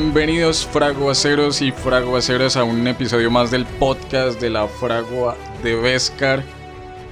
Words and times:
Bienvenidos 0.00 0.64
fraguaceros 0.64 1.60
y 1.60 1.72
fraguaceras 1.72 2.56
a 2.56 2.62
un 2.62 2.86
episodio 2.86 3.32
más 3.32 3.50
del 3.50 3.66
podcast 3.66 4.40
de 4.40 4.48
la 4.48 4.68
fragua 4.68 5.36
de 5.64 5.74
Vescar. 5.74 6.44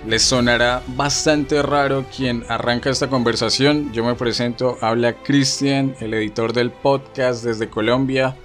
Les 0.06 0.22
sonará 0.22 0.84
bastante 0.86 1.62
raro 1.62 2.06
quien 2.16 2.44
arranca 2.48 2.88
esta 2.88 3.08
conversación. 3.08 3.92
Yo 3.92 4.04
me 4.04 4.14
presento, 4.14 4.78
habla 4.80 5.14
Cristian, 5.14 5.96
el 5.98 6.14
editor 6.14 6.52
del 6.52 6.70
podcast 6.70 7.42
desde 7.42 7.68
Colombia, 7.68 8.36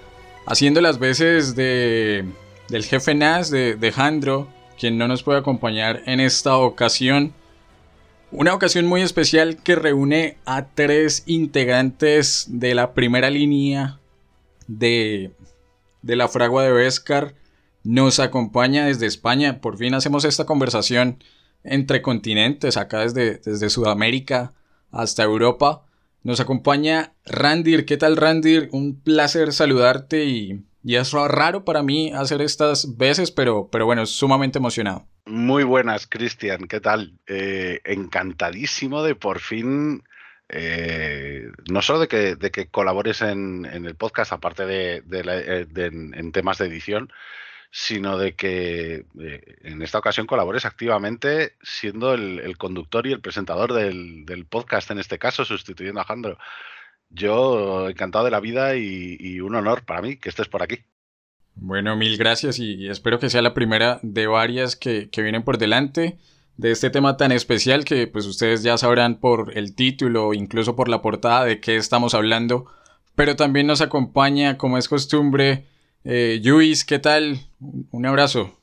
haciendo 0.47 0.81
las 0.81 0.97
veces 0.97 1.55
de, 1.55 2.25
del 2.67 2.83
jefe 2.83 3.13
Nas, 3.13 3.51
de, 3.51 3.75
de 3.75 3.91
Jandro, 3.91 4.47
quien 4.75 4.97
no 4.97 5.07
nos 5.07 5.21
puede 5.21 5.37
acompañar 5.37 6.01
en 6.07 6.19
esta 6.19 6.57
ocasión. 6.57 7.31
Una 8.31 8.55
ocasión 8.55 8.87
muy 8.87 9.03
especial 9.03 9.57
que 9.57 9.75
reúne 9.75 10.37
a 10.45 10.65
tres 10.65 11.21
integrantes 11.27 12.47
de 12.49 12.73
la 12.73 12.93
primera 12.95 13.29
línea 13.29 13.99
de, 14.77 15.31
de 16.01 16.15
la 16.15 16.27
fragua 16.27 16.63
de 16.63 16.71
Vescar. 16.71 17.35
Nos 17.83 18.19
acompaña 18.19 18.85
desde 18.85 19.07
España. 19.07 19.59
Por 19.59 19.77
fin 19.77 19.93
hacemos 19.93 20.25
esta 20.25 20.45
conversación 20.45 21.23
entre 21.63 22.01
continentes, 22.01 22.77
acá 22.77 22.99
desde, 22.99 23.37
desde 23.37 23.69
Sudamérica 23.69 24.53
hasta 24.91 25.23
Europa. 25.23 25.85
Nos 26.23 26.39
acompaña 26.39 27.13
Randir. 27.25 27.85
¿Qué 27.85 27.97
tal, 27.97 28.17
Randir? 28.17 28.69
Un 28.71 28.99
placer 28.99 29.53
saludarte 29.53 30.25
y, 30.25 30.63
y 30.83 30.95
es 30.95 31.11
raro 31.11 31.65
para 31.65 31.81
mí 31.81 32.11
hacer 32.13 32.41
estas 32.41 32.97
veces, 32.97 33.31
pero, 33.31 33.69
pero 33.71 33.85
bueno, 33.85 34.05
sumamente 34.05 34.59
emocionado. 34.59 35.07
Muy 35.25 35.63
buenas, 35.63 36.07
Cristian. 36.07 36.67
¿Qué 36.67 36.79
tal? 36.79 37.19
Eh, 37.27 37.79
encantadísimo 37.85 39.03
de 39.03 39.15
por 39.15 39.39
fin 39.39 40.03
eh, 40.53 41.49
no 41.71 41.81
solo 41.81 41.99
de 41.99 42.07
que, 42.09 42.35
de 42.35 42.51
que 42.51 42.67
colabores 42.67 43.21
en, 43.21 43.65
el 43.65 43.95
podcast, 43.95 44.33
aparte 44.33 44.65
de, 44.65 45.01
eh, 45.09 45.67
en 45.73 46.31
temas 46.33 46.57
de 46.57 46.65
edición, 46.65 47.09
sino 47.71 48.17
de 48.17 48.33
que 48.33 49.05
eh, 49.21 49.57
en 49.61 49.81
esta 49.81 49.97
ocasión 49.97 50.27
colabores 50.27 50.65
activamente 50.65 51.53
siendo 51.61 52.13
el, 52.13 52.57
conductor 52.57 53.07
y 53.07 53.13
el 53.13 53.21
presentador 53.21 53.71
del, 53.71 54.45
podcast, 54.49 54.91
en 54.91 54.99
este 54.99 55.17
caso, 55.17 55.45
sustituyendo 55.45 56.01
a 56.01 56.03
Jandro. 56.03 56.37
Yo 57.09 57.87
encantado 57.87 58.25
de 58.25 58.31
la 58.31 58.41
vida 58.41 58.75
y, 58.75 59.39
un 59.39 59.55
honor 59.55 59.85
para 59.85 60.01
mí 60.01 60.17
que 60.17 60.27
estés 60.27 60.49
por 60.49 60.63
aquí. 60.63 60.79
Bueno, 61.55 61.95
mil 61.95 62.17
gracias 62.17 62.59
y, 62.59 62.89
espero 62.89 63.19
que 63.19 63.29
sea 63.29 63.41
la 63.41 63.53
primera 63.53 63.99
de 64.01 64.27
varias 64.27 64.75
que, 64.75 65.09
que 65.09 65.21
vienen 65.21 65.43
por 65.43 65.57
delante 65.57 66.17
de 66.61 66.69
este 66.69 66.91
tema 66.91 67.17
tan 67.17 67.31
especial 67.31 67.85
que 67.85 68.05
pues 68.05 68.27
ustedes 68.27 68.61
ya 68.61 68.77
sabrán 68.77 69.19
por 69.19 69.57
el 69.57 69.73
título, 69.75 70.35
incluso 70.35 70.75
por 70.75 70.89
la 70.89 71.01
portada 71.01 71.43
de 71.43 71.59
qué 71.59 71.75
estamos 71.75 72.13
hablando, 72.13 72.67
pero 73.15 73.35
también 73.35 73.65
nos 73.65 73.81
acompaña, 73.81 74.59
como 74.59 74.77
es 74.77 74.87
costumbre, 74.87 75.65
eh, 76.03 76.39
Luis, 76.43 76.85
¿qué 76.85 76.99
tal? 76.99 77.39
Un 77.89 78.05
abrazo. 78.05 78.59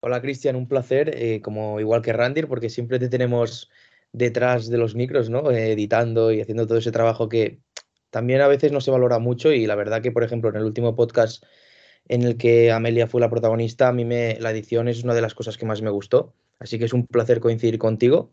Hola 0.00 0.22
Cristian, 0.22 0.56
un 0.56 0.68
placer, 0.68 1.10
eh, 1.14 1.42
como 1.42 1.78
igual 1.80 2.00
que 2.00 2.14
Randir, 2.14 2.48
porque 2.48 2.70
siempre 2.70 2.98
te 2.98 3.10
tenemos 3.10 3.68
detrás 4.10 4.70
de 4.70 4.78
los 4.78 4.94
micros, 4.94 5.28
¿no? 5.28 5.50
Eh, 5.50 5.72
editando 5.72 6.32
y 6.32 6.40
haciendo 6.40 6.66
todo 6.66 6.78
ese 6.78 6.92
trabajo 6.92 7.28
que 7.28 7.60
también 8.08 8.40
a 8.40 8.48
veces 8.48 8.72
no 8.72 8.80
se 8.80 8.90
valora 8.90 9.18
mucho 9.18 9.52
y 9.52 9.66
la 9.66 9.74
verdad 9.74 10.00
que, 10.00 10.12
por 10.12 10.24
ejemplo, 10.24 10.48
en 10.48 10.56
el 10.56 10.64
último 10.64 10.96
podcast 10.96 11.44
en 12.08 12.22
el 12.22 12.38
que 12.38 12.72
Amelia 12.72 13.06
fue 13.06 13.20
la 13.20 13.28
protagonista, 13.28 13.88
a 13.88 13.92
mí 13.92 14.06
me, 14.06 14.38
la 14.40 14.50
edición 14.50 14.88
es 14.88 15.04
una 15.04 15.12
de 15.12 15.20
las 15.20 15.34
cosas 15.34 15.58
que 15.58 15.66
más 15.66 15.82
me 15.82 15.90
gustó 15.90 16.32
Así 16.58 16.78
que 16.78 16.84
es 16.84 16.92
un 16.92 17.06
placer 17.06 17.40
coincidir 17.40 17.78
contigo, 17.78 18.32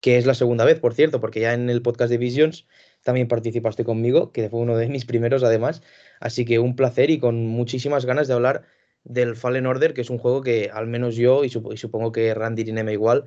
que 0.00 0.16
es 0.16 0.26
la 0.26 0.34
segunda 0.34 0.64
vez, 0.64 0.80
por 0.80 0.94
cierto, 0.94 1.20
porque 1.20 1.40
ya 1.40 1.54
en 1.54 1.68
el 1.68 1.82
podcast 1.82 2.10
de 2.10 2.18
Visions 2.18 2.66
también 3.02 3.28
participaste 3.28 3.84
conmigo, 3.84 4.32
que 4.32 4.48
fue 4.48 4.60
uno 4.60 4.76
de 4.76 4.88
mis 4.88 5.04
primeros 5.04 5.42
además. 5.42 5.82
Así 6.20 6.44
que 6.44 6.58
un 6.58 6.76
placer 6.76 7.10
y 7.10 7.18
con 7.18 7.46
muchísimas 7.46 8.06
ganas 8.06 8.28
de 8.28 8.34
hablar 8.34 8.64
del 9.04 9.36
Fallen 9.36 9.66
Order, 9.66 9.94
que 9.94 10.00
es 10.00 10.10
un 10.10 10.18
juego 10.18 10.42
que 10.42 10.70
al 10.72 10.86
menos 10.86 11.14
yo 11.14 11.44
y, 11.44 11.50
supongo 11.50 12.12
que 12.12 12.34
Randy 12.34 12.62
y 12.62 12.72
Neme 12.72 12.92
igual 12.92 13.26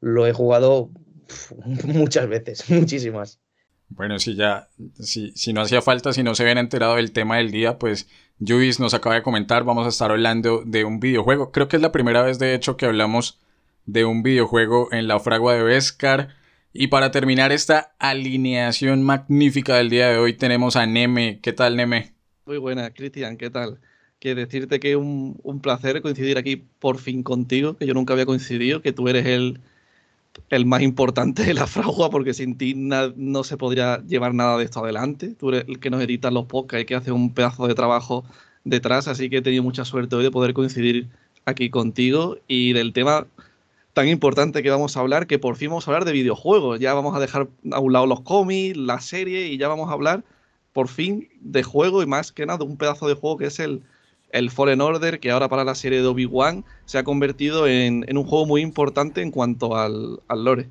lo 0.00 0.26
he 0.26 0.32
jugado 0.32 0.90
muchas 1.84 2.28
veces, 2.28 2.68
muchísimas. 2.70 3.40
Bueno, 3.88 4.18
si 4.18 4.36
ya, 4.36 4.68
si, 5.00 5.32
si 5.32 5.52
no 5.52 5.62
hacía 5.62 5.82
falta, 5.82 6.12
si 6.12 6.22
no 6.22 6.34
se 6.34 6.44
habían 6.44 6.58
enterado 6.58 6.96
del 6.96 7.12
tema 7.12 7.38
del 7.38 7.50
día, 7.50 7.78
pues 7.78 8.08
Juvis 8.38 8.78
nos 8.78 8.94
acaba 8.94 9.16
de 9.16 9.22
comentar, 9.22 9.64
vamos 9.64 9.84
a 9.84 9.90
estar 9.90 10.10
hablando 10.12 10.62
de 10.64 10.84
un 10.84 11.00
videojuego. 11.00 11.50
Creo 11.50 11.68
que 11.68 11.76
es 11.76 11.82
la 11.82 11.92
primera 11.92 12.22
vez, 12.22 12.38
de 12.38 12.54
hecho, 12.54 12.76
que 12.76 12.86
hablamos 12.86 13.40
de 13.92 14.04
un 14.04 14.22
videojuego 14.22 14.88
en 14.92 15.08
la 15.08 15.18
fragua 15.18 15.54
de 15.54 15.62
Vescar. 15.62 16.28
Y 16.72 16.86
para 16.86 17.10
terminar 17.10 17.50
esta 17.50 17.92
alineación 17.98 19.02
magnífica 19.02 19.76
del 19.76 19.90
día 19.90 20.08
de 20.08 20.18
hoy 20.18 20.34
tenemos 20.34 20.76
a 20.76 20.86
Neme. 20.86 21.40
¿Qué 21.42 21.52
tal, 21.52 21.76
Neme? 21.76 22.14
Muy 22.46 22.58
buena, 22.58 22.90
Cristian, 22.90 23.36
¿qué 23.36 23.50
tal? 23.50 23.80
Que 24.20 24.34
decirte 24.34 24.78
que 24.78 24.92
es 24.92 24.96
un, 24.96 25.60
placer 25.62 26.00
coincidir 26.02 26.38
aquí 26.38 26.56
por 26.56 26.98
fin 26.98 27.22
contigo, 27.22 27.76
que 27.76 27.86
yo 27.86 27.94
nunca 27.94 28.12
había 28.12 28.26
coincidido, 28.26 28.82
que 28.82 28.92
tú 28.92 29.08
eres 29.08 29.26
el, 29.26 29.60
el 30.50 30.66
más 30.66 30.82
importante 30.82 31.42
de 31.42 31.54
la 31.54 31.66
fragua, 31.66 32.10
porque 32.10 32.34
sin 32.34 32.56
ti 32.56 32.74
no 32.74 33.44
se 33.44 33.56
podría 33.56 34.02
llevar 34.06 34.34
nada 34.34 34.56
de 34.58 34.64
esto 34.64 34.84
adelante. 34.84 35.34
Tú 35.34 35.48
eres 35.48 35.64
el 35.66 35.80
que 35.80 35.90
nos 35.90 36.02
edita 36.02 36.30
los 36.30 36.46
podcasts 36.46 36.82
y 36.82 36.86
que 36.86 36.94
hace 36.94 37.10
un 37.10 37.34
pedazo 37.34 37.66
de 37.66 37.74
trabajo 37.74 38.24
detrás, 38.62 39.08
así 39.08 39.28
que 39.28 39.38
he 39.38 39.42
tenido 39.42 39.64
mucha 39.64 39.84
suerte 39.84 40.14
hoy 40.14 40.22
de 40.22 40.30
poder 40.30 40.54
coincidir 40.54 41.08
aquí 41.46 41.70
contigo 41.70 42.38
y 42.46 42.74
del 42.74 42.92
tema 42.92 43.26
tan 43.92 44.08
importante 44.08 44.62
que 44.62 44.70
vamos 44.70 44.96
a 44.96 45.00
hablar, 45.00 45.26
que 45.26 45.38
por 45.38 45.56
fin 45.56 45.70
vamos 45.70 45.86
a 45.86 45.90
hablar 45.90 46.04
de 46.04 46.12
videojuegos. 46.12 46.80
Ya 46.80 46.94
vamos 46.94 47.16
a 47.16 47.20
dejar 47.20 47.48
a 47.72 47.80
un 47.80 47.92
lado 47.92 48.06
los 48.06 48.20
cómics, 48.20 48.76
la 48.76 49.00
serie 49.00 49.46
y 49.48 49.58
ya 49.58 49.68
vamos 49.68 49.90
a 49.90 49.92
hablar 49.92 50.24
por 50.72 50.88
fin 50.88 51.28
de 51.40 51.62
juego 51.62 52.02
y 52.02 52.06
más 52.06 52.32
que 52.32 52.46
nada 52.46 52.58
de 52.58 52.64
un 52.64 52.76
pedazo 52.76 53.08
de 53.08 53.14
juego 53.14 53.38
que 53.38 53.46
es 53.46 53.58
el, 53.58 53.82
el 54.30 54.50
Fallen 54.50 54.80
Order, 54.80 55.18
que 55.18 55.30
ahora 55.30 55.48
para 55.48 55.64
la 55.64 55.74
serie 55.74 56.00
de 56.00 56.06
Obi-Wan 56.06 56.64
se 56.84 56.98
ha 56.98 57.04
convertido 57.04 57.66
en, 57.66 58.04
en, 58.08 58.16
un 58.16 58.24
juego 58.24 58.46
muy 58.46 58.62
importante 58.62 59.22
en 59.22 59.32
cuanto 59.32 59.76
al, 59.76 60.20
al 60.28 60.44
lore. 60.44 60.68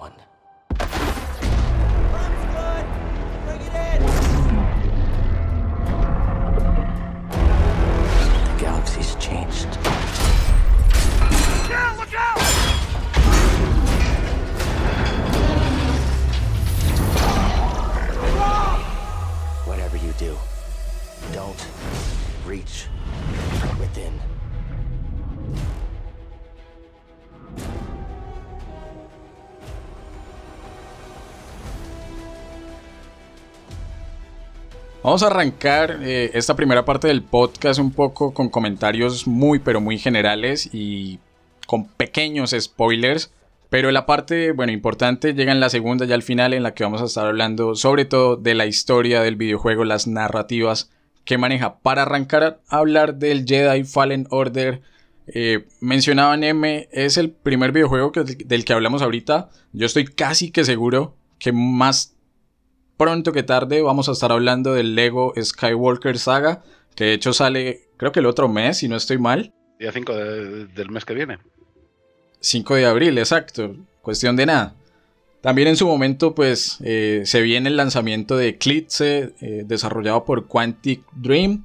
someone. 0.00 0.29
Vamos 35.10 35.24
a 35.24 35.26
arrancar 35.26 35.98
eh, 36.04 36.30
esta 36.34 36.54
primera 36.54 36.84
parte 36.84 37.08
del 37.08 37.24
podcast 37.24 37.80
un 37.80 37.90
poco 37.90 38.32
con 38.32 38.48
comentarios 38.48 39.26
muy 39.26 39.58
pero 39.58 39.80
muy 39.80 39.98
generales 39.98 40.70
y 40.72 41.18
con 41.66 41.88
pequeños 41.88 42.54
spoilers. 42.56 43.32
Pero 43.70 43.90
la 43.90 44.06
parte, 44.06 44.52
bueno, 44.52 44.70
importante 44.70 45.34
llega 45.34 45.50
en 45.50 45.58
la 45.58 45.68
segunda 45.68 46.06
y 46.06 46.12
al 46.12 46.22
final 46.22 46.54
en 46.54 46.62
la 46.62 46.74
que 46.74 46.84
vamos 46.84 47.02
a 47.02 47.06
estar 47.06 47.26
hablando 47.26 47.74
sobre 47.74 48.04
todo 48.04 48.36
de 48.36 48.54
la 48.54 48.66
historia 48.66 49.20
del 49.20 49.34
videojuego, 49.34 49.82
las 49.84 50.06
narrativas 50.06 50.92
que 51.24 51.38
maneja. 51.38 51.80
Para 51.80 52.02
arrancar 52.02 52.60
a 52.68 52.76
hablar 52.76 53.16
del 53.16 53.46
Jedi 53.46 53.82
Fallen 53.82 54.28
Order, 54.30 54.80
eh, 55.26 55.66
mencionaban 55.80 56.44
M, 56.44 56.88
es 56.92 57.16
el 57.16 57.32
primer 57.32 57.72
videojuego 57.72 58.12
del 58.12 58.64
que 58.64 58.72
hablamos 58.72 59.02
ahorita. 59.02 59.50
Yo 59.72 59.86
estoy 59.86 60.04
casi 60.04 60.52
que 60.52 60.64
seguro 60.64 61.16
que 61.40 61.50
más 61.50 62.14
pronto 63.00 63.32
que 63.32 63.42
tarde 63.42 63.80
vamos 63.80 64.10
a 64.10 64.12
estar 64.12 64.30
hablando 64.30 64.74
del 64.74 64.94
Lego 64.94 65.32
Skywalker 65.34 66.18
Saga, 66.18 66.62
que 66.94 67.04
de 67.04 67.14
hecho 67.14 67.32
sale 67.32 67.88
creo 67.96 68.12
que 68.12 68.20
el 68.20 68.26
otro 68.26 68.46
mes, 68.46 68.76
si 68.76 68.88
no 68.88 68.96
estoy 68.96 69.16
mal. 69.16 69.54
Día 69.78 69.90
5 69.90 70.14
del 70.14 70.90
mes 70.90 71.06
que 71.06 71.14
viene. 71.14 71.38
5 72.40 72.74
de 72.74 72.84
abril, 72.84 73.16
exacto. 73.16 73.74
Cuestión 74.02 74.36
de 74.36 74.44
nada. 74.44 74.74
También 75.40 75.68
en 75.68 75.78
su 75.78 75.86
momento, 75.86 76.34
pues, 76.34 76.76
eh, 76.84 77.22
se 77.24 77.40
viene 77.40 77.70
el 77.70 77.78
lanzamiento 77.78 78.36
de 78.36 78.48
Eclipse, 78.48 79.32
eh, 79.40 79.62
desarrollado 79.64 80.26
por 80.26 80.46
Quantic 80.46 81.02
Dream. 81.14 81.64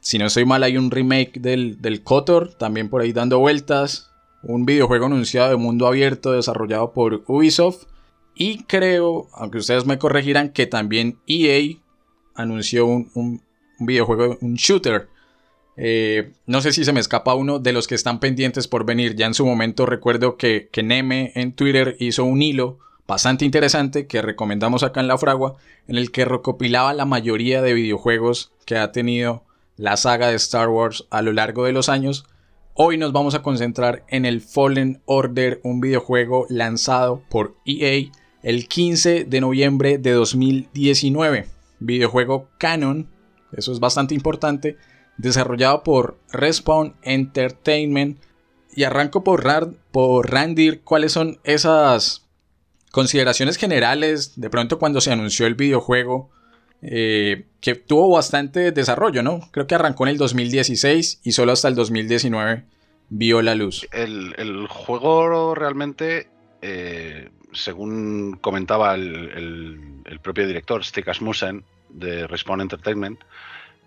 Si 0.00 0.16
no 0.16 0.24
estoy 0.24 0.46
mal, 0.46 0.62
hay 0.62 0.78
un 0.78 0.90
remake 0.90 1.38
del, 1.38 1.82
del 1.82 2.02
KOTOR, 2.02 2.54
también 2.54 2.88
por 2.88 3.02
ahí 3.02 3.12
dando 3.12 3.40
vueltas. 3.40 4.10
Un 4.42 4.64
videojuego 4.64 5.04
anunciado 5.04 5.50
de 5.50 5.56
mundo 5.56 5.86
abierto, 5.86 6.32
desarrollado 6.32 6.94
por 6.94 7.24
Ubisoft. 7.26 7.84
Y 8.38 8.64
creo, 8.64 9.28
aunque 9.32 9.58
ustedes 9.58 9.86
me 9.86 9.98
corregirán, 9.98 10.50
que 10.50 10.66
también 10.66 11.18
EA 11.26 11.78
anunció 12.34 12.84
un, 12.84 13.42
videojuego, 13.78 14.36
un 14.42 14.54
shooter. 14.56 15.08
Eh, 15.78 16.32
no 16.44 16.60
sé 16.60 16.72
si 16.72 16.84
se 16.84 16.92
me 16.92 17.00
escapa 17.00 17.34
uno 17.34 17.58
de 17.58 17.72
los 17.72 17.86
que 17.86 17.94
están 17.94 18.20
pendientes 18.20 18.68
por 18.68 18.84
venir. 18.84 19.16
Ya 19.16 19.24
en 19.24 19.32
su 19.32 19.46
momento 19.46 19.86
recuerdo 19.86 20.36
que, 20.36 20.68
que 20.70 20.82
Neme 20.82 21.32
en 21.34 21.52
Twitter 21.52 21.96
hizo 21.98 22.24
un 22.24 22.42
hilo 22.42 22.78
bastante 23.06 23.46
interesante 23.46 24.06
que 24.06 24.20
recomendamos 24.20 24.82
acá 24.82 25.00
en 25.00 25.08
La 25.08 25.16
Fragua, 25.16 25.56
en 25.88 25.96
el 25.96 26.10
que 26.12 26.26
recopilaba 26.26 26.92
la 26.92 27.06
mayoría 27.06 27.62
de 27.62 27.72
videojuegos 27.72 28.52
que 28.66 28.76
ha 28.76 28.92
tenido 28.92 29.44
la 29.76 29.96
saga 29.96 30.28
de 30.28 30.36
Star 30.36 30.68
Wars 30.68 31.06
a 31.08 31.22
lo 31.22 31.32
largo 31.32 31.64
de 31.64 31.72
los 31.72 31.88
años. 31.88 32.26
Hoy 32.74 32.98
nos 32.98 33.12
vamos 33.12 33.34
a 33.34 33.42
concentrar 33.42 34.04
en 34.08 34.26
el 34.26 34.42
Fallen 34.42 35.00
Order, 35.06 35.60
un 35.62 35.80
videojuego 35.80 36.44
lanzado 36.50 37.22
por 37.30 37.56
EA 37.64 38.10
el 38.46 38.68
15 38.68 39.24
de 39.24 39.40
noviembre 39.40 39.98
de 39.98 40.12
2019. 40.12 41.46
Videojuego 41.80 42.48
canon, 42.58 43.08
eso 43.50 43.72
es 43.72 43.80
bastante 43.80 44.14
importante, 44.14 44.76
desarrollado 45.18 45.82
por 45.82 46.20
Respawn 46.30 46.94
Entertainment. 47.02 48.20
Y 48.72 48.84
arranco 48.84 49.24
por, 49.24 49.42
por 49.90 50.30
Randir, 50.30 50.82
¿cuáles 50.82 51.10
son 51.10 51.40
esas 51.42 52.28
consideraciones 52.92 53.56
generales, 53.56 54.40
de 54.40 54.48
pronto 54.48 54.78
cuando 54.78 55.00
se 55.00 55.10
anunció 55.10 55.48
el 55.48 55.56
videojuego, 55.56 56.30
eh, 56.82 57.46
que 57.60 57.74
tuvo 57.74 58.10
bastante 58.10 58.70
desarrollo, 58.70 59.24
¿no? 59.24 59.40
Creo 59.50 59.66
que 59.66 59.74
arrancó 59.74 60.04
en 60.04 60.10
el 60.10 60.18
2016 60.18 61.20
y 61.24 61.32
solo 61.32 61.50
hasta 61.50 61.66
el 61.66 61.74
2019 61.74 62.64
vio 63.08 63.42
la 63.42 63.56
luz. 63.56 63.88
El, 63.90 64.68
juego 64.68 65.56
realmente, 65.56 66.28
eh, 66.62 67.30
según 67.56 68.38
comentaba 68.40 68.94
el, 68.94 70.20
propio 70.22 70.46
director, 70.46 70.84
Stig 70.84 71.08
Asmussen, 71.08 71.64
de 71.88 72.26
Respawn 72.26 72.60
Entertainment, 72.60 73.20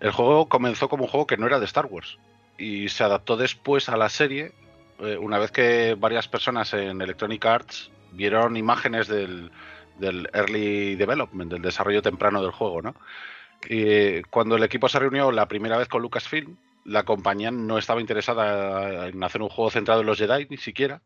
el 0.00 0.10
juego 0.10 0.48
comenzó 0.48 0.88
como 0.88 1.04
un 1.04 1.10
juego 1.10 1.26
que 1.26 1.36
no 1.36 1.46
era 1.46 1.60
de 1.60 1.66
Star 1.66 1.86
Wars 1.86 2.18
y 2.58 2.88
se 2.88 3.04
adaptó 3.04 3.36
después 3.36 3.88
a 3.88 3.96
la 3.96 4.08
serie, 4.08 4.52
eh, 4.98 5.16
una 5.16 5.38
vez 5.38 5.50
que 5.50 5.94
varias 5.98 6.28
personas 6.28 6.72
en 6.74 7.00
Electronic 7.00 7.44
Arts 7.44 7.90
vieron 8.12 8.56
imágenes 8.56 9.08
del, 9.08 9.50
early 10.00 10.96
development, 10.96 11.52
del 11.52 11.62
desarrollo 11.62 12.02
temprano 12.02 12.42
del 12.42 12.50
juego, 12.50 12.82
¿no? 12.82 12.94
Y 13.68 14.22
cuando 14.22 14.56
el 14.56 14.62
equipo 14.62 14.88
se 14.88 14.98
reunió 14.98 15.30
la 15.30 15.46
primera 15.46 15.76
vez 15.76 15.88
con 15.88 16.02
Lucasfilm, 16.02 16.56
la 16.84 17.04
compañía 17.04 17.50
no 17.50 17.78
estaba 17.78 18.00
interesada 18.00 19.08
en 19.08 19.22
hacer 19.22 19.42
un 19.42 19.50
juego 19.50 19.70
centrado 19.70 20.00
en 20.00 20.06
los 20.06 20.18
Jedi, 20.18 20.46
ni 20.48 20.56
siquiera. 20.56 21.02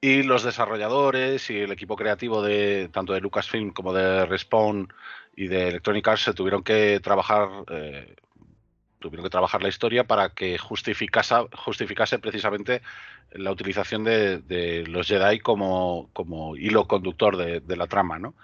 Y 0.00 0.22
los 0.22 0.42
desarrolladores 0.42 1.50
y 1.50 1.58
el 1.58 1.72
equipo 1.72 1.96
creativo 1.96 2.42
de 2.42 2.88
tanto 2.90 3.12
de 3.12 3.20
Lucasfilm 3.20 3.70
como 3.70 3.92
de 3.92 4.24
Respawn 4.24 4.92
y 5.36 5.48
de 5.48 5.68
Electronic 5.68 6.08
Arts 6.08 6.22
se 6.22 6.34
tuvieron 6.34 6.62
que 6.62 7.00
trabajar 7.00 7.48
eh, 7.70 8.14
tuvieron 9.00 9.24
que 9.24 9.30
trabajar 9.30 9.62
la 9.62 9.68
historia 9.68 10.04
para 10.04 10.30
que 10.30 10.58
justificase, 10.58 11.34
justificase 11.56 12.18
precisamente 12.18 12.82
la 13.32 13.50
utilización 13.50 14.04
de, 14.04 14.84
los 14.86 15.08
Jedi 15.08 15.40
como, 15.40 16.10
como 16.12 16.56
hilo 16.56 16.86
conductor 16.86 17.36
de, 17.36 17.76
la 17.76 17.86
trama. 17.86 18.18
¿no? 18.18 18.34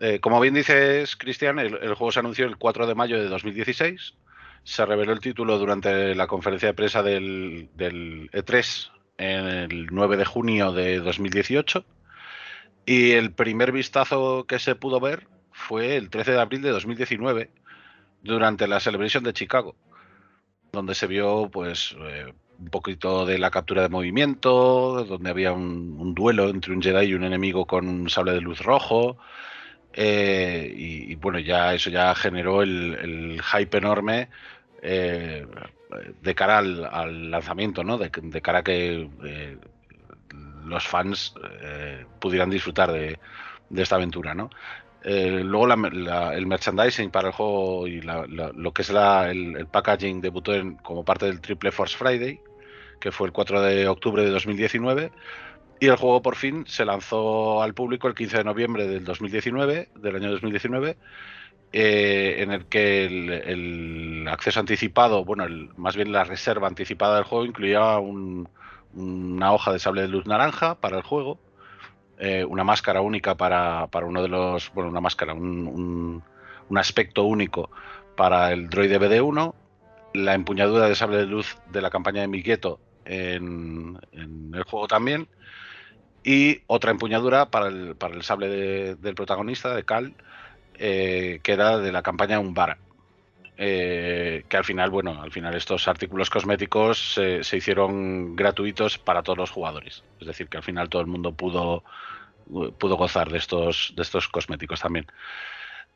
Eh, 0.00 0.18
como 0.20 0.40
bien 0.40 0.54
dices, 0.54 1.16
Cristian, 1.16 1.58
el, 1.58 1.94
juego 1.94 2.12
se 2.12 2.20
anunció 2.20 2.46
el 2.46 2.56
4 2.56 2.86
de 2.86 2.94
mayo 2.94 3.18
de 3.18 3.28
2016. 3.28 4.14
Se 4.64 4.86
reveló 4.86 5.12
el 5.12 5.20
título 5.20 5.58
durante 5.58 6.14
la 6.14 6.26
conferencia 6.26 6.68
de 6.68 6.74
prensa 6.74 7.02
del, 7.02 7.68
del 7.74 8.30
E3 8.32 8.90
en 8.90 9.03
el 9.18 9.86
9 9.90 10.16
de 10.16 10.24
junio 10.24 10.72
de 10.72 10.98
2018. 11.00 11.84
Y 12.86 13.12
el 13.12 13.32
primer 13.32 13.72
vistazo 13.72 14.44
que 14.46 14.58
se 14.58 14.74
pudo 14.74 15.00
ver 15.00 15.26
fue 15.52 15.96
el 15.96 16.10
13 16.10 16.32
de 16.32 16.40
abril 16.40 16.62
de 16.62 16.70
2019 16.70 17.50
durante 18.22 18.66
la 18.66 18.80
Celebration 18.80 19.24
de 19.24 19.32
Chicago, 19.32 19.76
donde 20.72 20.94
se 20.94 21.06
vio 21.06 21.48
pues 21.50 21.96
eh, 22.00 22.32
un 22.58 22.68
poquito 22.68 23.24
de 23.26 23.38
la 23.38 23.50
captura 23.50 23.82
de 23.82 23.88
movimiento, 23.88 25.04
donde 25.04 25.30
había 25.30 25.52
un, 25.52 26.14
duelo 26.14 26.48
entre 26.48 26.72
un 26.72 26.82
Jedi 26.82 27.06
y 27.06 27.14
un 27.14 27.24
enemigo 27.24 27.66
con 27.66 27.88
un 27.88 28.08
sable 28.10 28.32
de 28.32 28.40
luz 28.40 28.60
rojo. 28.60 29.16
Eh, 29.92 30.72
y, 30.76 31.14
bueno, 31.14 31.38
ya 31.38 31.72
eso 31.72 31.88
ya 31.88 32.14
generó 32.16 32.62
el, 32.62 33.40
hype 33.40 33.78
enorme 33.78 34.28
eh, 34.82 35.46
de 36.22 36.34
cara 36.34 36.58
al, 36.58 37.30
lanzamiento, 37.30 37.84
¿no? 37.84 37.98
De, 37.98 38.10
cara 38.10 38.58
a 38.58 38.62
que 38.62 39.08
los 40.64 40.86
fans 40.86 41.34
pudieran 42.18 42.50
disfrutar 42.50 42.90
de, 42.92 43.18
de, 43.68 43.82
esta 43.82 43.96
aventura, 43.96 44.34
¿no? 44.34 44.50
Eh, 45.06 45.42
luego 45.44 45.70
el 46.32 46.46
merchandising 46.46 47.10
para 47.10 47.28
el 47.28 47.34
juego 47.34 47.86
y 47.86 48.00
lo 48.00 48.72
que 48.72 48.80
es 48.80 48.88
el, 48.88 49.66
packaging 49.70 50.22
debutó 50.22 50.52
como 50.82 51.04
parte 51.04 51.26
del 51.26 51.42
Triple 51.42 51.72
Force 51.72 51.94
Friday, 51.94 52.40
que 52.98 53.12
fue 53.12 53.26
el 53.26 53.32
4 53.32 53.60
de 53.60 53.86
octubre 53.86 54.24
de 54.24 54.30
2019. 54.30 55.12
Y 55.78 55.88
el 55.88 55.96
juego 55.96 56.22
por 56.22 56.36
fin 56.36 56.64
se 56.66 56.86
lanzó 56.86 57.62
al 57.62 57.74
público 57.74 58.08
el 58.08 58.14
15 58.14 58.38
de 58.38 58.44
noviembre 58.44 58.86
del 58.88 59.04
2019, 59.04 59.90
del 59.96 60.16
año 60.16 60.30
2019, 60.30 60.96
eh, 61.76 62.40
en 62.40 62.52
el 62.52 62.66
que 62.66 63.04
el, 63.04 64.28
acceso 64.28 64.60
anticipado, 64.60 65.24
bueno, 65.24 65.44
más 65.76 65.96
bien 65.96 66.12
la 66.12 66.22
reserva 66.22 66.68
anticipada 66.68 67.16
del 67.16 67.24
juego 67.24 67.46
incluía 67.46 67.98
una 67.98 69.52
hoja 69.52 69.72
de 69.72 69.80
sable 69.80 70.02
de 70.02 70.08
luz 70.08 70.24
naranja 70.24 70.76
para 70.76 70.98
el 70.98 71.02
juego, 71.02 71.40
eh, 72.20 72.44
una 72.44 72.62
máscara 72.62 73.00
única 73.00 73.34
para, 73.36 73.88
uno 74.04 74.22
de 74.22 74.28
los, 74.28 74.72
bueno, 74.72 74.88
una 74.88 75.00
máscara, 75.00 75.34
un, 75.34 76.22
aspecto 76.76 77.24
único 77.24 77.70
para 78.16 78.52
el 78.52 78.68
droide 78.68 79.00
BD1, 79.00 79.52
la 80.14 80.34
empuñadura 80.34 80.88
de 80.88 80.94
sable 80.94 81.16
de 81.16 81.26
luz 81.26 81.58
de 81.72 81.82
la 81.82 81.90
campaña 81.90 82.20
de 82.20 82.28
Migueto 82.28 82.78
en, 83.04 83.98
el 84.12 84.62
juego 84.62 84.86
también, 84.86 85.26
y 86.22 86.62
otra 86.68 86.92
empuñadura 86.92 87.50
para 87.50 87.66
el, 87.66 87.96
para 87.96 88.14
el 88.14 88.22
sable 88.22 88.94
del 88.94 89.14
protagonista, 89.16 89.74
de 89.74 89.84
Cal, 89.84 90.14
eh, 90.78 91.40
que 91.42 91.52
era 91.52 91.78
de 91.78 91.92
la 91.92 92.02
campaña 92.02 92.40
Umbara. 92.40 92.78
Eh, 93.56 94.44
que 94.48 94.56
al 94.56 94.64
final, 94.64 94.90
bueno, 94.90 95.22
al 95.22 95.30
final 95.30 95.54
estos 95.54 95.86
artículos 95.86 96.28
cosméticos 96.28 97.14
se 97.42 97.56
hicieron 97.56 98.34
gratuitos 98.34 98.98
para 98.98 99.22
todos 99.22 99.38
los 99.38 99.50
jugadores. 99.50 100.02
Es 100.20 100.26
decir, 100.26 100.48
que 100.48 100.56
al 100.56 100.62
final 100.64 100.88
todo 100.88 101.02
el 101.02 101.08
mundo 101.08 101.32
pudo, 101.32 101.84
pudo 102.78 102.96
gozar 102.96 103.30
de 103.30 103.38
estos, 103.38 103.92
de 103.96 104.02
estos 104.02 104.28
cosméticos 104.28 104.80
también. 104.80 105.06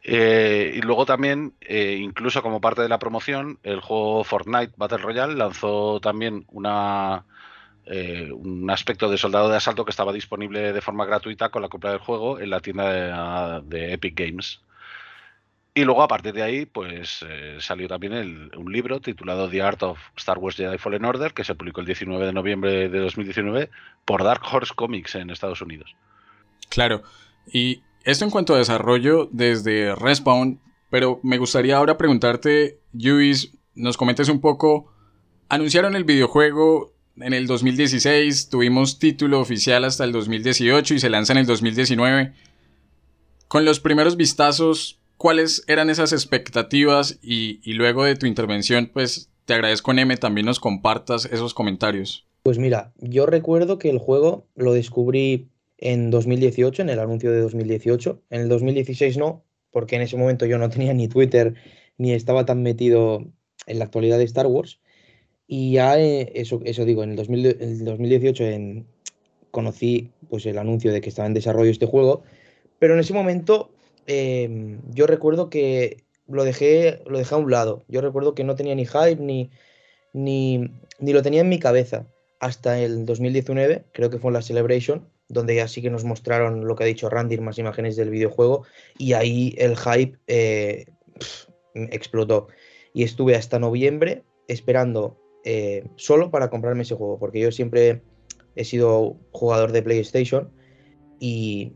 Eh, 0.02 0.72
y 0.76 0.80
luego 0.80 1.04
también, 1.04 1.54
eh, 1.60 1.98
incluso 2.00 2.42
como 2.42 2.60
parte 2.60 2.82
de 2.82 2.88
la 2.88 2.98
promoción, 2.98 3.58
el 3.62 3.80
juego 3.80 4.24
Fortnite 4.24 4.72
Battle 4.76 4.98
Royale 4.98 5.34
lanzó 5.34 6.00
también 6.00 6.46
un 6.48 6.66
aspecto 8.70 9.10
de 9.10 9.18
soldado 9.18 9.48
de 9.48 9.56
asalto 9.56 9.84
que 9.84 9.90
estaba 9.90 10.12
disponible 10.12 10.72
de 10.72 10.80
forma 10.80 11.04
gratuita 11.04 11.48
con 11.50 11.62
la 11.62 11.68
compra 11.68 11.90
del 11.90 12.00
juego 12.00 12.38
en 12.38 12.50
la 12.50 12.60
tienda 12.60 13.60
de 13.60 13.92
Epic 13.92 14.18
Games. 14.18 14.60
Y 15.78 15.84
luego 15.84 16.02
a 16.02 16.08
partir 16.08 16.32
de 16.32 16.42
ahí, 16.42 16.66
pues 16.66 17.24
eh, 17.24 17.58
salió 17.60 17.86
también 17.86 18.50
un 18.56 18.72
libro 18.72 19.00
titulado 19.00 19.48
The 19.48 19.62
Art 19.62 19.80
of 19.84 20.00
Star 20.16 20.36
Wars 20.36 20.56
Jedi 20.56 20.76
Fallen 20.76 21.04
Order, 21.04 21.32
que 21.32 21.44
se 21.44 21.54
publicó 21.54 21.78
el 21.78 21.86
19 21.86 22.26
de 22.26 22.32
noviembre 22.32 22.88
de 22.88 22.98
2019 22.98 23.70
por 24.04 24.24
Dark 24.24 24.42
Horse 24.52 24.74
Comics 24.74 25.14
en 25.14 25.30
Estados 25.30 25.62
Unidos. 25.62 25.94
Claro, 26.68 27.04
y 27.46 27.82
esto 28.02 28.24
en 28.24 28.32
cuanto 28.32 28.56
a 28.56 28.58
desarrollo 28.58 29.28
desde 29.30 29.94
Respawn, 29.94 30.58
pero 30.90 31.20
me 31.22 31.38
gustaría 31.38 31.76
ahora 31.76 31.96
preguntarte, 31.96 32.80
Luis, 32.92 33.52
nos 33.76 33.96
comentes 33.96 34.28
un 34.28 34.40
poco, 34.40 34.92
anunciaron 35.48 35.94
el 35.94 36.02
videojuego 36.02 36.92
en 37.18 37.34
el 37.34 37.46
2016, 37.46 38.48
tuvimos 38.48 38.98
título 38.98 39.38
oficial 39.38 39.84
hasta 39.84 40.02
el 40.02 40.10
2018 40.10 40.94
y 40.94 40.98
se 40.98 41.08
lanza 41.08 41.34
en 41.34 41.38
el 41.38 41.46
2019. 41.46 42.32
Con 43.46 43.64
los 43.64 43.78
primeros 43.78 44.16
vistazos, 44.16 44.97
cuáles 45.18 45.64
eran 45.66 45.90
esas 45.90 46.12
expectativas 46.12 47.18
y, 47.20 47.60
luego 47.74 48.04
de 48.04 48.14
tu 48.14 48.26
intervención, 48.26 48.90
pues 48.92 49.30
te 49.44 49.54
agradezco, 49.54 49.92
M, 49.92 50.16
también 50.16 50.46
nos 50.46 50.60
compartas 50.60 51.26
esos 51.26 51.52
comentarios. 51.52 52.26
Pues 52.44 52.58
mira, 52.58 52.92
yo 52.98 53.26
recuerdo 53.26 53.78
que 53.78 53.90
el 53.90 53.98
juego 53.98 54.46
lo 54.54 54.72
descubrí 54.72 55.48
en 55.76 56.10
2018, 56.10 56.82
en 56.82 56.88
el 56.88 57.00
anuncio 57.00 57.30
de 57.30 57.40
2018. 57.40 58.22
En 58.30 58.42
el 58.42 58.48
2016 58.48 59.18
no, 59.18 59.44
porque 59.70 59.96
en 59.96 60.02
ese 60.02 60.16
momento 60.16 60.46
yo 60.46 60.56
no 60.58 60.70
tenía 60.70 60.94
ni 60.94 61.08
Twitter 61.08 61.54
ni 61.98 62.12
estaba 62.12 62.46
tan 62.46 62.62
metido 62.62 63.26
en 63.66 63.78
la 63.78 63.84
actualidad 63.84 64.18
de 64.18 64.24
Star 64.24 64.46
Wars. 64.46 64.80
Y 65.46 65.72
ya, 65.72 65.98
eh, 65.98 66.30
eso, 66.34 66.60
eso 66.64 66.84
digo, 66.84 67.02
en 67.02 67.10
el, 67.10 67.16
2018 67.16 68.44
conocí 69.50 70.12
pues, 70.28 70.46
el 70.46 70.58
anuncio 70.58 70.92
de 70.92 71.00
que 71.00 71.08
estaba 71.08 71.26
en 71.26 71.34
desarrollo 71.34 71.70
este 71.70 71.86
juego, 71.86 72.22
pero 72.78 72.94
en 72.94 73.00
ese 73.00 73.14
momento 73.14 73.70
Em, 74.08 74.80
yo 74.90 75.06
recuerdo 75.06 75.50
que 75.50 76.04
lo 76.26 76.44
dejé, 76.44 77.02
lo 77.06 77.18
dejé 77.18 77.34
a 77.34 77.38
un 77.38 77.50
lado. 77.50 77.84
Yo 77.88 78.00
recuerdo 78.00 78.34
que 78.34 78.42
no 78.42 78.54
tenía 78.54 78.74
ni 78.74 78.86
hype 78.86 79.16
ni, 79.16 79.50
ni, 80.14 80.70
lo 81.00 81.22
tenía 81.22 81.42
en 81.42 81.48
mi 81.50 81.58
cabeza 81.58 82.06
hasta 82.40 82.80
el 82.80 83.04
2019, 83.04 83.84
creo 83.92 84.08
que 84.10 84.18
fue 84.18 84.30
en 84.30 84.34
la 84.34 84.42
Celebration, 84.42 85.06
donde 85.28 85.56
ya 85.56 85.68
sí 85.68 85.82
que 85.82 85.90
nos 85.90 86.04
mostraron 86.04 86.66
lo 86.66 86.74
que 86.74 86.84
ha 86.84 86.86
dicho 86.86 87.10
Randy, 87.10 87.36
más 87.38 87.58
imágenes 87.58 87.96
del 87.96 88.08
videojuego, 88.08 88.64
y 88.96 89.12
ahí 89.12 89.54
el 89.58 89.76
hype 89.76 90.18
eh, 90.26 90.86
explotó. 91.74 92.48
Y 92.94 93.02
estuve 93.02 93.36
hasta 93.36 93.58
noviembre 93.58 94.24
esperando 94.46 95.18
eh, 95.44 95.84
solo 95.96 96.30
para 96.30 96.48
comprarme 96.48 96.82
ese 96.82 96.94
juego, 96.94 97.18
porque 97.18 97.40
yo 97.40 97.52
siempre 97.52 98.00
he 98.56 98.64
sido 98.64 99.18
jugador 99.32 99.72
de 99.72 99.82
PlayStation 99.82 100.50
y 101.20 101.74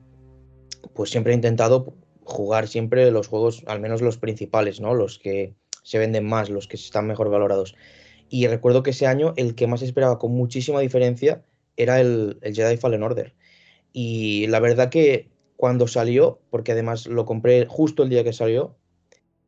pues 0.94 1.10
siempre 1.10 1.32
he 1.32 1.36
intentado 1.36 1.94
jugar 2.24 2.68
siempre 2.68 3.10
los 3.10 3.28
juegos, 3.28 3.62
al 3.66 3.80
menos 3.80 4.00
los 4.00 4.18
principales, 4.18 4.80
¿no? 4.80 4.94
Los 4.94 5.18
que 5.18 5.54
se 5.82 5.98
venden 5.98 6.26
más, 6.26 6.50
los 6.50 6.68
que 6.68 6.76
están 6.76 7.06
mejor 7.06 7.30
valorados. 7.30 7.74
Y 8.28 8.46
recuerdo 8.46 8.82
que 8.82 8.90
ese 8.90 9.06
año 9.06 9.34
el 9.36 9.54
que 9.54 9.66
más 9.66 9.82
esperaba 9.82 10.18
con 10.18 10.32
muchísima 10.32 10.80
diferencia 10.80 11.44
era 11.76 12.00
el, 12.00 12.38
Jedi 12.42 12.76
Fallen 12.76 13.02
Order. 13.02 13.34
Y 13.92 14.46
la 14.46 14.60
verdad 14.60 14.88
que 14.88 15.28
cuando 15.56 15.86
salió, 15.86 16.40
porque 16.50 16.72
además 16.72 17.06
lo 17.06 17.26
compré 17.26 17.66
justo 17.66 18.02
el 18.02 18.08
día 18.08 18.24
que 18.24 18.32
salió, 18.32 18.76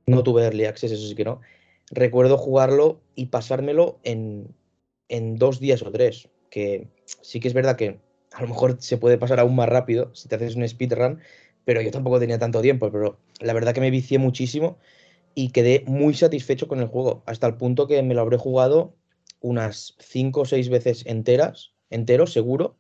no 0.07 0.23
tuve 0.23 0.45
early 0.45 0.67
access, 0.67 0.93
eso 0.93 1.09
sí 1.09 1.15
que 1.15 1.25
no, 1.25 1.41
recuerdo 1.91 2.37
jugarlo 2.37 3.01
y 3.15 3.27
pasármelo 3.27 3.99
en, 4.03 4.55
en 5.09 5.37
dos 5.37 5.61
días 5.61 5.83
o 5.83 5.91
tres, 5.91 6.29
que 6.51 6.89
sí 7.23 7.41
que 7.41 7.49
es 7.49 7.55
verdad 7.55 7.77
que 7.77 8.01
a 8.33 8.43
lo 8.43 8.49
mejor 8.49 8.77
se 8.81 8.99
puede 8.99 9.17
pasar 9.17 9.41
aún 9.41 9.57
más 9.57 9.69
rápido 9.69 10.15
si 10.15 10.29
te 10.29 10.35
haces 10.35 10.57
un 10.57 10.69
speedrun, 10.69 11.21
pero 11.65 11.81
yo 11.81 11.91
tampoco 11.91 12.21
tenía 12.21 12.39
tanto 12.39 12.61
tiempo, 12.61 12.91
pero 12.91 13.19
la 13.41 13.53
verdad 13.53 13.75
que 13.75 13.81
me 13.81 13.91
vicié 13.91 14.19
muchísimo 14.19 14.79
y 15.35 15.51
quedé 15.51 15.85
muy 15.87 16.15
satisfecho 16.15 16.69
con 16.69 16.81
el 16.81 16.87
juego, 16.87 17.23
hasta 17.27 17.47
el 17.47 17.57
punto 17.57 17.87
que 17.87 18.03
me 18.03 18.15
lo 18.15 18.21
habré 18.21 18.37
jugado 18.37 18.95
unas 19.41 19.95
cinco 19.99 20.43
o 20.43 20.45
seis 20.47 20.69
veces 20.69 21.05
enteras, 21.07 21.75
entero 21.91 22.27
seguro, 22.27 22.77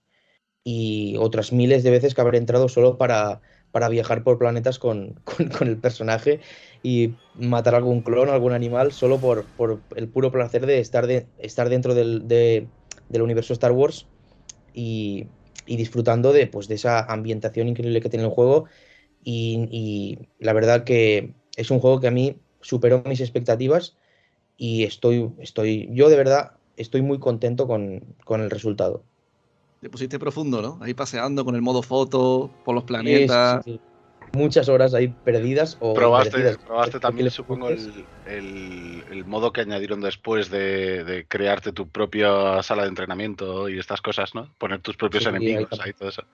y 0.65 1.17
otras 1.19 1.53
miles 1.53 1.83
de 1.83 1.91
veces 1.91 2.15
que 2.15 2.21
habré 2.23 2.39
entrado 2.39 2.69
solo 2.69 2.97
para, 2.97 3.43
para 3.71 3.91
viajar 3.91 4.25
por 4.25 4.39
planetas 4.39 4.79
con, 4.79 5.21
con, 5.59 5.69
el 5.69 5.77
personaje 5.77 6.41
y 6.83 7.15
matar 7.35 7.75
algún 7.75 8.01
clon, 8.01 8.31
algún 8.31 8.53
animal, 8.53 8.93
solo 8.93 9.19
por, 9.19 9.45
por 9.45 9.81
el 9.95 10.09
puro 10.09 10.33
placer 10.33 10.65
de 10.65 10.81
estar, 10.81 11.07
de, 11.07 11.27
estar 11.39 11.69
dentro 11.69 11.95
del, 11.95 12.27
de, 12.27 12.67
del 13.11 13.23
universo 13.23 13.53
Star 13.53 13.73
Wars. 13.73 14.07
Y, 14.73 15.27
y 15.67 15.77
disfrutando 15.77 16.33
de, 16.33 16.47
pues, 16.47 16.69
de 16.69 16.75
esa 16.75 17.01
ambientación 17.01 17.69
increíble 17.69 18.01
que 18.01 18.09
tiene 18.09 18.25
el 18.25 18.31
juego. 18.31 18.67
Y, 19.23 19.69
y, 19.71 20.29
la 20.39 20.53
verdad 20.53 20.85
que 20.85 21.35
es 21.57 21.71
un 21.71 21.81
juego 21.81 22.01
que 22.01 22.09
a 22.09 22.11
mí 22.11 22.37
superó 22.61 23.03
mis 23.07 23.21
expectativas 23.21 23.97
y 24.57 24.85
estoy, 24.85 25.31
estoy 25.39 25.89
yo 25.93 26.09
de 26.09 26.17
verdad 26.17 26.53
estoy 26.77 27.03
muy 27.03 27.19
contento 27.19 27.67
con, 27.67 28.17
con 28.25 28.41
el 28.41 28.51
resultado. 28.51 29.05
Te 29.81 29.91
pusiste 29.91 30.19
profundo, 30.19 30.63
¿no? 30.63 30.79
Ahí 30.81 30.95
paseando 30.95 31.45
con 31.45 31.55
el 31.55 31.63
modo 31.63 31.83
foto, 31.83 32.51
por 32.65 32.75
los 32.75 32.85
planetas. 32.85 33.63
Sí, 33.65 33.73
sí, 33.73 33.79
sí 33.79 33.94
muchas 34.35 34.69
horas 34.69 34.95
ahí 34.95 35.09
perdidas. 35.09 35.77
O 35.81 35.95
probaste, 35.95 36.31
perdidas, 36.31 36.59
probaste 36.59 37.01
también, 37.01 37.31
supongo, 37.31 37.69
el, 37.69 38.05
el, 38.27 39.05
el, 39.11 39.25
modo 39.25 39.53
que 39.53 39.61
añadieron 39.63 40.01
después 40.01 40.51
de, 40.51 41.05
de, 41.05 41.27
crearte 41.27 41.73
tu 41.73 41.89
propia 41.89 42.63
sala 42.63 42.83
de 42.83 42.89
entrenamiento 42.89 43.69
y 43.69 43.79
estas 43.79 44.01
cosas, 44.01 44.35
¿no? 44.35 44.53
Poner 44.59 44.81
tus 44.81 44.97
propios 44.97 45.25
sí, 45.25 45.29
enemigos 45.29 45.69
ahí, 45.73 45.81
ahí, 45.85 45.93
todo 45.93 46.09
eso. 46.09 46.25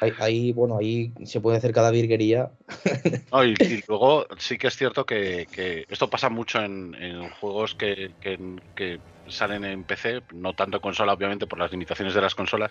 Ahí, 0.00 0.12
ahí, 0.18 0.52
bueno, 0.52 0.76
ahí 0.78 1.12
se 1.24 1.40
puede 1.40 1.56
hacer 1.56 1.72
cada 1.72 1.90
virguería. 1.90 2.50
No, 3.32 3.44
y, 3.44 3.54
y, 3.58 3.82
luego 3.88 4.26
sí 4.38 4.56
que 4.56 4.68
es 4.68 4.76
cierto 4.76 5.04
que, 5.04 5.46
que 5.50 5.84
esto 5.88 6.08
pasa 6.08 6.28
mucho 6.28 6.60
en, 6.62 6.94
en 6.94 7.28
juegos 7.30 7.74
que, 7.74 8.12
que, 8.20 8.38
que, 8.74 9.00
salen 9.28 9.64
en 9.64 9.82
PC, 9.82 10.22
no 10.34 10.52
tanto 10.52 10.76
en 10.76 10.80
consola, 10.80 11.12
obviamente, 11.12 11.48
por 11.48 11.58
las 11.58 11.72
limitaciones 11.72 12.14
de 12.14 12.20
las 12.20 12.36
consolas, 12.36 12.70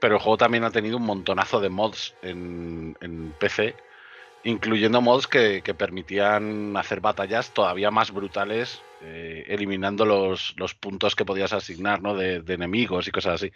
pero 0.00 0.14
el 0.14 0.22
juego 0.22 0.38
también 0.38 0.64
ha 0.64 0.70
tenido 0.70 0.96
un 0.96 1.04
montonazo 1.04 1.60
de 1.60 1.68
mods 1.68 2.14
en, 2.22 2.96
en 3.02 3.34
PC 3.38 3.74
incluyendo 4.44 5.00
mods 5.00 5.26
que, 5.26 5.62
que, 5.62 5.74
permitían 5.74 6.76
hacer 6.76 7.00
batallas 7.00 7.52
todavía 7.52 7.90
más 7.90 8.12
brutales, 8.12 8.80
eh, 9.00 9.44
eliminando 9.48 10.04
los, 10.04 10.54
los, 10.56 10.74
puntos 10.74 11.14
que 11.14 11.24
podías 11.24 11.52
asignar 11.52 12.02
¿no? 12.02 12.16
de, 12.16 12.40
de, 12.40 12.54
enemigos 12.54 13.06
y 13.06 13.12
cosas 13.12 13.34
así. 13.34 13.52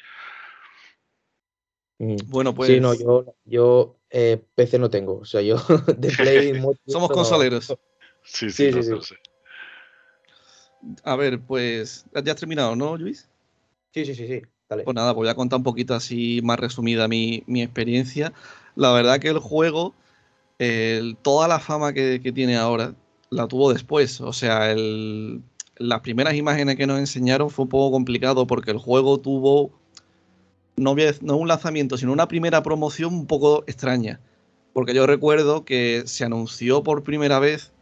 Mm. 1.98 2.16
Bueno, 2.26 2.54
pues. 2.54 2.68
Sí, 2.68 2.80
no, 2.80 2.94
yo, 2.94 3.34
yo 3.44 3.96
eh, 4.10 4.42
PC 4.54 4.78
no 4.78 4.90
tengo. 4.90 5.18
O 5.18 5.24
sea, 5.24 5.40
yo 5.40 5.56
de 5.96 6.10
Play. 6.10 6.62
Somos 6.86 7.10
consoleros. 7.10 7.74
Sí, 8.22 8.50
sí, 8.50 8.72
sí, 8.72 8.82
sí, 8.82 8.92
sí. 9.02 9.14
A 11.04 11.16
ver, 11.16 11.40
pues. 11.40 12.06
Ya 12.24 12.32
has 12.32 12.38
terminado, 12.38 12.76
¿no, 12.76 12.96
Luis? 12.96 13.28
Sí, 13.92 14.04
sí, 14.04 14.14
sí, 14.14 14.26
sí. 14.26 14.42
Dale. 14.68 14.82
Pues 14.82 14.94
nada, 14.94 15.12
voy 15.12 15.28
a 15.28 15.34
contar 15.34 15.58
un 15.58 15.62
poquito 15.62 15.94
así 15.94 16.40
más 16.42 16.58
resumida 16.58 17.08
mi, 17.08 17.44
mi 17.46 17.62
experiencia. 17.62 18.32
La 18.74 18.92
verdad 18.92 19.20
que 19.20 19.28
el 19.28 19.38
juego 19.38 19.94
toda 21.22 21.48
la 21.48 21.60
fama 21.60 21.92
que, 21.92 22.32
tiene 22.34 22.56
ahora 22.56 22.94
la 23.30 23.46
tuvo 23.46 23.72
después. 23.72 24.20
O 24.20 24.32
sea, 24.32 24.70
el, 24.70 25.42
las 25.76 26.00
primeras 26.00 26.34
imágenes 26.34 26.76
que 26.76 26.86
nos 26.86 26.98
enseñaron 26.98 27.50
fue 27.50 27.64
un 27.64 27.68
poco 27.68 27.92
complicado 27.92 28.46
porque 28.46 28.70
el 28.70 28.78
juego 28.78 29.18
tuvo 29.18 29.72
no, 30.76 30.94
no 31.22 31.36
un 31.36 31.48
lanzamiento, 31.48 31.96
sino 31.96 32.12
una 32.12 32.28
primera 32.28 32.62
promoción 32.62 33.14
un 33.14 33.26
poco 33.26 33.64
extraña. 33.66 34.20
Porque 34.72 34.94
yo 34.94 35.06
recuerdo 35.06 35.64
que 35.64 36.02
se 36.06 36.24
anunció 36.24 36.82
por 36.82 37.02
primera 37.02 37.38
vez 37.38 37.72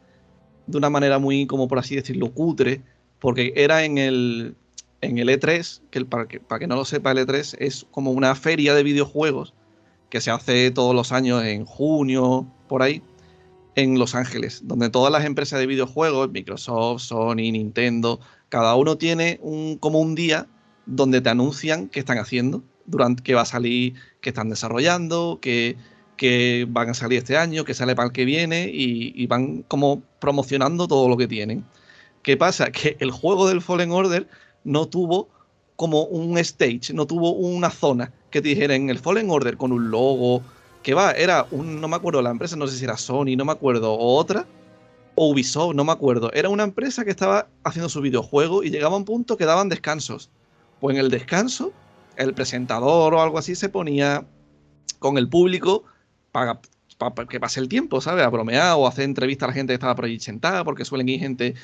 de 0.67 0.79
una 0.79 0.91
manera 0.91 1.19
muy, 1.19 1.47
como 1.47 1.69
por 1.69 1.79
así 1.79 1.97
decirlo, 1.97 2.33
cutre, 2.33 2.83
porque 3.19 3.53
era 3.57 3.85
en 3.85 3.99
el, 3.99 4.57
en 5.01 5.19
el 5.19 5.29
E3, 5.29 5.83
que 5.91 5.99
el, 5.99 6.09
que, 6.29 6.41
para 6.41 6.59
que 6.61 6.67
no 6.67 6.77
lo 6.77 6.85
sepa, 6.85 7.13
el 7.13 7.19
E3 7.19 7.57
es 7.59 7.87
como 7.91 8.13
una 8.13 8.35
feria 8.35 8.75
de 8.75 8.83
videojuegos 8.83 9.55
que 10.09 10.21
se 10.21 10.31
hace 10.31 10.71
todos 10.71 10.95
los 10.95 11.13
años 11.13 11.43
en 11.43 11.65
junio, 11.65 12.47
por 12.69 12.83
ahí, 12.83 13.03
en 13.75 13.99
Los 13.99 14.15
Ángeles, 14.15 14.63
donde 14.65 14.91
todas 14.91 15.13
las 15.13 15.25
empresas 15.25 15.59
de 15.59 15.67
videojuegos, 15.67 16.31
Microsoft, 16.31 17.03
Sony, 17.03 17.35
Nintendo, 17.35 18.21
cada 18.49 18.75
uno 18.77 18.97
tiene 18.97 19.39
un, 19.43 19.79
como 19.79 20.01
un 20.01 20.15
día 20.15 20.47
donde 20.87 21.21
te 21.21 21.31
anuncian 21.31 21.89
qué 21.89 22.01
están 22.01 22.19
haciendo, 22.19 22.63
durante 22.87 23.23
qué 23.23 23.35
va 23.35 23.43
a 23.43 23.47
salir, 23.47 23.95
qué 24.21 24.31
están 24.31 24.51
desarrollando, 24.51 25.39
qué, 25.41 25.77
que 26.17 26.67
van 26.69 26.91
a 26.91 26.95
salir 26.95 27.19
este 27.19 27.37
año, 27.37 27.65
que 27.65 27.75
sale 27.75 27.95
para 27.97 28.07
el 28.07 28.13
que 28.13 28.25
viene 28.25 28.71
y, 28.73 29.13
y, 29.15 29.27
van 29.27 29.63
como 29.63 30.03
promocionando 30.21 30.87
todo 30.87 31.09
lo 31.09 31.17
que 31.17 31.27
tienen. 31.27 31.65
¿Qué 32.23 32.37
pasa? 32.37 32.71
Que 32.71 32.97
el 33.01 33.11
juego 33.11 33.49
del 33.49 33.61
Fallen 33.61 33.91
Order 33.91 34.29
no 34.63 34.87
tuvo 34.87 35.29
como 35.77 36.05
un 36.05 36.39
stage, 36.39 36.93
no 36.93 37.07
tuvo 37.07 37.33
una 37.33 37.71
zona 37.71 38.13
que 38.31 38.41
te 38.41 38.49
dijera 38.49 38.75
en 38.75 38.91
el 38.91 38.99
Fallen 38.99 39.31
Order 39.31 39.57
con 39.57 39.73
un 39.73 39.91
logo, 39.91 40.43
que 40.85 40.95
va, 40.95 41.13
era 41.13 41.47
un, 41.51 41.81
no 41.81 41.89
me 41.89 41.97
acuerdo 41.97 42.21
la 42.21 42.31
empresa, 42.31 42.57
no 42.57 42.69
sé 42.69 42.77
si 42.77 42.85
era 42.85 42.99
Sony, 42.99 43.37
no 43.37 43.47
me 43.47 43.53
acuerdo, 43.53 43.95
o 43.95 44.17
otra, 44.17 44.47
o 45.15 45.31
Ubisoft, 45.31 45.75
no 45.75 45.83
me 45.83 45.93
acuerdo. 45.93 46.31
Era 46.35 46.51
una 46.51 46.63
empresa 46.63 47.05
que 47.05 47.11
estaba 47.11 47.49
haciendo 47.65 47.89
su 47.89 48.03
videojuego 48.03 48.63
y 48.63 48.71
llegaba 48.71 48.95
a 48.95 48.99
un 48.99 49.07
punto 49.07 49.39
que 49.39 49.47
daban 49.47 49.71
descansos. 49.71 50.31
Pues 50.81 50.95
en 50.95 51.01
el 51.01 51.11
descanso, 51.11 51.73
el 52.17 52.35
presentador 52.35 53.15
o 53.15 53.23
algo 53.23 53.39
así 53.39 53.55
se 53.55 53.71
ponía 53.71 54.27
con 54.99 55.17
el 55.17 55.27
público 55.27 55.85
para, 56.33 56.61
que 57.31 57.41
pase 57.41 57.61
el 57.61 57.69
tiempo, 57.69 58.03
¿sabes? 58.03 58.23
A 58.23 58.29
bromear 58.29 58.75
o 58.77 58.87
hacer 58.87 59.05
entrevistas 59.05 59.47
a 59.47 59.49
la 59.49 59.55
gente 59.55 59.71
que 59.71 59.77
estaba 59.77 59.95
por 59.95 60.05
allí 60.05 60.21
sentada, 60.21 60.65
porque 60.65 60.85
suelen 60.85 61.09
ir 61.09 61.21
gente 61.21 61.55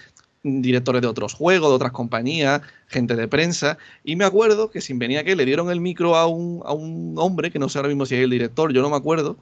directores 0.43 1.03
de 1.03 1.09
otros 1.09 1.35
juegos, 1.35 1.71
de 1.71 1.75
otras 1.75 1.93
compañías, 1.93 2.63
gente 2.87 3.17
de 3.17 3.29
prensa. 3.29 3.79
Y 4.05 4.17
me 4.17 4.25
acuerdo 4.25 4.71
que 4.71 4.81
sin 4.81 4.99
venía 4.99 5.25
que 5.25 5.37
le 5.37 5.45
dieron 5.45 5.71
el 5.71 5.81
micro 5.81 6.17
a 6.17 6.27
un, 6.27 6.63
a 6.65 6.73
un 6.73 7.15
hombre, 7.19 7.51
que 7.51 7.59
no 7.59 7.69
sé 7.69 7.79
ahora 7.79 7.89
mismo 7.89 8.07
si 8.07 8.15
es 8.15 8.23
el 8.23 8.31
director, 8.31 8.73
yo 8.73 8.83
no 8.83 8.91
me 8.91 8.97
acuerdo, 8.97 9.37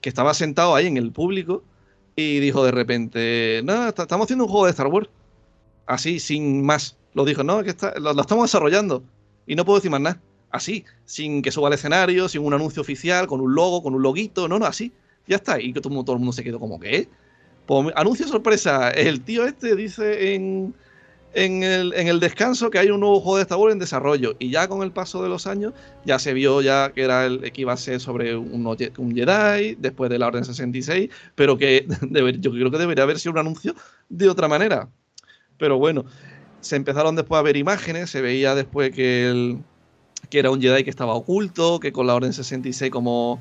que 0.00 0.08
estaba 0.08 0.34
sentado 0.34 0.74
ahí 0.74 0.86
en 0.86 0.96
el 0.96 1.12
público 1.12 1.62
y 2.16 2.40
dijo 2.40 2.64
de 2.64 2.70
repente, 2.70 3.62
no, 3.64 3.88
estamos 3.88 4.24
haciendo 4.24 4.44
un 4.44 4.50
juego 4.50 4.66
de 4.66 4.70
Star 4.72 4.86
Wars. 4.88 5.08
Así, 5.86 6.20
sin 6.20 6.64
más. 6.64 6.96
Lo 7.12 7.24
dijo, 7.24 7.44
no, 7.44 7.62
que 7.62 7.70
está, 7.70 7.98
lo, 7.98 8.18
estamos 8.20 8.44
desarrollando. 8.44 9.02
Y 9.46 9.54
no 9.54 9.64
puedo 9.64 9.78
decir 9.78 9.90
más 9.90 10.00
nada. 10.00 10.20
Así, 10.50 10.84
sin 11.04 11.42
que 11.42 11.50
suba 11.50 11.68
al 11.68 11.74
escenario, 11.74 12.28
sin 12.28 12.42
un 12.42 12.54
anuncio 12.54 12.80
oficial, 12.80 13.26
con 13.26 13.40
un 13.40 13.54
logo, 13.54 13.82
con 13.82 13.94
un 13.94 14.02
loguito, 14.02 14.48
no, 14.48 14.58
no, 14.58 14.66
así. 14.66 14.92
Ya 15.26 15.36
está. 15.36 15.60
Y 15.60 15.72
todo, 15.72 16.04
todo 16.04 16.12
el 16.12 16.18
mundo 16.20 16.32
se 16.32 16.44
quedó 16.44 16.60
como, 16.60 16.78
¿qué? 16.78 17.08
Pues, 17.66 17.92
anuncio 17.96 18.26
sorpresa, 18.26 18.90
el 18.90 19.22
tío 19.22 19.46
este 19.46 19.74
dice 19.74 20.34
en, 20.34 20.74
en, 21.32 21.62
el, 21.62 21.94
en, 21.94 22.08
el, 22.08 22.20
descanso 22.20 22.70
que 22.70 22.78
hay 22.78 22.90
un 22.90 23.00
nuevo 23.00 23.20
juego 23.20 23.36
de 23.36 23.42
Star 23.42 23.58
Wars 23.58 23.72
en 23.72 23.78
desarrollo. 23.78 24.36
Y 24.38 24.50
ya 24.50 24.68
con 24.68 24.82
el 24.82 24.92
paso 24.92 25.22
de 25.22 25.28
los 25.30 25.46
años, 25.46 25.72
ya 26.04 26.18
se 26.18 26.34
vio 26.34 26.60
ya 26.60 26.92
que 26.92 27.02
era 27.02 27.24
el 27.24 27.52
que 27.52 27.60
iba 27.62 27.72
a 27.72 27.76
ser 27.76 28.00
sobre 28.00 28.36
un, 28.36 28.76
Jedi, 28.76 29.76
después 29.78 30.10
de 30.10 30.18
la 30.18 30.26
Orden 30.26 30.44
66, 30.44 31.10
pero 31.34 31.56
que 31.56 31.86
yo 32.38 32.52
creo 32.52 32.70
que 32.70 32.78
debería 32.78 33.04
haber 33.04 33.18
sido 33.18 33.32
un 33.32 33.38
anuncio 33.38 33.74
de 34.08 34.28
otra 34.28 34.46
manera. 34.46 34.88
Pero 35.56 35.78
bueno, 35.78 36.04
se 36.60 36.76
empezaron 36.76 37.16
después 37.16 37.38
a 37.38 37.42
ver 37.42 37.56
imágenes, 37.56 38.10
se 38.10 38.20
veía 38.20 38.54
después 38.54 38.92
que, 38.92 39.28
el, 39.30 39.58
que 40.28 40.38
era 40.38 40.50
un 40.50 40.60
Jedi 40.60 40.84
que 40.84 40.90
estaba 40.90 41.14
oculto, 41.14 41.80
que 41.80 41.92
con 41.92 42.06
la 42.06 42.14
Orden 42.14 42.32
66 42.34 42.90
como 42.90 43.40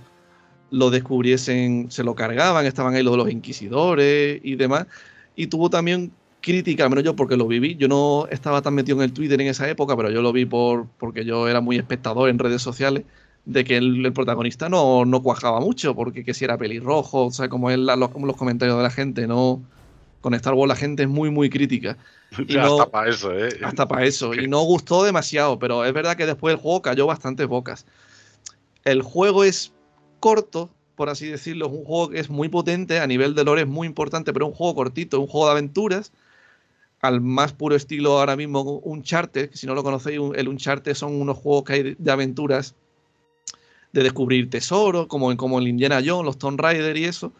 lo 0.73 0.89
descubriesen, 0.89 1.91
se 1.91 2.03
lo 2.03 2.15
cargaban, 2.15 2.65
estaban 2.65 2.95
ahí 2.95 3.03
los 3.03 3.13
de 3.13 3.17
los 3.17 3.29
inquisidores 3.29 4.41
y 4.43 4.55
demás. 4.55 4.87
Y 5.35 5.45
tuvo 5.45 5.69
también 5.69 6.11
crítica, 6.41 6.83
al 6.83 6.89
menos 6.89 7.05
yo 7.05 7.15
porque 7.15 7.37
lo 7.37 7.47
viví. 7.47 7.75
Yo 7.75 7.87
no 7.87 8.27
estaba 8.31 8.63
tan 8.63 8.73
metido 8.73 8.97
en 8.97 9.03
el 9.03 9.13
Twitter 9.13 9.39
en 9.39 9.47
esa 9.47 9.69
época, 9.69 9.95
pero 9.95 10.09
yo 10.09 10.23
lo 10.23 10.33
vi 10.33 10.45
por, 10.45 10.87
porque 10.97 11.25
yo 11.25 11.47
era 11.47 11.61
muy 11.61 11.77
espectador 11.77 12.27
en 12.27 12.39
redes 12.39 12.63
sociales 12.63 13.03
de 13.45 13.63
que 13.63 13.77
el, 13.77 14.11
protagonista 14.13 14.67
no, 14.67 15.05
no, 15.05 15.21
cuajaba 15.21 15.59
mucho, 15.59 15.93
porque 15.93 16.23
que 16.23 16.33
si 16.33 16.43
era 16.43 16.57
pelirrojo, 16.57 17.27
o 17.27 17.31
sea, 17.31 17.49
como 17.49 17.69
es 17.69 17.77
los, 17.77 18.09
comentarios 18.35 18.75
de 18.75 18.83
la 18.83 18.89
gente, 18.89 19.27
no. 19.27 19.61
Con 20.21 20.33
Star 20.33 20.55
Wars 20.55 20.69
la 20.69 20.75
gente 20.75 21.03
es 21.03 21.09
muy, 21.09 21.29
muy 21.29 21.51
crítica. 21.51 21.97
Y 22.47 22.57
hasta 22.57 22.89
para 22.89 23.09
eso, 23.11 23.31
¿eh? 23.37 23.49
Hasta 23.61 23.87
para 23.87 24.05
eso. 24.05 24.33
Y 24.33 24.47
no 24.47 24.61
gustó 24.61 25.03
demasiado, 25.03 25.59
pero 25.59 25.85
es 25.85 25.93
verdad 25.93 26.17
que 26.17 26.25
después 26.25 26.55
el 26.55 26.59
juego 26.59 26.81
cayó 26.81 27.05
bastantes 27.05 27.45
bocas. 27.45 27.85
El 28.85 29.03
juego 29.03 29.43
es 29.43 29.71
corto, 30.23 30.69
por 30.95 31.09
así 31.09 31.27
decirlo, 31.27 31.65
es 31.65 31.73
un 31.73 31.83
juego 31.83 32.07
que 32.07 32.19
es 32.21 32.29
muy 32.29 32.47
potente, 32.47 33.01
a 33.01 33.07
nivel 33.07 33.35
de 33.35 33.43
lore 33.43 33.63
es 33.63 33.67
muy 33.67 33.85
importante, 33.85 34.31
pero 34.31 34.45
es 34.45 34.51
un 34.51 34.55
juego 34.55 34.73
cortito, 34.73 35.19
un 35.19 35.27
juego 35.27 35.47
de 35.47 35.51
aventuras, 35.51 36.13
al 37.01 37.19
más 37.19 37.51
puro 37.51 37.75
estilo 37.75 38.17
ahora 38.17 38.37
mismo 38.37 38.61
Uncharted, 38.85 39.49
que 39.49 39.57
si 39.57 39.67
no 39.67 39.75
lo 39.75 39.83
conocéis, 39.83 40.21
el 40.35 40.47
Uncharted 40.47 40.93
son 40.93 41.19
unos 41.19 41.37
juegos 41.37 41.65
que 41.65 41.73
hay 41.73 41.95
de 41.99 42.09
aventuras 42.11 42.73
de 43.91 44.01
descubrir 44.01 44.49
tesoros, 44.49 45.07
como 45.07 45.35
como 45.35 45.59
el 45.59 45.67
Indiana 45.67 45.99
Jones, 46.01 46.25
los 46.25 46.37
Tomb 46.37 46.57
Raider 46.57 46.95
y 46.95 47.03
eso, 47.03 47.33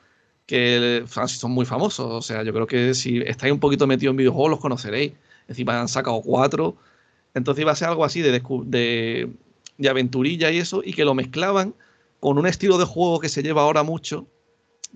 que 0.46 1.06
son 1.28 1.52
muy 1.52 1.66
famosos. 1.66 2.12
O 2.12 2.22
sea, 2.22 2.44
yo 2.44 2.52
creo 2.52 2.68
que 2.68 2.94
si 2.94 3.20
estáis 3.20 3.54
un 3.54 3.62
poquito 3.62 3.88
metidos 3.88 4.12
en 4.12 4.18
videojuegos 4.18 4.52
los 4.52 4.60
conoceréis. 4.60 5.14
Encima 5.48 5.80
han 5.80 5.88
sacado 5.88 6.22
cuatro. 6.22 6.76
Entonces 7.34 7.62
iba 7.62 7.72
a 7.72 7.76
ser 7.76 7.88
algo 7.88 8.04
así 8.04 8.22
de, 8.22 8.42
de 9.78 9.90
aventurilla 9.90 10.52
y 10.52 10.58
eso, 10.58 10.82
y 10.84 10.92
que 10.92 11.06
lo 11.06 11.14
mezclaban 11.14 11.74
con 12.24 12.38
un 12.38 12.48
estilo 12.48 12.78
de 12.78 12.86
juego 12.86 13.20
que 13.20 13.28
se 13.28 13.44
lleva 13.44 13.64
ahora 13.64 13.84
mucho, 13.84 14.28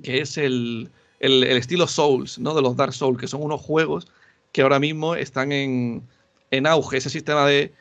que 0.02 0.22
es 0.22 0.38
el, 0.38 0.90
el, 1.20 1.44
estilo 1.44 1.86
Souls, 1.86 2.40
¿no? 2.40 2.56
De 2.56 2.62
los 2.62 2.78
Dark 2.78 2.94
Souls, 2.94 3.20
que 3.20 3.28
son 3.28 3.44
unos 3.44 3.60
juegos 3.60 4.08
que 4.54 4.62
ahora 4.62 4.80
mismo 4.80 5.14
están 5.14 5.52
en, 5.52 6.08
en 6.52 6.66
auge, 6.66 6.96
ese 6.96 7.10
sistema 7.10 7.46
de 7.46 7.74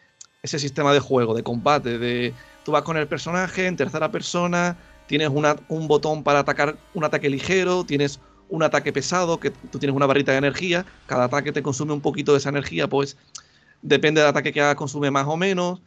ese 0.42 0.58
sistema 0.58 0.92
de 0.92 0.98
juego, 0.98 1.32
de 1.32 1.44
combate, 1.44 1.96
de 1.96 2.34
Tú 2.64 2.72
vas 2.72 2.82
con 2.82 2.96
el 2.96 3.06
personaje 3.06 3.68
en 3.68 3.76
tercera 3.76 4.10
persona, 4.10 4.76
tienes 5.06 5.28
un 5.28 5.86
botón 5.86 6.24
para 6.24 6.40
atacar 6.40 6.76
un 6.94 7.04
ataque 7.04 7.30
ligero, 7.30 7.84
tienes 7.84 8.18
un 8.48 8.64
ataque 8.64 8.92
pesado, 8.92 9.38
que 9.38 9.52
tú 9.52 9.78
tienes 9.78 9.94
una 9.94 10.06
barrita 10.06 10.32
de 10.32 10.38
energía, 10.38 10.84
cada 11.06 11.26
ataque 11.26 11.52
te 11.52 11.62
consume 11.62 11.92
un 11.92 12.00
poquito 12.00 12.32
de 12.32 12.38
esa 12.38 12.48
energía, 12.48 12.88
pues 12.88 13.16
depende 13.80 14.22
del 14.22 14.30
ataque 14.30 14.52
que 14.52 14.60
haga, 14.60 14.74
consume 14.74 15.12
más 15.12 15.28
o 15.28 15.36
menos. 15.36 15.82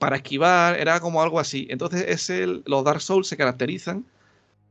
Para 0.00 0.16
esquivar, 0.16 0.80
era 0.80 0.98
como 0.98 1.22
algo 1.22 1.38
así. 1.38 1.68
Entonces, 1.70 2.06
es 2.08 2.28
el, 2.30 2.64
los 2.66 2.82
Dark 2.82 3.02
Souls 3.02 3.28
se 3.28 3.36
caracterizan 3.36 4.04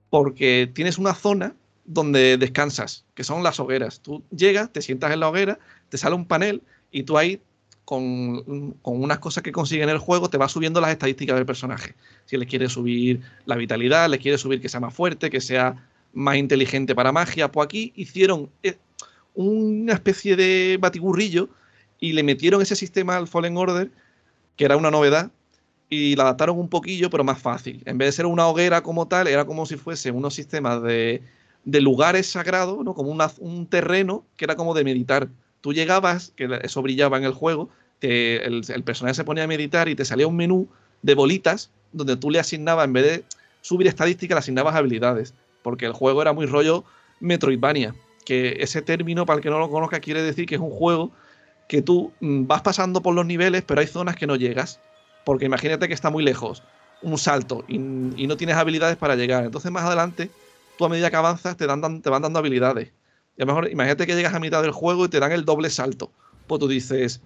porque 0.10 0.70
tienes 0.74 0.98
una 0.98 1.14
zona 1.14 1.56
donde 1.86 2.38
descansas, 2.38 3.06
que 3.16 3.24
son 3.24 3.44
las 3.44 3.60
hogueras. 3.60 4.02
Tú 4.02 4.24
llegas, 4.36 4.74
te 4.74 4.82
sientas 4.82 5.14
en 5.14 5.22
la 5.22 5.30
hoguera, 5.30 5.58
te 5.90 5.98
sale 5.98 6.16
un 6.16 6.26
panel 6.26 6.62
y 6.92 7.04
tú 7.04 7.18
ahí 7.18 7.42
con, 7.86 8.76
unas 8.84 9.20
cosas 9.20 9.42
que 9.42 9.52
consigue 9.52 9.84
en 9.84 9.90
el 9.90 9.98
juego, 9.98 10.30
te 10.30 10.38
va 10.38 10.50
subiendo 10.50 10.82
las 10.82 10.92
estadísticas 10.92 11.36
del 11.36 11.46
personaje. 11.46 11.96
Si 12.26 12.38
le 12.38 12.46
quiere 12.46 12.70
subir 12.70 13.22
la 13.46 13.56
vitalidad, 13.56 14.10
le 14.10 14.20
quiere 14.20 14.38
subir 14.38 14.62
que 14.62 14.70
sea 14.70 14.80
más 14.80 14.94
fuerte, 14.94 15.30
que 15.30 15.42
sea 15.42 15.88
más 16.14 16.38
inteligente 16.38 16.94
para 16.94 17.12
magia, 17.12 17.52
pues 17.52 17.66
aquí 17.66 17.94
hicieron 17.96 18.50
eh, 18.62 18.78
una 19.34 19.94
especie 19.94 20.36
de 20.36 20.78
batiburrillo 20.80 21.50
y 22.00 22.14
le 22.14 22.24
metieron 22.24 22.62
ese 22.62 22.76
sistema 22.76 23.18
al 23.18 23.28
Fallen 23.28 23.58
Order, 23.58 23.90
que 24.60 24.66
era 24.66 24.76
una 24.76 24.92
novedad, 24.92 25.32
y 25.90 26.18
la 26.18 26.24
adaptaron 26.24 26.60
un 26.60 26.68
poquillo, 26.68 27.10
pero 27.10 27.24
más 27.24 27.40
fácil. 27.40 27.82
En 27.86 27.98
vez 27.98 28.10
de 28.10 28.12
ser 28.12 28.26
una 28.26 28.46
hoguera 28.46 28.84
como 28.84 29.08
tal, 29.08 29.30
era 29.30 29.46
como 29.46 29.66
si 29.66 29.78
fuese 29.78 30.12
unos 30.12 30.34
sistemas 30.34 30.84
de, 30.84 31.24
de 31.64 31.80
lugares 31.80 32.30
sagrados, 32.30 32.84
¿no? 32.84 32.94
como 32.94 33.10
un 33.40 33.68
terreno 33.68 34.26
que 34.36 34.44
era 34.44 34.58
como 34.58 34.74
de 34.74 34.84
meditar. 34.84 35.30
Tú 35.62 35.72
llegabas, 35.72 36.34
que 36.36 36.60
eso 36.62 36.82
brillaba 36.82 37.18
en 37.18 37.24
el 37.24 37.32
juego, 37.32 37.70
el, 38.02 38.84
personaje 38.84 39.16
se 39.16 39.24
ponía 39.24 39.46
a 39.46 39.48
meditar 39.48 39.88
y 39.88 39.96
te 39.96 40.04
salía 40.04 40.28
un 40.28 40.36
menú 40.36 40.68
de 41.04 41.16
bolitas 41.16 41.72
donde 41.94 42.18
tú 42.18 42.30
le 42.30 42.40
asignabas, 42.40 42.84
en 42.84 42.92
vez 42.92 43.04
de 43.06 43.24
subir 43.62 43.88
estadísticas, 43.88 44.36
le 44.36 44.40
asignabas 44.40 44.76
habilidades. 44.76 45.34
Porque 45.64 45.86
el 45.86 45.94
juego 45.94 46.22
era 46.22 46.34
muy 46.34 46.48
rollo 46.48 46.84
Metroidvania. 47.22 47.96
Que 48.26 48.58
ese 48.60 48.82
término, 48.82 49.26
para 49.26 49.38
el 49.38 49.42
que 49.42 49.50
no 49.50 49.58
lo 49.58 49.70
conozca, 49.70 50.02
quiere 50.02 50.22
decir 50.22 50.48
que 50.48 50.56
es 50.56 50.62
un 50.62 50.70
juego 50.70 51.12
que 51.70 51.84
tú 51.84 52.12
mm, 52.20 52.48
vas 52.48 52.64
pasando 52.64 53.02
por 53.02 53.14
los 53.14 53.28
niveles, 53.28 53.62
pero 53.62 53.80
hay 53.80 53.88
zonas 53.88 54.16
que 54.16 54.26
no 54.26 54.36
llegas. 54.36 54.82
Porque 55.24 55.46
imagínate 55.46 55.88
que 55.88 55.94
está 55.94 56.10
muy 56.10 56.24
lejos, 56.24 56.64
un 57.04 57.18
salto, 57.20 57.64
y, 57.68 57.78
no 57.78 58.36
tienes 58.38 58.56
habilidades 58.56 58.98
para 58.98 59.16
llegar. 59.16 59.46
Entonces, 59.46 59.72
más 59.72 59.84
adelante, 59.84 60.32
tú 60.78 60.86
a 60.86 60.90
medida 60.90 61.12
que 61.12 61.16
avanzas, 61.16 61.56
te, 61.56 61.68
dan, 61.68 62.02
te 62.02 62.10
van 62.10 62.24
dando 62.24 62.40
habilidades. 62.40 62.92
Y 63.38 63.44
a 63.44 63.46
lo 63.46 63.54
mejor, 63.54 63.72
imagínate 63.72 64.08
que 64.08 64.16
llegas 64.16 64.34
a 64.34 64.40
mitad 64.40 64.64
del 64.64 64.72
juego 64.72 65.06
y 65.06 65.10
te 65.10 65.20
dan 65.20 65.32
el 65.32 65.46
doble 65.46 65.70
salto. 65.70 66.12
Pues 66.48 66.60
tú 66.60 66.68
dices, 66.68 67.22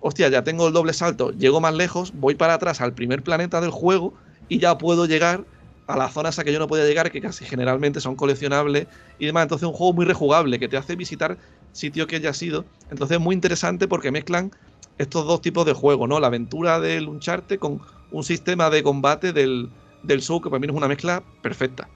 hostia, 0.00 0.28
ya 0.28 0.42
tengo 0.42 0.66
el 0.66 0.72
doble 0.72 0.92
salto, 0.92 1.30
llego 1.30 1.60
más 1.60 1.72
lejos, 1.72 2.12
voy 2.14 2.34
para 2.34 2.54
atrás 2.54 2.80
al 2.80 2.94
primer 2.94 3.22
planeta 3.22 3.60
del 3.60 3.70
juego 3.70 4.12
y 4.48 4.58
ya 4.58 4.76
puedo 4.76 5.06
llegar 5.06 5.44
a 5.86 5.96
las 5.96 6.12
zonas 6.12 6.36
a 6.40 6.44
que 6.44 6.52
yo 6.52 6.58
no 6.58 6.66
podía 6.66 6.84
llegar, 6.84 7.12
que 7.12 7.20
casi 7.20 7.44
generalmente 7.44 8.00
son 8.00 8.16
coleccionables 8.16 8.88
y 9.20 9.26
demás. 9.26 9.44
Entonces 9.44 9.66
es 9.66 9.70
un 9.70 9.76
juego 9.76 9.92
muy 9.92 10.04
rejugable, 10.04 10.58
que 10.58 10.68
te 10.68 10.76
hace 10.76 10.96
visitar 10.96 11.38
sitios 11.72 12.06
que 12.06 12.20
ya 12.20 12.30
has 12.30 12.42
ido. 12.42 12.64
Entonces 12.90 13.16
es 13.16 13.22
muy 13.22 13.34
interesante 13.34 13.88
porque 13.88 14.10
mezclan 14.10 14.52
estos 14.98 15.26
dos 15.26 15.40
tipos 15.40 15.64
de 15.64 15.72
juego, 15.72 16.06
¿no? 16.06 16.20
La 16.20 16.26
aventura 16.26 16.80
del 16.80 17.08
Uncharted 17.08 17.58
con 17.58 17.80
un 18.10 18.24
sistema 18.24 18.70
de 18.70 18.82
combate 18.82 19.32
del, 19.32 19.70
del 20.02 20.22
Soul, 20.22 20.42
que 20.42 20.50
para 20.50 20.60
mí 20.60 20.66
es 20.66 20.72
una 20.72 20.88
mezcla 20.88 21.22
perfecta. 21.42 21.88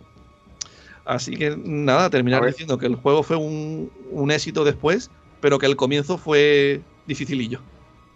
Así 1.05 1.37
que 1.37 1.57
nada, 1.57 2.11
terminar 2.11 2.45
diciendo 2.47 2.79
que 2.79 2.87
el 2.87 2.95
juego 2.95 3.23
fue 3.23 3.37
un, 3.37 3.91
un 4.11 4.31
éxito 4.31 4.65
después, 4.65 5.11
pero 5.41 5.59
que 5.59 5.67
el 5.67 5.77
comienzo 5.77 6.17
fue 6.17 6.81
dificilillo. 7.07 7.61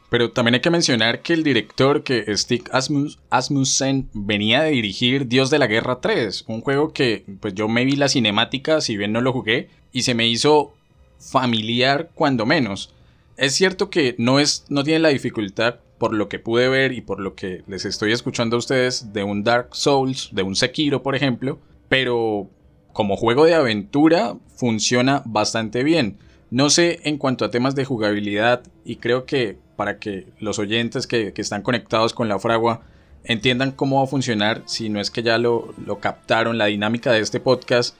Pero 0.08 0.30
también 0.30 0.54
hay 0.54 0.60
que 0.60 0.70
mencionar 0.70 1.22
que 1.22 1.32
el 1.32 1.42
director, 1.42 2.04
que 2.04 2.24
Stig 2.36 2.68
Asmus, 2.70 3.18
Asmussen, 3.28 4.08
venía 4.12 4.62
de 4.62 4.70
dirigir 4.70 5.26
Dios 5.26 5.50
de 5.50 5.58
la 5.58 5.66
Guerra 5.66 6.00
3, 6.00 6.44
un 6.46 6.60
juego 6.60 6.92
que 6.92 7.24
pues 7.40 7.54
yo 7.54 7.66
me 7.66 7.84
vi 7.84 7.96
la 7.96 8.08
cinemática, 8.08 8.80
si 8.80 8.96
bien 8.96 9.12
no 9.12 9.20
lo 9.20 9.32
jugué, 9.32 9.68
y 9.90 10.02
se 10.02 10.14
me 10.14 10.28
hizo 10.28 10.75
familiar 11.18 12.10
cuando 12.14 12.46
menos. 12.46 12.94
Es 13.36 13.54
cierto 13.54 13.90
que 13.90 14.14
no, 14.18 14.40
es, 14.40 14.64
no 14.68 14.82
tiene 14.82 15.00
la 15.00 15.08
dificultad, 15.10 15.76
por 15.98 16.14
lo 16.14 16.28
que 16.28 16.38
pude 16.38 16.68
ver 16.68 16.92
y 16.92 17.00
por 17.00 17.20
lo 17.20 17.34
que 17.34 17.62
les 17.66 17.84
estoy 17.84 18.12
escuchando 18.12 18.56
a 18.56 18.58
ustedes, 18.58 19.12
de 19.12 19.24
un 19.24 19.44
Dark 19.44 19.68
Souls, 19.72 20.30
de 20.32 20.42
un 20.42 20.56
Sekiro, 20.56 21.02
por 21.02 21.14
ejemplo, 21.14 21.58
pero 21.88 22.48
como 22.92 23.16
juego 23.16 23.44
de 23.44 23.54
aventura 23.54 24.36
funciona 24.56 25.22
bastante 25.26 25.84
bien. 25.84 26.18
No 26.50 26.70
sé 26.70 27.00
en 27.04 27.18
cuanto 27.18 27.44
a 27.44 27.50
temas 27.50 27.74
de 27.74 27.84
jugabilidad 27.84 28.62
y 28.84 28.96
creo 28.96 29.26
que 29.26 29.58
para 29.76 29.98
que 29.98 30.26
los 30.38 30.58
oyentes 30.58 31.06
que, 31.06 31.32
están 31.36 31.62
conectados 31.62 32.14
con 32.14 32.28
la 32.28 32.38
fragua 32.38 32.82
entiendan 33.24 33.72
cómo 33.72 33.98
va 33.98 34.04
a 34.04 34.06
funcionar, 34.08 34.62
si 34.66 34.88
no 34.88 35.00
es 35.00 35.10
que 35.10 35.22
ya 35.22 35.36
lo, 35.38 35.74
lo 35.84 35.98
captaron, 35.98 36.58
la 36.58 36.66
dinámica 36.66 37.12
de 37.12 37.20
este 37.20 37.40
podcast. 37.40 37.96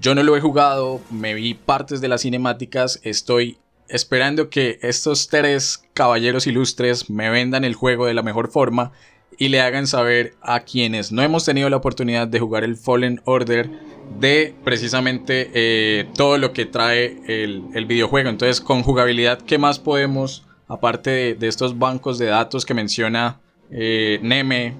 Yo 0.00 0.14
no 0.14 0.22
lo 0.22 0.36
he 0.36 0.40
jugado, 0.40 1.00
me 1.10 1.34
vi 1.34 1.54
partes 1.54 2.00
de 2.00 2.08
las 2.08 2.22
cinemáticas, 2.22 3.00
estoy 3.02 3.58
esperando 3.88 4.48
que 4.48 4.78
estos 4.82 5.28
tres 5.28 5.84
caballeros 5.94 6.46
ilustres 6.46 7.10
me 7.10 7.30
vendan 7.30 7.64
el 7.64 7.74
juego 7.74 8.06
de 8.06 8.14
la 8.14 8.22
mejor 8.22 8.50
forma 8.50 8.92
y 9.38 9.48
le 9.48 9.60
hagan 9.60 9.86
saber 9.86 10.34
a 10.40 10.60
quienes 10.60 11.12
no 11.12 11.22
hemos 11.22 11.44
tenido 11.44 11.68
la 11.68 11.76
oportunidad 11.76 12.26
de 12.26 12.40
jugar 12.40 12.64
el 12.64 12.76
Fallen 12.76 13.20
Order 13.24 13.70
de 14.18 14.54
precisamente 14.64 15.50
eh, 15.54 16.08
todo 16.16 16.38
lo 16.38 16.52
que 16.52 16.66
trae 16.66 17.20
el, 17.26 17.64
el, 17.74 17.86
videojuego. 17.86 18.28
Entonces, 18.28 18.60
con 18.60 18.82
jugabilidad, 18.82 19.40
¿qué 19.42 19.58
más 19.58 19.78
podemos 19.78 20.44
aparte 20.68 21.34
de, 21.34 21.48
estos 21.48 21.78
bancos 21.78 22.18
de 22.18 22.26
datos 22.26 22.64
que 22.64 22.74
menciona 22.74 23.40
eh, 23.70 24.18
Neme, 24.22 24.74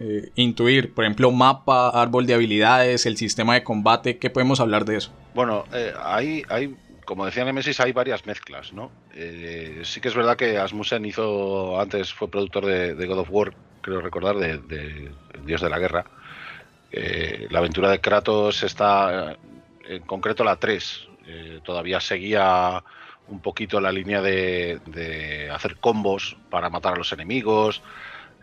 eh, 0.00 0.30
intuir, 0.36 0.94
por 0.94 1.04
ejemplo, 1.04 1.30
mapa, 1.32 1.88
árbol 1.90 2.26
de 2.26 2.34
habilidades, 2.34 3.06
el 3.06 3.16
sistema 3.16 3.54
de 3.54 3.64
combate, 3.64 4.18
¿qué 4.18 4.30
podemos 4.30 4.60
hablar 4.60 4.84
de 4.84 4.96
eso? 4.96 5.12
Bueno, 5.34 5.64
eh, 5.72 5.92
hay, 6.02 6.42
hay, 6.48 6.74
como 7.04 7.26
decía 7.26 7.44
Nemesis, 7.44 7.80
hay 7.80 7.92
varias 7.92 8.26
mezclas, 8.26 8.72
¿no? 8.72 8.90
sí 9.82 10.00
que 10.00 10.06
es 10.06 10.14
verdad 10.14 10.36
que 10.36 10.58
Asmussen 10.58 11.04
hizo, 11.04 11.80
antes 11.80 12.12
fue 12.12 12.30
productor 12.30 12.66
de, 12.66 13.06
God 13.06 13.18
of 13.18 13.28
War, 13.30 13.52
creo 13.80 14.00
recordar, 14.00 14.36
de, 14.36 15.10
Dios 15.44 15.60
de 15.60 15.68
la 15.68 15.80
Guerra. 15.80 16.04
la 17.50 17.58
aventura 17.58 17.90
de 17.90 18.00
Kratos 18.00 18.62
está, 18.62 19.36
en 19.88 20.02
concreto 20.02 20.44
la 20.44 20.54
3, 20.54 21.08
todavía 21.64 21.98
seguía 21.98 22.84
un 23.28 23.40
poquito 23.40 23.80
la 23.80 23.92
línea 23.92 24.20
de, 24.22 25.50
hacer 25.52 25.76
combos 25.76 26.36
para 26.50 26.70
matar 26.70 26.94
a 26.94 26.96
los 26.96 27.12
enemigos, 27.12 27.82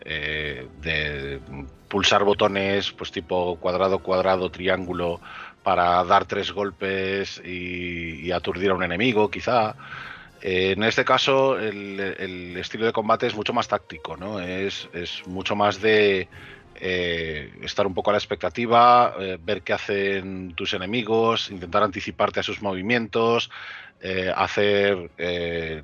eh, 0.08 0.68
de 0.82 1.40
pulsar 1.88 2.22
botones 2.22 2.92
pues 2.92 3.10
tipo 3.10 3.56
cuadrado, 3.56 3.98
cuadrado, 3.98 4.50
triángulo 4.50 5.20
para 5.64 6.04
dar 6.04 6.26
tres 6.26 6.52
golpes 6.52 7.42
y, 7.44 8.30
aturdir 8.30 8.70
a 8.70 8.74
un 8.74 8.84
enemigo 8.84 9.28
quizá. 9.28 9.74
Eh, 10.42 10.74
en 10.76 10.84
este 10.84 11.04
caso 11.04 11.58
el, 11.58 12.56
estilo 12.56 12.86
de 12.86 12.92
combate 12.92 13.26
es 13.26 13.34
mucho 13.34 13.52
más 13.52 13.66
táctico, 13.66 14.16
¿no? 14.16 14.38
Es, 14.38 14.88
mucho 15.26 15.56
más 15.56 15.80
de, 15.80 16.28
eh, 16.76 17.52
estar 17.62 17.84
un 17.84 17.94
poco 17.94 18.10
a 18.10 18.12
la 18.12 18.18
expectativa, 18.18 19.12
ver 19.40 19.62
qué 19.62 19.72
hacen 19.72 20.54
tus 20.54 20.72
enemigos, 20.72 21.50
intentar 21.50 21.82
anticiparte 21.82 22.38
a 22.38 22.44
sus 22.44 22.62
movimientos, 22.62 23.50
eh, 24.00 24.32
hacer 24.34 25.10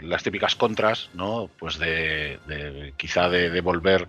las 0.03 0.23
típicas 0.23 0.55
contras, 0.55 1.11
¿no? 1.15 1.51
Pues 1.59 1.79
de, 1.79 2.93
quizá 2.97 3.29
de 3.29 3.51
devolver 3.51 4.07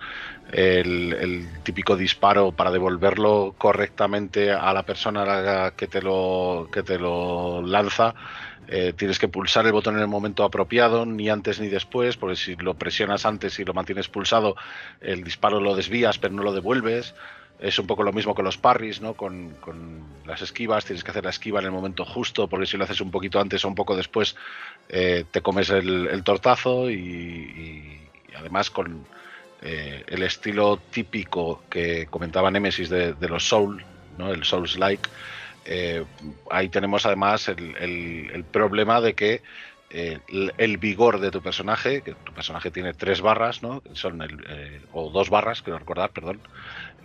el, 0.51 1.47
típico 1.63 1.95
disparo 1.95 2.51
para 2.51 2.71
devolverlo 2.71 3.55
correctamente 3.57 4.51
a 4.51 4.73
la 4.73 4.83
persona 4.83 5.73
que 5.75 5.87
te 5.87 6.01
lo, 6.01 6.69
que 6.71 6.83
te 6.83 6.99
lo 6.99 7.61
lanza. 7.61 8.13
tienes 8.95 9.19
que 9.19 9.27
pulsar 9.27 9.65
el 9.65 9.71
botón 9.71 9.95
en 9.95 10.01
el 10.01 10.07
momento 10.07 10.43
apropiado, 10.43 11.05
ni 11.05 11.29
antes 11.29 11.59
ni 11.59 11.67
después, 11.67 12.17
porque 12.17 12.35
si 12.35 12.55
lo 12.55 12.73
presionas 12.73 13.25
antes 13.25 13.59
y 13.59 13.65
lo 13.65 13.73
mantienes 13.73 14.09
pulsado, 14.09 14.55
el 15.01 15.23
disparo 15.23 15.59
lo 15.59 15.75
desvías 15.75 16.17
pero 16.17 16.33
no 16.33 16.43
lo 16.43 16.53
devuelves. 16.53 17.15
Es 17.63 17.79
un 17.79 17.87
poco 17.87 18.03
lo 18.03 18.11
mismo 18.11 18.35
que 18.35 18.43
los 18.43 18.57
parries, 18.57 18.99
¿no? 18.99 19.13
Con, 19.13 19.55
las 20.25 20.41
esquivas, 20.41 20.83
tienes 20.83 21.01
que 21.01 21.11
hacer 21.11 21.23
la 21.23 21.29
esquiva 21.29 21.61
en 21.61 21.65
el 21.65 21.71
momento 21.71 22.03
justo, 22.03 22.49
porque 22.49 22.65
si 22.65 22.75
lo 22.75 22.83
haces 22.83 22.99
un 22.99 23.09
poquito 23.09 23.39
antes 23.39 23.63
o 23.63 23.69
un 23.69 23.75
poco 23.75 23.95
después, 23.95 24.35
eh, 24.89 25.23
te 25.31 25.39
comes 25.39 25.69
el, 25.69 26.21
tortazo 26.25 26.91
y, 26.91 28.01
además 28.35 28.69
con 28.69 29.05
eh, 29.61 30.03
el 30.07 30.23
estilo 30.23 30.77
típico 30.91 31.63
que 31.69 32.07
comentaba 32.07 32.51
Nemesis 32.51 32.89
de, 32.89 33.15
los 33.29 33.47
Soul, 33.47 33.81
¿no? 34.17 34.33
El 34.33 34.43
Souls-like, 34.43 35.09
eh, 35.63 36.03
ahí 36.51 36.67
tenemos 36.67 37.05
además 37.05 37.47
el, 37.47 38.45
problema 38.51 38.99
de 38.99 39.13
que 39.13 39.41
el, 39.89 40.77
vigor 40.79 41.21
de 41.21 41.31
tu 41.31 41.41
personaje, 41.41 42.01
que 42.01 42.13
tu 42.13 42.33
personaje 42.33 42.71
tiene 42.71 42.93
tres 42.93 43.21
barras, 43.21 43.63
¿no? 43.63 43.81
Son 43.93 44.21
el, 44.21 44.81
o 44.91 45.09
dos 45.11 45.29
barras, 45.29 45.61
quiero 45.61 45.79
recordar, 45.79 46.09
perdón, 46.09 46.41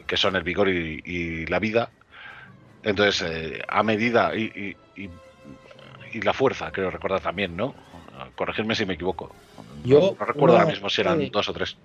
que 0.08 0.16
son 0.16 0.34
el 0.34 0.42
vigor 0.42 0.68
y, 0.68 1.46
la 1.46 1.60
vida. 1.60 1.90
Entonces, 2.82 3.22
eh, 3.30 3.62
a 3.68 3.84
medida 3.84 4.34
y, 4.34 4.76
la 6.22 6.32
fuerza, 6.32 6.72
creo 6.72 6.90
recordar 6.90 7.20
también, 7.20 7.56
¿no? 7.56 7.74
Corregirme 8.34 8.74
si 8.74 8.84
me 8.84 8.94
equivoco. 8.94 9.30
Yo 9.84 10.16
no, 10.18 10.24
recuerdo 10.24 10.56
ahora 10.56 10.70
mismo 10.70 10.88
si 10.88 11.02
eran 11.02 11.30
dos 11.30 11.48
o 11.48 11.52
tres. 11.52 11.76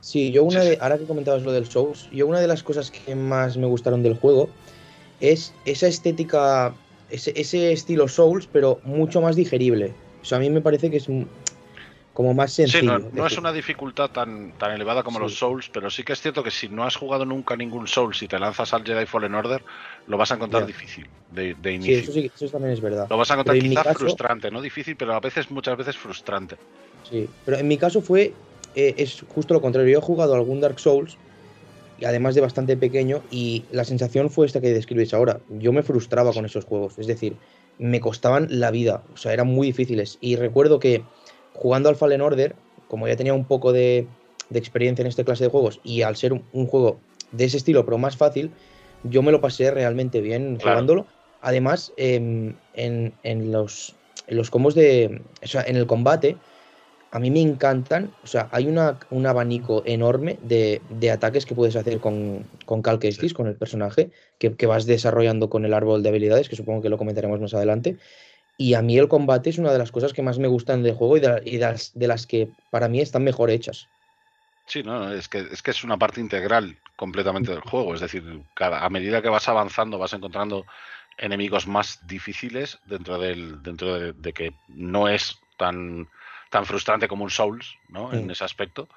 Sí, 0.00 0.30
yo 0.30 0.44
una 0.44 0.60
de, 0.60 0.78
ahora 0.80 0.96
que 0.96 1.04
comentabas 1.04 1.42
lo 1.42 1.52
del 1.52 1.66
Souls, 1.66 2.08
yo 2.12 2.26
una 2.26 2.40
de 2.40 2.46
las 2.46 2.62
cosas 2.62 2.90
que 2.90 3.14
más 3.16 3.56
me 3.56 3.66
gustaron 3.66 4.02
del 4.02 4.14
juego 4.14 4.48
es 5.20 5.52
esa 5.64 5.88
estética, 5.88 6.72
ese, 7.10 7.32
ese 7.34 7.72
estilo 7.72 8.06
Souls, 8.06 8.48
pero 8.50 8.80
mucho 8.84 9.20
más 9.20 9.34
digerible. 9.34 9.92
O 10.22 10.24
sea, 10.24 10.38
a 10.38 10.40
mí 10.40 10.48
me 10.48 10.60
parece 10.60 10.90
que 10.90 10.98
es 10.98 11.08
como 12.18 12.34
más 12.34 12.52
sencillo. 12.52 12.98
Sí, 12.98 13.06
no, 13.12 13.26
es 13.28 13.38
una 13.38 13.52
dificultad 13.52 14.10
tan, 14.10 14.50
tan 14.58 14.72
elevada 14.72 15.04
como 15.04 15.20
los 15.20 15.36
Souls, 15.36 15.70
pero 15.72 15.88
sí 15.88 16.02
que 16.02 16.14
es 16.14 16.20
cierto 16.20 16.42
que 16.42 16.50
si 16.50 16.68
no 16.68 16.82
has 16.82 16.96
jugado 16.96 17.24
nunca 17.24 17.54
ningún 17.54 17.86
Souls 17.86 18.20
y 18.24 18.26
te 18.26 18.40
lanzas 18.40 18.74
al 18.74 18.82
Jedi 18.82 19.06
Fallen 19.06 19.36
Order, 19.36 19.62
lo 20.08 20.16
vas 20.16 20.32
a 20.32 20.34
encontrar 20.34 20.66
difícil 20.66 21.06
de, 21.30 21.54
inicio. 21.72 22.12
Sí 22.12 22.28
eso, 22.34 22.48
también 22.48 22.72
es 22.72 22.80
verdad. 22.80 23.06
Lo 23.08 23.18
vas 23.18 23.30
a 23.30 23.34
encontrar 23.34 23.56
quizás 23.60 23.96
frustrante, 23.96 24.50
no 24.50 24.60
difícil, 24.60 24.96
pero 24.96 25.14
a 25.14 25.20
veces, 25.20 25.48
muchas 25.52 25.78
veces 25.78 25.96
frustrante. 25.96 26.56
Sí, 27.08 27.30
pero 27.44 27.56
en 27.56 27.68
mi 27.68 27.78
caso 27.78 28.02
fue, 28.02 28.32
eh, 28.74 28.94
es 28.96 29.24
justo 29.28 29.54
lo 29.54 29.60
contrario. 29.60 29.88
Yo 29.92 29.98
he 30.00 30.02
jugado 30.02 30.34
algún 30.34 30.60
Dark 30.60 30.80
Souls, 30.80 31.16
y 32.00 32.04
además 32.04 32.34
de 32.34 32.40
bastante 32.40 32.76
pequeño, 32.76 33.22
y 33.30 33.64
la 33.70 33.84
sensación 33.84 34.28
fue 34.28 34.46
esta 34.46 34.60
que 34.60 34.72
describes 34.72 35.14
ahora. 35.14 35.38
Yo 35.50 35.72
me 35.72 35.84
frustraba 35.84 36.32
con 36.32 36.44
esos 36.44 36.64
juegos, 36.64 36.98
es 36.98 37.06
decir, 37.06 37.36
me 37.78 38.00
costaban 38.00 38.48
la 38.50 38.72
vida, 38.72 39.04
o 39.14 39.16
sea, 39.16 39.32
eran 39.32 39.46
muy 39.46 39.68
difíciles. 39.68 40.18
Y 40.20 40.34
recuerdo 40.34 40.80
que 40.80 41.04
jugando 41.58 41.88
al 41.88 41.96
Fallen 41.96 42.20
Order, 42.20 42.54
como 42.86 43.08
ya 43.08 43.16
tenía 43.16 43.34
un 43.34 43.44
poco 43.44 43.72
de, 43.72 44.06
experiencia 44.54 45.02
en 45.02 45.08
esta 45.08 45.24
clase 45.24 45.44
de 45.44 45.50
juegos 45.50 45.80
y 45.84 46.02
al 46.02 46.16
ser 46.16 46.32
un, 46.32 46.66
juego 46.66 46.98
de 47.32 47.44
ese 47.44 47.58
estilo, 47.58 47.84
pero 47.84 47.98
más 47.98 48.16
fácil, 48.16 48.50
yo 49.02 49.22
me 49.22 49.32
lo 49.32 49.40
pasé 49.40 49.70
realmente 49.70 50.20
bien 50.20 50.58
jugándolo. 50.58 51.06
Además, 51.42 51.92
em, 51.96 52.54
en, 52.74 53.52
los, 53.52 53.94
los 54.28 54.50
combos 54.50 54.74
de. 54.74 55.20
O 55.42 55.46
sea, 55.46 55.62
en 55.62 55.76
el 55.76 55.86
combate, 55.86 56.36
a 57.10 57.18
mí 57.18 57.30
me 57.30 57.40
encantan. 57.40 58.12
O 58.24 58.26
sea, 58.26 58.48
hay 58.52 58.66
una, 58.66 58.98
un 59.10 59.26
abanico 59.26 59.82
enorme 59.84 60.38
de, 60.42 60.80
ataques 61.12 61.44
que 61.44 61.54
puedes 61.54 61.76
hacer 61.76 61.98
con, 61.98 62.44
con 62.64 62.82
Cal 62.82 62.98
con 63.34 63.46
el 63.46 63.56
personaje, 63.56 64.10
que, 64.38 64.54
que, 64.54 64.66
vas 64.66 64.86
desarrollando 64.86 65.50
con 65.50 65.64
el 65.64 65.74
árbol 65.74 66.02
de 66.02 66.08
habilidades, 66.08 66.48
que 66.48 66.56
supongo 66.56 66.82
que 66.82 66.88
lo 66.88 66.98
comentaremos 66.98 67.40
más 67.40 67.54
adelante. 67.54 67.98
Y 68.60 68.74
a 68.74 68.82
mí 68.82 68.98
el 68.98 69.06
combate 69.06 69.50
es 69.50 69.58
una 69.58 69.72
de 69.72 69.78
las 69.78 69.92
cosas 69.92 70.12
que 70.12 70.20
más 70.20 70.40
me 70.40 70.48
gustan 70.48 70.82
del 70.82 70.96
juego 70.96 71.16
y 71.16 71.20
de, 71.20 72.08
las, 72.08 72.26
que 72.26 72.48
para 72.70 72.88
mí 72.88 73.00
están 73.00 73.22
mejor 73.22 73.50
hechas. 73.50 73.88
Sí, 74.66 74.82
no, 74.82 75.12
es 75.12 75.28
que, 75.28 75.38
es 75.38 75.62
que 75.62 75.70
es 75.70 75.84
una 75.84 75.96
parte 75.96 76.20
integral 76.20 76.76
completamente 76.96 77.52
del 77.52 77.60
juego. 77.60 77.94
Es 77.94 78.00
decir, 78.00 78.42
cada, 78.54 78.84
a 78.84 78.90
medida 78.90 79.22
que 79.22 79.28
vas 79.28 79.48
avanzando 79.48 79.96
vas 79.96 80.12
encontrando 80.12 80.66
enemigos 81.18 81.68
más 81.68 82.04
difíciles 82.08 82.80
dentro 82.84 83.18
del 83.18 83.62
dentro 83.62 84.12
de, 84.12 84.32
que 84.32 84.52
no 84.66 85.08
es 85.08 85.38
tan 85.56 86.08
tan 86.50 86.66
frustrante 86.66 87.06
como 87.06 87.22
un 87.24 87.30
Souls, 87.30 87.76
¿no? 87.88 88.12
En 88.12 88.28
ese 88.28 88.44
aspecto, 88.44 88.88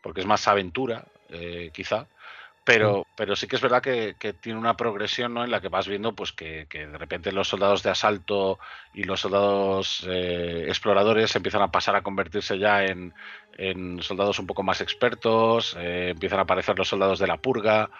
porque 0.00 0.20
es 0.20 0.26
más 0.26 0.48
aventura, 0.48 1.04
eh, 1.28 1.70
quizá. 1.74 2.06
Pero, 2.64 3.08
pero 3.16 3.34
sí 3.34 3.48
que 3.48 3.56
es 3.56 3.62
verdad 3.62 3.82
que, 3.82 4.14
tiene 4.40 4.58
una 4.58 4.76
progresión 4.76 5.34
¿no? 5.34 5.42
en 5.42 5.50
la 5.50 5.60
que 5.60 5.68
vas 5.68 5.88
viendo 5.88 6.14
pues 6.14 6.32
que, 6.32 6.66
de 6.70 6.98
repente 6.98 7.32
los 7.32 7.48
soldados 7.48 7.82
de 7.82 7.90
asalto 7.90 8.60
y 8.94 9.02
los 9.02 9.20
soldados 9.20 10.06
eh, 10.08 10.66
exploradores 10.68 11.34
empiezan 11.34 11.62
a 11.62 11.72
pasar 11.72 11.96
a 11.96 12.02
convertirse 12.02 12.58
ya 12.58 12.84
en, 12.84 13.12
soldados 14.00 14.38
un 14.38 14.46
poco 14.46 14.62
más 14.62 14.80
expertos, 14.80 15.76
eh, 15.78 16.10
empiezan 16.10 16.38
a 16.38 16.42
aparecer 16.42 16.78
los 16.78 16.88
soldados 16.88 17.18
de 17.18 17.26
la 17.26 17.36
purga, 17.36 17.90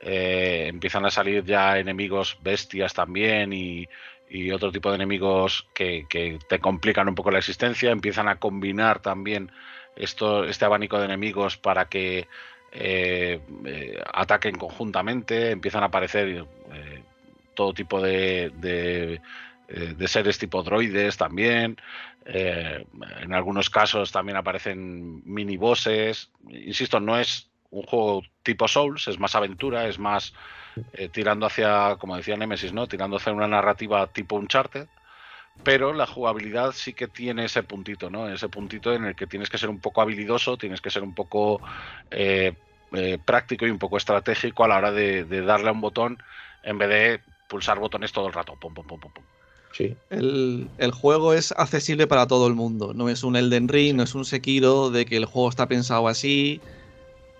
eh, 0.00 0.66
empiezan 0.68 1.04
a 1.04 1.10
salir 1.10 1.44
ya 1.44 1.78
enemigos 1.78 2.38
bestias 2.42 2.94
también 2.94 3.52
y, 3.52 3.86
y 4.30 4.50
otro 4.50 4.72
tipo 4.72 4.88
de 4.88 4.96
enemigos 4.96 5.68
que, 5.74 6.06
que, 6.08 6.38
te 6.48 6.58
complican 6.58 7.08
un 7.08 7.14
poco 7.14 7.30
la 7.30 7.38
existencia, 7.38 7.90
empiezan 7.90 8.28
a 8.28 8.38
combinar 8.38 9.00
también 9.00 9.52
esto, 9.94 10.44
este 10.44 10.64
abanico 10.64 10.98
de 10.98 11.04
enemigos 11.04 11.56
para 11.56 11.88
que 11.88 12.28
eh, 12.78 13.40
eh, 13.64 13.98
ataquen 14.12 14.56
conjuntamente, 14.56 15.50
empiezan 15.50 15.82
a 15.82 15.86
aparecer 15.86 16.28
eh, 16.28 17.02
todo 17.54 17.72
tipo 17.72 18.02
de, 18.02 18.50
de, 18.58 20.08
seres 20.08 20.38
tipo 20.38 20.62
droides 20.62 21.16
también. 21.16 21.78
en 22.26 23.32
algunos 23.32 23.70
casos 23.70 24.12
también 24.12 24.36
aparecen 24.36 25.22
mini 25.24 25.56
bosses. 25.56 26.30
Insisto, 26.50 27.00
no 27.00 27.18
es 27.18 27.48
un 27.70 27.82
juego 27.82 28.22
tipo 28.42 28.68
Souls, 28.68 29.08
es 29.08 29.18
más 29.18 29.34
aventura, 29.34 29.88
es 29.88 29.98
más 29.98 30.34
tirando 31.12 31.46
hacia, 31.46 31.96
como 31.98 32.16
decía 32.16 32.36
Nemesis, 32.36 32.74
¿no? 32.74 32.86
Tirando 32.86 33.16
hacia 33.16 33.32
una 33.32 33.48
narrativa 33.48 34.06
tipo 34.08 34.36
Uncharted 34.36 34.86
pero 35.62 35.92
la 35.92 36.06
jugabilidad 36.06 36.72
sí 36.72 36.92
que 36.92 37.08
tiene 37.08 37.46
ese 37.46 37.62
puntito, 37.62 38.10
¿no? 38.10 38.28
Ese 38.28 38.48
puntito 38.48 38.92
en 38.92 39.04
el 39.04 39.16
que 39.16 39.26
tienes 39.26 39.50
que 39.50 39.58
ser 39.58 39.70
un 39.70 39.80
poco 39.80 40.02
habilidoso, 40.02 40.56
tienes 40.56 40.80
que 40.80 40.90
ser 40.90 41.02
un 41.02 41.14
poco 41.14 41.60
práctico 43.24 43.66
y 43.66 43.70
un 43.70 43.78
poco 43.78 43.96
estratégico 43.96 44.64
a 44.64 44.68
la 44.68 44.78
hora 44.78 44.92
de, 44.92 45.24
darle 45.42 45.68
a 45.68 45.72
un 45.72 45.80
botón 45.80 46.18
en 46.62 46.78
vez 46.78 46.88
de 46.88 47.20
pulsar 47.48 47.78
botones 47.78 48.12
todo 48.12 48.26
el 48.26 48.32
rato. 48.32 48.56
Pum, 48.60 48.74
pum, 48.74 48.86
pum, 48.86 49.00
sí. 49.72 49.96
El, 50.10 50.90
juego 50.92 51.34
es 51.34 51.52
accesible 51.52 52.06
para 52.06 52.26
todo 52.26 52.46
el 52.46 52.54
mundo. 52.54 52.92
No 52.94 53.08
es 53.08 53.22
un 53.22 53.36
Elden 53.36 53.68
Ring, 53.68 53.96
no 53.96 54.02
es 54.02 54.14
un 54.14 54.24
Sekiro 54.24 54.90
de 54.90 55.06
que 55.06 55.16
el 55.16 55.26
juego 55.26 55.48
está 55.48 55.66
pensado 55.66 56.08
así 56.08 56.60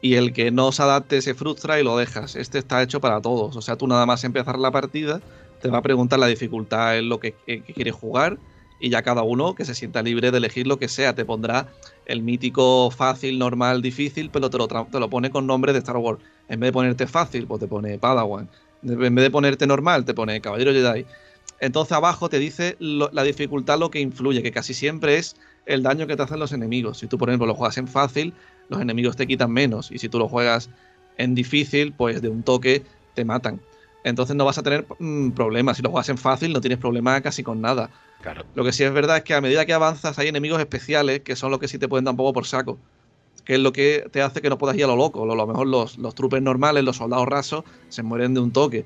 y 0.01 0.15
el 0.15 0.33
que 0.33 0.51
no 0.51 0.73
se 0.73 0.83
adapte 0.83 1.23
se 1.23 1.35
frustra 1.35 1.81
y 1.81 1.85
lo 1.85 1.97
dejas. 1.97 2.37
Este 2.37 2.59
está 2.59 2.83
hecho 2.83 3.01
para 3.01 3.21
todos. 3.21 3.57
O 3.57 3.63
sea, 3.63 3.77
tú 3.77 3.87
nada 3.87 4.07
más 4.07 4.25
empezar 4.25 4.59
la 4.59 4.71
partida 4.71 5.21
te 5.61 5.69
va 5.69 5.79
a 5.79 5.83
preguntar 5.83 6.19
la 6.19 6.27
dificultad 6.27 6.99
en 6.99 7.09
lo 7.09 7.19
que, 7.19 7.35
que 7.47 7.63
quieres 7.63 7.95
jugar 7.95 8.39
y 8.79 8.91
ya 8.91 9.03
cada 9.03 9.23
uno 9.23 9.55
que 9.55 9.65
se 9.65 9.75
sienta 9.75 10.03
libre 10.03 10.31
de 10.31 10.39
elegir 10.39 10.67
lo 10.67 10.79
que 10.79 10.89
sea. 10.89 11.15
Te 11.15 11.25
pondrá 11.25 11.69
el 12.07 12.23
mítico 12.23 12.90
fácil, 12.90 13.38
normal, 13.38 13.83
difícil, 13.83 14.31
pero 14.31 14.49
te 14.49 14.59
lo, 14.59 14.69
te 14.69 15.01
lo 15.01 15.11
pone 15.11 15.31
con 15.31 15.47
nombre 15.47 15.73
de 15.73 15.81
Star 15.81 15.97
Wars. 15.97 16.21
En 16.49 16.61
vez 16.61 16.69
de 16.69 16.73
ponerte 16.73 17.07
fácil, 17.07 17.47
pues 17.47 17.61
te 17.61 17.69
pone 17.69 17.99
Padawan. 17.99 18.49
En 18.83 19.14
vez 19.14 19.25
de 19.25 19.31
ponerte 19.31 19.66
normal, 19.66 20.05
te 20.05 20.14
pone 20.14 20.40
Caballero 20.40 20.73
Jedi. 20.73 21.05
Entonces 21.61 21.92
abajo 21.92 22.29
te 22.29 22.38
dice 22.38 22.77
la 22.79 23.23
dificultad 23.23 23.79
lo 23.79 23.90
que 23.90 24.01
influye, 24.01 24.42
que 24.42 24.53
casi 24.53 24.75
siempre 24.75 25.16
es 25.16 25.37
el 25.64 25.83
daño 25.83 26.07
que 26.07 26.16
te 26.16 26.23
hacen 26.23 26.38
los 26.38 26.53
enemigos. 26.53 26.99
Si 26.99 27.07
tú, 27.07 27.19
por 27.19 27.29
ejemplo, 27.29 27.47
lo 27.47 27.55
juegas 27.55 27.79
en 27.79 27.88
fácil, 27.88 28.35
los 28.69 28.81
enemigos 28.81 29.16
te 29.16 29.27
quitan 29.27 29.51
menos. 29.51 29.90
Y 29.90 29.99
si 29.99 30.09
tú 30.09 30.19
lo 30.19 30.29
juegas 30.29 30.71
en 31.16 31.35
difícil, 31.35 31.92
pues 31.92 32.23
de 32.23 32.29
un 32.29 32.42
toque 32.42 32.83
te 33.14 33.25
matan. 33.25 33.61
Entonces 34.05 34.37
no 34.37 34.45
vas 34.45 34.59
a 34.59 34.62
tener 34.62 34.87
mm, 34.99 35.31
problemas. 35.31 35.79
Si 35.79 35.83
lo 35.83 35.90
juegas 35.90 36.09
en 36.11 36.19
fácil, 36.19 36.53
no 36.53 36.61
tienes 36.61 36.79
problema 36.79 37.21
casi 37.21 37.42
con 37.42 37.61
nada. 37.61 37.90
Lo 38.55 38.65
que 38.65 38.73
sí 38.73 38.83
es 38.85 38.93
verdad 38.93 39.19
es 39.19 39.23
que 39.23 39.35
a 39.35 39.41
medida 39.41 39.67
que 39.67 39.73
avanzas 39.73 40.19
hay 40.19 40.29
enemigos 40.29 40.59
especiales 40.59 41.21
que 41.21 41.37
son 41.37 41.51
los 41.51 41.61
que 41.61 41.69
sí 41.69 41.79
te 41.79 41.89
pueden 41.89 42.05
dar 42.05 42.13
un 42.13 42.17
poco 42.17 42.33
por 42.33 42.47
saco. 42.47 42.79
Que 43.45 43.55
es 43.55 43.61
lo 43.61 43.73
que 43.73 44.09
te 44.11 44.23
hace 44.23 44.41
que 44.41 44.49
no 44.49 44.59
puedas 44.59 44.77
ir 44.77 44.85
a 44.85 44.89
lo 44.89 44.97
loco. 44.97 45.23
A 45.23 45.35
lo 45.35 45.47
mejor 45.47 45.67
los, 45.67 45.99
los 45.99 46.15
trupes 46.15 46.43
normales, 46.43 46.83
los 46.83 46.97
soldados 46.97 47.29
rasos, 47.29 47.65
se 47.89 48.03
mueren 48.03 48.35
de 48.35 48.41
un 48.41 48.53
toque. 48.53 48.85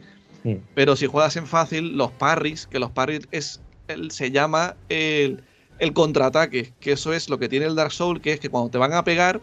Pero 0.74 0.96
si 0.96 1.06
juegas 1.06 1.36
en 1.36 1.46
fácil, 1.46 1.96
los 1.96 2.10
parries, 2.12 2.66
que 2.66 2.78
los 2.78 2.90
parries 2.90 3.28
es, 3.30 3.60
se 4.08 4.30
llama 4.30 4.76
el, 4.88 5.42
el 5.78 5.92
contraataque, 5.92 6.72
que 6.80 6.92
eso 6.92 7.12
es 7.12 7.28
lo 7.28 7.38
que 7.38 7.48
tiene 7.48 7.66
el 7.66 7.74
Dark 7.74 7.92
Souls, 7.92 8.20
que 8.20 8.32
es 8.32 8.40
que 8.40 8.48
cuando 8.48 8.70
te 8.70 8.78
van 8.78 8.92
a 8.92 9.04
pegar, 9.04 9.40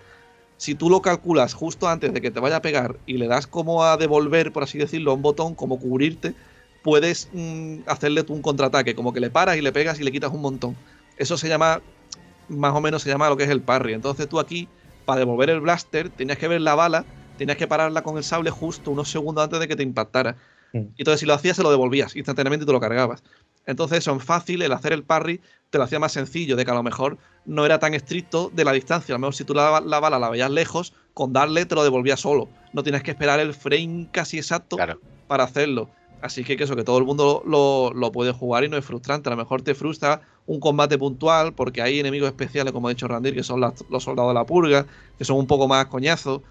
si 0.58 0.74
tú 0.74 0.90
lo 0.90 1.02
calculas 1.02 1.54
justo 1.54 1.88
antes 1.88 2.14
de 2.14 2.22
que 2.22 2.32
te 2.32 2.40
vaya 2.40 2.58
a 2.58 2.62
pegar 2.62 2.98
y 3.06 3.18
le 3.18 3.28
das 3.28 3.46
como 3.48 3.84
a 3.84 3.98
devolver, 3.98 4.52
por 4.52 4.64
así 4.64 4.78
decirlo, 4.78 5.14
un 5.14 5.22
botón, 5.22 5.56
como 5.56 5.80
cubrirte, 5.80 6.34
puedes 6.88 7.28
mm, 7.34 7.80
hacerle 7.86 8.24
tú 8.24 8.34
un 8.34 8.42
contraataque, 8.42 8.96
como 8.96 9.12
que 9.12 9.20
le 9.20 9.30
paras 9.30 9.58
y 9.58 9.62
le 9.62 9.74
pegas 9.74 10.00
y 10.00 10.06
le 10.06 10.12
quitas 10.14 10.32
un 10.32 10.40
montón. 10.40 10.78
Eso 11.18 11.38
se 11.38 11.50
llama, 11.50 11.82
más 12.48 12.74
o 12.74 12.80
menos 12.80 13.02
se 13.02 13.10
llama 13.10 13.28
lo 13.28 13.36
que 13.36 13.44
es 13.44 13.50
el 13.50 13.60
parry. 13.60 13.92
Entonces 13.92 14.30
tú 14.30 14.40
aquí, 14.40 14.70
para 15.04 15.20
devolver 15.20 15.50
el 15.50 15.60
blaster, 15.60 16.08
tenías 16.08 16.38
que 16.38 16.48
ver 16.48 16.62
la 16.62 16.76
bala, 16.76 17.04
tenías 17.38 17.58
que 17.58 17.68
pararla 17.68 18.04
con 18.04 18.16
el 18.16 18.24
sable 18.24 18.52
justo 18.52 18.90
unos 18.90 19.12
segundos 19.12 19.44
antes 19.44 19.60
de 19.60 19.68
que 19.68 19.76
te 19.76 19.84
impactara. 19.84 20.38
Mm. 20.72 20.78
Y 20.78 21.00
entonces 21.00 21.20
si 21.20 21.26
lo 21.26 21.34
hacías, 21.34 21.58
se 21.58 21.64
lo 21.64 21.72
devolvías 21.72 22.16
instantáneamente 22.16 22.64
y 22.64 22.68
te 22.68 22.72
lo 22.72 22.80
cargabas. 22.80 23.22
Entonces 23.66 24.02
son 24.02 24.22
fácil, 24.22 24.62
el 24.62 24.72
hacer 24.72 24.94
el 24.94 25.04
parry 25.04 25.42
te 25.70 25.80
lo 25.80 25.84
hacía 25.84 26.00
más 26.00 26.14
sencillo, 26.14 26.56
de 26.56 26.64
que 26.64 26.72
a 26.72 26.76
lo 26.76 26.84
mejor 26.84 27.18
no 27.44 27.66
era 27.66 27.80
tan 27.80 27.96
estricto 27.96 28.50
de 28.56 28.64
la 28.64 28.72
distancia. 28.72 29.14
A 29.14 29.18
lo 29.18 29.20
mejor 29.20 29.36
si 29.36 29.44
tú 29.44 29.54
la, 29.54 29.82
bala 29.82 30.20
la 30.20 30.30
veías 30.30 30.52
lejos, 30.52 30.94
con 31.14 31.34
darle 31.34 31.66
te 31.66 31.76
lo 31.76 31.84
devolvías 31.84 32.22
solo. 32.22 32.48
No 32.72 32.82
tienes 32.82 33.04
que 33.04 33.12
esperar 33.12 33.42
el 33.42 33.54
frame 33.54 34.08
casi 34.14 34.38
exacto 34.38 34.78
para 35.28 35.44
hacerlo. 35.44 35.90
Así 36.22 36.44
que, 36.44 36.62
eso, 36.62 36.76
que 36.76 36.84
todo 36.84 36.98
el 36.98 37.04
mundo 37.04 37.44
lo, 37.46 38.12
puede 38.12 38.32
jugar 38.32 38.64
y 38.64 38.70
no 38.70 38.78
es 38.78 38.86
frustrante. 38.86 39.30
A 39.30 39.32
lo 39.32 39.38
mejor 39.38 39.62
te 39.62 39.76
frustra 39.76 40.22
un 40.46 40.60
combate 40.60 40.98
puntual 40.98 41.54
porque 41.54 41.82
hay 41.82 42.00
enemigos 42.00 42.28
especiales, 42.28 42.74
como 42.74 42.88
ha 42.88 42.92
dicho 42.92 43.08
Randir, 43.08 43.36
que 43.36 43.44
son 43.44 43.62
los 43.62 44.04
soldados 44.04 44.32
de 44.32 44.34
la 44.34 44.46
purga, 44.46 44.86
que 45.18 45.26
son 45.26 45.38
un 45.38 45.48
poco 45.48 45.68
más 45.68 45.86
coñazos. 45.88 46.42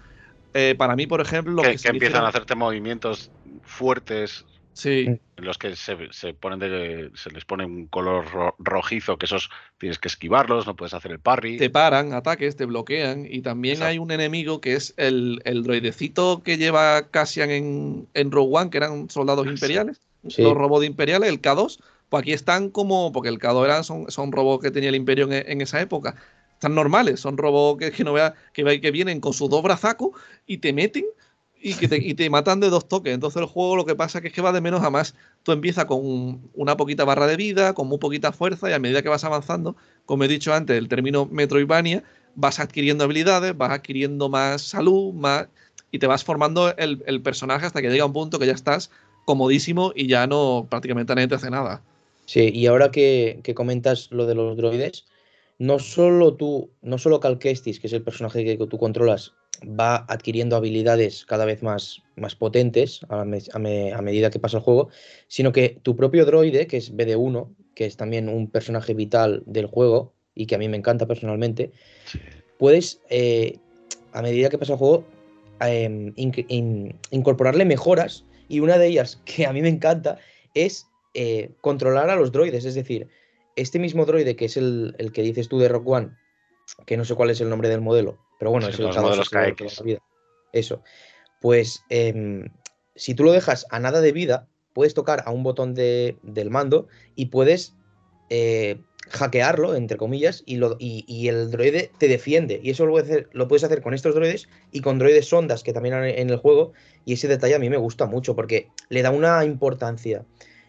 Eh, 0.53 0.75
para 0.77 0.95
mí, 0.95 1.05
por 1.05 1.21
ejemplo, 1.21 1.61
que, 1.61 1.75
que, 1.75 1.89
empiezan 1.89 2.23
a 2.23 2.29
hacerte 2.29 2.55
movimientos 2.55 3.29
fuertes 3.63 4.45
Sí. 4.77 5.05
En 5.07 5.19
los 5.37 5.57
que 5.57 5.75
se, 5.75 5.95
ponen 6.35 6.59
de, 6.59 7.09
se 7.15 7.31
les 7.31 7.45
pone 7.45 7.65
un 7.65 7.87
color 7.87 8.53
rojizo, 8.59 9.17
que 9.17 9.25
esos 9.25 9.49
tienes 9.79 9.97
que 9.97 10.07
esquivarlos, 10.07 10.67
no 10.67 10.75
puedes 10.75 10.93
hacer 10.93 11.11
el 11.11 11.19
parry. 11.19 11.57
Te 11.57 11.71
paran 11.71 12.13
ataques, 12.13 12.55
te 12.55 12.65
bloquean. 12.65 13.25
Y 13.27 13.41
también 13.41 13.81
hay 13.81 13.97
un 13.97 14.11
enemigo 14.11 14.61
que 14.61 14.75
es 14.75 14.93
el, 14.97 15.41
el 15.45 15.63
droidecito 15.63 16.43
que 16.43 16.57
lleva 16.57 17.09
Cassian 17.09 17.49
en, 17.49 18.07
en 18.13 18.31
Rogue 18.31 18.55
One, 18.55 18.69
que 18.69 18.77
eran 18.77 19.09
soldados 19.09 19.47
imperiales, 19.47 19.99
los 20.37 20.53
robots 20.53 20.85
imperiales, 20.85 21.27
el 21.29 21.41
K2. 21.41 21.79
Pues 22.09 22.21
aquí 22.21 22.33
están 22.33 22.69
como, 22.69 23.11
porque 23.11 23.29
el 23.29 23.39
K2 23.39 23.65
eran, 23.65 23.83
son, 23.83 24.11
son 24.11 24.31
robots 24.31 24.63
que 24.63 24.69
tenía 24.69 24.89
el 24.89 24.95
imperio 24.95 25.27
en, 25.31 25.59
esa 25.59 25.81
época. 25.81 26.15
Están 26.53 26.75
normales, 26.75 27.19
son 27.19 27.35
robots 27.35 27.79
que, 27.79 27.91
que 27.91 28.03
no 28.03 28.13
vea, 28.13 28.35
que, 28.53 28.79
que 28.79 28.91
vienen 28.91 29.21
con 29.21 29.33
sus 29.33 29.49
dos 29.49 29.63
brazacos 29.63 30.11
y 30.45 30.59
te 30.59 30.71
meten 30.71 31.05
y, 31.67 31.73
que 31.73 31.87
te, 31.87 31.97
y 31.97 32.13
te 32.13 32.29
matan 32.29 32.59
de 32.59 32.69
dos 32.69 32.87
toques. 32.87 33.13
Entonces 33.13 33.41
el 33.41 33.47
juego 33.47 33.75
lo 33.75 33.85
que 33.85 33.95
pasa 33.95 34.19
es 34.19 34.31
que 34.31 34.41
va 34.41 34.51
de 34.51 34.61
menos 34.61 34.83
a 34.83 34.89
más. 34.89 35.15
Tú 35.43 35.51
empiezas 35.51 35.85
con 35.85 36.49
una 36.53 36.77
poquita 36.77 37.03
barra 37.03 37.27
de 37.27 37.35
vida, 37.35 37.73
con 37.73 37.87
muy 37.87 37.97
poquita 37.97 38.31
fuerza, 38.31 38.69
y 38.69 38.73
a 38.73 38.79
medida 38.79 39.01
que 39.01 39.09
vas 39.09 39.23
avanzando, 39.23 39.75
como 40.05 40.23
he 40.23 40.27
dicho 40.27 40.53
antes, 40.53 40.77
el 40.77 40.87
término 40.87 41.25
Metroidvania, 41.25 42.03
vas 42.35 42.59
adquiriendo 42.59 43.03
habilidades, 43.03 43.57
vas 43.57 43.71
adquiriendo 43.71 44.29
más 44.29 44.61
salud, 44.61 45.13
más 45.13 45.47
y 45.91 45.99
te 45.99 46.07
vas 46.07 46.23
formando 46.23 46.75
el, 46.77 47.03
el 47.05 47.21
personaje 47.21 47.65
hasta 47.65 47.81
que 47.81 47.89
llega 47.89 48.05
un 48.05 48.13
punto 48.13 48.39
que 48.39 48.45
ya 48.45 48.53
estás 48.53 48.91
comodísimo 49.25 49.91
y 49.95 50.07
ya 50.07 50.27
no 50.27 50.67
prácticamente 50.69 51.13
nadie 51.15 51.27
te 51.27 51.35
hace 51.35 51.49
nada. 51.49 51.81
Sí, 52.25 52.49
y 52.53 52.67
ahora 52.67 52.91
que, 52.91 53.39
que 53.43 53.53
comentas 53.53 54.09
lo 54.11 54.25
de 54.25 54.35
los 54.35 54.57
droides, 54.57 55.05
no 55.59 55.79
solo 55.79 56.35
tú, 56.35 56.69
no 56.81 56.97
solo 56.97 57.19
Cal 57.19 57.39
que 57.39 57.51
es 57.51 57.93
el 57.93 58.03
personaje 58.03 58.43
que 58.43 58.67
tú 58.67 58.77
controlas, 58.77 59.33
va 59.63 60.05
adquiriendo 60.07 60.55
habilidades 60.55 61.25
cada 61.25 61.45
vez 61.45 61.63
más, 61.63 62.03
más 62.15 62.35
potentes 62.35 63.01
a, 63.09 63.25
medida 63.25 64.29
que 64.29 64.39
pasa 64.39 64.57
el 64.57 64.63
juego, 64.63 64.89
sino 65.27 65.51
que 65.51 65.79
tu 65.81 65.95
propio 65.95 66.25
droide, 66.25 66.67
que 66.67 66.77
es 66.77 66.95
BD1, 66.95 67.55
que 67.75 67.85
es 67.85 67.97
también 67.97 68.29
un 68.29 68.49
personaje 68.49 68.93
vital 68.93 69.43
del 69.45 69.67
juego 69.67 70.13
y 70.35 70.45
que 70.45 70.55
a 70.55 70.57
mí 70.57 70.67
me 70.67 70.77
encanta 70.77 71.07
personalmente, 71.07 71.71
puedes, 72.57 73.01
eh, 73.09 73.57
a 74.13 74.21
medida 74.21 74.49
que 74.49 74.57
pasa 74.57 74.73
el 74.73 74.79
juego, 74.79 75.05
em, 75.59 76.13
incorporarle 77.11 77.65
mejoras 77.65 78.25
y 78.47 78.59
una 78.59 78.77
de 78.77 78.87
ellas 78.87 79.21
que 79.25 79.45
a 79.45 79.53
mí 79.53 79.61
me 79.61 79.69
encanta 79.69 80.17
es 80.53 80.87
eh, 81.13 81.51
controlar 81.61 82.09
a 82.09 82.15
los 82.15 82.31
droides, 82.31 82.65
es 82.65 82.75
decir, 82.75 83.07
este 83.55 83.79
mismo 83.79 84.05
droide 84.05 84.35
que 84.35 84.45
es 84.45 84.57
el, 84.57 84.95
el 84.99 85.11
que 85.11 85.23
dices 85.23 85.49
tú 85.49 85.57
de 85.57 85.67
Rock 85.67 85.87
One, 85.87 86.11
que 86.85 86.97
no 86.97 87.05
sé 87.05 87.15
cuál 87.15 87.31
es 87.31 87.41
el 87.41 87.49
nombre 87.49 87.69
del 87.69 87.81
modelo, 87.81 88.19
pero 88.39 88.51
bueno, 88.51 88.67
es 88.67 88.79
el 88.79 88.87
modelos 88.87 89.29
KX. 89.29 89.83
Eso. 90.53 90.81
Pues 91.41 91.83
em, 91.89 92.49
si 92.95 93.13
tú 93.13 93.23
lo 93.23 93.31
dejas 93.31 93.65
a 93.69 93.79
nada 93.79 94.01
de 94.01 94.11
vida, 94.11 94.47
puedes 94.73 94.93
tocar 94.93 95.23
a 95.25 95.31
un 95.31 95.43
botón 95.43 95.73
de, 95.73 96.17
del 96.23 96.49
mando 96.49 96.87
y 97.15 97.27
puedes 97.27 97.75
eh, 98.29 98.81
hackearlo, 99.09 99.75
entre 99.75 99.97
comillas, 99.97 100.43
y, 100.45 100.57
lo, 100.57 100.75
y, 100.79 101.27
el 101.27 101.49
droide 101.51 101.91
te 101.97 102.07
defiende. 102.07 102.59
Y 102.61 102.71
eso 102.71 102.85
lo, 102.85 102.97
hacer, 102.97 103.29
lo, 103.31 103.47
puedes 103.47 103.63
hacer 103.63 103.81
con 103.81 103.93
estos 103.93 104.15
droides 104.15 104.49
y 104.71 104.81
con 104.81 104.99
droides 104.99 105.27
sondas 105.27 105.63
que 105.63 105.73
también 105.73 105.95
hay 105.95 106.13
en 106.17 106.29
el 106.29 106.37
juego. 106.37 106.73
Y 107.05 107.13
ese 107.13 107.27
detalle 107.27 107.55
a 107.55 107.59
mí 107.59 107.69
me 107.69 107.77
gusta 107.77 108.05
mucho 108.05 108.35
porque 108.35 108.69
le 108.89 109.01
da 109.01 109.11
una 109.11 109.43
importancia 109.45 110.25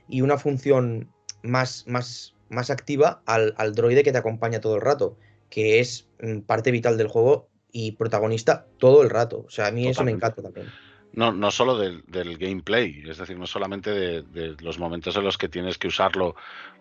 y 0.09 0.21
una 0.21 0.39
función 0.39 1.11
más, 1.43 1.85
más, 1.87 2.35
más 2.49 2.71
activa 2.71 3.23
al, 3.27 3.55
al 3.59 3.75
droide 3.75 4.03
que 4.03 4.13
te 4.13 4.19
acompaña 4.19 4.61
todo 4.61 4.77
el 4.77 4.81
rato, 4.81 5.17
que 5.51 5.81
es 5.81 6.09
mm, 6.21 6.41
parte 6.41 6.71
vital 6.71 6.97
del 6.97 7.09
juego 7.09 7.49
y 7.73 7.93
protagonista 7.93 8.67
todo 8.79 9.03
el 9.03 9.11
rato. 9.11 9.45
O 9.47 9.51
sea, 9.51 9.67
a 9.67 9.71
mí 9.71 9.87
eso 9.87 10.05
me 10.05 10.11
encanta 10.11 10.43
también. 10.43 10.69
No, 11.13 11.33
no 11.33 11.51
solo 11.51 11.79
del, 11.79 12.39
gameplay, 12.39 13.03
es 13.09 13.19
decir, 13.19 13.39
no 13.39 13.47
solamente 13.47 13.91
de, 13.91 14.57
los 14.61 14.79
momentos 14.79 15.17
en 15.17 15.25
los 15.25 15.39
que 15.39 15.49
tienes 15.49 15.79
que 15.79 15.89
usarlo 15.89 16.37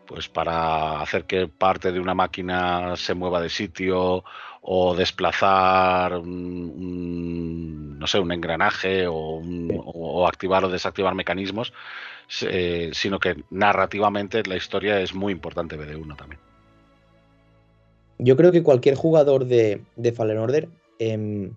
pues 0.05 0.29
para 0.29 1.01
hacer 1.01 1.25
que 1.25 1.47
parte 1.47 1.91
de 1.91 1.99
una 1.99 2.13
máquina 2.13 2.95
se 2.95 3.13
mueva 3.13 3.41
de 3.41 3.49
sitio 3.49 4.23
o 4.61 4.95
desplazar 4.95 6.17
un, 6.17 7.97
no 7.99 8.07
sé, 8.07 8.19
un 8.19 8.31
engranaje 8.31 9.05
o, 9.07 10.27
activar 10.27 10.63
o 10.63 10.69
desactivar 10.69 11.13
mecanismos, 11.13 11.73
eh, 12.41 12.91
sino 12.93 13.19
que 13.19 13.43
narrativamente 13.49 14.43
la 14.43 14.55
historia 14.55 15.01
es 15.01 15.13
muy 15.13 15.33
importante 15.33 15.77
BD1 15.77 16.15
también. 16.15 16.39
Yo 18.19 18.37
creo 18.37 18.51
que 18.51 18.63
cualquier 18.63 18.95
jugador 18.95 19.45
de, 19.45 19.81
de 19.95 20.11
Fallen 20.11 20.37
Order 20.37 20.69
eh, 20.99 21.51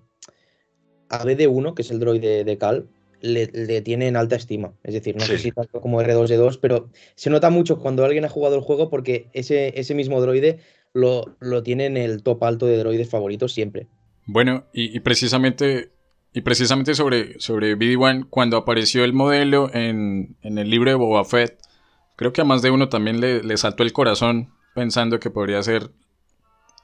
a 1.09 1.25
BD1, 1.25 1.75
que 1.75 1.83
es 1.83 1.91
el 1.91 1.99
droide 1.99 2.45
de 2.45 2.59
Cal, 2.59 2.89
le, 3.21 3.83
tiene 3.83 4.09
en 4.09 4.17
alta 4.17 4.37
estima. 4.37 4.73
Es 4.83 4.95
decir, 4.95 5.17
no 5.17 5.25
sé 5.25 5.39
si 5.39 5.53
tanto 5.53 5.81
como 5.81 6.01
R2D2, 6.01 6.59
pero 6.61 6.89
se 7.15 7.31
nota 7.31 7.51
mucho 7.51 7.79
cuando 7.79 8.05
alguien 8.05 8.25
ha 8.25 8.29
jugado 8.29 8.57
el 8.57 8.63
juego 8.63 8.89
porque 8.89 9.29
ese, 9.33 9.79
ese 9.79 9.95
mismo 9.95 10.21
droide 10.21 10.61
lo, 10.93 11.37
lo 11.41 11.63
tiene 11.63 11.87
en 11.87 11.97
el 11.97 12.23
top 12.23 12.43
alto 12.45 12.67
de 12.67 12.79
droides 12.79 13.09
favoritos 13.09 13.53
siempre. 13.53 13.89
Bueno, 14.27 14.65
y, 14.73 15.01
precisamente, 15.01 15.91
y 16.33 16.43
precisamente 16.43 16.95
sobre, 16.95 17.39
sobre 17.41 17.77
BD1, 17.77 18.29
cuando 18.31 18.57
apareció 18.57 19.05
el 19.05 19.13
modelo 19.13 19.71
en, 19.75 20.37
el 20.43 20.71
libro 20.71 20.91
de 20.91 20.97
Boba 20.97 21.25
Fett, 21.25 21.59
creo 22.17 22.33
que 22.33 22.41
a 22.41 22.45
más 22.45 22.63
de 22.63 22.71
uno 22.71 22.89
también 22.89 23.21
le, 23.21 23.43
le 23.43 23.57
saltó 23.57 23.83
el 23.83 23.93
corazón 23.93 24.51
pensando 24.75 25.19
que 25.19 25.31
podría 25.31 25.63
ser 25.63 25.91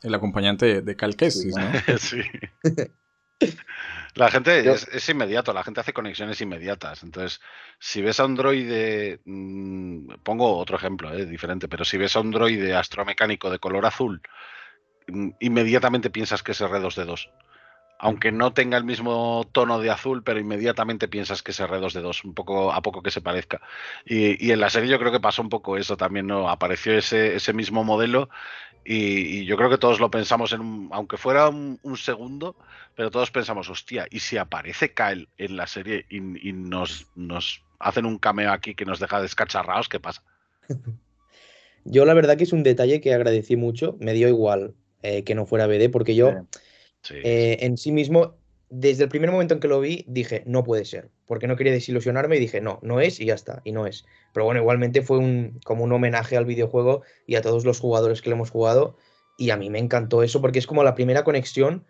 el 0.03 0.15
acompañante 0.15 0.83
de, 0.83 0.97
Cal 0.97 1.17
Kestis, 1.17 1.55
¿no? 1.57 1.71
sí. 1.99 2.21
La 4.15 4.31
gente 4.31 4.71
es, 4.71 5.09
inmediato, 5.11 5.53
la 5.53 5.63
gente 5.63 5.81
hace 5.81 5.93
conexiones 5.93 6.41
inmediatas. 6.41 7.03
Entonces, 7.03 7.41
si 7.79 8.01
ves 8.01 8.19
a 8.19 8.25
un 8.25 8.35
droide, 8.35 9.21
mm, 9.27 10.23
pongo 10.23 10.57
otro 10.57 10.77
ejemplo, 10.77 11.13
eh, 11.13 11.27
diferente, 11.27 11.69
pero 11.69 11.85
si 11.85 11.99
ves 11.99 12.17
a 12.17 12.21
un 12.21 12.31
droide 12.31 12.75
astromecánico 12.75 13.51
de 13.51 13.59
color 13.59 13.85
azul, 13.85 14.23
mm, 15.09 15.31
inmediatamente 15.41 16.09
piensas 16.11 16.43
que 16.43 16.53
es 16.53 16.61
R2D2 16.63 17.29
aunque 17.99 18.33
no 18.33 18.53
tenga 18.53 18.77
el 18.77 18.85
mismo 18.85 19.49
tono 19.53 19.79
de 19.79 19.91
azul, 19.91 20.23
pero 20.23 20.39
inmediatamente 20.39 21.09
piensas 21.09 21.43
que 21.43 21.53
es 21.53 21.61
R2D2, 21.61 22.25
un 22.25 22.35
poco 22.35 22.73
a 22.73 22.83
poco 22.83 23.03
que 23.03 23.11
se 23.11 23.21
parezca. 23.21 23.61
Y, 24.05 24.51
en 24.51 24.61
la 24.61 24.71
serie 24.71 24.91
yo 24.91 24.99
creo 24.99 25.13
que 25.13 25.21
pasó 25.21 25.43
un 25.43 25.49
poco 25.49 25.77
eso 25.77 25.97
también, 25.97 26.27
¿no? 26.27 26.49
Apareció 26.51 26.97
ese, 26.97 27.37
ese 27.37 27.53
mismo 27.53 27.85
modelo 27.85 28.29
y, 28.87 29.45
yo 29.45 29.57
creo 29.57 29.69
que 29.69 29.79
todos 29.79 30.01
lo 30.01 30.11
pensamos, 30.11 30.53
en 30.53 30.89
aunque 30.93 31.17
fuera 31.17 31.49
un, 31.49 31.97
segundo, 31.97 32.57
pero 32.95 33.11
todos 33.11 33.31
pensamos, 33.31 33.69
hostia, 33.69 34.07
¿y 34.11 34.21
si 34.21 34.37
aparece 34.37 34.95
Kyle 34.95 35.29
en 35.39 35.57
la 35.57 35.67
serie 35.67 36.07
y, 36.09 36.21
nos, 36.21 37.07
nos 37.15 37.63
hacen 37.79 38.07
un 38.07 38.19
cameo 38.19 38.53
aquí 38.53 38.75
que 38.75 38.85
nos 38.85 39.01
deja 39.01 39.21
descacharrados? 39.21 39.89
¿Qué 39.89 40.01
pasa? 40.01 40.23
Yo 41.85 42.05
la 42.05 42.15
verdad 42.15 42.37
que 42.37 42.45
es 42.45 42.53
un 42.53 42.63
detalle 42.63 43.01
que 43.01 43.15
agradecí 43.15 43.57
mucho, 43.57 43.97
me 44.01 44.13
dio 44.13 44.29
igual 44.29 44.75
eh, 45.03 45.23
que 45.23 45.37
no 45.37 45.47
fuera 45.47 45.69
BD, 45.69 45.89
porque 45.89 46.17
yo 46.17 46.33
eh, 47.11 47.59
en 47.61 47.77
sí 47.77 47.93
mismo 47.93 48.35
desde 48.69 49.05
el 49.05 49.09
primer 49.09 49.31
momento 49.31 49.55
en 49.55 49.61
que 49.61 49.69
lo 49.69 49.81
vi, 49.81 50.05
dije, 50.09 50.43
no 50.47 50.65
puede 50.65 50.85
ser, 50.85 51.11
porque 51.27 51.47
no 51.47 51.57
quería 51.57 51.73
desilusionarme 51.73 52.37
y 52.37 52.41
dije, 52.41 52.61
no, 52.61 52.81
no 52.83 53.01
es 53.01 53.21
y 53.21 53.27
ya 53.27 53.35
está, 53.35 53.63
y 53.65 53.73
no 53.73 53.87
es. 53.87 54.05
Pero 54.33 54.45
bueno, 54.45 54.61
igualmente 54.61 55.03
fue 55.03 55.19
un, 55.19 55.61
como 55.65 55.85
un 55.85 55.93
homenaje 55.93 56.37
al 56.37 56.47
videojuego 56.47 57.03
y 57.27 57.37
a 57.37 57.43
todos 57.43 57.65
los 57.65 57.79
jugadores 57.79 58.23
que 58.23 58.31
lo 58.31 58.37
hemos 58.37 58.51
jugado, 58.51 58.97
y 59.39 59.51
a 59.51 59.57
mí 59.57 59.71
me 59.71 59.79
encantó 59.79 60.23
eso 60.23 60.41
porque 60.41 60.59
es 60.59 60.67
como 60.67 60.83
la 60.83 60.95
primera 60.95 61.23
conexión 61.23 61.85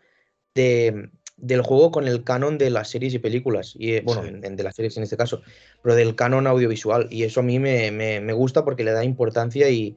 de, 0.54 1.10
del 1.36 1.62
juego 1.62 1.90
con 1.90 2.08
el 2.08 2.24
canon 2.24 2.58
de 2.58 2.70
las 2.70 2.90
series 2.90 3.14
y 3.14 3.18
películas, 3.18 3.74
y 3.78 3.94
eh, 3.94 4.02
bueno, 4.04 4.22
de, 4.22 4.62
las 4.62 4.76
series 4.76 4.96
en 4.98 5.04
este 5.04 5.16
caso, 5.16 5.42
pero 5.82 5.94
del 5.94 6.14
canon 6.14 6.46
audiovisual, 6.46 7.08
y 7.10 7.22
eso 7.22 7.40
a 7.40 7.42
mí 7.42 7.58
me, 7.58 7.90
me, 7.90 8.32
gusta 8.34 8.64
porque 8.64 8.84
le 8.84 8.92
da 8.92 9.04
importancia 9.04 9.70
y, 9.70 9.96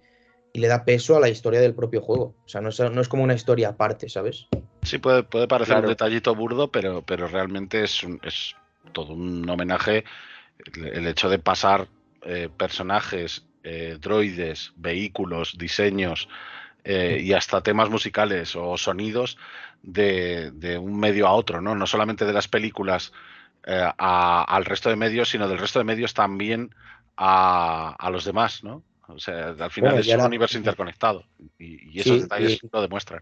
y, 0.54 0.60
le 0.60 0.68
da 0.68 0.86
peso 0.86 1.18
a 1.18 1.20
la 1.20 1.30
historia 1.30 1.60
del 1.60 1.76
propio 1.76 2.02
juego. 2.02 2.36
O 2.46 2.48
sea, 2.48 2.62
no 2.62 2.70
es, 2.70 2.80
no 2.80 3.02
es 3.02 3.10
como 3.10 3.24
una 3.24 3.36
historia 3.36 3.70
aparte, 3.70 4.10
¿sabes? 4.10 4.48
Sí, 4.84 4.98
puede, 4.98 5.24
puede 5.24 5.48
parecer 5.48 5.78
un 5.78 5.88
detallito 5.88 6.34
burdo, 6.36 6.70
pero, 6.70 7.02
pero 7.02 7.28
realmente 7.28 7.84
es, 7.84 8.06
es 8.24 8.56
todo 8.92 9.14
un 9.14 9.48
homenaje. 9.50 10.06
El, 10.76 11.08
hecho 11.08 11.30
de 11.30 11.40
pasar 11.40 11.88
eh, 12.24 12.50
personajes, 12.56 13.46
eh, 13.64 13.98
droides, 14.00 14.74
vehículos, 14.76 15.58
diseños 15.58 16.28
eh, 16.84 17.20
y 17.22 17.34
hasta 17.34 17.62
temas 17.62 17.90
musicales 17.90 18.56
o 18.56 18.78
sonidos 18.78 19.38
de, 19.82 20.52
un 20.82 21.00
medio 21.00 21.28
a 21.28 21.32
otro, 21.32 21.62
¿no? 21.62 21.76
No 21.76 21.88
solamente 21.88 22.26
de 22.26 22.34
las 22.34 22.48
películas 22.48 23.14
al 23.66 24.66
resto 24.66 24.90
de 24.90 24.96
medios, 24.96 25.30
sino 25.30 25.48
del 25.48 25.60
resto 25.60 25.80
de 25.80 25.86
medios 25.86 26.14
también 26.14 26.74
a, 27.18 28.10
los 28.12 28.26
demás, 28.26 28.64
¿no? 28.64 28.84
O 29.08 29.20
sea, 29.20 29.50
al 29.60 29.72
final 29.72 30.00
es 30.00 30.08
un 30.08 30.22
universo 30.22 30.58
interconectado 30.58 31.24
y, 31.58 32.00
esos 32.00 32.22
detalles 32.22 32.60
lo 32.72 32.82
demuestran 32.82 33.22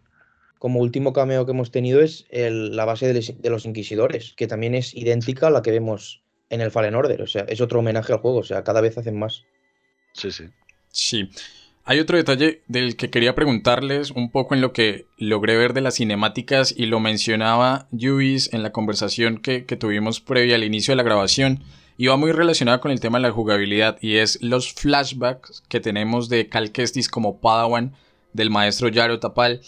como 0.59 0.79
último 0.79 1.13
cameo 1.13 1.45
que 1.45 1.51
hemos 1.51 1.71
tenido 1.71 2.01
es 2.01 2.25
la 2.31 2.85
base 2.85 3.13
de, 3.13 3.49
los 3.49 3.65
inquisidores, 3.65 4.33
que 4.35 4.47
también 4.47 4.75
es 4.75 4.93
idéntica 4.95 5.47
a 5.47 5.51
la 5.51 5.61
que 5.61 5.71
vemos 5.71 6.23
en 6.49 6.61
el 6.61 6.71
Fallen 6.71 6.95
Order. 6.95 7.21
O 7.21 7.27
sea, 7.27 7.45
es 7.47 7.61
otro 7.61 7.79
homenaje 7.79 8.13
al 8.13 8.19
juego. 8.19 8.39
O 8.39 8.43
sea, 8.43 8.63
cada 8.63 8.81
vez 8.81 8.97
hacen 8.97 9.17
más. 9.19 9.43
Sí, 10.13 10.31
sí. 10.31 10.45
Sí. 10.89 11.29
Hay 11.83 11.99
otro 11.99 12.17
detalle 12.17 12.63
del 12.67 12.97
que 12.97 13.09
quería 13.09 13.33
preguntarles 13.33 14.11
un 14.11 14.29
poco 14.29 14.55
en 14.55 14.61
lo 14.61 14.73
que 14.73 15.05
logré 15.17 15.55
ver 15.55 15.73
de 15.73 15.81
las 15.81 15.95
cinemáticas 15.95 16.73
y 16.75 16.87
lo 16.87 16.99
mencionaba 16.99 17.87
Yuis 17.91 18.51
en 18.53 18.61
la 18.61 18.73
conversación 18.73 19.37
que, 19.37 19.65
que 19.65 19.77
tuvimos 19.77 20.19
previa 20.19 20.55
al 20.55 20.65
inicio 20.65 20.91
de 20.91 20.97
la 20.97 21.03
grabación 21.03 21.63
y 21.97 22.07
va 22.07 22.17
muy 22.17 22.33
relacionada 22.33 22.81
con 22.81 22.91
el 22.91 22.99
tema 22.99 23.19
de 23.19 23.23
la 23.23 23.31
jugabilidad 23.31 23.97
y 24.01 24.17
es 24.17 24.41
los 24.41 24.73
flashbacks 24.73 25.63
que 25.69 25.79
tenemos 25.79 26.27
de 26.27 26.49
Cal 26.49 26.73
Kestis 26.73 27.07
como 27.07 27.39
Padawan 27.39 27.93
del 28.33 28.49
maestro 28.49 28.89
Yaro 28.89 29.19
Tapal 29.19 29.61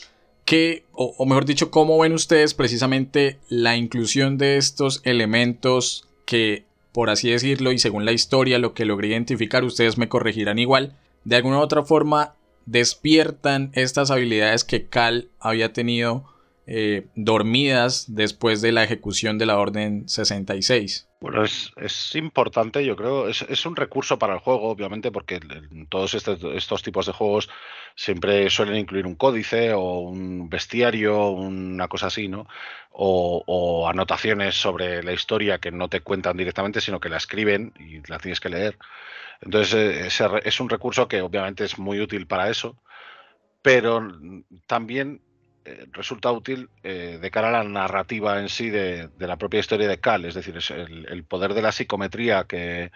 ¿Qué, 0.49 0.83
o, 0.93 1.27
mejor 1.27 1.45
dicho, 1.45 1.69
cómo 1.69 1.99
ven 1.99 2.11
ustedes 2.11 2.55
precisamente 2.55 3.37
la 3.49 3.77
inclusión 3.77 4.39
de 4.39 4.57
estos 4.57 4.99
elementos 5.03 6.07
que, 6.25 6.65
por 6.91 7.11
así 7.11 7.29
decirlo, 7.29 7.71
y 7.71 7.77
según 7.77 8.03
la 8.03 8.13
historia, 8.13 8.57
lo 8.57 8.73
que 8.73 8.83
logré 8.83 9.09
identificar, 9.09 9.63
ustedes 9.63 9.99
me 9.99 10.09
corregirán 10.09 10.57
igual, 10.57 10.97
de 11.23 11.35
alguna 11.35 11.59
u 11.59 11.61
otra 11.61 11.83
forma 11.83 12.33
despiertan 12.65 13.69
estas 13.75 14.09
habilidades 14.09 14.63
que 14.63 14.87
Cal 14.87 15.27
había 15.39 15.71
tenido 15.71 16.25
eh, 16.71 17.07
dormidas 17.15 18.13
después 18.13 18.61
de 18.61 18.71
la 18.71 18.83
ejecución 18.83 19.39
de 19.39 19.47
la 19.47 19.57
Orden 19.57 20.07
66? 20.07 21.09
Bueno, 21.19 21.43
es, 21.43 21.71
es, 21.77 22.15
importante, 22.15 22.85
yo 22.85 22.95
creo, 22.95 23.27
es, 23.27 23.41
es, 23.41 23.65
un 23.65 23.75
recurso 23.75 24.19
para 24.19 24.35
el 24.35 24.39
juego, 24.39 24.69
obviamente, 24.69 25.11
porque 25.11 25.39
todos 25.89 26.13
estos, 26.13 26.39
estos 26.55 26.83
tipos 26.83 27.07
de 27.07 27.13
juegos 27.13 27.49
siempre 27.95 28.51
suelen 28.51 28.75
incluir 28.75 29.07
un 29.07 29.15
códice 29.15 29.73
o 29.73 30.01
un 30.01 30.47
bestiario, 30.47 31.29
una 31.31 31.87
cosa 31.87 32.07
así, 32.07 32.27
¿no? 32.27 32.47
O, 32.91 33.87
anotaciones 33.89 34.53
sobre 34.53 35.01
la 35.01 35.13
historia 35.13 35.57
que 35.57 35.71
no 35.71 35.87
te 35.89 36.01
cuentan 36.01 36.37
directamente, 36.37 36.81
sino 36.81 36.99
que 36.99 37.09
la 37.09 37.17
escriben 37.17 37.73
y 37.79 38.07
la 38.07 38.19
tienes 38.19 38.39
que 38.39 38.49
leer. 38.49 38.77
Entonces, 39.41 40.21
eh, 40.21 40.41
es 40.45 40.59
un 40.59 40.69
recurso 40.69 41.07
que 41.07 41.21
obviamente 41.21 41.63
es 41.65 41.79
muy 41.79 41.99
útil 41.99 42.27
para 42.27 42.47
eso, 42.51 42.77
pero 43.63 44.07
también 44.67 45.21
resulta 45.91 46.31
útil 46.31 46.69
eh, 46.83 47.17
de 47.21 47.31
cara 47.31 47.49
a 47.49 47.63
la 47.63 47.63
narrativa 47.63 48.39
en 48.39 48.49
sí 48.49 48.69
de, 48.69 49.09
la 49.19 49.37
propia 49.37 49.59
historia 49.59 49.87
de 49.87 49.99
Cal, 49.99 50.25
es 50.25 50.35
decir, 50.35 50.57
el, 50.69 51.23
poder 51.23 51.53
de 51.53 51.61
la 51.61 51.71
psicometría 51.71 52.45
que, 52.45 52.91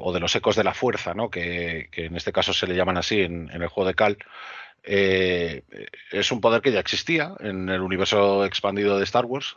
o 0.00 0.12
de 0.12 0.20
los 0.20 0.34
ecos 0.36 0.56
de 0.56 0.64
la 0.64 0.74
fuerza, 0.74 1.14
¿no? 1.14 1.30
que, 1.30 1.88
en 1.92 2.16
este 2.16 2.32
caso 2.32 2.52
se 2.52 2.66
le 2.66 2.74
llaman 2.74 2.96
así 2.96 3.20
en, 3.20 3.50
el 3.50 3.68
juego 3.68 3.88
de 3.88 3.94
Cal, 3.94 4.18
eh, 4.82 5.62
es 6.10 6.32
un 6.32 6.40
poder 6.40 6.62
que 6.62 6.72
ya 6.72 6.80
existía 6.80 7.34
en 7.40 7.68
el 7.68 7.82
universo 7.82 8.44
expandido 8.44 8.98
de 8.98 9.04
Star 9.04 9.26
Wars. 9.26 9.56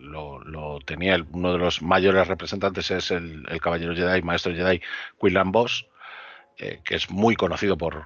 lo, 0.00 0.78
tenía 0.84 1.18
uno 1.32 1.52
de 1.52 1.58
los 1.58 1.82
mayores 1.82 2.28
representantes 2.28 2.90
es 2.90 3.10
el, 3.10 3.44
caballero 3.60 3.94
Jedi, 3.94 4.22
maestro 4.22 4.54
Jedi, 4.54 4.80
Quinlan 5.20 5.50
Boss, 5.50 5.86
que 6.56 6.94
es 6.94 7.10
muy 7.10 7.34
conocido 7.34 7.76
por, 7.76 8.04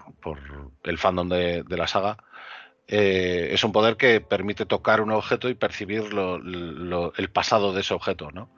el 0.84 0.98
fandom 0.98 1.28
de 1.28 1.76
la 1.76 1.86
saga. 1.86 2.16
Eh, 2.90 3.50
es 3.52 3.62
un 3.64 3.72
poder 3.72 3.96
que 3.96 4.22
permite 4.22 4.64
tocar 4.64 5.02
un 5.02 5.12
objeto 5.12 5.50
y 5.50 5.54
percibir 5.54 6.04
el 6.04 7.30
pasado 7.30 7.74
de 7.74 7.82
ese 7.82 7.92
objeto, 7.92 8.30
¿no? 8.32 8.48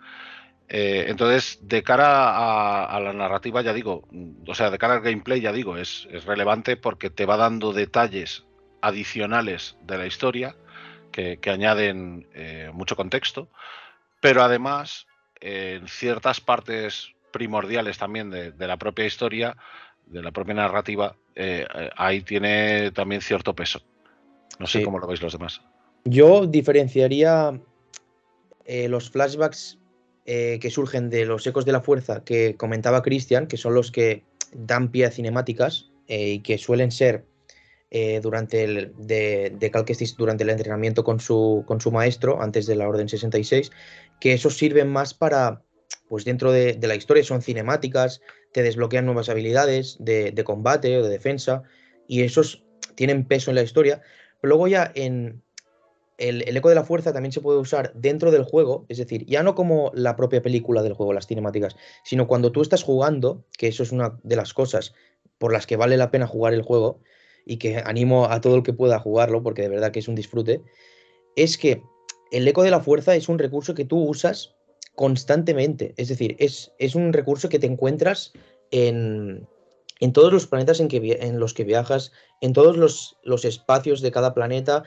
Eh, 0.69 1.07
entonces, 1.09 1.59
de 1.62 1.83
cara 1.83 2.87
a, 2.87 3.01
la 3.01 3.12
narrativa, 3.12 3.61
ya 3.61 3.73
digo, 3.73 4.09
o 4.47 4.55
sea, 4.55 4.71
de 4.71 4.79
cara 4.79 4.95
al 4.95 5.01
gameplay, 5.01 5.40
ya 5.40 5.53
digo, 5.53 5.77
es, 5.77 6.07
relevante 6.27 6.77
porque 6.77 7.11
te 7.11 7.27
va 7.27 7.37
dando 7.37 7.73
detalles 7.73 8.45
adicionales 8.81 9.77
de 9.83 9.99
la 9.99 10.07
historia 10.07 10.55
que, 11.11 11.38
añaden 11.51 12.29
eh, 12.35 12.71
mucho 12.73 12.95
contexto, 12.95 13.49
pero 14.21 14.45
además, 14.45 15.09
en 15.40 15.88
ciertas 15.88 16.40
partes 16.40 17.11
primordiales 17.33 17.99
también 17.99 18.31
de, 18.31 18.66
la 18.66 18.77
propia 18.77 19.07
historia, 19.07 19.57
de 20.07 20.23
la 20.23 20.31
propia 20.31 20.55
narrativa, 20.55 21.16
ahí 21.97 22.23
tiene 22.23 22.93
también 22.93 23.23
cierto 23.23 23.55
peso. 23.57 23.83
No 24.61 24.66
sé 24.66 24.83
cómo 24.83 24.99
lo 24.99 25.07
veis 25.07 25.23
los 25.23 25.33
demás. 25.33 25.62
Yo 26.05 26.46
diferenciaría 26.46 27.59
eh, 28.66 28.88
los 28.88 29.11
flashbacks 29.11 29.79
eh, 30.27 30.59
que 30.61 30.70
surgen 30.70 31.09
de 31.09 31.25
los 31.25 31.46
ecos 31.46 31.64
de 31.64 31.73
la 31.73 31.81
fuerza 31.81 32.23
que 32.25 32.57
comentaba 32.57 33.03
Christian, 33.03 33.46
que 33.46 33.57
son 33.57 33.75
los 33.75 33.90
que 33.90 34.23
dan 34.53 34.90
pie 34.92 35.07
a 35.07 35.11
cinemáticas 35.11 35.90
eh, 36.09 36.33
y 36.33 36.40
que 36.40 36.59
suelen 36.59 36.92
ser 36.92 37.25
durante 38.23 38.62
el 38.62 38.92
de, 38.99 39.53
de 39.59 40.12
durante 40.16 40.44
el 40.44 40.51
entrenamiento 40.51 41.03
con 41.03 41.18
su, 41.18 41.64
con 41.66 41.81
su 41.81 41.90
maestro 41.90 42.40
antes 42.40 42.66
de 42.66 42.77
la 42.77 42.88
Orden 42.88 43.09
66, 43.09 43.73
que 44.20 44.33
esos 44.33 44.57
sirven 44.57 44.88
más 44.88 45.12
para, 45.12 45.64
pues 46.09 46.25
dentro 46.25 46.53
de, 46.53 46.79
la 46.81 46.94
historia 46.94 47.25
son 47.25 47.42
cinemáticas, 47.42 48.20
te 48.53 48.62
desbloquean 48.62 49.07
nuevas 49.07 49.29
habilidades 49.29 49.96
de, 49.99 50.31
de 50.31 50.44
combate 50.44 50.99
o 50.99 51.03
de 51.03 51.09
defensa 51.09 51.64
y 52.07 52.23
esos 52.23 52.62
tienen 52.94 53.27
peso 53.27 53.51
en 53.51 53.57
la 53.57 53.62
historia, 53.62 54.03
Luego 54.42 54.68
ya 54.68 54.90
en 54.94 55.42
el, 56.20 56.57
eco 56.57 56.68
de 56.68 56.74
la 56.74 56.85
fuerza 56.85 57.12
también 57.12 57.33
se 57.33 57.40
puede 57.40 57.59
usar 57.59 57.92
dentro 57.94 58.31
del 58.31 58.44
juego, 58.44 58.85
es 58.88 58.98
decir, 58.98 59.24
ya 59.26 59.42
no 59.42 59.55
como 59.55 59.90
la 59.94 60.16
propia 60.16 60.42
película 60.42 60.83
del 60.83 60.92
juego, 60.92 61.12
las 61.12 61.26
cinemáticas, 61.26 61.76
sino 62.05 62.29
cuando 62.29 62.53
tú 62.53 62.61
estás 62.61 62.83
jugando, 62.83 63.44
que 63.57 63.68
eso 63.68 63.83
es 63.83 63.90
una 63.90 64.18
de 64.22 64.37
las 64.37 64.53
cosas 64.53 64.94
por 65.38 65.53
las 65.53 65.66
que 65.66 65.76
vale 65.76 65.96
la 65.96 66.11
pena 66.11 66.26
jugar 66.26 66.53
el 66.53 66.62
juego 66.62 67.00
y 67.46 67.57
que 67.57 67.83
animo 67.85 68.26
a 68.26 68.40
todo 68.42 68.57
el 68.57 68.62
que 68.62 68.74
pueda 68.74 68.98
jugarlo, 68.98 69.42
porque 69.42 69.62
de 69.62 69.70
verdad 69.70 69.92
que 69.92 70.00
es 70.00 70.09
un 70.09 70.14
disfrute, 70.14 70.62
es 71.37 71.57
que 71.57 71.83
el 72.31 72.46
eco 72.46 72.62
de 72.62 72.70
la 72.70 72.81
fuerza 72.81 73.16
es 73.16 73.29
un 73.29 73.38
recurso 73.38 73.74
que 73.74 73.87
tú 73.87 73.98
usas 73.98 74.55
constantemente, 74.94 75.94
es 75.96 76.09
decir, 76.09 76.37
es, 76.38 76.72
es 76.79 76.94
un 76.94 77.14
recurso 77.14 77.48
que 77.48 77.59
te 77.59 77.66
encuentras 77.66 78.33
en, 78.70 79.48
en 80.01 80.13
todos 80.13 80.33
los 80.33 80.47
planetas 80.47 80.81
en, 80.81 80.88
que, 80.88 81.19
en 81.21 81.38
los 81.38 81.55
que 81.55 81.65
viajas, 81.65 82.13
en 82.40 82.53
todos 82.53 82.77
los, 82.77 83.44
espacios 83.44 84.01
de 84.01 84.11
cada 84.11 84.35
planeta. 84.35 84.83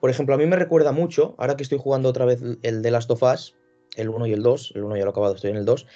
Por 0.00 0.10
ejemplo, 0.10 0.34
a 0.34 0.38
mí 0.38 0.46
me 0.46 0.56
recuerda 0.56 0.92
mucho, 0.92 1.34
ahora 1.38 1.56
que 1.56 1.62
estoy 1.62 1.78
jugando 1.78 2.08
otra 2.08 2.24
vez 2.24 2.40
el 2.62 2.82
de 2.82 2.90
Last 2.90 3.10
of 3.10 3.22
Us, 3.22 3.54
el 3.96 4.08
1 4.08 4.26
y 4.26 4.32
el 4.32 4.42
2, 4.42 4.72
el 4.74 4.84
1 4.84 4.96
ya 4.96 5.02
lo 5.02 5.08
he 5.08 5.10
acabado, 5.10 5.34
estoy 5.34 5.50
en 5.50 5.56
el 5.56 5.64
2, 5.64 5.86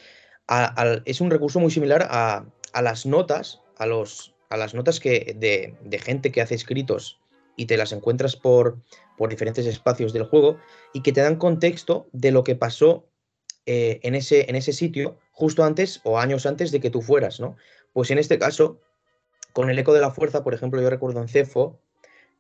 es 1.05 1.21
un 1.21 1.31
recurso 1.31 1.61
muy 1.61 1.71
similar 1.71 2.07
a, 2.11 2.47
las 2.81 3.07
notas, 3.07 3.61
a, 3.77 3.87
los, 3.87 4.35
a 4.51 4.57
las 4.57 4.75
notas 4.75 5.01
que, 5.01 5.35
de, 5.37 5.99
gente 5.99 6.31
que 6.31 6.41
hace 6.41 6.55
escritos 6.55 7.19
y 7.57 7.67
te 7.67 7.77
las 7.77 7.93
encuentras 7.93 8.37
por, 8.37 8.79
por 9.17 9.31
diferentes 9.31 9.67
espacios 9.67 10.13
del 10.13 10.25
juego 10.25 10.59
y 10.93 11.03
que 11.03 11.13
te 11.13 11.23
dan 11.23 11.37
contexto 11.37 12.09
de 12.13 12.31
lo 12.31 12.45
que 12.45 12.55
pasó 12.55 13.09
eh, 13.67 14.01
en, 14.03 14.15
ese, 14.15 14.49
en 14.49 14.57
ese 14.57 14.73
sitio 14.73 15.19
justo 15.33 15.65
antes 15.65 16.01
o 16.05 16.19
años 16.19 16.47
antes 16.47 16.71
de 16.71 16.81
que 16.81 16.89
tú 16.89 17.03
fueras, 17.03 17.39
¿no? 17.39 17.57
Pues 17.93 18.11
en 18.11 18.19
este 18.19 18.39
caso, 18.39 18.81
con 19.53 19.71
el 19.71 19.79
eco 19.79 19.93
de 19.93 20.01
la 20.01 20.11
fuerza, 20.11 20.45
por 20.45 20.55
ejemplo, 20.55 20.81
yo 20.81 20.91
recuerdo 20.91 21.21
en 21.21 21.29
Cefo 21.29 21.81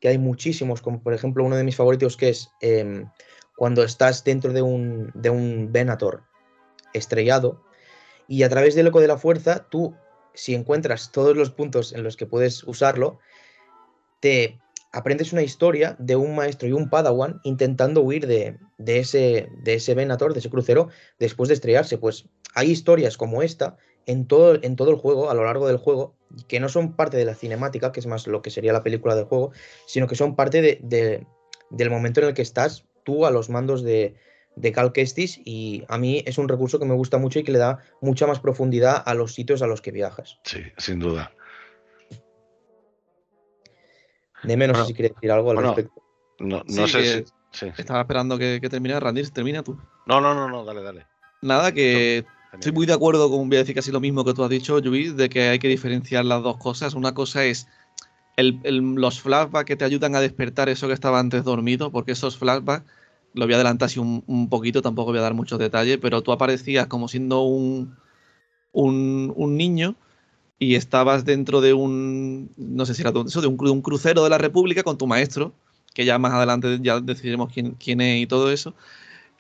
que 0.01 0.09
hay 0.09 0.18
muchísimos, 0.18 0.80
como 0.80 1.03
por 1.03 1.14
ejemplo 1.14 1.44
uno 1.44 1.57
de 1.57 1.64
mis 1.64 1.76
favoritos 1.76 2.16
que 2.16 2.28
es 2.28 2.51
em, 2.61 3.09
cuando 3.57 3.82
estás 3.82 4.22
dentro 4.22 4.53
de 4.53 4.62
un, 4.62 5.11
de 5.14 5.30
un 5.30 5.72
Venator 5.72 6.22
estrellado 6.94 7.64
y 8.28 8.42
a 8.42 8.49
través 8.49 8.74
del 8.74 8.86
eco 8.86 9.01
de 9.01 9.09
la 9.09 9.18
fuerza, 9.18 9.66
tú, 9.68 9.96
si 10.34 10.55
encuentras 10.55 11.11
todos 11.11 11.36
los 11.36 11.51
puntos 11.51 11.92
en 11.92 12.05
los 12.05 12.16
que 12.16 12.26
puedes 12.26 12.62
usarlo, 12.64 13.18
te 14.20 14.61
aprendes 14.92 15.32
una 15.32 15.42
historia 15.42 15.96
de 15.99 16.16
un 16.16 16.34
maestro 16.34 16.68
y 16.68 16.72
un 16.72 16.90
padawan 16.90 17.40
intentando 17.42 18.03
huir 18.03 18.26
de, 18.26 18.59
de, 18.76 18.99
ese, 18.99 19.49
de 19.62 19.74
ese 19.74 19.94
Venator, 19.94 20.32
de 20.34 20.40
ese 20.40 20.51
crucero, 20.51 20.88
después 21.18 21.49
de 21.49 21.55
estrellarse. 21.55 21.99
Pues 21.99 22.26
hay 22.55 22.70
historias 22.70 23.16
como 23.16 23.42
esta 23.42 23.76
en 24.09 24.26
todo, 24.26 24.59
en 24.62 24.74
todo 24.74 24.90
el 24.90 24.96
juego, 24.96 25.30
a 25.30 25.34
lo 25.34 25.44
largo 25.44 25.68
del 25.68 25.76
juego, 25.76 26.14
que 26.48 26.61
no 26.61 26.70
son 26.70 26.94
parte 26.94 27.18
de 27.18 27.26
la 27.26 27.34
cinemática, 27.34 27.92
que 27.92 28.00
es 28.00 28.06
más 28.06 28.26
lo 28.26 28.40
que 28.40 28.50
sería 28.50 28.72
la 28.72 28.82
película 28.82 29.14
del 29.14 29.26
juego, 29.26 29.52
sino 29.86 30.06
que 30.06 30.16
son 30.16 30.34
parte 30.34 30.62
de, 30.62 31.26
del 31.70 31.90
momento 31.90 32.20
en 32.20 32.28
el 32.28 32.34
que 32.34 32.42
estás 32.42 32.86
tú 33.04 33.26
a 33.26 33.30
los 33.30 33.50
mandos 33.50 33.82
de, 33.82 34.16
de 34.56 34.72
Cal 34.72 34.92
Kestis 34.92 35.40
y 35.44 35.84
a 35.88 35.98
mí 35.98 36.22
es 36.26 36.38
un 36.38 36.48
recurso 36.48 36.78
que 36.78 36.86
me 36.86 36.94
gusta 36.94 37.18
mucho 37.18 37.38
y 37.38 37.44
que 37.44 37.52
le 37.52 37.59
da 37.59 37.80
mucha 38.00 38.26
más 38.26 38.40
profundidad 38.40 39.02
a 39.04 39.12
los 39.12 39.34
sitios 39.34 39.61
a 39.61 39.66
los 39.66 39.82
que 39.82 39.92
viajas. 39.92 40.40
Sí, 40.42 40.62
sin 40.78 41.00
duda. 41.00 41.30
De 44.42 44.56
menos 44.56 44.86
si 44.86 44.94
quiere 44.94 45.12
decir 45.14 45.30
algo 45.30 45.50
al 45.50 45.59
respecto. 45.59 46.02
No, 46.38 46.64
sé 46.86 47.26
Estaba 47.76 48.00
esperando 48.00 48.38
que, 48.38 48.59
que 48.61 48.70
terminara. 48.70 49.00
Randir, 49.00 49.30
termina 49.30 49.62
tú. 49.62 49.78
No, 50.06 50.20
no, 50.20 50.32
no, 50.32 50.48
no, 50.48 50.64
dale, 50.64 50.82
dale. 50.82 51.06
Nada, 51.42 51.72
que 51.72 52.24
estoy 52.53 52.72
muy 52.72 52.86
de 52.86 52.92
acuerdo 52.92 53.30
con, 53.30 53.49
voy 53.49 53.57
a 53.57 53.61
decir 53.61 53.74
casi 53.74 53.90
lo 53.92 54.01
mismo 54.01 54.24
que 54.24 54.34
tú 54.34 54.44
has 54.44 54.51
dicho, 54.51 54.80
Luis, 54.80 55.16
de 55.16 55.28
que 55.28 55.49
hay 55.49 55.59
que 55.59 55.68
diferenciar 55.68 56.24
las 56.24 56.42
dos 56.42 56.57
cosas. 56.57 56.94
Una 56.94 57.14
cosa 57.14 57.44
es 57.44 57.66
los 58.36 59.20
flashbacks 59.20 59.66
que 59.66 59.76
te 59.76 59.84
ayudan 59.84 60.14
a 60.14 60.20
despertar 60.20 60.68
eso 60.68 60.86
que 60.86 60.94
estaba 60.94 61.18
antes 61.18 61.44
dormido, 61.44 61.90
porque 61.90 62.12
esos 62.12 62.38
flashbacks, 62.38 62.84
lo 63.34 63.44
voy 63.44 63.55
a 63.55 63.57
adelantar 63.57 63.86
así 63.86 63.99
un, 63.99 64.49
poquito, 64.49 64.80
tampoco 64.80 65.11
voy 65.11 65.18
a 65.18 65.22
dar 65.22 65.34
muchos 65.34 65.59
detalles, 65.59 65.99
pero 66.01 66.22
tú 66.22 66.32
aparecías 66.32 66.86
como 66.86 67.09
siendo 67.09 67.42
un, 67.42 67.96
un, 68.72 69.57
niño 69.57 69.96
y 70.59 70.76
estabas 70.76 71.24
dentro 71.24 71.61
de 71.61 71.74
un, 71.74 72.51
no 72.57 72.86
sé 72.86 72.94
si 72.94 73.03
era 73.03 73.12
eso, 73.26 73.40
de 73.40 73.49
un, 73.49 73.82
crucero 73.82 74.22
de 74.22 74.30
la 74.30 74.38
República 74.38 74.82
con 74.82 74.99
tu 74.99 75.07
maestro, 75.07 75.53
que 75.94 76.05
ya 76.05 76.18
más 76.18 76.32
adelante 76.32 76.78
ya 76.80 77.01
decidiremos 77.01 77.53
quién, 77.53 77.72
quién 77.72 78.01
es 78.01 78.22
y 78.22 78.26
todo 78.26 78.53
eso. 78.53 78.74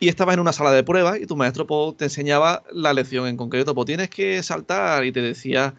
Y 0.00 0.08
estabas 0.08 0.34
en 0.34 0.40
una 0.40 0.52
sala 0.52 0.70
de 0.70 0.84
pruebas 0.84 1.18
y 1.20 1.26
tu 1.26 1.36
maestro 1.36 1.66
pues, 1.66 1.96
te 1.96 2.04
enseñaba 2.04 2.62
la 2.72 2.92
lección 2.92 3.26
en 3.26 3.36
concreto. 3.36 3.74
Pues 3.74 3.86
tienes 3.86 4.10
que 4.10 4.42
saltar 4.42 5.04
y 5.04 5.12
te 5.12 5.20
decía, 5.20 5.74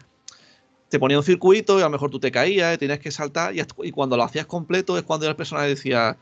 te 0.90 0.98
ponía 0.98 1.16
un 1.18 1.24
circuito 1.24 1.78
y 1.78 1.82
a 1.82 1.84
lo 1.84 1.90
mejor 1.90 2.10
tú 2.10 2.20
te 2.20 2.30
caías 2.30 2.78
y 2.80 2.98
que 2.98 3.10
saltar. 3.10 3.54
Y, 3.56 3.92
cuando 3.92 4.16
lo 4.16 4.24
hacías 4.24 4.46
completo 4.46 4.98
es 4.98 5.04
cuando 5.04 5.28
el 5.28 5.36
personaje 5.36 5.68
decía, 5.68 6.18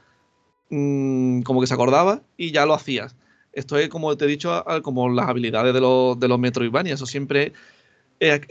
mm, 0.70 1.42
como 1.42 1.60
que 1.60 1.66
se 1.66 1.74
acordaba 1.74 2.22
y 2.36 2.52
ya 2.52 2.66
lo 2.66 2.74
hacías. 2.74 3.16
Esto 3.52 3.76
es, 3.78 3.88
como 3.88 4.16
te 4.16 4.26
he 4.26 4.28
dicho, 4.28 4.64
como 4.82 5.08
las 5.08 5.28
habilidades 5.28 5.74
de 5.74 5.80
los, 5.80 6.20
de 6.20 6.28
los 6.28 6.38
Metroidvania. 6.38 6.94
Eso 6.94 7.06
siempre 7.06 7.52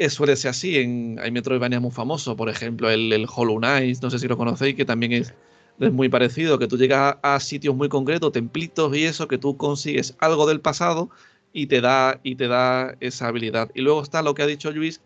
suele 0.09 0.35
ser 0.35 0.49
así. 0.51 0.77
En, 0.77 1.19
hay 1.21 1.31
Metroidvania 1.31 1.79
muy 1.79 1.91
famosos, 1.91 2.35
por 2.35 2.49
ejemplo, 2.49 2.89
el, 2.89 3.13
el, 3.13 3.27
Hollow 3.33 3.57
Knight, 3.57 4.01
no 4.01 4.09
sé 4.09 4.19
si 4.19 4.27
lo 4.27 4.37
conocéis, 4.37 4.75
que 4.75 4.85
también 4.85 5.13
es, 5.13 5.33
es 5.79 5.91
muy 5.91 6.09
parecido, 6.09 6.59
que 6.59 6.67
tú 6.67 6.77
llegas 6.77 7.17
a, 7.21 7.39
sitios 7.39 7.75
muy 7.75 7.89
concretos, 7.89 8.31
templitos 8.31 8.95
y 8.95 9.05
eso, 9.05 9.27
que 9.27 9.37
tú 9.37 9.57
consigues 9.57 10.15
algo 10.19 10.47
del 10.47 10.61
pasado 10.61 11.09
y 11.53 11.67
te 11.67 11.81
da, 11.81 12.19
y 12.23 12.35
te 12.35 12.47
da 12.47 12.95
esa 12.99 13.27
habilidad. 13.27 13.69
Y 13.75 13.81
luego 13.81 14.01
está 14.01 14.21
lo 14.21 14.33
que 14.33 14.43
ha 14.43 14.47
dicho 14.47 14.71
Luis, 14.71 15.01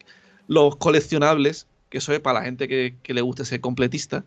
los 0.48 0.76
coleccionables, 0.78 1.68
que 1.90 2.00
eso 2.00 2.14
es 2.14 2.20
para 2.20 2.40
la 2.40 2.46
gente 2.46 2.68
que, 2.68 2.96
que 3.04 3.14
le 3.14 3.22
guste 3.22 3.46
ser 3.46 3.62
completista 3.62 4.26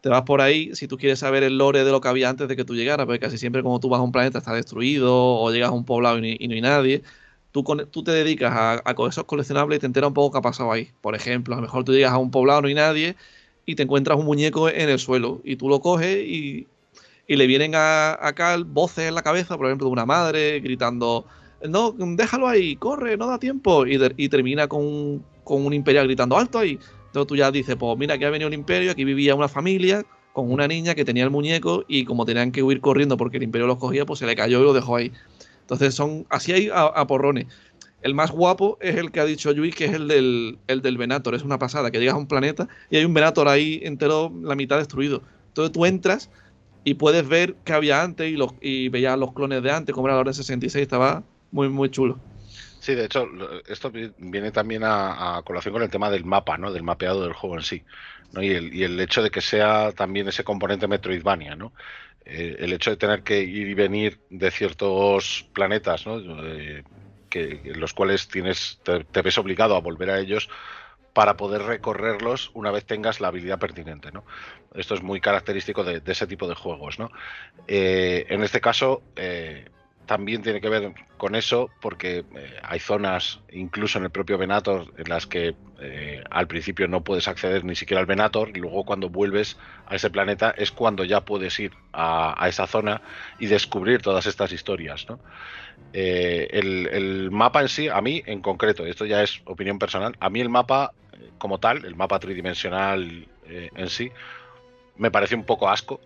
te 0.00 0.08
vas 0.08 0.22
por 0.22 0.40
ahí 0.40 0.74
si 0.74 0.88
tú 0.88 0.96
quieres 0.96 1.18
saber 1.18 1.42
el 1.42 1.58
lore 1.58 1.84
de 1.84 1.90
lo 1.90 2.00
que 2.00 2.08
había 2.08 2.28
antes 2.28 2.48
de 2.48 2.56
que 2.56 2.64
tú 2.64 2.74
llegaras, 2.74 3.06
porque 3.06 3.20
casi 3.20 3.38
siempre 3.38 3.62
como 3.62 3.80
tú 3.80 3.88
vas 3.88 4.00
a 4.00 4.02
un 4.02 4.12
planeta 4.12 4.38
está 4.38 4.54
destruido 4.54 5.14
o 5.14 5.50
llegas 5.52 5.70
a 5.70 5.72
un 5.72 5.84
poblado 5.84 6.18
y, 6.18 6.48
no 6.48 6.54
hay 6.54 6.60
nadie, 6.60 7.02
tú, 7.52 7.62
tú 7.90 8.02
te 8.02 8.12
dedicas 8.12 8.52
a, 8.52 8.82
a 8.84 9.08
esos 9.08 9.24
coleccionables 9.24 9.78
y 9.78 9.80
te 9.80 9.86
enteras 9.86 10.08
un 10.08 10.14
poco 10.14 10.32
qué 10.32 10.38
ha 10.38 10.42
pasado 10.42 10.72
ahí. 10.72 10.90
Por 11.00 11.14
ejemplo, 11.14 11.54
a 11.54 11.56
lo 11.56 11.62
mejor 11.62 11.84
tú 11.84 11.92
llegas 11.92 12.12
a 12.12 12.18
un 12.18 12.30
poblado, 12.30 12.62
no 12.62 12.68
hay 12.68 12.74
nadie 12.74 13.16
y 13.70 13.76
te 13.76 13.84
encuentras 13.84 14.18
un 14.18 14.26
muñeco 14.26 14.68
en 14.68 14.88
el 14.88 14.98
suelo 14.98 15.40
y 15.44 15.54
tú 15.54 15.68
lo 15.68 15.80
coges 15.80 16.16
y, 16.26 16.66
le 17.28 17.46
vienen 17.46 17.76
a, 17.76 18.18
acá 18.20 18.56
voces 18.66 19.06
en 19.06 19.14
la 19.14 19.22
cabeza, 19.22 19.56
por 19.56 19.66
ejemplo, 19.66 19.86
de 19.86 19.92
una 19.92 20.04
madre 20.04 20.58
gritando, 20.58 21.24
no, 21.68 21.92
déjalo 21.92 22.48
ahí, 22.48 22.74
corre, 22.74 23.16
no 23.16 23.28
da 23.28 23.38
tiempo 23.38 23.86
y, 23.86 23.96
y 24.16 24.28
termina 24.28 24.66
con, 24.66 25.24
con 25.44 25.64
un 25.64 25.72
imperial 25.72 26.06
gritando, 26.06 26.36
alto 26.36 26.58
ahí. 26.58 26.76
Entonces 27.06 27.28
tú 27.28 27.36
ya 27.36 27.52
dices, 27.52 27.76
pues 27.76 27.96
mira, 27.96 28.14
aquí 28.14 28.24
ha 28.24 28.30
venido 28.30 28.48
el 28.48 28.54
imperio, 28.54 28.90
aquí 28.90 29.04
vivía 29.04 29.36
una 29.36 29.46
familia 29.46 30.04
con 30.32 30.50
una 30.50 30.66
niña 30.66 30.96
que 30.96 31.04
tenía 31.04 31.22
el 31.22 31.30
muñeco 31.30 31.84
y 31.86 32.04
como 32.04 32.24
tenían 32.24 32.50
que 32.50 32.64
huir 32.64 32.80
corriendo 32.80 33.16
porque 33.16 33.36
el 33.36 33.44
imperio 33.44 33.68
los 33.68 33.78
cogía, 33.78 34.04
pues 34.04 34.18
se 34.18 34.26
le 34.26 34.34
cayó 34.34 34.60
y 34.60 34.64
lo 34.64 34.72
dejó 34.72 34.96
ahí. 34.96 35.12
Entonces 35.60 35.94
son 35.94 36.26
así 36.30 36.52
hay 36.52 36.68
a, 36.72 37.06
porrones. 37.06 37.46
El 38.02 38.14
más 38.14 38.30
guapo 38.30 38.78
es 38.80 38.96
el 38.96 39.10
que 39.10 39.20
ha 39.20 39.24
dicho 39.24 39.52
Luis, 39.52 39.74
que 39.74 39.84
es 39.86 39.92
el 39.92 40.08
del, 40.08 40.58
el 40.66 40.82
del 40.82 40.96
Venator. 40.96 41.34
Es 41.34 41.42
una 41.42 41.58
pasada, 41.58 41.90
que 41.90 41.98
llegas 41.98 42.14
a 42.14 42.18
un 42.18 42.26
planeta 42.26 42.68
y 42.90 42.96
hay 42.96 43.04
un 43.04 43.14
Venator 43.14 43.48
ahí 43.48 43.80
entero, 43.82 44.32
la 44.42 44.54
mitad 44.54 44.78
destruido. 44.78 45.22
Entonces 45.48 45.72
tú 45.72 45.84
entras 45.84 46.30
y 46.84 46.94
puedes 46.94 47.28
ver 47.28 47.56
qué 47.64 47.74
había 47.74 48.02
antes 48.02 48.30
y, 48.30 48.36
los, 48.36 48.52
y 48.60 48.88
veías 48.88 49.18
los 49.18 49.32
clones 49.32 49.62
de 49.62 49.70
antes, 49.70 49.94
como 49.94 50.06
era 50.06 50.14
la 50.14 50.20
hora 50.20 50.32
66, 50.32 50.82
estaba 50.82 51.22
muy, 51.50 51.68
muy 51.68 51.90
chulo. 51.90 52.18
Sí, 52.80 52.94
de 52.94 53.04
hecho, 53.04 53.28
esto 53.68 53.92
viene 54.18 54.50
también 54.52 54.82
a, 54.84 55.42
colación 55.44 55.74
con 55.74 55.82
el 55.82 55.90
tema 55.90 56.10
del 56.10 56.24
mapa, 56.24 56.56
¿no? 56.56 56.72
Del 56.72 56.82
mapeado 56.82 57.22
del 57.22 57.34
juego 57.34 57.56
en 57.56 57.62
sí. 57.62 57.82
Y, 58.40 58.50
el, 58.52 58.82
el 58.82 59.00
hecho 59.00 59.22
de 59.22 59.30
que 59.30 59.42
sea 59.42 59.92
también 59.92 60.28
ese 60.28 60.44
componente 60.44 60.88
Metroidvania, 60.88 61.56
¿no? 61.56 61.72
Eh, 62.24 62.56
el 62.60 62.72
hecho 62.72 62.90
de 62.90 62.96
tener 62.96 63.22
que 63.22 63.40
ir 63.40 63.68
y 63.68 63.74
venir 63.74 64.20
de 64.30 64.50
ciertos 64.50 65.48
planetas, 65.52 66.06
¿no? 66.06 66.20
Eh, 66.46 66.84
que, 67.30 67.72
los 67.76 67.94
cuales 67.94 68.28
tienes, 68.28 68.80
te, 68.82 69.22
ves 69.22 69.38
obligado 69.38 69.76
a 69.76 69.80
volver 69.80 70.10
a 70.10 70.18
ellos 70.18 70.50
para 71.14 71.36
poder 71.36 71.62
recorrerlos 71.62 72.50
una 72.54 72.70
vez 72.70 72.84
tengas 72.84 73.20
la 73.20 73.28
habilidad 73.28 73.58
pertinente. 73.58 74.12
¿no? 74.12 74.24
Esto 74.74 74.94
es 74.94 75.02
muy 75.02 75.20
característico 75.20 75.82
de, 75.82 76.02
ese 76.04 76.26
tipo 76.26 76.46
de 76.46 76.54
juegos. 76.54 76.98
¿no? 76.98 77.10
Eh, 77.66 78.26
en 78.28 78.42
este 78.42 78.60
caso, 78.60 79.02
también 80.10 80.42
tiene 80.42 80.60
que 80.60 80.68
ver 80.68 80.92
con 81.16 81.36
eso 81.36 81.70
porque 81.80 82.24
eh, 82.34 82.58
hay 82.64 82.80
zonas, 82.80 83.38
incluso 83.52 83.96
en 83.96 84.02
el 84.02 84.10
propio 84.10 84.38
Venator, 84.38 84.92
en 84.98 85.08
las 85.08 85.24
que 85.24 85.54
eh, 85.80 86.24
al 86.28 86.48
principio 86.48 86.88
no 86.88 87.04
puedes 87.04 87.28
acceder 87.28 87.64
ni 87.64 87.76
siquiera 87.76 88.00
al 88.00 88.06
Venator 88.06 88.48
y 88.48 88.58
luego 88.58 88.82
cuando 88.84 89.08
vuelves 89.08 89.56
a 89.86 89.94
ese 89.94 90.10
planeta 90.10 90.52
es 90.58 90.72
cuando 90.72 91.04
ya 91.04 91.20
puedes 91.20 91.56
ir 91.60 91.70
a, 91.92 92.44
esa 92.48 92.66
zona 92.66 93.02
y 93.38 93.46
descubrir 93.46 94.02
todas 94.02 94.26
estas 94.26 94.50
historias. 94.50 95.06
Eh, 95.92 96.48
el, 96.50 97.30
mapa 97.30 97.60
en 97.60 97.68
sí, 97.68 97.88
a 97.88 98.00
mí 98.00 98.20
en 98.26 98.40
concreto, 98.40 98.84
esto 98.86 99.06
ya 99.06 99.22
es 99.22 99.42
opinión 99.44 99.78
personal, 99.78 100.16
a 100.18 100.28
mí 100.28 100.40
el 100.40 100.48
mapa 100.48 100.90
como 101.38 101.60
tal, 101.60 101.84
el 101.84 101.94
mapa 101.94 102.18
tridimensional 102.18 103.28
en 103.46 103.88
sí, 103.88 104.10
me 104.96 105.12
parece 105.12 105.36
un 105.36 105.44
poco 105.44 105.68
asco 105.70 106.00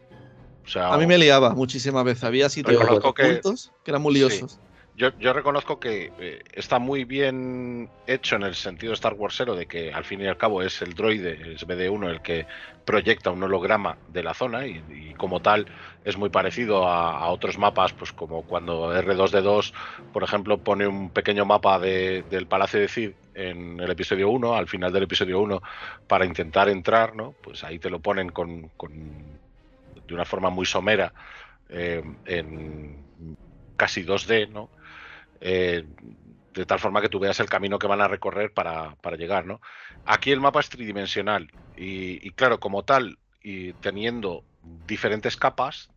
a 0.81 0.97
mí 0.97 1.07
me 1.07 1.19
liaba 1.19 1.51
muchísimas 1.51 2.05
veces. 2.05 2.25
Había 2.25 2.49
sitios 2.49 2.83
que, 3.15 3.41
que 3.85 3.91
eran 3.91 4.03
muy 4.03 4.15
liosos. 4.15 4.59
Yo, 4.97 5.33
reconozco 5.33 5.81
que 5.81 6.13
eh, 6.21 6.45
está 6.53 6.79
muy 6.79 7.05
bien 7.05 7.91
hecho 8.07 8.37
en 8.37 8.45
el 8.45 8.55
sentido 8.55 8.93
Star 8.93 9.15
Warsero 9.15 9.57
de 9.57 9.67
que 9.67 9.93
al 9.93 10.05
fin 10.05 10.21
y 10.21 10.27
al 10.29 10.37
cabo 10.37 10.63
es 10.63 10.81
el 10.83 10.95
droide, 10.95 11.55
es 11.55 11.67
BD1 11.67 12.11
el 12.11 12.23
que 12.23 12.47
proyecta 12.85 13.33
un 13.33 13.43
holograma 13.43 13.99
de 14.13 14.23
la 14.23 14.35
zona 14.35 14.69
y, 14.69 15.15
como 15.19 15.41
tal 15.41 15.67
es 16.05 16.17
muy 16.17 16.31
parecido 16.31 16.87
a, 16.87 17.29
otros 17.31 17.59
mapas, 17.59 17.93
pues 17.93 18.13
como 18.13 18.43
cuando 18.43 18.95
R2D2, 18.95 19.73
por 20.13 20.23
ejemplo, 20.23 20.59
pone 20.59 20.87
un 20.87 21.11
pequeño 21.11 21.45
mapa 21.45 21.81
del 21.81 22.47
Palacio 22.47 22.79
de 22.79 22.87
Cid 22.87 23.11
en 23.35 23.81
el 23.81 23.91
episodio 23.91 24.31
1, 24.31 24.55
al 24.55 24.69
final 24.69 24.93
del 24.93 25.05
episodio 25.05 25.41
1, 25.41 25.61
para 26.07 26.25
intentar 26.25 26.69
entrar, 26.69 27.17
¿no? 27.17 27.35
Pues 27.43 27.65
ahí 27.65 27.81
te 27.81 27.91
lo 27.91 27.99
ponen 27.99 28.29
con 28.29 28.71
de 30.07 30.15
una 30.15 30.25
forma 30.25 30.51
muy 30.51 30.67
somera 30.67 31.13
eh, 31.69 32.03
en 32.27 33.05
casi 33.77 34.05
2D, 34.05 34.49
¿no? 34.51 34.71
Eh, 35.41 35.85
de 36.53 36.67
tal 36.67 36.79
forma 36.79 37.01
que 37.01 37.09
tú 37.09 37.19
veas 37.19 37.41
el 37.41 37.49
camino 37.49 37.79
que 37.79 37.87
van 37.87 38.01
a 38.01 38.09
recorrer 38.09 38.53
para, 38.53 38.97
llegar, 39.17 39.45
¿no? 39.45 39.61
Aquí 40.05 40.31
el 40.31 40.41
mapa 40.41 40.61
es 40.61 40.69
tridimensional 40.69 41.51
y, 41.77 42.31
claro, 42.31 42.61
como 42.61 42.85
tal, 42.85 43.19
y 43.43 43.73
teniendo 43.75 44.45
diferentes 44.63 45.37
capas, 45.37 45.91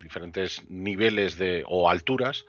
diferentes 0.00 0.62
niveles 0.68 1.36
de, 1.36 1.64
o 1.66 1.90
alturas, 1.90 2.44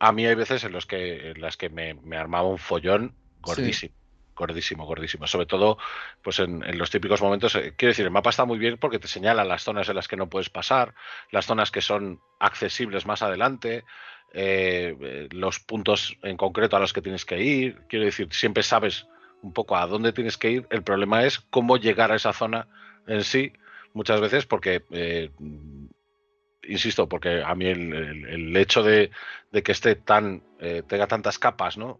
a 0.00 0.10
mí 0.10 0.26
hay 0.26 0.34
veces 0.34 0.64
en, 0.64 0.72
los 0.72 0.86
que, 0.86 1.30
en 1.30 1.40
las 1.40 1.56
que 1.56 1.68
me, 1.70 1.96
armaba 2.16 2.48
un 2.48 2.58
follón 2.58 3.14
gordísimo 3.40 3.97
gordísimo, 4.38 4.86
gordísimo. 4.86 5.26
Sobre 5.26 5.46
todo, 5.46 5.78
pues 6.22 6.38
en, 6.38 6.78
los 6.78 6.90
típicos 6.90 7.20
momentos, 7.20 7.54
eh, 7.56 7.74
quiero 7.76 7.90
decir, 7.90 8.04
el 8.04 8.12
mapa 8.12 8.30
está 8.30 8.44
muy 8.44 8.58
bien 8.58 8.78
porque 8.78 8.98
te 8.98 9.08
señala 9.08 9.44
las 9.44 9.64
zonas 9.64 9.88
en 9.88 9.96
las 9.96 10.08
que 10.08 10.16
no 10.16 10.28
puedes 10.28 10.48
pasar, 10.48 10.94
las 11.30 11.46
zonas 11.46 11.70
que 11.70 11.80
son 11.80 12.20
accesibles 12.38 13.04
más 13.04 13.22
adelante, 13.22 13.84
eh, 14.32 14.96
eh, 15.00 15.28
los 15.32 15.58
puntos 15.58 16.16
en 16.22 16.36
concreto 16.36 16.76
a 16.76 16.80
los 16.80 16.92
que 16.92 17.02
tienes 17.02 17.24
que 17.24 17.42
ir. 17.42 17.82
Quiero 17.88 18.04
decir, 18.04 18.28
siempre 18.30 18.62
sabes 18.62 19.06
un 19.42 19.52
poco 19.52 19.76
a 19.76 19.86
dónde 19.86 20.12
tienes 20.12 20.38
que 20.38 20.50
ir. 20.50 20.66
El 20.70 20.82
problema 20.82 21.24
es 21.24 21.40
cómo 21.40 21.76
llegar 21.76 22.12
a 22.12 22.16
esa 22.16 22.32
zona 22.32 22.68
en 23.06 23.24
sí, 23.24 23.52
muchas 23.92 24.20
veces 24.20 24.46
porque 24.46 24.84
insisto, 26.62 27.08
porque 27.08 27.42
a 27.42 27.54
mí 27.54 27.66
el, 27.66 28.54
hecho 28.56 28.82
de, 28.82 29.10
que 29.64 29.72
esté 29.72 29.94
tan, 29.94 30.42
tenga 30.86 31.06
tantas 31.06 31.38
capas, 31.38 31.78
¿no? 31.78 31.98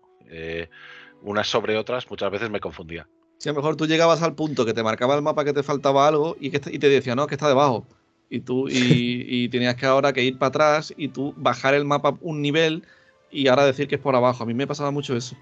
Unas 1.22 1.48
sobre 1.48 1.76
otras, 1.76 2.08
muchas 2.10 2.30
veces 2.30 2.50
me 2.50 2.60
confundía. 2.60 3.08
Si 3.38 3.48
a 3.48 3.52
lo 3.52 3.56
mejor 3.56 3.76
tú 3.76 3.86
llegabas 3.86 4.22
al 4.22 4.34
punto 4.34 4.66
que 4.66 4.74
te 4.74 4.82
marcaba 4.82 5.14
el 5.14 5.22
mapa 5.22 5.44
que 5.44 5.52
te 5.52 5.62
faltaba 5.62 6.08
algo 6.08 6.36
y, 6.40 6.50
que, 6.50 6.60
y 6.70 6.78
te 6.78 6.88
decía, 6.88 7.14
no, 7.14 7.26
que 7.26 7.36
está 7.36 7.48
debajo. 7.48 7.86
Y 8.28 8.40
tú 8.40 8.68
y, 8.68 9.48
tenías 9.50 9.76
que 9.76 9.86
ahora 9.86 10.12
que 10.12 10.24
ir 10.24 10.38
para 10.38 10.48
atrás 10.48 10.92
y 10.96 11.08
tú 11.08 11.34
bajar 11.36 11.74
el 11.74 11.84
mapa 11.84 12.18
un 12.20 12.42
nivel 12.42 12.82
y 13.30 13.48
ahora 13.48 13.64
decir 13.64 13.86
que 13.86 13.94
es 13.94 14.00
por 14.00 14.16
abajo. 14.16 14.42
A 14.42 14.46
mí 14.46 14.54
me 14.54 14.66
pasaba 14.66 14.90
mucho 14.90 15.16
eso. 15.16 15.36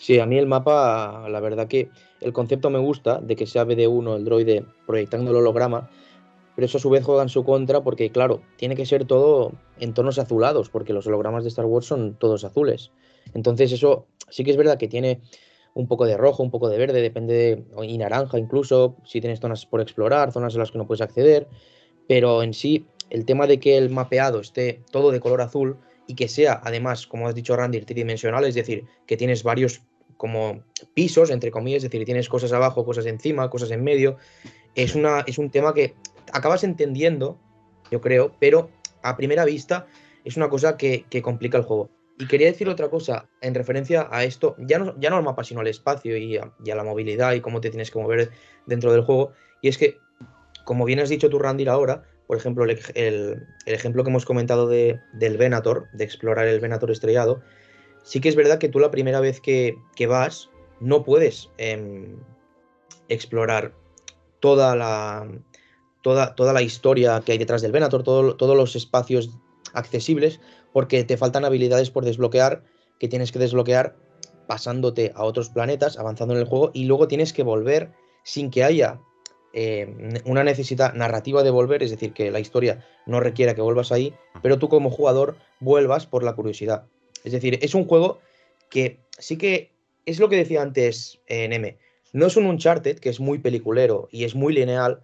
Sí, 0.00 0.18
a 0.18 0.26
mí 0.26 0.38
el 0.38 0.46
mapa, 0.46 1.28
la 1.28 1.40
verdad 1.40 1.68
que 1.68 1.90
el 2.20 2.32
concepto 2.32 2.70
me 2.70 2.78
gusta 2.78 3.20
de 3.20 3.36
que 3.36 3.46
sea 3.46 3.66
BD1 3.66 4.16
el 4.16 4.24
droide 4.24 4.64
proyectando 4.86 5.30
el 5.30 5.36
holograma, 5.38 5.90
pero 6.54 6.66
eso 6.66 6.78
a 6.78 6.80
su 6.80 6.90
vez 6.90 7.04
juega 7.04 7.22
en 7.22 7.28
su 7.28 7.44
contra 7.44 7.82
porque, 7.82 8.10
claro, 8.10 8.40
tiene 8.56 8.76
que 8.76 8.86
ser 8.86 9.04
todo 9.04 9.52
en 9.78 9.94
tonos 9.94 10.18
azulados, 10.18 10.68
porque 10.68 10.92
los 10.92 11.06
hologramas 11.06 11.42
de 11.42 11.48
Star 11.48 11.64
Wars 11.64 11.86
son 11.86 12.14
todos 12.14 12.44
azules. 12.44 12.92
Entonces 13.34 13.72
eso 13.72 14.06
sí 14.28 14.44
que 14.44 14.50
es 14.50 14.56
verdad 14.56 14.78
que 14.78 14.88
tiene 14.88 15.20
un 15.74 15.86
poco 15.86 16.06
de 16.06 16.16
rojo, 16.16 16.42
un 16.42 16.50
poco 16.50 16.68
de 16.68 16.78
verde, 16.78 17.00
depende 17.00 17.34
de, 17.34 17.86
y 17.86 17.98
naranja 17.98 18.38
incluso, 18.38 18.96
si 19.04 19.20
tienes 19.20 19.40
zonas 19.40 19.66
por 19.66 19.80
explorar, 19.80 20.32
zonas 20.32 20.54
en 20.54 20.60
las 20.60 20.70
que 20.70 20.78
no 20.78 20.86
puedes 20.86 21.00
acceder, 21.00 21.46
pero 22.08 22.42
en 22.42 22.54
sí 22.54 22.86
el 23.08 23.24
tema 23.24 23.46
de 23.46 23.60
que 23.60 23.76
el 23.76 23.90
mapeado 23.90 24.40
esté 24.40 24.82
todo 24.90 25.10
de 25.10 25.20
color 25.20 25.42
azul 25.42 25.76
y 26.06 26.14
que 26.14 26.28
sea, 26.28 26.60
además, 26.64 27.06
como 27.06 27.28
has 27.28 27.34
dicho 27.34 27.54
Randy, 27.54 27.80
tridimensional, 27.82 28.44
es 28.44 28.54
decir, 28.54 28.84
que 29.06 29.16
tienes 29.16 29.42
varios 29.42 29.82
como 30.16 30.62
pisos, 30.92 31.30
entre 31.30 31.50
comillas, 31.50 31.84
es 31.84 31.90
decir, 31.90 32.04
tienes 32.04 32.28
cosas 32.28 32.52
abajo, 32.52 32.84
cosas 32.84 33.06
encima, 33.06 33.48
cosas 33.48 33.70
en 33.70 33.82
medio. 33.82 34.16
Es, 34.74 34.94
una, 34.94 35.20
es 35.20 35.38
un 35.38 35.50
tema 35.50 35.72
que 35.72 35.94
acabas 36.32 36.62
entendiendo, 36.64 37.38
yo 37.90 38.00
creo, 38.00 38.32
pero 38.38 38.70
a 39.02 39.16
primera 39.16 39.44
vista 39.44 39.86
es 40.24 40.36
una 40.36 40.48
cosa 40.48 40.76
que, 40.76 41.06
complica 41.22 41.58
el 41.58 41.64
juego. 41.64 41.90
Y 42.20 42.26
quería 42.26 42.48
decir 42.48 42.68
otra 42.68 42.90
cosa 42.90 43.30
en 43.40 43.54
referencia 43.54 44.06
a 44.10 44.24
esto, 44.24 44.54
ya 44.58 44.78
no, 44.78 44.94
ya 45.00 45.08
no 45.08 45.16
al 45.16 45.22
mapa, 45.22 45.42
sino 45.42 45.60
al 45.60 45.68
espacio 45.68 46.18
y 46.18 46.36
a, 46.36 46.52
la 46.66 46.84
movilidad 46.84 47.32
y 47.32 47.40
cómo 47.40 47.62
te 47.62 47.70
tienes 47.70 47.90
que 47.90 47.98
mover 47.98 48.30
dentro 48.66 48.92
del 48.92 49.04
juego. 49.04 49.32
Y 49.62 49.68
es 49.68 49.78
que, 49.78 49.96
como 50.64 50.84
bien 50.84 51.00
has 51.00 51.08
dicho 51.08 51.30
tú, 51.30 51.38
Randy, 51.38 51.66
ahora, 51.66 52.04
por 52.26 52.36
ejemplo, 52.36 52.64
el, 52.64 53.46
ejemplo 53.64 54.04
que 54.04 54.10
hemos 54.10 54.26
comentado 54.26 54.68
de, 54.68 55.00
del 55.14 55.38
Venator, 55.38 55.86
de 55.94 56.04
explorar 56.04 56.46
el 56.46 56.60
Venator 56.60 56.90
estrellado, 56.90 57.40
sí 58.02 58.20
que 58.20 58.28
es 58.28 58.36
verdad 58.36 58.58
que 58.58 58.68
tú 58.68 58.80
la 58.80 58.90
primera 58.90 59.20
vez 59.20 59.40
que, 59.40 59.78
vas 60.06 60.50
no 60.78 61.04
puedes 61.04 61.48
em, 61.56 62.18
explorar 63.08 63.72
toda 64.40 64.76
la, 64.76 65.26
toda, 66.02 66.34
toda 66.34 66.52
la 66.52 66.60
historia 66.60 67.22
que 67.24 67.32
hay 67.32 67.38
detrás 67.38 67.62
del 67.62 67.72
Venator, 67.72 68.02
todos 68.02 68.56
los 68.56 68.76
espacios 68.76 69.30
accesibles, 69.72 70.40
porque 70.72 71.04
te 71.04 71.16
faltan 71.16 71.44
habilidades 71.44 71.90
por 71.90 72.04
desbloquear 72.04 72.62
que 72.98 73.08
tienes 73.08 73.32
que 73.32 73.38
desbloquear 73.38 73.96
pasándote 74.46 75.12
a 75.14 75.24
otros 75.24 75.48
planetas, 75.48 75.98
avanzando 75.98 76.34
en 76.34 76.40
el 76.40 76.46
juego, 76.46 76.70
y 76.74 76.84
luego 76.84 77.08
tienes 77.08 77.32
que 77.32 77.42
volver 77.42 77.92
sin 78.24 78.50
que 78.50 78.64
haya 78.64 79.00
eh, 79.52 80.20
una 80.24 80.44
necesidad 80.44 80.94
narrativa 80.94 81.42
de 81.42 81.50
volver, 81.50 81.82
es 81.82 81.90
decir, 81.90 82.12
que 82.12 82.30
la 82.30 82.40
historia 82.40 82.84
no 83.06 83.20
requiera 83.20 83.54
que 83.54 83.62
vuelvas 83.62 83.92
ahí, 83.92 84.14
pero 84.42 84.58
tú 84.58 84.68
como 84.68 84.90
jugador 84.90 85.36
vuelvas 85.60 86.06
por 86.06 86.22
la 86.22 86.34
curiosidad. 86.34 86.84
Es 87.24 87.32
decir, 87.32 87.58
es 87.62 87.74
un 87.74 87.84
juego 87.84 88.20
que 88.70 89.00
sí 89.18 89.36
que 89.36 89.72
es 90.06 90.18
lo 90.18 90.28
que 90.28 90.36
decía 90.36 90.62
antes 90.62 91.20
eh, 91.26 91.48
Neme. 91.48 91.78
No 92.12 92.26
es 92.26 92.36
un 92.36 92.46
Uncharted, 92.46 92.98
que 92.98 93.08
es 93.08 93.20
muy 93.20 93.38
peliculero 93.38 94.08
y 94.10 94.24
es 94.24 94.34
muy 94.34 94.52
lineal, 94.52 95.02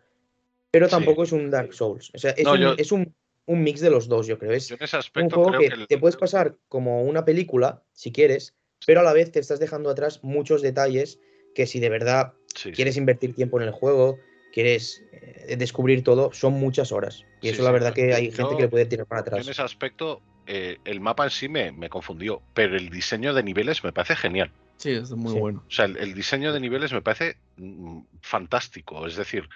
pero 0.70 0.88
tampoco 0.88 1.22
es 1.22 1.32
un 1.32 1.50
Dark 1.50 1.72
Souls. 1.72 2.10
O 2.14 2.18
sea, 2.18 2.32
es, 2.32 2.92
un, 2.92 3.14
mix 3.46 3.80
de 3.80 3.90
los 3.90 4.08
dos, 4.08 4.26
yo 4.26 4.38
creo. 4.38 4.52
Es 4.52 4.70
un 4.70 5.30
juego 5.30 5.52
que, 5.58 5.86
te 5.88 5.98
puedes 5.98 6.16
pasar 6.16 6.56
como 6.68 7.02
una 7.02 7.24
película, 7.24 7.82
si 7.92 8.12
quieres, 8.12 8.54
pero 8.86 9.00
a 9.00 9.02
la 9.02 9.12
vez 9.12 9.30
te 9.30 9.38
estás 9.38 9.60
dejando 9.60 9.90
atrás 9.90 10.20
muchos 10.22 10.62
detalles 10.62 11.20
que 11.54 11.66
si 11.66 11.80
de 11.80 11.88
verdad 11.88 12.34
quieres 12.74 12.96
invertir 12.96 13.34
tiempo 13.34 13.60
en 13.60 13.66
el 13.66 13.72
juego, 13.72 14.18
quieres 14.52 15.04
eh, 15.12 15.56
descubrir 15.56 16.02
todo, 16.02 16.32
son 16.32 16.54
muchas 16.54 16.92
horas. 16.92 17.24
Y 17.40 17.48
eso 17.48 17.62
la 17.62 17.70
verdad 17.70 17.94
que 17.94 18.14
hay 18.14 18.30
gente 18.30 18.56
que 18.56 18.62
le 18.62 18.68
puede 18.68 18.86
tirar 18.86 19.06
para 19.06 19.20
atrás. 19.20 19.44
En 19.44 19.50
ese 19.50 19.62
aspecto, 19.62 20.22
eh, 20.46 20.78
el 20.84 21.00
mapa 21.00 21.24
en 21.24 21.30
sí 21.30 21.48
me, 21.48 21.88
confundió, 21.88 22.42
pero 22.54 22.76
el 22.76 22.90
diseño 22.90 23.34
de 23.34 23.42
niveles 23.42 23.82
me 23.84 23.92
parece 23.92 24.16
genial. 24.16 24.50
Sí, 24.76 24.90
es 24.90 25.10
muy 25.10 25.38
bueno. 25.38 25.64
O 25.66 25.70
sea, 25.70 25.86
el, 25.86 26.14
diseño 26.14 26.52
de 26.52 26.60
niveles 26.60 26.92
me 26.92 27.02
parece 27.02 27.36
mm, 27.56 28.00
fantástico. 28.20 29.06
Es 29.06 29.16
decir, 29.16 29.48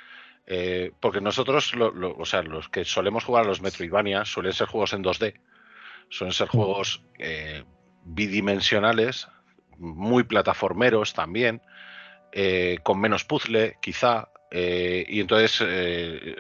eh, 0.53 0.90
porque 0.98 1.20
nosotros, 1.20 1.72
o 1.76 2.24
sea, 2.24 2.42
los 2.42 2.68
que 2.68 2.84
solemos 2.84 3.22
jugar 3.22 3.44
a 3.44 3.46
los 3.46 3.62
Metroidvania 3.62 4.24
suelen 4.24 4.53
ser 4.53 4.66
juegos 4.66 4.92
en 4.94 5.05
2D, 5.05 5.34
suelen 6.09 6.32
ser 6.32 6.48
juegos 6.48 7.05
eh, 7.20 7.62
bidimensionales, 8.03 9.28
muy 9.78 10.24
plataformeros 10.24 11.14
también, 11.14 11.62
con 12.82 13.01
menos 13.01 13.24
puzzle, 13.24 13.76
quizá, 13.80 14.28
y 14.51 15.20
entonces 15.20 15.64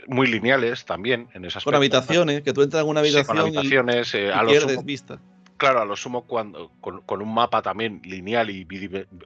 muy 0.08 0.26
lineales 0.26 0.84
también 0.84 1.28
en 1.32 1.44
esas 1.44 1.62
Con 1.62 1.76
habitaciones, 1.76 2.42
que 2.42 2.52
tú 2.52 2.62
entras 2.62 2.82
en 2.82 2.88
una 2.88 3.00
habitación 3.00 3.38
habitaciones, 3.38 4.12
y, 4.14 4.26
a 4.26 4.44
pierdes 4.44 4.84
vista. 4.84 5.20
Claro, 5.56 5.82
a 5.82 5.84
lo 5.84 5.94
sumo 5.94 6.26
cuando, 6.26 6.72
con, 6.80 7.22
un 7.22 7.32
mapa 7.32 7.62
también 7.62 8.02
lineal 8.04 8.50
y 8.50 8.66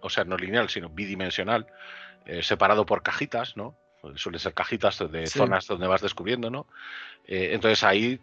o 0.03 0.11
sea, 0.11 0.25
no 0.25 0.37
lineal, 0.37 0.69
sino 0.69 0.91
bidimensional, 0.91 1.67
separado 2.43 2.85
por 2.85 3.03
cajitas, 3.03 3.57
¿no? 3.57 3.79
Suelen 4.17 4.41
ser 4.41 4.55
cajitas 4.55 4.99
de 5.11 5.27
zonas 5.27 5.67
donde 5.67 5.87
vas 5.87 6.03
descubriendo, 6.03 6.51
¿no? 6.51 6.67
entonces 7.27 7.83
ahí, 7.85 8.21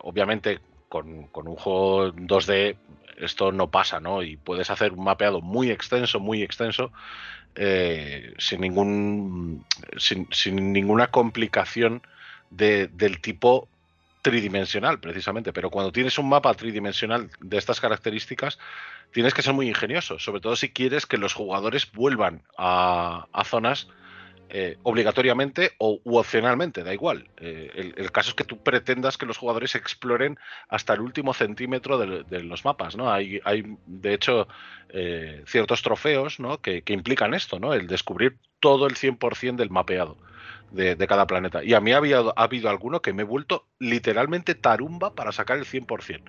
obviamente, 0.00 0.58
con, 0.88 1.26
con, 1.26 1.48
un 1.48 1.56
juego 1.56 2.12
2D 2.14 2.78
esto 3.20 3.52
no 3.52 3.70
pasa, 3.70 4.00
¿no? 4.00 4.22
Y 4.22 4.36
puedes 4.36 4.70
hacer 4.70 4.92
un 4.92 5.04
mapeado 5.04 5.40
muy 5.40 5.70
extenso, 5.70 6.20
muy 6.20 6.42
extenso, 6.42 6.92
eh, 7.54 8.34
sin, 8.38 8.60
ningún, 8.60 9.64
sin, 9.96 10.72
ninguna 10.72 11.08
complicación 11.08 12.02
del 12.50 13.20
tipo 13.20 13.68
tridimensional, 14.22 15.00
precisamente. 15.00 15.52
Pero 15.52 15.70
cuando 15.70 15.92
tienes 15.92 16.18
un 16.18 16.28
mapa 16.28 16.54
tridimensional 16.54 17.30
de 17.40 17.58
estas 17.58 17.80
características, 17.80 18.58
tienes 19.12 19.34
que 19.34 19.42
ser 19.42 19.54
muy 19.54 19.68
ingenioso, 19.68 20.18
sobre 20.18 20.40
todo 20.40 20.56
si 20.56 20.70
quieres 20.70 21.06
que 21.06 21.18
los 21.18 21.34
jugadores 21.34 21.90
vuelvan 21.92 22.42
a, 22.56 23.26
a 23.32 23.44
zonas 23.44 23.88
eh, 24.50 24.78
obligatoriamente 24.82 25.72
o 25.78 26.00
u 26.04 26.16
opcionalmente, 26.16 26.82
da 26.82 26.94
igual. 26.94 27.28
Eh, 27.36 27.92
el, 27.96 28.10
caso 28.12 28.30
es 28.30 28.34
que 28.34 28.44
tú 28.44 28.62
pretendas 28.62 29.18
que 29.18 29.26
los 29.26 29.36
jugadores 29.36 29.74
exploren 29.74 30.38
hasta 30.68 30.94
el 30.94 31.00
último 31.00 31.34
centímetro 31.34 31.98
de, 31.98 32.42
los 32.42 32.64
mapas, 32.64 32.96
¿no? 32.96 33.12
Hay, 33.12 33.40
hay 33.44 33.76
de 33.86 34.14
hecho, 34.14 34.48
eh, 34.88 35.42
ciertos 35.46 35.82
trofeos 35.82 36.40
¿no? 36.40 36.62
que, 36.62 36.82
implican 36.86 37.34
esto, 37.34 37.60
¿no? 37.60 37.74
El 37.74 37.86
descubrir 37.86 38.38
todo 38.58 38.86
el 38.86 38.94
100% 38.94 39.56
del 39.56 39.68
mapeado 39.68 40.16
de, 40.70 40.96
cada 41.06 41.26
planeta. 41.26 41.62
Y 41.62 41.74
a 41.74 41.80
mí 41.80 41.92
había, 41.92 42.20
ha 42.20 42.42
habido 42.42 42.70
alguno 42.70 43.02
que 43.02 43.12
me 43.12 43.22
he 43.22 43.26
vuelto 43.26 43.66
literalmente 43.78 44.54
tarumba 44.54 45.14
para 45.14 45.32
sacar 45.32 45.58
el 45.58 45.66
100%. 45.66 46.22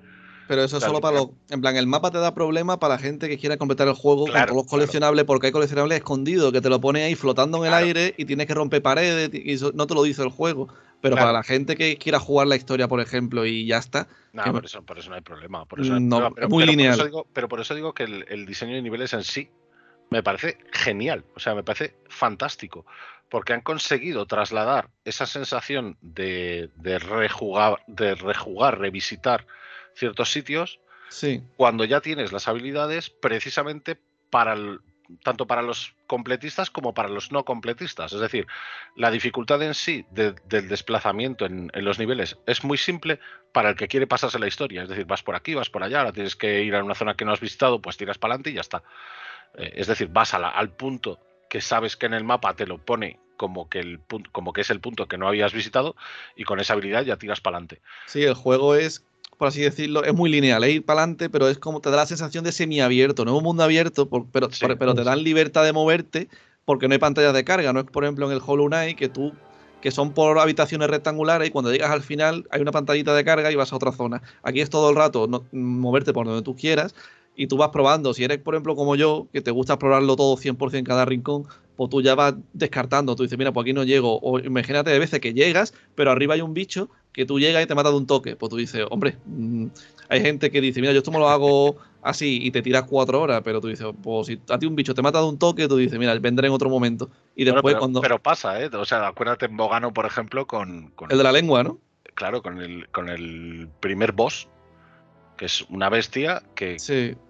Pero 0.50 0.64
eso 0.64 0.78
es 0.78 0.84
solo 0.84 1.00
para 1.00 1.18
los. 1.18 1.28
En 1.52 1.62
plan, 1.62 1.76
el 1.76 1.86
mapa 1.86 2.10
te 2.10 2.18
da 2.18 2.34
problema 2.34 2.80
para 2.80 2.96
la 2.96 3.00
gente 3.00 3.30
que 3.30 3.38
quiera 3.38 3.58
completar 3.58 3.88
el 3.88 3.94
juego 3.94 4.26
con 4.26 4.34
todos 4.34 4.56
los 4.56 4.66
coleccionables, 4.66 5.24
porque 5.26 5.46
hay 5.46 5.52
coleccionables 5.54 6.00
escondidos 6.00 6.52
que 6.52 6.60
te 6.60 6.70
lo 6.70 6.82
pone 6.82 7.04
ahí 7.04 7.14
flotando 7.14 7.60
en 7.60 7.66
el 7.68 7.74
aire 7.76 8.16
y 8.18 8.26
tienes 8.26 8.48
que 8.48 8.56
romper 8.56 8.82
paredes 8.82 9.30
y 9.32 9.54
eso 9.54 9.72
no 9.76 9.86
te 9.86 9.94
lo 9.94 10.02
dice 10.02 10.24
el 10.24 10.30
juego. 10.30 10.68
Pero 11.02 11.16
para 11.16 11.32
la 11.32 11.44
gente 11.44 11.76
que 11.76 11.98
quiera 11.98 12.20
jugar 12.20 12.48
la 12.48 12.56
historia, 12.56 12.88
por 12.88 13.00
ejemplo, 13.00 13.46
y 13.46 13.68
ya 13.68 13.78
está. 13.78 14.08
No, 14.34 14.44
por, 14.52 14.66
eso, 14.66 14.82
por 14.82 14.98
eso 14.98 15.10
no 15.12 15.18
hay 15.18 15.22
problema. 15.22 15.68
no, 15.78 16.34
es 16.36 16.50
muy 16.50 16.66
lineal. 16.66 17.12
pero 17.32 17.48
por 17.48 17.60
eso 17.60 17.76
digo 17.76 17.94
que 17.94 18.06
el, 18.06 18.46
diseño 18.48 18.74
de 18.74 18.82
niveles 18.82 19.14
en 19.14 19.24
sí 19.24 19.52
me 20.10 20.24
parece 20.24 20.58
genial. 20.72 21.26
O 21.36 21.40
sea, 21.40 21.54
me 21.54 21.62
parece 21.62 21.96
fantástico. 22.10 22.88
Porque 23.30 23.54
han 23.54 23.62
conseguido 23.62 24.26
trasladar 24.26 24.90
esa 25.06 25.28
sensación 25.28 25.96
de, 26.02 26.72
de 26.78 26.98
rejugar, 26.98 27.84
de 27.86 28.16
rejugar, 28.16 28.80
revisitar 28.80 29.46
ciertos 30.00 30.32
sitios 30.32 30.80
sí. 31.10 31.44
cuando 31.58 31.84
ya 31.84 32.02
tienes 32.02 32.32
las 32.32 32.48
habilidades 32.48 33.10
precisamente 33.10 33.98
para 34.30 34.56
tanto 35.24 35.48
para 35.48 35.62
los 35.62 35.96
completistas 36.08 36.70
como 36.70 36.94
para 36.94 37.10
los 37.10 37.32
no 37.32 37.44
completistas. 37.44 38.14
Es 38.14 38.20
decir, 38.20 38.46
la 38.96 39.10
dificultad 39.10 39.62
en 39.64 39.74
sí 39.74 40.06
del 40.12 40.36
desplazamiento 40.48 41.46
en, 41.46 41.72
los 41.74 41.98
niveles 41.98 42.38
es 42.46 42.64
muy 42.64 42.78
simple 42.78 43.20
para 43.52 43.70
el 43.70 43.76
que 43.76 43.88
quiere 43.88 44.06
pasarse 44.06 44.38
la 44.38 44.48
historia. 44.48 44.84
Es 44.84 44.90
decir, 44.90 45.06
vas 45.06 45.24
por 45.24 45.36
aquí, 45.36 45.56
vas 45.56 45.70
por 45.70 45.84
allá, 45.84 46.00
ahora 46.00 46.14
tienes 46.14 46.36
que 46.36 46.64
ir 46.64 46.76
a 46.76 46.84
una 46.84 46.96
zona 46.96 47.16
que 47.16 47.26
no 47.26 47.34
has 47.34 47.40
visitado, 47.40 47.82
pues 47.82 47.98
tiras 47.98 48.20
para 48.20 48.36
adelante 48.36 48.52
y 48.52 48.54
ya 48.54 48.62
está. 48.62 48.84
Eh, 49.56 49.74
es 49.78 49.88
decir, 49.88 50.10
vas 50.10 50.34
al 50.34 50.70
punto 50.74 51.20
que 51.50 51.62
sabes 51.62 51.98
que 51.98 52.06
en 52.06 52.14
el 52.14 52.24
mapa 52.24 52.54
te 52.54 52.68
lo 52.68 52.78
pone 52.78 53.20
como 53.36 53.70
que, 53.70 53.80
el, 53.80 54.02
como 54.32 54.54
que 54.54 54.62
es 54.62 54.70
el 54.70 54.82
punto 54.82 55.08
que 55.08 55.18
no 55.18 55.28
habías 55.28 55.54
visitado 55.54 55.96
y 56.36 56.44
con 56.44 56.60
esa 56.60 56.74
habilidad 56.74 57.04
ya 57.04 57.16
tiras 57.16 57.42
para 57.42 57.58
adelante. 57.58 57.82
Sí, 58.06 58.24
el 58.24 58.34
juego 58.34 58.76
es 58.76 59.06
por 59.40 59.48
así 59.48 59.62
decirlo, 59.62 60.04
es 60.04 60.14
muy 60.14 60.30
lineal, 60.30 60.62
es 60.66 60.76
ir 60.76 60.86
para 60.86 61.00
adelante, 61.00 61.30
pero 61.30 61.48
es 61.48 61.58
como 61.58 61.80
te 61.80 61.90
da 61.90 61.96
la 61.96 62.06
sensación 62.06 62.44
de 62.44 62.52
semiabierto, 62.52 63.24
no 63.24 63.32
es 63.32 63.38
un 63.38 63.44
mundo 63.46 63.64
abierto, 63.64 64.10
pero, 64.10 64.50
pero 64.78 64.94
te 64.94 65.04
dan 65.06 65.24
libertad 65.24 65.64
de 65.64 65.72
moverte 65.72 66.28
porque 66.66 66.90
no 66.90 66.94
hay 66.94 67.00
pantallas 67.00 67.34
de 67.34 67.46
carga, 67.46 67.72
no 67.72 67.80
es 67.80 67.86
por 67.86 68.04
ejemplo 68.04 68.28
en 68.28 68.34
el 68.34 68.42
Hollow 68.46 68.68
Knight 68.68 68.98
que 68.98 69.08
tú 69.08 69.32
que 69.80 69.92
son 69.92 70.12
por 70.14 70.38
habitaciones 70.40 70.90
rectangulares 70.90 71.48
y 71.48 71.52
cuando 71.52 71.72
llegas 71.72 71.90
al 71.90 72.02
final 72.02 72.46
hay 72.52 72.60
una 72.60 72.74
pantallita 72.74 73.16
de 73.16 73.24
carga 73.24 73.50
y 73.50 73.56
vas 73.56 73.72
a 73.72 73.78
otra 73.78 73.94
zona. 73.94 74.22
Aquí 74.44 74.60
es 74.60 74.70
todo 74.70 74.90
el 74.90 74.98
rato 74.98 75.26
moverte 75.54 76.12
por 76.12 76.26
donde 76.26 76.42
tú 76.42 76.58
quieras 76.58 76.94
y 77.34 77.48
tú 77.48 77.56
vas 77.56 77.70
probando. 77.70 78.14
Si 78.14 78.26
eres, 78.26 78.40
por 78.40 78.56
ejemplo, 78.56 78.76
como 78.76 78.98
yo, 78.98 79.30
que 79.32 79.40
te 79.40 79.52
gusta 79.52 79.76
explorarlo 79.76 80.18
todo 80.18 80.36
100% 80.36 80.78
en 80.78 80.84
cada 80.84 81.06
rincón, 81.06 81.46
pues 81.78 81.90
tú 81.90 82.02
ya 82.02 82.14
vas 82.14 82.36
descartando. 82.52 83.16
Tú 83.16 83.24
dices, 83.24 83.38
mira, 83.38 83.54
pues 83.54 83.64
aquí 83.64 83.72
no 83.72 83.86
llego. 83.86 84.20
O 84.22 84.38
imagínate 84.40 84.90
de 84.90 85.00
veces 85.00 85.22
que 85.22 85.34
llegas, 85.34 85.74
pero 85.96 86.12
arriba 86.12 86.34
hay 86.34 86.42
un 86.42 86.54
bicho 86.54 86.90
que 87.12 87.26
tú 87.26 87.40
llegas 87.40 87.64
y 87.64 87.68
te 87.68 87.76
mata 87.76 87.90
de 87.90 87.98
un 87.98 88.08
toque. 88.08 88.36
Pues 88.36 88.50
tú 88.50 88.58
dices, 88.58 88.86
hombre, 88.90 89.18
mm, 89.26 89.68
hay 90.10 90.22
gente 90.22 90.52
que 90.52 90.62
dice, 90.62 90.82
mira, 90.82 90.94
yo 90.94 91.00
esto 91.00 91.12
me 91.12 91.20
lo 91.20 91.30
hago 91.30 91.78
así 92.02 92.40
y 92.42 92.52
te 92.52 92.62
tiras 92.62 92.84
cuatro 92.84 93.22
horas, 93.22 93.42
pero 93.44 93.60
tú 93.60 93.68
dices, 93.68 93.88
pues 94.02 94.28
si 94.28 94.40
a 94.50 94.58
ti 94.58 94.66
un 94.66 94.76
bicho 94.76 94.94
te 94.94 95.02
mata 95.02 95.20
de 95.20 95.28
un 95.28 95.38
toque, 95.38 95.68
tú 95.68 95.78
dices, 95.78 95.98
mira, 96.00 96.18
vendré 96.20 96.48
en 96.48 96.54
otro 96.54 96.70
momento. 96.70 97.10
Y 97.36 97.44
después 97.44 97.74
pero, 97.74 97.80
cuando. 97.80 98.02
Pero 98.02 98.20
pasa, 98.20 98.62
¿eh? 98.62 98.70
O 98.74 98.86
sea, 98.86 99.08
acuérdate 99.08 99.46
en 99.46 99.58
Bogano, 99.58 99.94
por 99.94 100.06
ejemplo, 100.06 100.48
con. 100.48 100.94
el 101.10 101.18
de 101.18 101.24
la 101.24 101.32
lengua, 101.32 101.64
¿no? 101.64 101.80
Claro, 102.16 102.42
con 102.42 102.62
el, 102.62 102.90
con 102.90 103.08
el 103.08 103.70
primer 103.80 104.12
boss, 104.12 104.50
que 105.38 105.46
es 105.46 105.62
una 105.70 105.90
bestia 105.90 106.44
que 106.56 106.78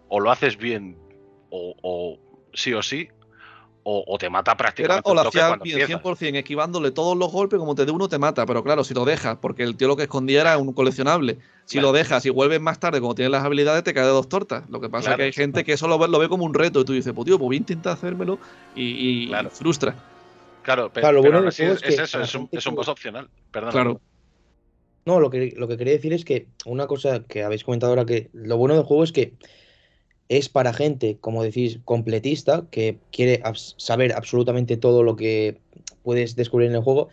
o 0.08 0.20
lo 0.20 0.32
haces 0.32 0.58
bien 0.58 0.98
o, 1.52 1.76
o 1.84 2.20
sí 2.54 2.74
o 2.74 2.82
sí, 2.82 3.10
o, 3.84 4.18
te 4.20 4.30
mata 4.30 4.56
prácticamente. 4.56 5.10
o 5.10 5.14
lo 5.14 5.22
hacía 5.22 5.56
bien, 5.56 5.80
100%, 5.80 6.36
esquivándole 6.38 6.92
todos 6.92 7.18
los 7.18 7.32
golpes, 7.32 7.60
como 7.60 7.76
te 7.76 7.86
dé 7.86 7.92
uno, 7.92 8.08
te 8.08 8.20
mata. 8.20 8.46
Pero 8.46 8.64
claro, 8.64 8.84
si 8.84 8.94
lo 8.94 9.06
dejas, 9.06 9.38
porque 9.42 9.64
el 9.64 9.76
tío 9.76 9.88
lo 9.88 9.96
que 9.96 10.04
escondía 10.04 10.42
era 10.42 10.58
un 10.58 10.74
coleccionable. 10.74 11.40
Si 11.66 11.80
lo 11.80 11.92
dejas 11.92 12.26
y 12.26 12.30
vuelves 12.30 12.60
más 12.60 12.80
tarde, 12.80 13.00
como 13.00 13.16
tienes 13.16 13.32
las 13.32 13.44
habilidades, 13.44 13.84
te 13.84 13.94
cae 13.94 14.06
de 14.06 14.10
dos 14.10 14.28
tortas. 14.28 14.68
Lo 14.70 14.82
que 14.82 14.90
pasa 14.90 15.12
es 15.12 15.18
que 15.18 15.24
hay 15.24 15.34
gente 15.34 15.64
que 15.64 15.74
eso 15.74 15.88
lo 15.88 15.98
ve, 15.98 16.30
como 16.30 16.46
un 16.46 16.54
reto 16.54 16.82
y 16.82 16.86
tú 16.86 16.94
dices, 16.94 17.14
pues 17.14 17.26
tío, 17.26 17.38
pues 17.38 17.48
voy 17.48 17.56
a 17.56 17.60
intentar 17.60 17.94
hacérmelo 17.94 18.40
y, 18.76 19.32
frustra. 19.52 19.96
Claro, 20.64 20.92
pero, 20.94 21.12
lo 21.12 21.22
bueno 21.22 21.48
es, 21.48 21.60
eso, 21.60 22.22
es 22.22 22.36
un, 22.36 22.50
es 22.52 22.66
un 22.68 22.76
boss 22.76 22.90
opcional. 22.90 23.30
Perdón. 23.52 23.72
Claro. 23.72 24.02
No, 25.06 25.20
lo 25.20 25.30
que, 25.30 25.54
lo 25.58 25.68
que 25.68 25.78
quería 25.78 25.94
decir 25.94 26.14
es 26.14 26.26
que 26.26 26.48
una 26.66 26.86
cosa 26.86 27.24
que 27.24 27.44
habéis 27.44 27.64
comentado 27.64 27.94
ahora, 27.94 28.06
que 28.06 28.30
lo 28.34 28.58
bueno 28.58 28.76
del 28.76 28.84
juego 28.84 29.04
es 29.04 29.12
que 29.12 29.34
es 30.30 30.48
para 30.48 30.74
gente, 30.74 31.18
como 31.20 31.44
decís, 31.44 31.80
completista, 31.84 32.64
que 32.70 33.00
quiere 33.12 33.42
saber 33.78 34.14
absolutamente 34.14 34.78
todo 34.78 35.04
lo 35.04 35.16
que 35.16 35.58
puedes 36.04 36.36
descubrir 36.36 36.70
en 36.70 36.76
el 36.76 36.84
juego, 36.84 37.10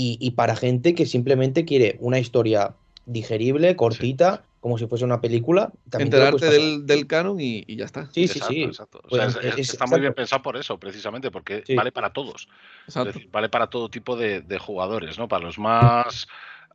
y, 0.00 0.30
para 0.32 0.54
gente 0.54 0.94
que 0.94 1.06
simplemente 1.06 1.64
quiere 1.64 1.96
una 1.98 2.20
historia 2.20 2.76
digerible, 3.06 3.74
cortita, 3.74 4.44
como 4.60 4.78
si 4.78 4.86
fuese 4.86 5.04
una 5.04 5.20
película. 5.20 5.72
Enterarte 5.92 6.46
del, 6.46 6.86
del, 6.86 7.08
canon 7.08 7.40
y, 7.40 7.64
ya 7.74 7.84
está. 7.84 8.08
Sí, 8.12 8.28
sí, 8.28 8.38
sí. 8.46 8.70
Pues 9.08 9.36
está 9.56 9.86
muy 9.86 9.98
bien 9.98 10.14
pensado 10.14 10.40
por 10.40 10.56
eso, 10.56 10.78
precisamente, 10.78 11.32
porque 11.32 11.64
vale 11.74 11.90
para 11.90 12.12
todos. 12.12 12.48
vale 13.32 13.48
para 13.48 13.66
todo 13.68 13.88
tipo 13.88 14.14
de, 14.14 14.40
de, 14.40 14.58
jugadores, 14.58 15.18
¿no? 15.18 15.26
Para 15.26 15.46
los 15.46 15.58
más 15.58 16.28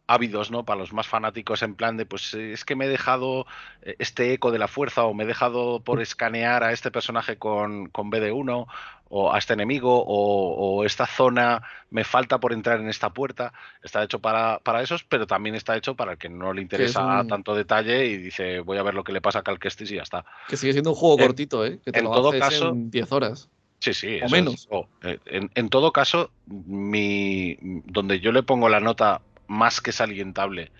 ávidos, 0.07 0.51
¿no? 0.51 0.65
Para 0.65 0.79
los 0.79 0.93
más 0.93 1.07
fanáticos 1.07 1.63
en 1.63 1.75
plan 1.75 1.97
de, 1.97 2.05
pues 2.05 2.33
eh, 2.33 2.53
es 2.53 2.65
que 2.65 2.75
me 2.75 2.85
he 2.85 2.89
dejado 2.89 3.45
eh, 3.81 3.95
este 3.99 4.33
eco 4.33 4.51
de 4.51 4.59
la 4.59 4.67
fuerza 4.67 5.05
o 5.05 5.13
me 5.13 5.23
he 5.23 5.27
dejado 5.27 5.79
por 5.81 6.01
escanear 6.01 6.63
a 6.63 6.71
este 6.71 6.91
personaje 6.91 7.37
con, 7.37 7.87
con 7.87 8.11
BD1 8.11 8.67
o 9.15 9.31
a 9.31 9.37
este 9.37 9.53
enemigo 9.53 10.03
o, 10.05 10.83
esta 10.85 11.05
zona 11.05 11.61
me 11.91 12.03
falta 12.03 12.39
por 12.39 12.51
entrar 12.51 12.79
en 12.79 12.89
esta 12.89 13.11
puerta. 13.11 13.53
Está 13.83 14.03
hecho 14.03 14.19
para, 14.19 14.59
para 14.59 14.81
esos, 14.81 15.03
pero 15.03 15.27
también 15.27 15.55
está 15.55 15.77
hecho 15.77 15.95
para 15.95 16.13
el 16.13 16.17
que 16.17 16.29
no 16.29 16.51
le 16.51 16.61
interesa 16.61 17.23
tanto 17.29 17.53
detalle 17.55 18.07
y 18.07 18.17
dice 18.17 18.59
voy 18.61 18.79
a 18.79 18.83
ver 18.83 18.95
lo 18.95 19.03
que 19.03 19.13
le 19.13 19.21
pasa 19.21 19.39
a 19.39 19.43
Calquestis 19.43 19.91
y 19.91 19.95
ya 19.95 20.01
está. 20.01 20.25
Que 20.47 20.57
sigue 20.57 20.73
siendo 20.73 20.89
un 20.89 20.95
juego 20.95 21.19
cortito, 21.19 21.63
¿eh? 21.65 21.79
Que 21.85 21.91
te 21.91 21.99
en 21.99 22.05
todo 22.05 22.31
caso, 22.37 22.69
en 22.69 22.89
10 22.89 23.11
horas. 23.11 23.49
Sí, 23.79 23.93
sí. 23.93 24.19
O 24.23 24.29
menos. 24.29 24.67
Eh, 25.03 25.19
en, 25.25 25.51
en, 25.53 25.69
todo 25.69 25.91
caso, 25.91 26.31
mi, 26.47 27.57
donde 27.85 28.19
yo 28.19 28.31
le 28.31 28.41
pongo 28.41 28.69
la 28.69 28.79
nota 28.79 29.21
más 29.47 29.81
que 29.81 29.91
salientable, 29.91 30.71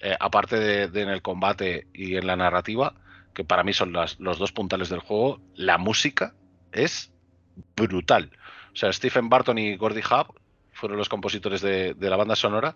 eh, 0.00 0.16
aparte 0.20 0.58
de, 0.58 1.02
en 1.02 1.08
el 1.08 1.22
combate 1.22 1.86
y 1.92 2.16
en 2.16 2.26
la 2.26 2.36
narrativa, 2.36 2.94
que 3.34 3.44
para 3.44 3.64
mí 3.64 3.72
son 3.72 3.92
los 3.92 4.38
dos 4.38 4.52
puntales 4.52 4.88
del 4.88 5.00
juego, 5.00 5.40
la 5.54 5.78
música 5.78 6.34
es 6.72 7.12
brutal. 7.76 8.30
O 8.72 8.76
sea, 8.76 8.92
Stephen 8.92 9.28
Barton 9.28 9.58
y 9.58 9.76
Gordy 9.76 10.00
Hub 10.00 10.34
fueron 10.72 10.98
los 10.98 11.08
compositores 11.08 11.62
de, 11.62 11.96
la 11.98 12.16
banda 12.16 12.36
sonora, 12.36 12.74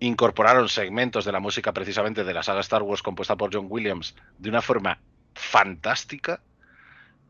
incorporaron 0.00 0.68
segmentos 0.68 1.24
de 1.24 1.32
la 1.32 1.40
música 1.40 1.72
precisamente 1.72 2.24
de 2.24 2.34
la 2.34 2.42
saga 2.42 2.60
Star 2.60 2.82
Wars 2.82 3.02
compuesta 3.02 3.36
por 3.36 3.54
John 3.54 3.66
Williams 3.68 4.14
de 4.38 4.48
una 4.48 4.62
forma 4.62 4.98
fantástica. 5.34 6.40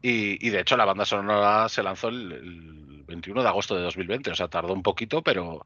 Y, 0.01 0.51
de 0.51 0.61
hecho 0.61 0.77
la 0.77 0.85
banda 0.85 1.07
sonora 1.07 1.67
se 1.71 1.83
lanzó 1.83 2.09
el, 2.09 2.33
el, 2.33 3.05
21 3.07 3.43
de 3.43 3.49
agosto 3.49 3.75
de 3.75 3.83
2020, 3.83 4.31
o 4.31 4.35
sea, 4.35 4.49
tardó 4.49 4.73
un 4.73 4.83
poquito, 4.83 5.23
pero, 5.23 5.65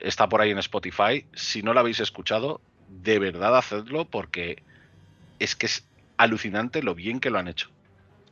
está 0.00 0.28
por 0.28 0.40
ahí 0.40 0.50
en 0.50 0.58
Spotify. 0.58 1.24
Si 1.34 1.62
no 1.62 1.74
lo 1.74 1.80
habéis 1.80 2.00
escuchado, 2.00 2.60
de 2.88 3.18
verdad 3.18 3.56
hacedlo 3.56 4.04
porque 4.04 4.62
es 5.38 5.56
que 5.56 5.66
es 5.66 5.84
alucinante 6.16 6.82
lo 6.82 6.94
bien 6.94 7.20
que 7.20 7.30
lo 7.30 7.38
han 7.38 7.48
hecho. 7.48 7.70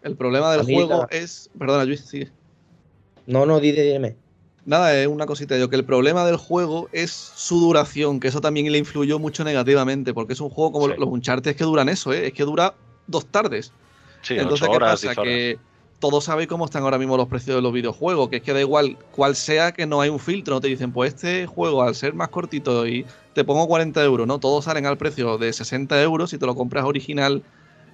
El 0.03 0.16
problema 0.16 0.53
del 0.53 0.64
juego 0.64 1.07
es. 1.11 1.50
Perdona, 1.59 1.84
Luis, 1.84 2.00
sigue. 2.00 2.30
No, 3.26 3.46
no, 3.46 3.61
dime. 3.61 4.16
Nada, 4.64 4.96
es 4.96 5.07
una 5.07 5.26
cosita. 5.26 5.59
Yo 5.59 5.68
que 5.68 5.76
el 5.76 5.84
problema 5.84 6.24
del 6.24 6.36
juego 6.36 6.88
es 6.92 7.11
su 7.11 7.61
duración, 7.61 8.20
que 8.20 8.28
eso 8.28 8.40
también 8.40 8.70
le 8.70 8.78
influyó 8.78 9.18
mucho 9.18 9.44
negativamente, 9.44 10.14
porque 10.14 10.34
es 10.34 10.40
un 10.40 10.50
juego 10.50 10.72
como 10.72 10.88
los 10.88 11.09
Uncharted 11.09 11.57
que 11.57 11.64
duran 11.64 11.88
eso, 11.88 12.12
¿eh? 12.12 12.28
es 12.28 12.32
que 12.32 12.44
dura 12.44 12.74
dos 13.07 13.26
tardes. 13.26 13.72
Sí, 14.22 14.34
Entonces, 14.34 14.68
¿qué 14.68 14.78
pasa? 14.78 15.14
Que 15.16 15.59
todos 16.03 16.24
sabéis 16.24 16.48
cómo 16.48 16.64
están 16.64 16.82
ahora 16.82 16.98
mismo 16.98 17.16
los 17.16 17.28
precios 17.28 17.55
de 17.55 17.62
los 17.62 17.72
videojuegos, 17.72 18.28
que 18.28 18.38
es 18.38 18.42
que 18.42 18.53
da 18.53 18.61
igual 18.61 18.98
cuál 19.12 19.36
sea 19.36 19.70
que 19.70 19.86
no 19.86 20.00
hay 20.00 20.11
un 20.11 20.18
filtro, 20.18 20.57
no 20.57 20.61
te 20.61 20.66
dicen, 20.66 20.90
pues 20.90 21.14
este 21.14 21.46
juego 21.46 21.80
al 21.80 21.94
ser 21.94 22.12
más 22.12 22.28
cortito 22.28 22.88
y 22.88 23.07
te 23.34 23.44
pongo 23.44 23.68
40 23.68 24.03
euros, 24.03 24.26
¿no? 24.26 24.40
Todos 24.40 24.64
salen 24.64 24.84
al 24.84 24.98
precio 24.98 25.38
de 25.38 25.53
60 25.53 26.03
euros 26.03 26.30
si 26.30 26.38
te 26.38 26.44
lo 26.44 26.57
compras 26.57 26.84
original 26.86 27.44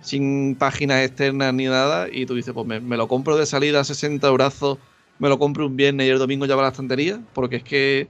sin 0.00 0.56
páginas 0.56 1.04
externas 1.04 1.52
ni 1.52 1.66
nada 1.66 2.09
y 2.11 2.24
tú 2.24 2.34
dices, 2.34 2.54
pues 2.54 2.66
me, 2.66 2.96
lo 2.96 3.09
compro 3.09 3.36
de 3.36 3.44
salida 3.44 3.80
a 3.80 3.84
60 3.84 4.26
euros, 4.26 4.78
me 5.18 5.28
lo 5.28 5.38
compro 5.38 5.66
un 5.66 5.76
viernes 5.76 6.06
y 6.06 6.11
el 6.11 6.18
domingo 6.18 6.46
ya 6.46 6.56
va 6.56 6.62
a 6.62 6.64
la 6.64 6.70
estantería, 6.70 7.20
porque 7.34 7.56
es 7.56 7.62
que 7.62 8.09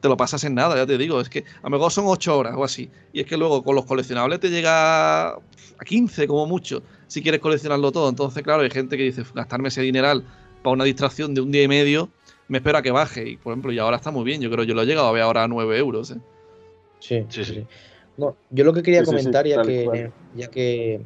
te 0.00 0.08
lo 0.08 0.16
pasas 0.16 0.44
en 0.44 0.54
nada, 0.54 0.76
ya 0.76 0.86
te 0.86 0.96
digo, 0.98 1.20
es 1.20 1.28
que 1.28 1.40
a 1.40 1.64
lo 1.64 1.70
mejor 1.70 1.92
son 1.92 2.04
8 2.06 2.38
horas 2.38 2.54
o 2.56 2.64
así, 2.64 2.90
y 3.12 3.20
es 3.20 3.26
que 3.26 3.36
luego 3.36 3.62
con 3.62 3.74
los 3.74 3.84
coleccionables 3.84 4.40
te 4.40 4.50
llega 4.50 5.30
a 5.30 5.40
15 5.84 6.26
como 6.26 6.46
mucho 6.46 6.82
si 7.08 7.22
quieres 7.22 7.40
coleccionarlo 7.40 7.90
todo. 7.90 8.08
Entonces, 8.08 8.42
claro, 8.44 8.62
hay 8.62 8.70
gente 8.70 8.96
que 8.96 9.02
dice, 9.02 9.24
gastarme 9.34 9.68
ese 9.68 9.82
dineral 9.82 10.24
para 10.62 10.74
una 10.74 10.84
distracción 10.84 11.34
de 11.34 11.40
un 11.40 11.50
día 11.50 11.62
y 11.64 11.68
medio, 11.68 12.10
me 12.46 12.58
espera 12.58 12.82
que 12.82 12.90
baje. 12.92 13.30
Y, 13.30 13.36
por 13.36 13.52
ejemplo, 13.52 13.72
y 13.72 13.78
ahora 13.78 13.96
está 13.96 14.10
muy 14.10 14.24
bien. 14.24 14.40
Yo 14.40 14.50
creo 14.50 14.64
que 14.64 14.68
yo 14.68 14.74
lo 14.74 14.82
he 14.82 14.86
llegado 14.86 15.08
a 15.08 15.12
ver 15.12 15.22
ahora 15.22 15.44
a 15.44 15.48
9 15.48 15.78
euros. 15.78 16.10
¿eh? 16.12 16.18
Sí, 17.00 17.24
sí, 17.28 17.44
sí. 17.44 17.66
No, 18.16 18.36
yo 18.50 18.64
lo 18.64 18.72
que 18.72 18.82
quería 18.82 19.04
comentar, 19.04 19.46
ya, 19.46 19.62
que, 19.62 20.10
ya 20.34 20.48
que 20.48 21.00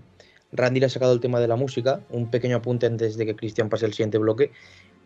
Randy 0.52 0.80
le 0.80 0.86
ha 0.86 0.88
sacado 0.88 1.12
el 1.12 1.20
tema 1.20 1.40
de 1.40 1.48
la 1.48 1.56
música, 1.56 2.00
un 2.10 2.30
pequeño 2.30 2.56
apunte 2.56 2.86
antes 2.86 3.16
de 3.16 3.26
que 3.26 3.36
Cristian 3.36 3.68
pase 3.68 3.86
el 3.86 3.92
siguiente 3.92 4.18
bloque. 4.18 4.50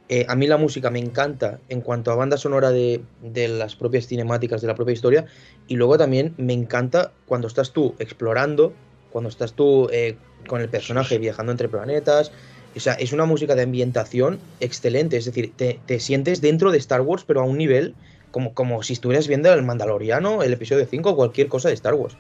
Eh, 0.09 0.25
a 0.29 0.37
mí 0.37 0.47
la 0.47 0.57
música 0.57 0.91
me 0.91 1.01
encanta 1.01 1.59
en 1.69 1.81
cuanto 1.81 2.13
a 2.13 2.15
banda 2.15 2.37
sonora 2.37 2.71
de, 2.71 3.03
de, 3.23 3.49
las 3.49 3.75
propias 3.75 4.07
cinemáticas, 4.07 4.61
de 4.61 4.69
la 4.69 4.77
propia 4.77 4.93
historia, 4.93 5.27
y 5.67 5.75
luego 5.75 5.99
también 5.99 6.35
me 6.37 6.53
encanta 6.53 7.13
cuando 7.27 7.49
estás 7.49 7.73
tú 7.73 7.95
explorando, 7.99 8.73
cuando 9.17 9.31
estás 9.31 9.55
tú 9.55 9.89
eh, 9.93 10.17
con 10.47 10.61
el 10.61 10.69
personaje 10.69 11.17
viajando 11.17 11.51
entre 11.51 11.71
planetas. 11.71 12.33
O 12.77 12.81
sea, 12.81 12.93
es 12.93 13.15
una 13.15 13.25
música 13.25 13.55
de 13.55 13.63
ambientación 13.63 14.39
excelente. 14.61 15.17
Es 15.17 15.25
decir, 15.25 15.55
te, 15.57 16.01
sientes 16.01 16.43
dentro 16.43 16.71
de 16.71 16.77
Star 16.77 17.01
Wars, 17.01 17.25
pero 17.27 17.41
a 17.41 17.45
un 17.45 17.57
nivel 17.57 17.95
como, 18.31 18.53
como 18.53 18.83
si 18.83 18.93
estuvieras 18.93 19.27
viendo 19.27 19.51
el 19.51 19.63
Mandaloriano, 19.63 20.43
el 20.43 20.53
episodio 20.53 20.85
5 20.85 21.09
o 21.09 21.17
cualquier 21.17 21.49
cosa 21.49 21.69
de 21.69 21.75
Star 21.75 21.95
Wars. 21.95 22.19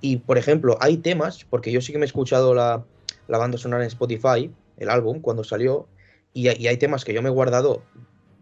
Y, 0.00 0.16
por 0.16 0.36
ejemplo, 0.36 0.76
hay 0.80 0.96
temas, 0.96 1.46
porque 1.48 1.70
yo 1.70 1.80
sí 1.80 1.92
que 1.92 1.98
me 1.98 2.06
he 2.06 2.08
escuchado 2.08 2.54
la, 2.54 2.84
banda 3.28 3.56
sonora 3.56 3.84
en 3.84 3.88
Spotify, 3.88 4.50
el 4.78 4.90
álbum, 4.90 5.20
cuando 5.20 5.44
salió, 5.44 5.86
y, 6.34 6.48
hay 6.48 6.76
temas 6.76 7.04
que 7.04 7.12
yo 7.12 7.22
me 7.22 7.28
he 7.28 7.32
guardado 7.32 7.82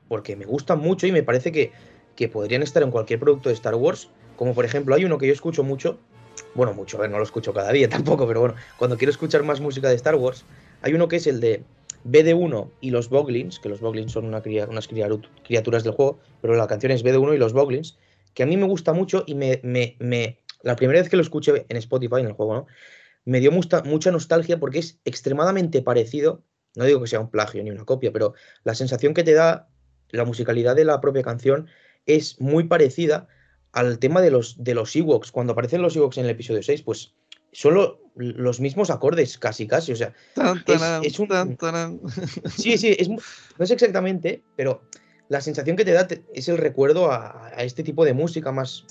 porque 0.08 0.36
me 0.36 0.44
gustan 0.44 0.80
mucho 0.80 1.06
y 1.06 1.12
me 1.12 1.22
parece 1.22 1.52
que, 1.52 1.72
que 2.16 2.28
podrían 2.28 2.62
estar 2.62 2.82
en 2.82 2.90
cualquier 2.90 3.20
producto 3.20 3.48
de 3.48 3.54
Star 3.54 3.74
Wars. 3.74 4.08
Como 4.36 4.54
por 4.54 4.64
ejemplo, 4.64 4.94
hay 4.94 5.04
uno 5.04 5.18
que 5.18 5.26
yo 5.26 5.32
escucho 5.32 5.62
mucho, 5.62 5.98
bueno, 6.54 6.72
mucho, 6.72 6.98
no 7.06 7.18
lo 7.18 7.24
escucho 7.24 7.52
cada 7.52 7.72
día 7.72 7.88
tampoco, 7.90 8.26
pero 8.26 8.40
bueno, 8.40 8.54
cuando 8.78 8.96
quiero 8.96 9.10
escuchar 9.10 9.42
más 9.42 9.60
música 9.60 9.88
de 9.88 9.94
Star 9.96 10.16
Wars, 10.16 10.44
hay 10.82 10.94
uno 10.94 11.08
que 11.08 11.16
es 11.16 11.26
el 11.26 11.40
de 11.40 11.62
BD1 12.04 12.70
y 12.80 12.90
los 12.90 13.08
Boglins, 13.08 13.58
que 13.58 13.68
los 13.68 13.80
Boglins 13.80 14.12
son 14.12 14.24
una 14.24 14.42
unas 14.68 14.88
criaturas 14.88 15.84
del 15.84 15.92
juego, 15.92 16.18
pero 16.40 16.54
la 16.56 16.66
canción 16.66 16.92
es 16.92 17.04
BD1 17.04 17.34
y 17.34 17.38
los 17.38 17.52
Boglins, 17.52 17.98
que 18.34 18.42
a 18.42 18.46
mí 18.46 18.56
me 18.56 18.66
gusta 18.66 18.92
mucho 18.92 19.24
y 19.26 19.34
me, 19.34 19.60
me, 19.62 19.96
me 19.98 20.38
la 20.62 20.76
primera 20.76 21.00
vez 21.00 21.08
que 21.08 21.16
lo 21.16 21.22
escuché 21.22 21.66
en 21.68 21.76
Spotify, 21.76 22.20
en 22.20 22.26
el 22.26 22.32
juego, 22.32 22.54
¿no? 22.54 22.66
Me 23.24 23.40
dio 23.40 23.52
mucha, 23.52 23.82
mucha 23.82 24.10
nostalgia 24.10 24.58
porque 24.58 24.78
es 24.78 24.98
extremadamente 25.04 25.82
parecido, 25.82 26.42
no 26.76 26.84
digo 26.84 27.00
que 27.00 27.08
sea 27.08 27.20
un 27.20 27.30
plagio 27.30 27.62
ni 27.62 27.70
una 27.70 27.84
copia, 27.84 28.12
pero 28.12 28.34
la 28.64 28.74
sensación 28.74 29.14
que 29.14 29.24
te 29.24 29.34
da 29.34 29.68
la 30.10 30.24
musicalidad 30.24 30.76
de 30.76 30.84
la 30.84 31.00
propia 31.00 31.22
canción 31.22 31.68
es 32.06 32.40
muy 32.40 32.64
parecida 32.64 33.28
al 33.72 33.98
tema 33.98 34.20
de 34.20 34.30
los, 34.30 34.62
de 34.62 34.74
los 34.74 34.94
Ewoks. 34.96 35.30
Cuando 35.30 35.52
aparecen 35.52 35.82
los 35.82 35.96
Ewoks 35.96 36.18
en 36.18 36.24
el 36.24 36.30
episodio 36.30 36.62
6, 36.62 36.82
pues 36.82 37.14
son 37.52 37.98
los 38.14 38.60
mismos 38.60 38.90
acordes, 38.90 39.38
casi, 39.38 39.66
casi. 39.66 39.92
O 39.92 39.96
sea, 39.96 40.12
es, 41.02 41.18
un. 41.18 41.28
sí, 42.56 42.78
sí, 42.78 42.96
es, 42.98 43.08
no 43.08 43.18
es 43.58 43.70
exactamente, 43.70 44.42
pero 44.56 44.82
la 45.28 45.40
sensación 45.40 45.76
que 45.76 45.84
te 45.84 45.92
da 45.92 46.08
es 46.34 46.48
el 46.48 46.58
recuerdo 46.58 47.10
a, 47.10 47.52
este 47.58 47.82
tipo 47.84 48.04
de 48.04 48.14
música 48.14 48.50
más, 48.50 48.84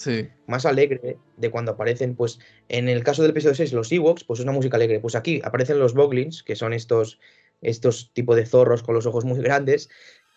más 0.47 0.65
alegre 0.65 1.17
de 1.35 1.51
cuando 1.51 1.73
aparecen, 1.73 2.15
pues 2.15 2.39
en 2.69 2.87
el 2.87 3.03
caso 3.03 3.21
del 3.21 3.31
episodio 3.31 3.55
6, 3.55 3.73
los 3.73 3.91
Ewoks, 3.91 4.23
pues 4.23 4.39
es 4.39 4.43
una 4.45 4.53
música 4.53 4.77
alegre. 4.77 4.99
Pues 4.99 5.15
aquí 5.15 5.41
aparecen 5.43 5.79
los 5.79 5.93
Boglins, 5.93 6.43
que 6.43 6.55
son 6.55 6.73
estos, 6.73 7.19
estos 7.61 8.11
tipos 8.13 8.35
de 8.35 8.45
zorros 8.45 8.83
con 8.83 8.95
los 8.95 9.05
ojos 9.05 9.25
muy 9.25 9.39
grandes, 9.39 9.89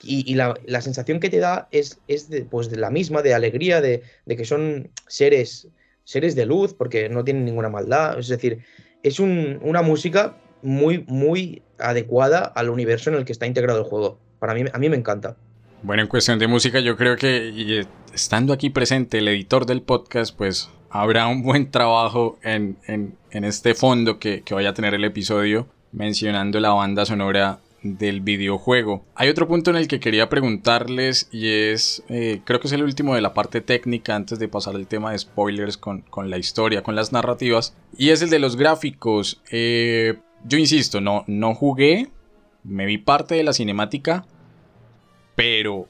y, 0.05 0.35
la, 0.35 0.81
sensación 0.81 1.21
que 1.21 1.31
te 1.31 1.39
da 1.39 1.69
es, 1.71 2.01
es 2.09 2.29
de, 2.29 2.45
pues 2.45 2.71
de 2.71 2.77
la 2.77 2.91
misma, 2.91 3.23
de 3.23 3.35
alegría, 3.35 3.81
de, 3.81 4.03
que 4.27 4.45
son 4.45 4.91
seres, 5.07 5.69
seres 6.05 6.35
de 6.35 6.47
luz, 6.47 6.75
porque 6.75 7.09
no 7.09 7.25
tienen 7.25 7.45
ninguna 7.45 7.69
maldad. 7.69 8.19
Es 8.19 8.29
decir, 8.29 8.65
es 9.03 9.21
una 9.21 9.83
música 9.83 10.39
muy, 10.63 11.05
muy 11.07 11.63
adecuada 11.79 12.41
al 12.41 12.71
universo 12.71 13.11
en 13.11 13.17
el 13.17 13.25
que 13.25 13.33
está 13.33 13.47
integrado 13.47 13.81
el 13.81 13.85
juego. 13.85 14.19
Para 14.39 14.55
mí, 14.55 14.65
a 14.73 14.79
mí 14.79 14.89
me 14.89 14.97
encanta. 14.97 15.37
Bueno, 15.83 16.03
en 16.03 16.09
cuestión 16.09 16.39
de 16.39 16.49
música, 16.49 16.81
yo 16.81 16.97
creo 16.97 17.17
que 17.17 17.87
estando 18.13 18.53
aquí 18.53 18.71
presente 18.71 19.19
el 19.19 19.29
editor 19.29 19.67
del 19.67 19.83
podcast, 19.83 20.37
pues 20.37 20.69
habrá 20.91 21.29
un 21.29 21.43
buen 21.43 21.71
trabajo 21.71 22.39
en, 22.43 22.77
este 23.31 23.75
fondo 23.75 24.19
que, 24.19 24.43
que 24.43 24.55
vaya 24.55 24.71
a 24.71 24.75
tener 24.75 24.95
el 24.95 25.05
episodio 25.05 25.69
mencionando 25.93 26.59
la 26.61 26.71
banda 26.71 27.05
sonora 27.05 27.61
del 27.83 28.21
videojuego. 28.21 29.05
Hay 29.15 29.29
otro 29.29 29.49
punto 29.49 29.71
en 29.71 29.77
el 29.77 29.89
que 29.89 30.01
quería 30.01 30.29
preguntarles 30.29 31.29
y 31.33 31.49
es, 31.49 32.03
eh, 32.09 32.41
creo 32.45 32.61
que 32.61 32.69
es 32.69 32.73
el 32.73 32.83
último 32.83 33.15
de 33.15 33.21
la 33.21 33.35
parte 33.35 33.61
técnica 33.61 34.15
antes 34.15 34.39
de 34.39 34.49
pasar 34.49 34.77
al 34.77 34.87
tema 34.87 35.13
de 35.13 35.19
spoilers 35.19 35.77
con, 35.77 36.05
la 36.27 36.39
historia, 36.39 36.83
con 36.83 36.95
las 36.95 37.13
narrativas, 37.13 37.75
y 37.97 38.11
es 38.11 38.23
el 38.23 38.31
de 38.31 38.39
los 38.39 38.57
gráficos. 38.57 39.41
Eh, 39.51 40.19
yo 40.45 40.59
insisto, 40.59 41.01
no, 41.01 41.25
no 41.27 41.55
jugué, 41.55 42.09
me 42.63 42.87
vi 42.87 42.99
parte 42.99 43.35
de 43.35 43.43
la 43.43 43.53
cinemática, 43.53 44.25
pero 45.35 45.89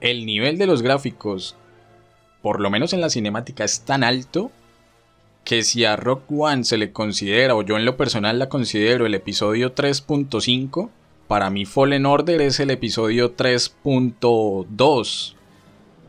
el 0.00 0.26
nivel 0.26 0.58
de 0.58 0.66
los 0.66 0.82
gráficos, 0.82 1.56
por 2.40 2.60
lo 2.60 2.70
menos 2.70 2.92
en 2.92 3.00
la 3.00 3.10
cinemática, 3.10 3.64
es 3.64 3.80
tan 3.80 4.04
alto 4.04 4.52
que 5.46 5.62
si 5.62 5.84
a 5.84 5.94
Rock 5.94 6.24
One 6.28 6.64
se 6.64 6.76
le 6.76 6.90
considera, 6.90 7.54
o 7.54 7.62
yo 7.62 7.76
en 7.76 7.84
lo 7.84 7.96
personal 7.96 8.40
la 8.40 8.48
considero 8.48 9.06
el 9.06 9.14
episodio 9.14 9.76
3.5, 9.76 10.90
para 11.28 11.50
mí 11.50 11.64
Fallen 11.64 12.04
Order 12.04 12.40
es 12.40 12.58
el 12.58 12.70
episodio 12.70 13.36
3.2. 13.36 15.34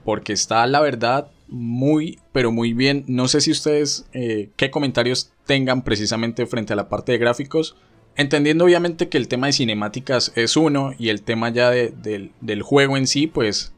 Porque 0.04 0.34
está, 0.34 0.66
la 0.66 0.82
verdad, 0.82 1.30
muy, 1.48 2.18
pero 2.32 2.52
muy 2.52 2.74
bien. 2.74 3.06
No 3.08 3.28
sé 3.28 3.42
si 3.42 3.52
ustedes 3.52 4.08
eh, 4.12 4.50
qué 4.56 4.72
comentarios 4.72 5.32
tengan 5.46 5.84
precisamente 5.84 6.48
frente 6.48 6.74
a 6.74 6.76
la 6.76 6.90
parte 6.90 7.12
de 7.12 7.20
gráficos. 7.20 7.76
Entendiendo 8.16 8.66
obviamente 8.66 9.08
que 9.08 9.20
el 9.20 9.28
tema 9.28 9.46
de 9.46 9.54
cinemáticas 9.54 10.32
es 10.36 10.58
uno 10.58 10.96
y 10.98 11.10
el 11.10 11.22
tema 11.22 11.50
ya 11.50 11.70
del 11.70 12.62
juego 12.64 12.98
en 12.98 13.06
sí, 13.06 13.28
pues 13.28 13.72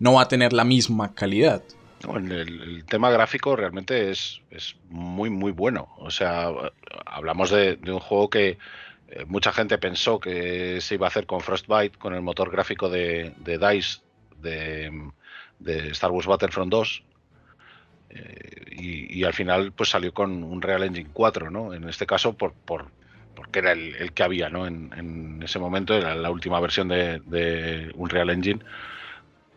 no 0.00 0.14
va 0.14 0.22
a 0.22 0.28
tener 0.28 0.52
la 0.52 0.64
misma 0.64 1.14
calidad 1.14 1.62
el, 2.16 2.84
tema 2.86 3.10
gráfico 3.10 3.56
realmente 3.56 4.10
es, 4.10 4.40
muy, 4.88 5.30
muy 5.30 5.52
bueno. 5.52 5.88
O 5.98 6.10
sea, 6.10 6.50
hablamos 7.06 7.50
de, 7.50 7.78
un 7.86 8.00
juego 8.00 8.30
que 8.30 8.58
eh, 9.08 9.24
mucha 9.26 9.52
gente 9.52 9.78
pensó 9.78 10.20
que 10.20 10.80
se 10.80 10.94
iba 10.94 11.06
a 11.06 11.08
hacer 11.08 11.26
con 11.26 11.40
Frostbite, 11.40 11.98
con 11.98 12.14
el 12.14 12.22
motor 12.22 12.50
gráfico 12.50 12.88
de, 12.88 13.32
DICE 13.44 14.00
de, 14.40 15.90
Star 15.90 16.10
Wars 16.10 16.26
Battlefront 16.26 16.70
2. 16.70 17.02
Eh, 18.10 19.10
y, 19.10 19.24
al 19.24 19.32
final 19.32 19.72
pues 19.72 19.90
salió 19.90 20.12
con 20.12 20.44
un 20.44 20.62
Real 20.62 20.84
Engine 20.84 21.10
4, 21.12 21.50
¿no? 21.50 21.74
En 21.74 21.88
este 21.88 22.06
caso 22.06 22.34
por, 22.34 22.52
porque 23.34 23.58
era 23.58 23.72
el, 23.72 24.12
que 24.12 24.22
había, 24.22 24.50
¿no? 24.50 24.66
En, 24.66 25.42
ese 25.42 25.58
momento 25.58 25.94
era 25.94 26.14
la 26.14 26.30
última 26.30 26.60
versión 26.60 26.88
de, 26.88 27.20
de 27.26 27.90
un 27.94 28.08
Real 28.08 28.30
Engine 28.30 28.60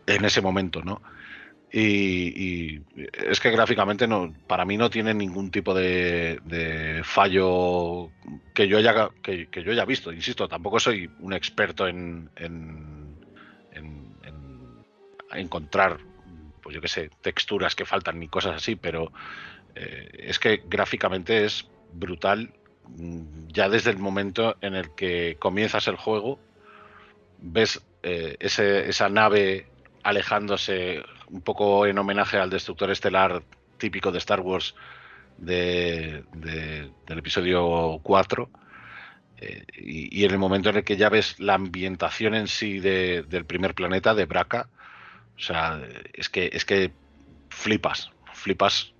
en 0.06 0.24
ese 0.24 0.40
momento, 0.40 0.82
¿no? 0.82 1.00
Y, 1.70 2.80
es 3.12 3.40
que 3.40 3.50
gráficamente 3.50 4.06
no, 4.06 4.32
para 4.46 4.64
mí 4.64 4.76
no 4.76 4.88
tiene 4.88 5.12
ningún 5.12 5.50
tipo 5.50 5.74
de, 5.74 7.02
fallo 7.04 8.10
que 8.54 8.66
yo 8.66 8.78
haya 8.78 9.10
que, 9.22 9.48
yo 9.50 9.72
haya 9.72 9.84
visto. 9.84 10.12
Insisto, 10.12 10.48
tampoco 10.48 10.80
soy 10.80 11.10
un 11.20 11.32
experto 11.32 11.86
en, 11.86 12.30
en, 12.36 13.08
encontrar, 15.30 15.98
pues 16.62 16.74
yo 16.74 16.80
qué 16.80 16.88
sé, 16.88 17.10
texturas 17.20 17.74
que 17.74 17.84
faltan 17.84 18.18
ni 18.18 18.28
cosas 18.28 18.56
así, 18.56 18.76
pero 18.76 19.12
eh, 19.74 20.08
es 20.14 20.38
que 20.38 20.62
gráficamente 20.66 21.44
es 21.44 21.68
brutal 21.92 22.50
ya 23.48 23.68
desde 23.68 23.90
el 23.90 23.98
momento 23.98 24.56
en 24.60 24.74
el 24.74 24.94
que 24.94 25.36
comienzas 25.38 25.88
el 25.88 25.96
juego, 25.96 26.38
ves 27.38 27.82
eh, 28.02 28.36
esa 28.40 29.08
nave 29.08 29.66
alejándose 30.02 31.02
un 31.30 31.40
poco 31.42 31.86
en 31.86 31.98
homenaje 31.98 32.38
al 32.38 32.50
destructor 32.50 32.90
estelar 32.90 33.42
típico 33.78 34.12
de 34.12 34.18
Star 34.18 34.40
Wars 34.40 34.74
del 35.36 36.24
episodio 37.06 38.00
4. 38.02 38.50
Eh, 39.40 39.64
y, 39.76 40.24
en 40.24 40.32
el 40.32 40.38
momento 40.38 40.70
en 40.70 40.78
el 40.78 40.84
que 40.84 40.96
ya 40.96 41.08
ves 41.08 41.38
la 41.38 41.54
ambientación 41.54 42.34
en 42.34 42.48
sí 42.48 42.80
del 42.80 43.44
primer 43.46 43.74
planeta, 43.74 44.14
de 44.14 44.26
Braca, 44.26 44.68
o 45.36 45.40
sea, 45.40 45.80
es 46.12 46.28
que, 46.28 46.50
es 46.52 46.64
que 46.64 46.92
flipas, 47.48 48.10
flipas 48.32 48.92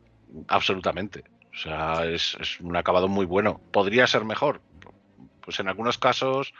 absolutamente. 0.47 1.24
O 1.53 1.57
sea, 1.57 2.05
es, 2.07 2.37
un 2.61 2.76
acabado 2.76 3.09
muy 3.09 3.26
bueno. 3.26 3.61
¿Podría 3.72 4.07
ser 4.07 4.24
mejor? 4.24 4.61
Pues 5.41 5.59
en 5.59 5.68
algunos 5.68 5.99
casos, 5.99 6.55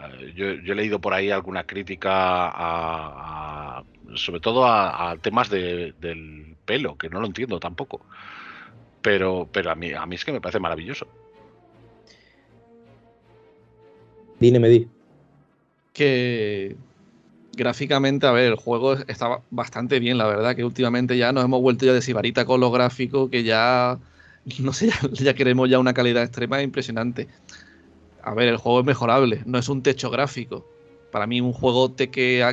eh, 0.00 0.32
yo, 0.34 0.46
he 0.46 0.74
leído 0.74 1.00
por 1.00 1.14
ahí 1.14 1.30
alguna 1.30 1.64
crítica 1.64 2.10
a 2.12 3.84
sobre 4.14 4.40
todo 4.40 4.66
a, 4.66 5.16
temas 5.20 5.50
del 5.50 6.56
pelo, 6.64 6.96
que 6.96 7.08
no 7.08 7.20
lo 7.20 7.26
entiendo 7.26 7.60
tampoco. 7.60 8.00
Pero, 9.02 9.48
pero 9.52 9.70
a, 9.70 9.74
mí, 9.74 9.92
a 9.92 10.04
mí 10.06 10.16
es 10.16 10.24
que 10.24 10.32
me 10.32 10.40
parece 10.40 10.58
maravilloso. 10.58 11.06
Dime, 14.40 14.58
me 14.58 14.68
di. 14.68 14.88
Que 15.92 16.76
gráficamente, 17.56 18.26
a 18.26 18.32
ver, 18.32 18.46
el 18.46 18.56
juego 18.56 18.94
está 18.94 19.40
bastante 19.50 19.98
bien, 19.98 20.18
la 20.18 20.26
verdad, 20.26 20.54
que 20.54 20.64
últimamente 20.64 21.16
ya 21.16 21.32
nos 21.32 21.44
hemos 21.44 21.60
vuelto 21.60 21.86
ya 21.86 21.92
de 21.92 22.02
sibarita 22.02 22.44
con 22.44 22.60
los 22.60 22.72
gráficos, 22.72 23.30
que 23.30 23.42
ya, 23.42 23.98
no 24.60 24.72
sé, 24.72 24.90
ya, 25.12 25.34
queremos 25.34 25.68
ya 25.68 25.78
una 25.78 25.94
calidad 25.94 26.22
extrema 26.22 26.62
impresionante. 26.62 27.28
A 28.28 28.34
ver, 28.34 28.48
el 28.48 28.56
juego 28.56 28.80
es 28.80 28.86
mejorable, 28.86 29.42
no 29.46 29.58
es 29.58 29.68
un 29.68 29.82
techo 29.82 30.10
gráfico 30.10 30.64
para 31.10 31.26
mí 31.26 31.40
un 31.40 31.52
juego 31.52 31.94
que, 31.96 32.10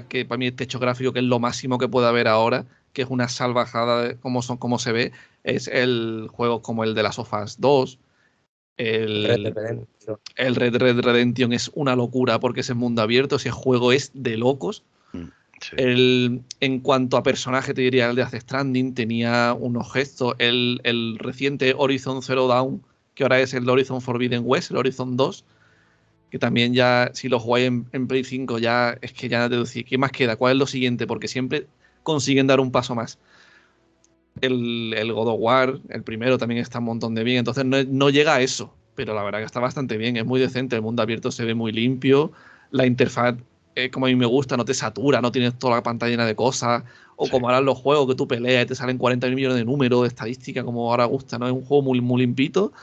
que 0.10 0.26
para 0.26 0.38
mí 0.38 0.48
el 0.48 0.56
techo 0.56 0.80
gráfico 0.80 1.14
que 1.14 1.20
es 1.20 1.26
lo 1.26 1.40
máximo 1.40 1.78
que 1.78 1.88
puede 1.88 2.08
haber 2.08 2.28
ahora, 2.28 2.66
que 2.94 3.02
es 3.04 3.10
una 3.10 3.28
salvajada 3.28 4.16
como, 4.18 4.42
son, 4.42 4.58
como 4.58 4.80
se 4.80 4.92
ve, 4.92 5.12
es 5.44 5.68
el 5.68 6.28
juego 6.32 6.62
como 6.62 6.84
el 6.84 6.96
de 6.96 7.04
las 7.04 7.16
Sofas 7.16 7.60
2. 7.60 8.00
El 8.78 9.24
Red, 9.54 9.80
el 10.36 10.56
Red 10.56 10.76
Red 10.76 11.00
Redemption 11.00 11.54
es 11.54 11.72
una 11.76 11.96
locura 11.96 12.40
porque 12.40 12.62
ese 12.62 12.74
mundo 12.74 13.02
abierto, 13.02 13.38
ese 13.38 13.52
juego 13.52 13.92
es 13.92 14.12
de 14.14 14.38
locos. 14.38 14.84
Mm, 15.14 15.24
el, 15.78 16.42
en 16.60 16.80
cuanto 16.80 17.16
a 17.16 17.24
personaje, 17.24 17.74
te 17.74 17.82
diría 17.82 18.10
el 18.10 18.16
de 18.18 18.24
Death 18.24 18.42
Stranding, 18.42 18.94
tenía 18.94 19.56
unos 19.58 19.92
gestos. 19.94 20.36
El, 20.40 20.82
el, 20.84 21.18
reciente 21.20 21.74
Horizon 21.78 22.22
Zero 22.22 22.48
Dawn, 22.48 22.84
que 23.14 23.24
ahora 23.24 23.40
es 23.40 23.54
el 23.54 23.70
Horizon 23.70 24.02
Forbidden 24.02 24.44
West, 24.46 24.72
el 24.72 24.78
Horizon 24.78 25.16
2, 25.16 25.46
que 26.36 26.40
también 26.40 26.74
ya, 26.74 27.12
si 27.14 27.30
lo 27.30 27.40
jugáis 27.40 27.72
en, 27.94 28.08
Play 28.08 28.26
5, 28.26 28.60
ya 28.60 28.98
es 29.00 29.14
que 29.14 29.30
ya 29.30 29.48
te 29.48 29.56
decís, 29.56 29.86
¿qué 29.88 29.98
más 29.98 30.12
queda? 30.12 30.36
¿Cuál 30.36 30.52
es 30.52 30.60
lo 30.60 30.68
siguiente? 30.68 31.08
Porque 31.08 31.30
siempre 31.30 31.66
consiguen 32.04 32.46
dar 32.46 32.60
un 32.60 32.74
paso 32.74 32.94
más. 32.94 33.20
El, 34.42 34.94
el 34.98 35.14
God 35.14 35.30
of 35.30 35.38
War, 35.40 35.80
el 35.88 36.04
primero, 36.04 36.38
también 36.38 36.60
está 36.60 36.80
un 36.80 36.86
montón 36.86 37.16
de 37.16 37.24
bien, 37.24 37.38
entonces 37.38 37.64
no, 37.64 38.10
llega 38.10 38.36
a 38.36 38.42
eso, 38.42 38.74
pero 38.96 39.16
la 39.16 39.24
verdad 39.24 39.40
que 39.40 39.46
está 39.46 39.62
bastante 39.62 39.96
bien, 39.96 40.18
es 40.18 40.26
muy 40.26 40.42
decente, 40.42 40.76
el 40.76 40.82
mundo 40.82 41.02
abierto 41.02 41.32
se 41.32 41.46
ve 41.46 41.56
muy 41.56 41.72
limpio, 41.72 42.34
la 42.70 42.86
interfaz 42.86 43.38
como 43.94 44.08
a 44.08 44.10
mí 44.10 44.16
me 44.18 44.26
gusta, 44.26 44.58
no 44.58 44.66
te 44.66 44.74
satura, 44.74 45.22
no 45.22 45.32
tienes 45.32 45.58
toda 45.58 45.76
la 45.76 45.84
pantalla 45.84 46.12
llena 46.12 46.26
de 46.26 46.36
cosas, 46.36 46.84
o 47.16 47.30
como 47.30 47.48
ahora 47.48 47.62
los 47.62 47.78
juegos 47.78 48.08
que 48.10 48.16
tú 48.16 48.28
peleas 48.28 48.66
y 48.66 48.68
te 48.68 48.76
salen 48.76 48.98
40 48.98 49.30
millones 49.30 49.56
de 49.56 49.64
números, 49.64 50.02
de 50.02 50.10
estadística, 50.10 50.66
como 50.66 50.92
ahora 50.92 51.06
gusta, 51.06 51.40
¿no? 51.40 51.46
Es 51.46 51.54
un 51.54 51.64
juego 51.64 51.82
muy, 51.82 52.02
muy 52.02 52.22
limpito 52.22 52.74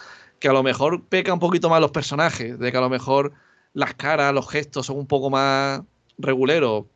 que 0.43 0.49
a 0.49 0.53
lo 0.53 0.65
mejor 0.65 1.05
peca 1.05 1.33
un 1.33 1.39
poquito 1.39 1.71
más 1.71 1.81
los 1.81 1.93
personajes, 1.93 2.59
de 2.59 2.73
que 2.73 2.77
a 2.77 2.81
lo 2.81 2.91
mejor 2.91 3.33
las 3.75 3.95
caras, 3.95 4.35
los 4.35 4.51
gestos 4.51 4.87
son 4.87 4.99
un 4.99 5.07
poco 5.07 5.31
más 5.31 5.83
reguleros. 6.19 6.87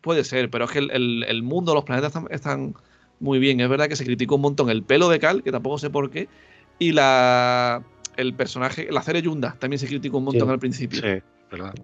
Puede 0.00 0.24
ser, 0.24 0.48
pero 0.48 0.64
es 0.64 0.70
que 0.70 0.78
el, 0.78 1.42
mundo, 1.42 1.74
los 1.74 1.84
planetas 1.84 2.14
están, 2.30 2.74
muy 3.20 3.38
bien. 3.38 3.60
Es 3.60 3.68
verdad 3.68 3.88
que 3.88 3.96
se 3.96 4.04
criticó 4.06 4.36
un 4.36 4.40
montón 4.40 4.70
el 4.70 4.82
pelo 4.82 5.10
de 5.10 5.18
Cal, 5.18 5.42
que 5.42 5.52
tampoco 5.52 5.76
sé 5.76 5.90
por 5.90 6.10
qué, 6.10 6.30
y 6.78 6.92
la 6.92 7.84
el 8.16 8.32
personaje, 8.32 8.88
la 8.90 9.02
Yunda, 9.02 9.56
también 9.58 9.78
se 9.78 9.86
criticó 9.86 10.16
un 10.16 10.24
montón 10.24 10.48
al 10.48 10.58
principio. 10.58 11.02
Sí, 11.02 11.22
verdad. 11.50 11.74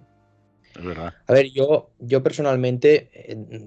Es 0.75 0.83
verdad. 0.83 1.13
A 1.27 1.33
ver, 1.35 1.51
yo, 1.51 1.91
yo 1.99 2.23
personalmente, 2.23 3.11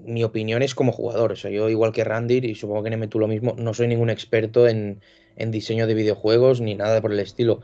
mi 0.04 0.24
opinión 0.24 0.64
es 0.64 0.74
como 0.74 0.92
jugador. 0.92 1.34
O 1.34 1.36
sea, 1.36 1.52
yo 1.52 1.70
igual 1.70 1.92
que 1.92 2.04
Randy, 2.04 2.38
y 2.38 2.56
supongo 2.56 2.82
que 2.82 2.90
Neme 2.90 3.08
tú 3.08 3.20
lo 3.20 3.28
mismo, 3.28 3.56
no 3.56 3.76
soy 3.76 3.88
ningún 3.88 4.10
experto 4.10 4.68
en, 4.68 5.00
en 5.36 5.52
diseño 5.52 5.88
de 5.88 5.94
videojuegos 5.94 6.62
ni 6.62 6.76
nada 6.76 7.02
por 7.02 7.12
el 7.12 7.20
estilo. 7.20 7.62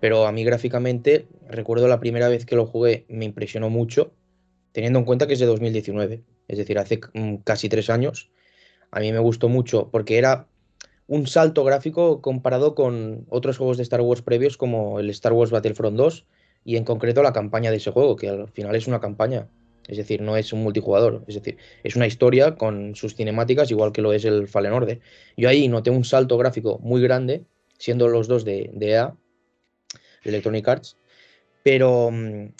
Pero 0.00 0.26
a 0.26 0.32
mí 0.32 0.44
gráficamente, 0.44 1.26
recuerdo 1.48 1.88
la 1.88 2.00
primera 2.00 2.28
vez 2.28 2.44
que 2.44 2.56
lo 2.56 2.66
jugué, 2.66 3.06
me 3.08 3.24
impresionó 3.24 3.70
mucho, 3.70 4.12
teniendo 4.72 4.98
en 4.98 5.04
cuenta 5.04 5.26
que 5.26 5.34
es 5.34 5.40
de 5.40 5.46
2019, 5.46 6.22
es 6.48 6.58
decir, 6.58 6.78
hace 6.78 7.00
mm, 7.14 7.36
casi 7.36 7.68
tres 7.68 7.90
años. 7.90 8.30
A 8.90 9.00
mí 9.00 9.12
me 9.12 9.18
gustó 9.18 9.48
mucho 9.48 9.88
porque 9.90 10.18
era 10.18 10.46
un 11.06 11.26
salto 11.26 11.64
gráfico 11.64 12.20
comparado 12.20 12.74
con 12.74 13.26
otros 13.28 13.58
juegos 13.58 13.76
de 13.76 13.82
Star 13.82 14.00
Wars 14.00 14.22
previos 14.22 14.56
como 14.56 15.00
el 15.00 15.10
Star 15.10 15.32
Wars 15.32 15.50
Battlefront 15.50 15.96
2 15.96 16.26
y 16.64 16.76
en 16.76 16.84
concreto 16.84 17.22
la 17.22 17.32
campaña 17.32 17.70
de 17.70 17.76
ese 17.76 17.90
juego, 17.90 18.16
que 18.16 18.28
al 18.28 18.48
final 18.48 18.74
es 18.74 18.86
una 18.86 19.00
campaña. 19.00 19.48
Es 19.88 19.98
decir, 19.98 20.22
no 20.22 20.36
es 20.36 20.52
un 20.52 20.62
multijugador. 20.62 21.24
Es 21.26 21.34
decir, 21.34 21.58
es 21.82 21.96
una 21.96 22.06
historia 22.06 22.56
con 22.56 22.94
sus 22.94 23.14
cinemáticas, 23.14 23.70
igual 23.70 23.92
que 23.92 24.02
lo 24.02 24.12
es 24.12 24.24
el 24.24 24.48
Fallen 24.48 24.72
Order. 24.72 25.00
Yo 25.36 25.48
ahí 25.48 25.68
noté 25.68 25.90
un 25.90 26.04
salto 26.04 26.38
gráfico 26.38 26.78
muy 26.78 27.02
grande, 27.02 27.44
siendo 27.78 28.08
los 28.08 28.28
dos 28.28 28.44
de, 28.44 28.70
EA, 28.80 29.14
Electronic 30.22 30.66
Arts. 30.66 30.96
Pero, 31.62 32.10
mm, 32.10 32.54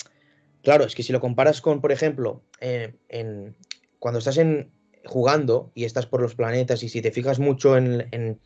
claro, 0.63 0.85
es 0.85 0.95
que 0.95 1.03
si 1.03 1.13
lo 1.13 1.21
comparas 1.21 1.61
con, 1.61 1.81
por 1.81 1.93
ejemplo, 1.93 2.43
eh, 2.61 2.95
en, 3.09 3.57
cuando 3.99 4.19
estás 4.19 4.37
en, 4.37 4.71
jugando 5.07 5.71
y 5.75 5.85
estás 5.85 6.07
por 6.07 6.21
los 6.21 6.35
planetas 6.35 6.83
y 6.83 6.89
si 6.89 7.01
te 7.03 7.11
fijas 7.11 7.39
mucho 7.39 7.77
en, 7.77 8.41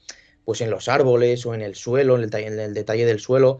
pues 0.45 0.61
en 0.61 0.71
los 0.71 0.89
árboles 0.89 1.47
o 1.47 1.55
en 1.55 1.63
el 1.63 1.75
suelo, 1.75 2.17
en 2.17 2.25
el, 2.25 2.35
en 2.35 2.59
el 2.59 2.75
detalle 2.75 3.07
del 3.07 3.21
suelo, 3.21 3.59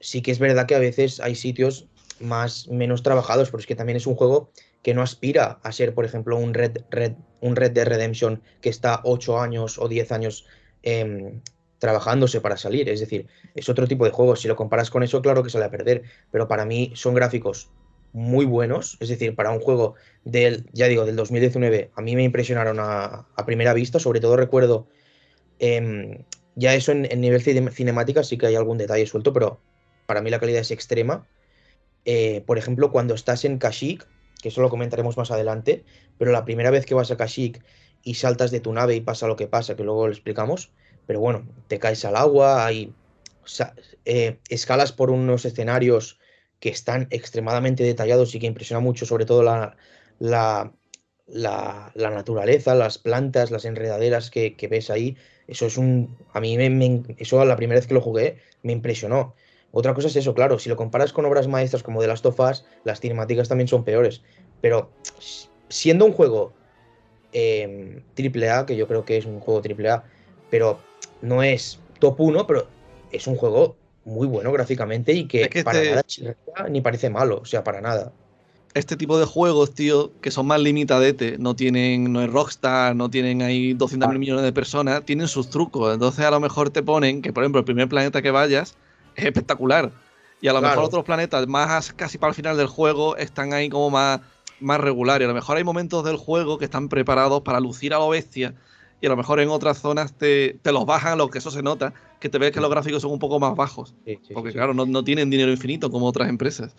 sí 0.00 0.22
que 0.22 0.30
es 0.30 0.38
verdad 0.38 0.66
que 0.66 0.74
a 0.74 0.80
veces 0.80 1.20
hay 1.20 1.34
sitios 1.34 1.88
más 2.20 2.68
menos 2.68 3.02
trabajados, 3.02 3.50
pero 3.50 3.60
es 3.60 3.66
que 3.66 3.74
también 3.74 3.96
es 3.96 4.06
un 4.06 4.14
juego 4.14 4.50
que 4.82 4.94
no 4.94 5.02
aspira 5.02 5.58
a 5.62 5.72
ser, 5.72 5.94
por 5.94 6.04
ejemplo, 6.04 6.36
un 6.36 6.54
Red, 6.54 6.78
Red, 6.90 7.14
un 7.40 7.56
Red 7.56 7.72
Dead 7.72 7.86
Redemption 7.86 8.42
que 8.60 8.68
está 8.68 9.00
8 9.04 9.40
años 9.40 9.78
o 9.78 9.88
10 9.88 10.12
años 10.12 10.46
em, 10.82 11.40
trabajándose 11.78 12.40
para 12.40 12.56
salir. 12.56 12.88
Es 12.88 13.00
decir, 13.00 13.26
es 13.54 13.68
otro 13.68 13.86
tipo 13.86 14.04
de 14.04 14.10
juego. 14.10 14.36
Si 14.36 14.48
lo 14.48 14.56
comparas 14.56 14.90
con 14.90 15.02
eso, 15.02 15.20
claro 15.22 15.42
que 15.42 15.50
sale 15.50 15.64
a 15.64 15.70
perder. 15.70 16.02
Pero 16.30 16.48
para 16.48 16.64
mí 16.64 16.92
son 16.94 17.14
gráficos 17.14 17.70
muy 18.12 18.46
buenos. 18.46 18.96
Es 19.00 19.08
decir, 19.08 19.34
para 19.34 19.50
un 19.50 19.60
juego 19.60 19.94
del, 20.24 20.66
ya 20.72 20.88
digo, 20.88 21.04
del 21.04 21.16
2019, 21.16 21.90
a 21.94 22.00
mí 22.00 22.16
me 22.16 22.22
impresionaron 22.22 22.78
a, 22.80 23.26
primera 23.44 23.74
vista. 23.74 23.98
Sobre 23.98 24.20
todo 24.20 24.36
recuerdo, 24.36 24.88
em, 25.58 26.24
ya 26.54 26.74
eso 26.74 26.92
en, 26.92 27.20
nivel 27.20 27.42
cinemática 27.42 28.22
sí 28.22 28.38
que 28.38 28.46
hay 28.46 28.54
algún 28.54 28.78
detalle 28.78 29.06
suelto, 29.06 29.32
pero 29.32 29.60
para 30.06 30.22
mí 30.22 30.30
la 30.30 30.40
calidad 30.40 30.60
es 30.60 30.70
extrema. 30.70 31.26
Eh, 32.06 32.42
por 32.46 32.56
ejemplo, 32.56 32.92
cuando 32.92 33.14
estás 33.14 33.44
en 33.44 33.58
Kashyyyk, 33.58 34.06
que 34.40 34.48
eso 34.48 34.62
lo 34.62 34.70
comentaremos 34.70 35.16
más 35.16 35.32
adelante, 35.32 35.84
pero 36.18 36.30
la 36.30 36.44
primera 36.44 36.70
vez 36.70 36.86
que 36.86 36.94
vas 36.94 37.10
a 37.10 37.16
Kashyyyk 37.16 37.62
y 38.04 38.14
saltas 38.14 38.52
de 38.52 38.60
tu 38.60 38.72
nave 38.72 38.94
y 38.94 39.00
pasa 39.00 39.26
lo 39.26 39.34
que 39.34 39.48
pasa, 39.48 39.74
que 39.74 39.82
luego 39.82 40.06
lo 40.06 40.12
explicamos, 40.12 40.70
pero 41.06 41.18
bueno, 41.18 41.46
te 41.66 41.80
caes 41.80 42.04
al 42.04 42.14
agua, 42.14 42.64
hay 42.64 42.94
eh, 44.04 44.38
escalas 44.48 44.92
por 44.92 45.10
unos 45.10 45.44
escenarios 45.44 46.20
que 46.60 46.68
están 46.68 47.08
extremadamente 47.10 47.82
detallados 47.82 48.34
y 48.34 48.38
que 48.38 48.46
impresiona 48.46 48.80
mucho, 48.80 49.04
sobre 49.04 49.26
todo 49.26 49.42
la, 49.42 50.72
naturaleza, 51.94 52.76
las 52.76 52.98
plantas, 52.98 53.50
las 53.50 53.64
enredaderas 53.64 54.30
que, 54.30 54.68
ves 54.70 54.90
ahí. 54.90 55.16
Eso 55.48 55.66
es 55.66 55.76
un. 55.76 56.16
A 56.32 56.40
mí, 56.40 56.56
me, 56.56 57.02
eso 57.18 57.44
la 57.44 57.56
primera 57.56 57.78
vez 57.78 57.88
que 57.88 57.94
lo 57.94 58.00
jugué 58.00 58.38
me 58.62 58.72
impresionó. 58.72 59.34
Otra 59.72 59.94
cosa 59.94 60.08
es 60.08 60.16
eso, 60.16 60.34
claro, 60.34 60.58
si 60.58 60.68
lo 60.68 60.76
comparas 60.76 61.12
con 61.12 61.24
obras 61.26 61.48
maestras 61.48 61.82
como 61.82 62.00
The 62.00 62.06
Last 62.06 62.24
of 62.26 62.40
Us, 62.40 62.64
las 62.84 63.00
cinemáticas 63.00 63.48
también 63.48 63.68
son 63.68 63.84
peores. 63.84 64.22
Pero 64.60 64.90
siendo 65.68 66.04
un 66.04 66.12
juego 66.12 66.52
eh, 67.32 68.02
AAA, 68.16 68.66
que 68.66 68.76
yo 68.76 68.88
creo 68.88 69.04
que 69.04 69.18
es 69.18 69.26
un 69.26 69.40
juego 69.40 69.60
AAA, 69.60 70.04
pero 70.50 70.80
no 71.20 71.42
es 71.42 71.78
top 71.98 72.20
1, 72.20 72.46
pero 72.46 72.68
es 73.12 73.26
un 73.26 73.36
juego 73.36 73.76
muy 74.04 74.26
bueno 74.26 74.52
gráficamente 74.52 75.12
y 75.12 75.26
que, 75.26 75.50
para 75.64 76.00
este 76.00 76.36
nada 76.56 76.68
ni 76.70 76.80
parece 76.80 77.10
malo, 77.10 77.40
o 77.42 77.44
sea, 77.44 77.64
para 77.64 77.80
nada. 77.80 78.12
Este 78.72 78.96
tipo 78.96 79.18
de 79.18 79.24
juegos, 79.24 79.74
tío, 79.74 80.12
que 80.20 80.30
son 80.30 80.46
más 80.46 80.60
limitadete, 80.60 81.38
no 81.38 81.56
tienen, 81.56 82.12
no 82.12 82.22
es 82.22 82.30
Rockstar, 82.30 82.94
no 82.94 83.10
tienen 83.10 83.40
ahí 83.40 83.72
200 83.72 84.10
mil 84.10 84.18
millones 84.18 84.44
de 84.44 84.52
personas, 84.52 85.02
tienen 85.04 85.28
sus 85.28 85.48
trucos. 85.48 85.94
Entonces 85.94 86.24
a 86.24 86.30
lo 86.30 86.40
mejor 86.40 86.68
te 86.68 86.82
ponen 86.82 87.22
que, 87.22 87.32
por 87.32 87.42
ejemplo, 87.42 87.58
el 87.58 87.64
primer 87.64 87.88
planeta 87.88 88.20
que 88.20 88.30
vayas 88.30 88.76
es 89.16 89.24
espectacular. 89.24 89.90
Y 90.40 90.48
a 90.48 90.52
lo 90.52 90.60
mejor 90.60 90.84
otros 90.84 91.04
planetas 91.04 91.46
más 91.46 91.92
casi 91.92 92.18
para 92.18 92.30
el 92.30 92.34
final 92.34 92.56
del 92.56 92.66
juego 92.66 93.16
están 93.16 93.52
ahí 93.52 93.68
como 93.68 93.90
más, 93.90 94.20
más 94.60 94.80
regulares. 94.80 95.24
A 95.26 95.28
lo 95.28 95.34
mejor 95.34 95.56
hay 95.56 95.64
momentos 95.64 96.04
del 96.04 96.16
juego 96.16 96.58
que 96.58 96.66
están 96.66 96.88
preparados 96.88 97.40
para 97.42 97.58
lucir 97.58 97.94
a 97.94 97.98
lo 97.98 98.10
bestia. 98.10 98.54
Y 99.00 99.06
a 99.06 99.08
lo 99.10 99.16
mejor 99.16 99.40
en 99.40 99.48
otras 99.48 99.78
zonas 99.78 100.14
te, 100.14 100.58
te 100.62 100.72
los 100.72 100.86
bajan, 100.86 101.18
lo 101.18 101.28
que 101.28 101.38
eso 101.38 101.50
se 101.50 101.62
nota, 101.62 101.92
que 102.18 102.28
te 102.28 102.38
ves 102.38 102.52
que 102.52 102.60
los 102.60 102.70
gráficos 102.70 103.02
son 103.02 103.12
un 103.12 103.18
poco 103.18 103.38
más 103.38 103.54
bajos. 103.54 103.94
porque 104.32 104.52
claro, 104.52 104.72
no, 104.72 104.86
no, 104.86 105.04
tienen 105.04 105.28
dinero 105.28 105.50
infinito 105.50 105.90
como 105.90 106.06
otras 106.06 106.28
empresas. 106.28 106.74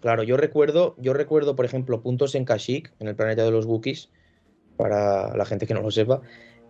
Claro, 0.00 0.22
yo 0.22 0.36
recuerdo, 0.36 0.94
yo 0.98 1.12
recuerdo, 1.12 1.56
por 1.56 1.64
ejemplo, 1.64 2.00
puntos 2.02 2.34
en 2.34 2.44
Kashyyyk, 2.44 2.92
en 3.00 3.08
el 3.08 3.16
planeta 3.16 3.42
de 3.42 3.50
los 3.50 3.66
Wookiees, 3.66 4.10
para 4.76 5.36
la 5.36 5.44
gente 5.44 5.66
que 5.66 5.74
no 5.74 5.82
lo 5.82 5.90
sepa, 5.90 6.20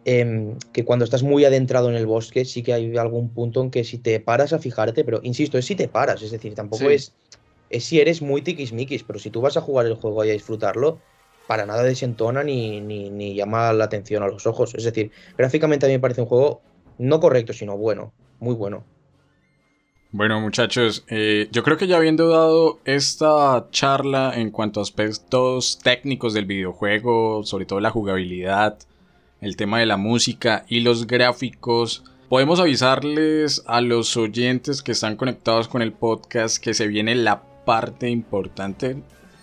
Em, 0.09 0.57
que 0.72 0.84
cuando 0.84 1.04
estás 1.04 1.24
muy 1.24 1.44
adentrado 1.44 1.88
en 1.90 1.96
el 1.96 2.07
bosque 2.07 2.44
sí 2.44 2.62
que 2.62 2.72
hay 2.72 2.96
algún 2.96 3.28
punto 3.28 3.61
en 3.61 3.72
que 3.72 3.82
si 3.82 3.98
te 3.98 4.20
paras 4.20 4.52
a 4.52 4.61
fijarte, 4.61 5.02
pero 5.02 5.18
insisto, 5.24 5.59
es 5.59 5.64
si 5.64 5.74
te 5.74 5.88
paras, 5.88 6.22
es 6.22 6.30
decir, 6.30 6.54
tampoco 6.54 6.88
es, 6.88 7.12
es 7.70 7.84
si 7.84 7.98
eres 7.98 8.22
muy 8.22 8.40
tiquismiquis, 8.40 9.02
pero 9.02 9.18
si 9.18 9.30
tú 9.30 9.40
vas 9.40 9.57
a 9.57 9.62
jugar 9.62 9.84
el 9.86 9.94
juego 9.94 10.24
y 10.24 10.30
a 10.30 10.32
disfrutarlo, 10.32 11.00
para 11.48 11.66
nada 11.66 11.82
desentona 11.82 12.44
ni, 12.44 12.80
ni, 12.80 13.34
llama 13.34 13.72
la 13.72 13.86
atención 13.86 14.22
a 14.22 14.28
los 14.28 14.46
ojos. 14.46 14.76
Es 14.76 14.84
decir, 14.84 15.11
gráficamente 15.36 15.86
a 15.86 15.88
mí 15.88 15.96
me 15.96 16.00
parece 16.00 16.20
un 16.20 16.28
juego 16.28 16.62
no 16.98 17.18
correcto, 17.18 17.52
sino 17.52 17.76
bueno, 17.76 18.12
muy 18.38 18.54
bueno. 18.54 18.84
Bueno 20.12 20.40
muchachos, 20.40 21.04
eh, 21.09 21.48
yo 21.50 21.64
creo 21.64 21.76
que 21.76 21.88
ya 21.88 21.96
habiendo 21.96 22.28
dado 22.28 22.78
esta 22.84 23.66
charla 23.72 24.34
en 24.36 24.52
cuanto 24.52 24.78
a 24.78 24.84
aspectos 24.84 25.80
técnicos 25.82 26.32
del 26.32 26.46
videojuego, 26.46 27.42
sobre 27.42 27.66
todo 27.66 27.80
la 27.80 27.90
jugabilidad, 27.90 28.78
el 29.47 29.57
tema 29.57 29.78
de 29.78 29.86
la 29.86 29.97
música 29.97 30.64
y 30.68 30.80
los 30.80 31.07
gráficos. 31.07 32.05
Podemos 32.28 32.59
avisarles 32.59 33.62
a 33.66 33.80
los 33.80 34.16
oyentes 34.16 34.82
que 34.82 34.92
están 34.92 35.16
conectados 35.16 35.68
con 35.68 35.82
el 35.82 35.92
podcast 35.92 36.59
que 36.59 36.74
se 36.74 36.88
viene 36.88 37.14
la 37.14 37.42
parte 37.64 38.11
importante, 38.11 38.97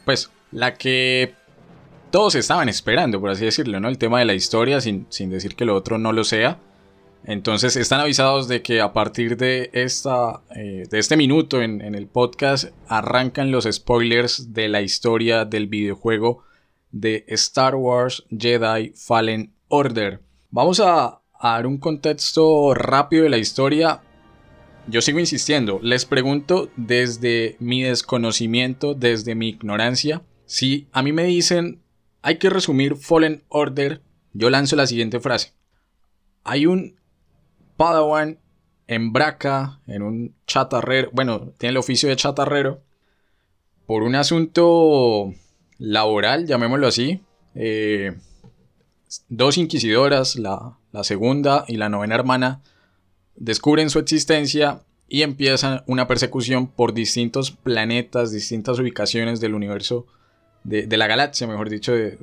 pues 0.06 0.30
la 0.52 0.76
que 0.76 1.34
todos 2.12 2.36
estaban 2.36 2.68
esperando, 2.70 3.20
por 3.22 3.32
así 3.32 3.46
decirlo, 3.46 3.80
¿no? 3.80 3.88
El 3.88 3.98
tema 3.98 4.20
de 4.20 4.26
la 4.26 4.34
historia, 4.34 4.82
sin, 4.82 5.08
decir 5.30 5.56
que 5.56 5.66
lo 5.66 5.74
otro 5.74 5.98
no 5.98 6.12
lo 6.12 6.26
sea. 6.26 6.60
Entonces 7.26 7.78
están 7.78 8.02
avisados 8.02 8.50
de 8.50 8.62
que 8.62 8.82
a 8.82 8.92
partir 8.92 9.38
de, 9.38 9.70
esta, 9.72 10.42
eh, 10.54 10.84
de 10.90 11.00
este 11.00 11.16
minuto 11.16 11.62
en, 11.62 11.80
en, 11.80 11.96
el 11.96 12.08
podcast 12.08 12.74
arrancan 12.90 13.50
los 13.50 13.64
spoilers 13.72 14.54
de 14.54 14.68
la 14.68 14.82
historia 14.82 15.46
del 15.46 15.68
videojuego 15.68 16.44
de 16.92 17.24
Star 17.30 17.76
Wars 17.76 18.26
Jedi 18.30 18.92
Fallen 18.94 19.54
Order. 19.76 20.22
Vamos 20.52 20.80
a, 20.80 21.24
dar 21.42 21.66
un 21.66 21.80
contexto 21.80 22.76
rápido 22.76 23.24
de 23.24 23.32
la 23.32 23.40
historia. 23.40 24.04
Yo 24.86 25.02
sigo 25.02 25.18
insistiendo, 25.18 25.80
les 25.82 26.06
pregunto 26.06 26.70
desde 26.76 27.58
mi 27.60 27.82
desconocimiento, 27.82 28.94
desde 28.94 29.34
mi 29.34 29.50
ignorancia, 29.50 30.22
si 30.46 30.88
a 30.92 31.02
mí 31.02 31.12
me 31.12 31.24
dicen 31.24 31.82
hay 32.22 32.38
que 32.38 32.52
resumir 32.52 32.98
Fallen 32.98 33.42
Order, 33.50 34.04
yo 34.34 34.52
lanzo 34.52 34.76
la 34.76 34.86
siguiente 34.86 35.20
frase. 35.20 35.54
Hay 36.44 36.68
un 36.68 37.00
Padawan 37.76 38.38
en 38.86 39.12
Braca, 39.12 39.80
en 39.88 40.04
un 40.04 40.36
chatarrero, 40.46 41.10
bueno, 41.14 41.52
tiene 41.58 41.72
el 41.72 41.78
oficio 41.78 42.10
de 42.10 42.16
chatarrero, 42.16 42.84
por 43.88 44.04
un 44.04 44.14
asunto 44.14 45.34
laboral, 45.80 46.46
llamémoslo 46.46 46.86
así, 46.86 47.22
eh, 47.56 48.16
dos 49.30 49.58
inquisidoras, 49.58 50.36
la, 50.36 50.78
segunda 51.04 51.66
y 51.68 51.78
la 51.78 51.90
novena 51.90 52.16
hermana, 52.16 52.62
descubren 53.36 53.90
su 53.90 54.00
existencia 54.00 54.82
y 55.08 55.22
empiezan 55.22 55.84
una 55.88 56.08
persecución 56.08 56.68
por 56.68 56.94
distintos 56.94 57.52
planetas, 57.52 58.32
distintas 58.32 58.80
ubicaciones 58.80 59.40
del 59.40 59.54
universo, 59.54 60.08
de, 60.64 60.86
la 60.98 61.08
galaxia, 61.08 61.48
mejor 61.48 61.70
dicho, 61.70 61.94
de, 61.94 62.18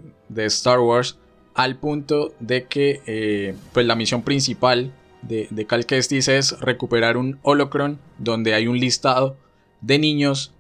Star 0.47 0.81
Wars, 0.81 1.19
al 1.55 1.77
punto 1.77 2.35
de 2.41 2.65
que 2.65 3.03
eh, 3.07 3.55
pues 3.73 3.87
la 3.87 3.97
misión 3.97 4.23
principal 4.23 4.93
de, 5.23 5.49
de 5.51 5.67
Cal 5.67 5.85
Kestis 5.85 6.29
es 6.29 6.59
recuperar 6.61 7.17
un 7.17 7.39
holocron 7.43 7.99
donde 8.19 8.55
hay 8.55 8.67
un 8.67 8.79
listado 8.79 9.37
de 9.81 9.99
niños 9.99 10.53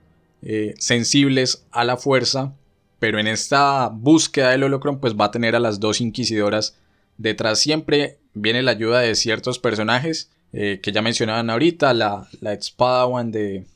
eh, 0.43 0.74
sensibles 0.78 1.66
a 1.70 1.85
la 1.85 1.97
fuerza 1.97 2.55
pero 3.01 3.19
en 3.19 3.27
esta 3.27 3.89
búsqueda 3.89 4.51
del 4.51 4.63
holocron 4.63 5.01
pues 5.01 5.17
va 5.17 5.25
a 5.25 5.31
tener 5.33 5.57
a 5.57 5.61
las 5.61 5.81
dos 5.81 6.01
inquisidoras 6.01 6.77
detrás. 7.17 7.59
Siempre 7.59 8.19
viene 8.35 8.63
la 8.63 8.71
ayuda 8.71 9.01
de 9.01 9.17
ciertos 9.17 9.59
personajes 9.59 10.31
eh, 10.53 10.81
que 10.83 10.93
ya 10.93 11.03
mencionaban 11.03 11.51
ahorita 11.51 11.93
la, 11.95 12.29
la 12.41 12.57
Padawan 12.77 13.33
de, 13.33 13.67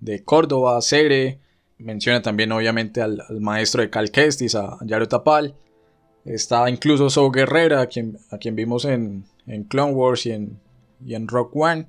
de 0.00 0.24
Córdoba, 0.24 0.82
Cere 0.82 1.38
menciona 1.78 2.22
también 2.22 2.52
obviamente 2.52 3.00
al, 3.02 3.22
maestro 3.40 3.82
de 3.82 3.90
Cal 3.90 4.10
Kestis, 4.10 4.54
a 4.54 4.78
Yaro 4.84 5.08
Tapal. 5.08 5.54
Está 6.24 6.68
incluso 6.70 7.10
So 7.10 7.30
Guerrera 7.30 7.80
a 7.80 7.86
quien, 7.86 8.18
a 8.30 8.38
quien 8.38 8.54
vimos 8.54 8.84
en, 8.84 9.24
en 9.46 9.64
Clone 9.64 9.92
Wars 9.92 10.26
y 10.26 10.32
en, 10.32 10.60
y 11.04 11.14
en 11.14 11.28
Rock 11.28 11.54
One. 11.56 11.86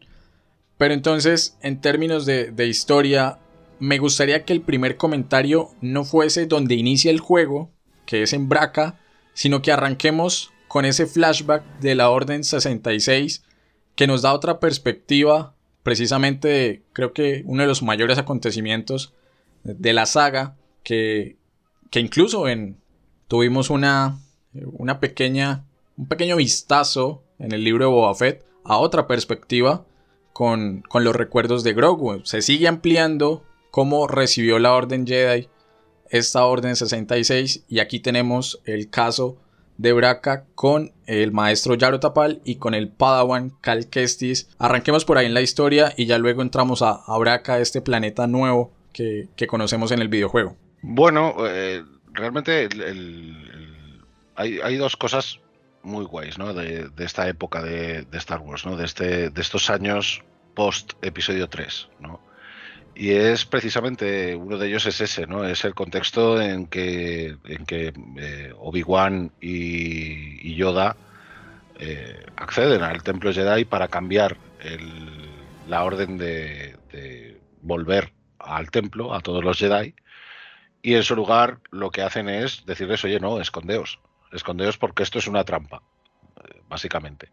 Pero 0.77 0.93
entonces 0.93 1.57
en 1.61 1.81
términos 1.81 2.25
de, 2.25 2.51
de 2.51 2.67
historia 2.67 3.39
me 3.83 3.97
gustaría 3.97 4.45
que 4.45 4.53
el 4.53 4.61
primer 4.61 4.95
comentario 4.95 5.71
no 5.81 6.05
fuese 6.05 6.45
donde 6.45 6.75
inicia 6.75 7.11
el 7.11 7.19
juego, 7.19 7.69
que 8.05 8.23
es 8.23 8.31
en 8.31 8.47
Braca, 8.47 8.97
sino 9.33 9.61
que 9.61 9.73
arranquemos 9.73 10.53
con 10.69 10.85
ese 10.85 11.05
flashback 11.05 11.79
de 11.81 11.93
la 11.93 12.09
Orden 12.09 12.45
66 12.45 13.43
que 13.97 14.07
nos 14.07 14.21
da 14.21 14.33
otra 14.33 14.61
perspectiva, 14.61 15.53
precisamente 15.83 16.83
creo 16.93 17.11
que 17.11 17.43
uno 17.45 17.63
de 17.63 17.67
los 17.67 17.83
mayores 17.83 18.17
acontecimientos 18.17 19.13
de 19.63 19.91
la 19.91 20.05
saga, 20.05 20.55
que, 20.83 21.35
que 21.91 21.99
incluso 21.99 22.47
en, 22.47 22.77
tuvimos 23.27 23.69
una, 23.69 24.17
una 24.53 25.01
pequeña, 25.01 25.65
un 25.97 26.07
pequeño 26.07 26.37
vistazo 26.37 27.25
en 27.37 27.51
el 27.51 27.65
libro 27.65 27.83
de 27.83 27.91
Boba 27.91 28.15
Fett 28.15 28.45
a 28.63 28.77
otra 28.77 29.07
perspectiva 29.07 29.85
con, 30.31 30.83
con 30.87 31.03
los 31.03 31.13
recuerdos 31.13 31.65
de 31.65 31.73
Grogu. 31.73 32.21
Se 32.23 32.41
sigue 32.41 32.69
ampliando 32.69 33.43
cómo 33.73 34.05
recibió 34.07 34.59
la 34.59 34.71
Orden 34.73 35.07
Jedi 35.07 35.49
esta 36.11 36.45
Orden 36.45 36.75
66 36.75 37.65
y 37.67 37.79
aquí 37.79 37.99
tenemos 37.99 38.61
el 38.65 38.91
caso 38.91 39.41
de 39.77 39.93
Braca 39.93 40.45
con 40.53 40.91
el 41.07 41.31
maestro 41.31 41.73
Yaro 41.73 41.99
Tapal 41.99 42.39
y 42.45 42.57
con 42.57 42.75
el 42.75 42.89
Padawan 42.89 43.49
Cal 43.61 43.89
Kestis. 43.89 44.47
Arranquemos 44.59 45.05
por 45.05 45.17
ahí 45.17 45.25
en 45.25 45.33
la 45.33 45.41
historia 45.41 45.91
y 45.97 46.05
ya 46.05 46.19
luego 46.19 46.43
entramos 46.43 46.83
a, 46.83 47.01
a 47.03 47.17
Braca, 47.17 47.57
este 47.57 47.81
planeta 47.81 48.27
nuevo 48.27 48.71
que, 48.93 49.27
conocemos 49.47 49.91
en 49.91 50.01
el 50.03 50.07
videojuego. 50.07 50.55
Bueno, 50.83 51.33
eh, 51.39 51.83
realmente 52.11 52.69
hay, 54.35 54.77
dos 54.77 54.95
cosas 54.95 55.39
muy 55.81 56.05
guays 56.05 56.37
¿no? 56.37 56.53
de, 56.53 56.91
esta 56.99 57.27
época 57.27 57.63
de, 57.63 58.05
Star 58.11 58.41
Wars, 58.41 58.67
¿no? 58.67 58.77
de, 58.77 58.85
este, 58.85 59.31
de 59.31 59.41
estos 59.41 59.71
años 59.71 60.21
post 60.53 60.93
episodio 61.01 61.49
3. 61.49 61.87
¿no? 61.99 62.19
Y 62.95 63.11
es 63.11 63.45
precisamente 63.45 64.35
uno 64.35 64.57
de 64.57 64.67
ellos 64.67 64.85
es 64.85 65.01
ese, 65.01 65.25
¿no? 65.25 65.45
Es 65.45 65.65
el 65.65 65.73
contexto 65.73 66.39
en 66.39 66.67
que, 66.67 67.35
en 67.45 67.65
que 67.65 67.93
eh, 68.17 68.53
Obi-Wan 68.55 69.31
y, 69.41 70.53
Yoda 70.55 70.95
eh, 71.79 72.23
acceden 72.35 72.83
al 72.83 73.01
templo 73.01 73.33
Jedi 73.33 73.65
para 73.65 73.87
cambiar 73.87 74.37
la 75.67 75.83
orden 75.83 76.17
de, 76.17 76.77
volver 77.61 78.13
al 78.39 78.69
templo 78.69 79.13
a 79.13 79.21
todos 79.21 79.43
los 79.43 79.57
Jedi. 79.57 79.95
Y 80.83 80.93
en 80.93 81.03
su 81.03 81.15
lugar 81.15 81.59
lo 81.71 81.89
que 81.89 82.03
hacen 82.03 82.29
es 82.29 82.65
decirles, 82.65 83.03
oye, 83.03 83.19
no, 83.19 83.41
escondeos, 83.41 83.99
escondeos 84.31 84.77
porque 84.77 85.01
esto 85.01 85.17
es 85.17 85.27
una 85.27 85.43
trampa, 85.43 85.81
básicamente. 86.69 87.31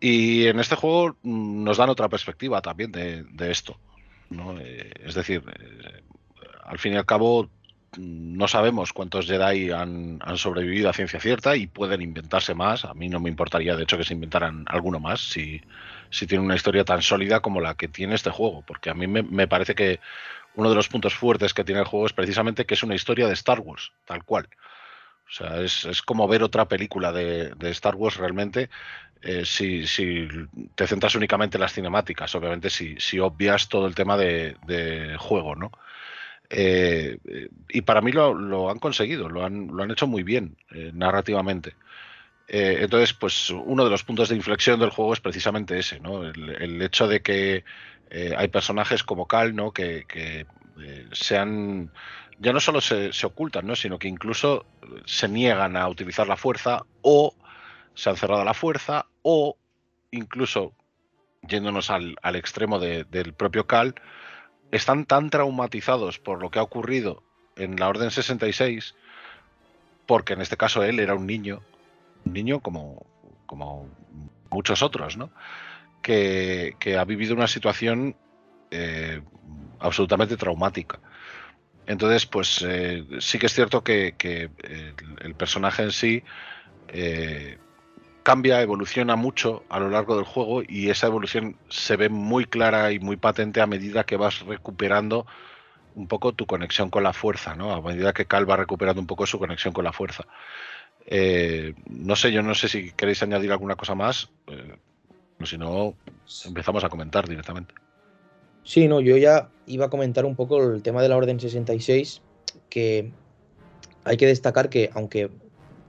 Y 0.00 0.46
en 0.46 0.60
este 0.60 0.76
juego 0.76 1.16
mm, 1.22 1.64
nos 1.64 1.76
dan 1.76 1.90
otra 1.90 2.08
perspectiva 2.08 2.62
también 2.62 2.90
de 2.92 3.50
esto. 3.50 3.78
Eh, 4.30 4.90
es 5.04 5.14
decir, 5.14 5.42
eh, 5.46 6.02
al 6.64 6.78
fin 6.78 6.94
y 6.94 6.96
al 6.96 7.06
cabo 7.06 7.48
no 7.98 8.48
sabemos 8.48 8.92
cuántos 8.92 9.26
Jedi 9.26 9.70
han, 9.70 10.18
sobrevivido 10.36 10.90
a 10.90 10.92
ciencia 10.92 11.20
cierta 11.20 11.56
y 11.56 11.66
pueden 11.66 12.02
inventarse 12.02 12.54
más. 12.54 12.84
A 12.84 12.94
mí 12.94 13.08
no 13.08 13.20
me 13.20 13.30
importaría, 13.30 13.76
de 13.76 13.84
hecho, 13.84 13.96
que 13.96 14.04
se 14.04 14.14
inventaran 14.14 14.64
alguno 14.68 15.00
más 15.00 15.20
si 15.20 15.62
tiene 16.26 16.44
una 16.44 16.56
historia 16.56 16.84
tan 16.84 17.02
sólida 17.02 17.40
como 17.40 17.60
la 17.60 17.74
que 17.74 17.88
tiene 17.88 18.14
este 18.14 18.30
juego. 18.30 18.62
Porque 18.66 18.90
a 18.90 18.94
mí 18.94 19.06
me, 19.06 19.48
parece 19.48 19.74
que 19.74 20.00
uno 20.54 20.68
de 20.68 20.74
los 20.74 20.88
puntos 20.88 21.14
fuertes 21.14 21.54
que 21.54 21.64
tiene 21.64 21.80
el 21.80 21.86
juego 21.86 22.06
es 22.06 22.12
precisamente 22.12 22.66
que 22.66 22.74
es 22.74 22.82
una 22.82 22.94
historia 22.94 23.26
de 23.26 23.34
Star 23.34 23.60
Wars, 23.60 23.92
tal 24.04 24.24
cual. 24.24 24.48
O 25.28 25.32
sea, 25.32 25.60
es, 25.60 26.02
como 26.02 26.28
ver 26.28 26.42
otra 26.42 26.68
película 26.68 27.12
de, 27.12 27.50
de 27.50 27.70
Star 27.70 27.96
Wars 27.96 28.16
realmente 28.16 28.70
eh, 29.22 29.44
si, 29.44 29.84
te 30.74 30.86
centras 30.86 31.14
únicamente 31.14 31.56
en 31.56 31.62
las 31.62 31.72
cinemáticas, 31.72 32.34
obviamente 32.34 32.70
si, 32.70 32.94
si 33.00 33.18
obvias 33.18 33.68
todo 33.68 33.86
el 33.86 33.94
tema 33.94 34.16
de, 34.16 35.16
juego, 35.18 35.56
¿no? 35.56 35.72
Eh, 36.48 37.18
y 37.68 37.80
para 37.80 38.00
mí 38.02 38.12
lo, 38.12 38.70
han 38.70 38.78
conseguido, 38.78 39.28
lo 39.28 39.44
han, 39.44 39.68
lo 39.68 39.82
han 39.82 39.90
hecho 39.90 40.06
muy 40.06 40.22
bien 40.22 40.56
eh, 40.70 40.92
narrativamente. 40.94 41.74
entonces, 42.48 43.14
pues 43.14 43.50
uno 43.50 43.84
de 43.84 43.90
los 43.90 44.04
puntos 44.04 44.28
de 44.28 44.36
inflexión 44.36 44.78
del 44.78 44.90
juego 44.90 45.12
es 45.14 45.20
precisamente 45.20 45.78
ese, 45.78 45.98
¿no? 45.98 46.24
El, 46.24 46.80
hecho 46.82 47.08
de 47.08 47.20
que 47.20 47.64
hay 48.36 48.48
personajes 48.48 49.02
como 49.02 49.26
Cal, 49.26 49.56
¿no? 49.56 49.72
Que, 49.72 50.04
que 50.06 50.46
sean 51.12 51.90
ya 52.38 52.52
no 52.52 52.60
solo 52.60 52.80
se, 52.80 53.10
ocultan, 53.24 53.66
¿no? 53.66 53.76
sino 53.76 53.98
que 53.98 54.08
incluso 54.08 54.66
se 55.04 55.28
niegan 55.28 55.76
a 55.76 55.88
utilizar 55.88 56.26
la 56.26 56.36
fuerza 56.36 56.82
o 57.02 57.34
se 57.94 58.10
han 58.10 58.16
cerrado 58.16 58.44
la 58.44 58.54
fuerza 58.54 59.06
o 59.22 59.56
incluso 60.10 60.72
yéndonos 61.42 61.90
al, 61.90 62.16
extremo 62.34 62.78
del 62.78 63.32
propio 63.32 63.66
Cal, 63.66 63.94
están 64.72 65.06
tan 65.06 65.30
traumatizados 65.30 66.18
por 66.18 66.42
lo 66.42 66.50
que 66.50 66.58
ha 66.58 66.62
ocurrido 66.62 67.22
en 67.56 67.76
la 67.76 67.88
Orden 67.88 68.10
66, 68.10 68.94
porque 70.06 70.32
en 70.32 70.40
este 70.40 70.56
caso 70.56 70.82
él 70.82 70.98
era 70.98 71.14
un 71.14 71.26
niño, 71.26 71.62
un 72.24 72.32
niño 72.32 72.60
como, 72.60 73.06
como 73.46 73.88
muchos 74.50 74.82
otros, 74.82 75.16
¿no? 75.16 75.30
que, 76.02 76.96
ha 76.98 77.04
vivido 77.04 77.34
una 77.34 77.48
situación 77.48 78.16
eh, 78.70 79.22
absolutamente 79.80 80.36
traumática. 80.36 81.00
Entonces, 81.86 82.26
pues 82.26 82.64
eh, 82.66 83.04
sí 83.20 83.38
que 83.38 83.46
es 83.46 83.54
cierto 83.54 83.84
que, 83.84 84.14
el, 85.20 85.34
personaje 85.34 85.84
en 85.84 85.92
sí 85.92 86.22
eh, 86.88 87.58
cambia, 88.22 88.60
evoluciona 88.60 89.14
mucho 89.14 89.64
a 89.68 89.78
lo 89.78 89.88
largo 89.88 90.16
del 90.16 90.24
juego 90.24 90.62
y 90.66 90.90
esa 90.90 91.06
evolución 91.06 91.56
se 91.68 91.96
ve 91.96 92.08
muy 92.08 92.44
clara 92.44 92.90
y 92.90 92.98
muy 92.98 93.16
patente 93.16 93.60
a 93.60 93.66
medida 93.66 94.04
que 94.04 94.16
vas 94.16 94.40
recuperando 94.40 95.26
un 95.94 96.08
poco 96.08 96.32
tu 96.32 96.44
conexión 96.44 96.90
con 96.90 97.04
la 97.04 97.12
fuerza, 97.12 97.54
¿no? 97.54 97.72
A 97.72 97.80
medida 97.80 98.12
que 98.12 98.26
Cal 98.26 98.48
va 98.48 98.56
recuperando 98.56 99.00
un 99.00 99.06
poco 99.06 99.26
su 99.26 99.38
conexión 99.38 99.72
con 99.72 99.84
la 99.84 99.92
fuerza. 99.92 100.26
Eh, 101.06 101.74
no 101.88 102.16
sé, 102.16 102.32
yo 102.32 102.42
no 102.42 102.54
sé 102.54 102.68
si 102.68 102.90
queréis 102.92 103.22
añadir 103.22 103.52
alguna 103.52 103.76
cosa 103.76 103.94
más, 103.94 104.28
eh, 104.48 104.76
si 105.44 105.56
no, 105.56 105.94
empezamos 106.44 106.82
a 106.82 106.88
comentar 106.88 107.28
directamente. 107.28 107.74
Sí, 108.66 108.88
no, 108.88 109.00
yo 109.00 109.16
ya 109.16 109.48
iba 109.68 109.86
a 109.86 109.90
comentar 109.90 110.24
un 110.24 110.34
poco 110.34 110.60
el 110.60 110.82
tema 110.82 111.00
de 111.00 111.08
la 111.08 111.16
Orden 111.16 111.38
66, 111.38 112.20
que 112.68 113.12
hay 114.02 114.16
que 114.16 114.26
destacar 114.26 114.68
que 114.70 114.90
aunque 114.92 115.30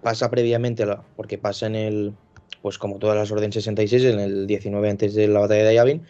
pasa 0.03 0.29
previamente, 0.29 0.85
porque 1.15 1.39
pasa 1.39 1.65
en 1.65 1.73
el, 1.73 2.13
pues 2.61 2.77
como 2.77 2.99
todas 2.99 3.17
las 3.17 3.31
Orden 3.31 3.51
66, 3.51 4.03
en 4.03 4.19
el 4.19 4.45
19 4.45 4.91
antes 4.91 5.15
de 5.15 5.27
la 5.27 5.39
batalla 5.39 5.63
de 5.63 5.73
Yavin, 5.73 6.03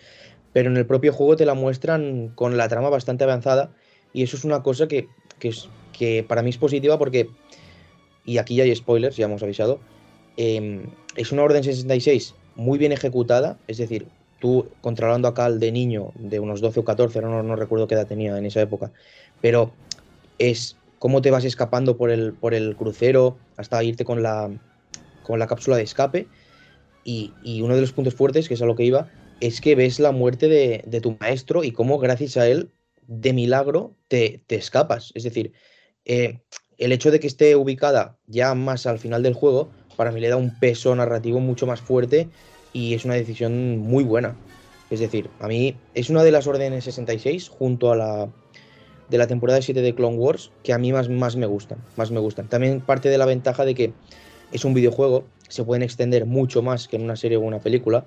pero 0.51 0.69
en 0.69 0.75
el 0.75 0.85
propio 0.85 1.13
juego 1.13 1.37
te 1.37 1.45
la 1.45 1.53
muestran 1.53 2.33
con 2.35 2.57
la 2.57 2.67
trama 2.67 2.89
bastante 2.89 3.23
avanzada 3.23 3.71
y 4.11 4.23
eso 4.23 4.35
es 4.35 4.43
una 4.43 4.61
cosa 4.61 4.89
que, 4.89 5.07
es, 5.39 5.69
que 5.93 6.25
para 6.27 6.41
mí 6.41 6.49
es 6.49 6.57
positiva 6.57 6.99
porque, 6.99 7.29
y 8.25 8.39
aquí 8.39 8.57
ya 8.57 8.65
hay 8.65 8.75
spoilers, 8.75 9.15
ya 9.15 9.27
hemos 9.27 9.41
avisado, 9.41 9.79
em, 10.35 10.87
es 11.15 11.31
una 11.31 11.43
Orden 11.43 11.63
66 11.63 12.35
muy 12.55 12.77
bien 12.77 12.91
ejecutada, 12.91 13.57
es 13.67 13.77
decir, 13.77 14.07
tú 14.39 14.69
controlando 14.81 15.27
a 15.27 15.33
Cal 15.33 15.59
de 15.59 15.71
niño, 15.71 16.11
de 16.15 16.39
unos 16.39 16.61
12 16.61 16.81
o 16.81 16.85
14, 16.85 17.21
no, 17.21 17.43
no 17.43 17.55
recuerdo 17.55 17.87
qué 17.87 17.95
edad 17.95 18.07
tenía 18.07 18.37
en 18.37 18.45
esa 18.45 18.61
época, 18.61 18.91
pero 19.41 19.71
es 20.39 20.77
cómo 20.99 21.21
te 21.21 21.31
vas 21.31 21.45
escapando 21.45 21.97
por 21.97 22.09
el, 22.09 22.33
por 22.33 22.53
el 22.53 22.75
crucero 22.75 23.37
hasta 23.55 23.83
irte 23.83 24.05
con 24.05 24.23
la, 24.23 24.49
con 25.23 25.39
la 25.39 25.47
cápsula 25.47 25.77
de 25.77 25.83
escape. 25.83 26.27
Y, 27.03 27.31
uno 27.61 27.73
de 27.73 27.79
los 27.79 27.93
puntos 27.93 28.15
fuertes, 28.15 28.49
que 28.49 28.55
es 28.55 28.61
a 28.61 28.65
lo 28.65 28.75
que 28.75 28.83
iba, 28.83 29.09
es 29.39 29.61
que 29.61 29.75
ves 29.75 29.97
la 30.01 30.11
muerte 30.11 30.49
de, 30.49 31.01
tu 31.01 31.15
maestro 31.21 31.63
y 31.63 31.71
cómo 31.71 31.99
gracias 31.99 32.35
a 32.35 32.49
él, 32.49 32.71
de 33.07 33.31
milagro, 33.31 33.95
te, 34.09 34.41
escapas. 34.49 35.13
Es 35.15 35.23
decir, 35.23 35.53
eh, 36.03 36.41
el 36.77 36.91
hecho 36.91 37.09
de 37.09 37.21
que 37.21 37.27
esté 37.27 37.55
ubicada 37.55 38.17
ya 38.27 38.53
más 38.55 38.85
al 38.85 38.99
final 38.99 39.23
del 39.23 39.35
juego, 39.35 39.69
para 39.95 40.11
mí 40.11 40.19
le 40.19 40.27
da 40.27 40.35
un 40.35 40.59
peso 40.59 40.93
narrativo 40.95 41.39
mucho 41.39 41.65
más 41.65 41.79
fuerte 41.79 42.27
y 42.73 42.93
es 42.93 43.05
una 43.05 43.15
decisión 43.15 43.77
muy 43.77 44.03
buena. 44.03 44.35
Es 44.89 44.99
decir, 44.99 45.29
a 45.39 45.47
mí 45.47 45.75
es 45.93 46.09
una 46.09 46.23
de 46.23 46.31
las 46.31 46.47
órdenes 46.47 46.85
66 46.85 47.49
junto 47.49 47.91
a 47.91 47.95
la 47.95 48.29
de 49.09 49.17
la 49.17 49.27
temporada 49.27 49.61
7 49.61 49.81
de 49.81 49.95
Clone 49.95 50.17
Wars 50.17 50.51
que 50.63 50.73
a 50.73 50.77
mí 50.77 50.91
más, 50.91 51.09
más 51.09 51.35
me 51.35 51.45
gustan, 51.45 51.79
más 51.95 52.11
me 52.11 52.19
gustan. 52.19 52.47
También 52.47 52.81
parte 52.81 53.09
de 53.09 53.17
la 53.17 53.25
ventaja 53.25 53.65
de 53.65 53.73
que 53.73 53.93
es 54.51 54.65
un 54.65 54.73
videojuego, 54.73 55.25
se 55.47 55.63
pueden 55.63 55.83
extender 55.83 56.25
mucho 56.25 56.61
más 56.61 56.87
que 56.87 56.97
en 56.97 57.03
una 57.03 57.15
serie 57.15 57.37
o 57.37 57.41
una 57.41 57.59
película, 57.59 58.05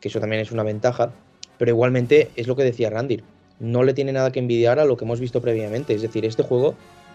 que 0.00 0.08
eso 0.08 0.20
también 0.20 0.42
es 0.42 0.50
una 0.50 0.62
ventaja, 0.62 1.12
pero 1.58 1.70
igualmente 1.70 2.30
es 2.36 2.46
lo 2.46 2.56
que 2.56 2.64
decía 2.64 2.90
Randy, 2.90 3.22
no 3.58 3.82
le 3.82 3.94
tiene 3.94 4.12
nada 4.12 4.32
que 4.32 4.38
envidiar 4.38 4.78
a 4.78 4.84
lo 4.84 4.96
que 4.96 5.04
hemos 5.04 5.20
visto 5.20 5.40
previamente, 5.40 5.94
es 5.94 6.02
decir, 6.02 6.24
este 6.24 6.42
juego, 6.42 6.74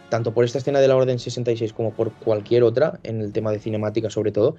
tanto 0.09 0.33
por 0.33 0.45
esta 0.45 0.59
escena 0.59 0.79
de 0.79 0.87
la 0.87 0.95
Orden 0.95 1.17
66 1.17 1.73
como 1.73 1.91
por 1.93 2.13
cualquier 2.13 2.63
otra, 2.63 2.99
en 3.03 3.21
el 3.21 3.33
tema 3.33 3.51
de 3.51 3.59
cinemática 3.59 4.09
sobre 4.09 4.31
todo, 4.31 4.55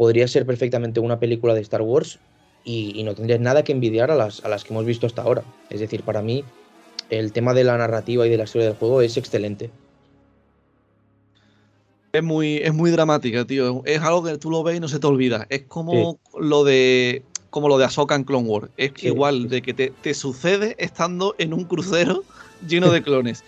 podría 0.00 0.26
ser 0.28 0.46
perfectamente 0.46 0.98
una 0.98 1.20
película 1.20 1.52
de 1.52 1.60
Star 1.60 1.82
Wars 1.82 2.18
y, 2.64 3.02
no 3.02 3.14
tendría 3.14 3.36
nada 3.36 3.64
que 3.64 3.72
envidiar 3.72 4.10
a 4.10 4.14
las, 4.14 4.42
a 4.42 4.48
las 4.48 4.64
que 4.64 4.72
hemos 4.72 4.86
visto 4.86 5.06
hasta 5.06 5.20
ahora. 5.20 5.44
Es 5.68 5.78
decir, 5.78 6.04
para 6.04 6.22
mí 6.22 6.42
el 7.10 7.32
tema 7.32 7.52
de 7.52 7.64
la 7.64 7.76
narrativa 7.76 8.26
y 8.26 8.30
de 8.30 8.38
la 8.38 8.44
historia 8.44 8.68
del 8.68 8.78
juego 8.78 9.02
es 9.02 9.18
excelente. 9.18 9.70
Es 12.14 12.22
muy, 12.22 12.56
es 12.56 12.72
muy 12.72 12.90
dramática, 12.90 13.44
tío. 13.44 13.82
Es 13.84 14.00
algo 14.00 14.24
que 14.24 14.38
tú 14.38 14.50
lo 14.50 14.62
ves 14.62 14.78
y 14.78 14.80
no 14.80 14.88
se 14.88 15.00
te 15.00 15.06
olvida. 15.06 15.46
Es 15.50 15.64
como 15.64 16.18
lo 16.34 16.64
de 16.64 17.22
como 17.50 17.68
lo 17.68 17.76
de 17.76 17.84
Ahsoka 17.84 18.14
en 18.14 18.24
Clone 18.24 18.48
Wars. 18.48 18.70
Es 18.78 18.92
igual 19.04 19.50
de 19.50 19.60
que 19.60 19.74
te, 19.74 20.14
sucede 20.14 20.76
estando 20.78 21.34
en 21.36 21.52
un 21.52 21.64
crucero 21.64 22.24
lleno 22.66 22.90
de 22.90 23.02
clones. 23.02 23.44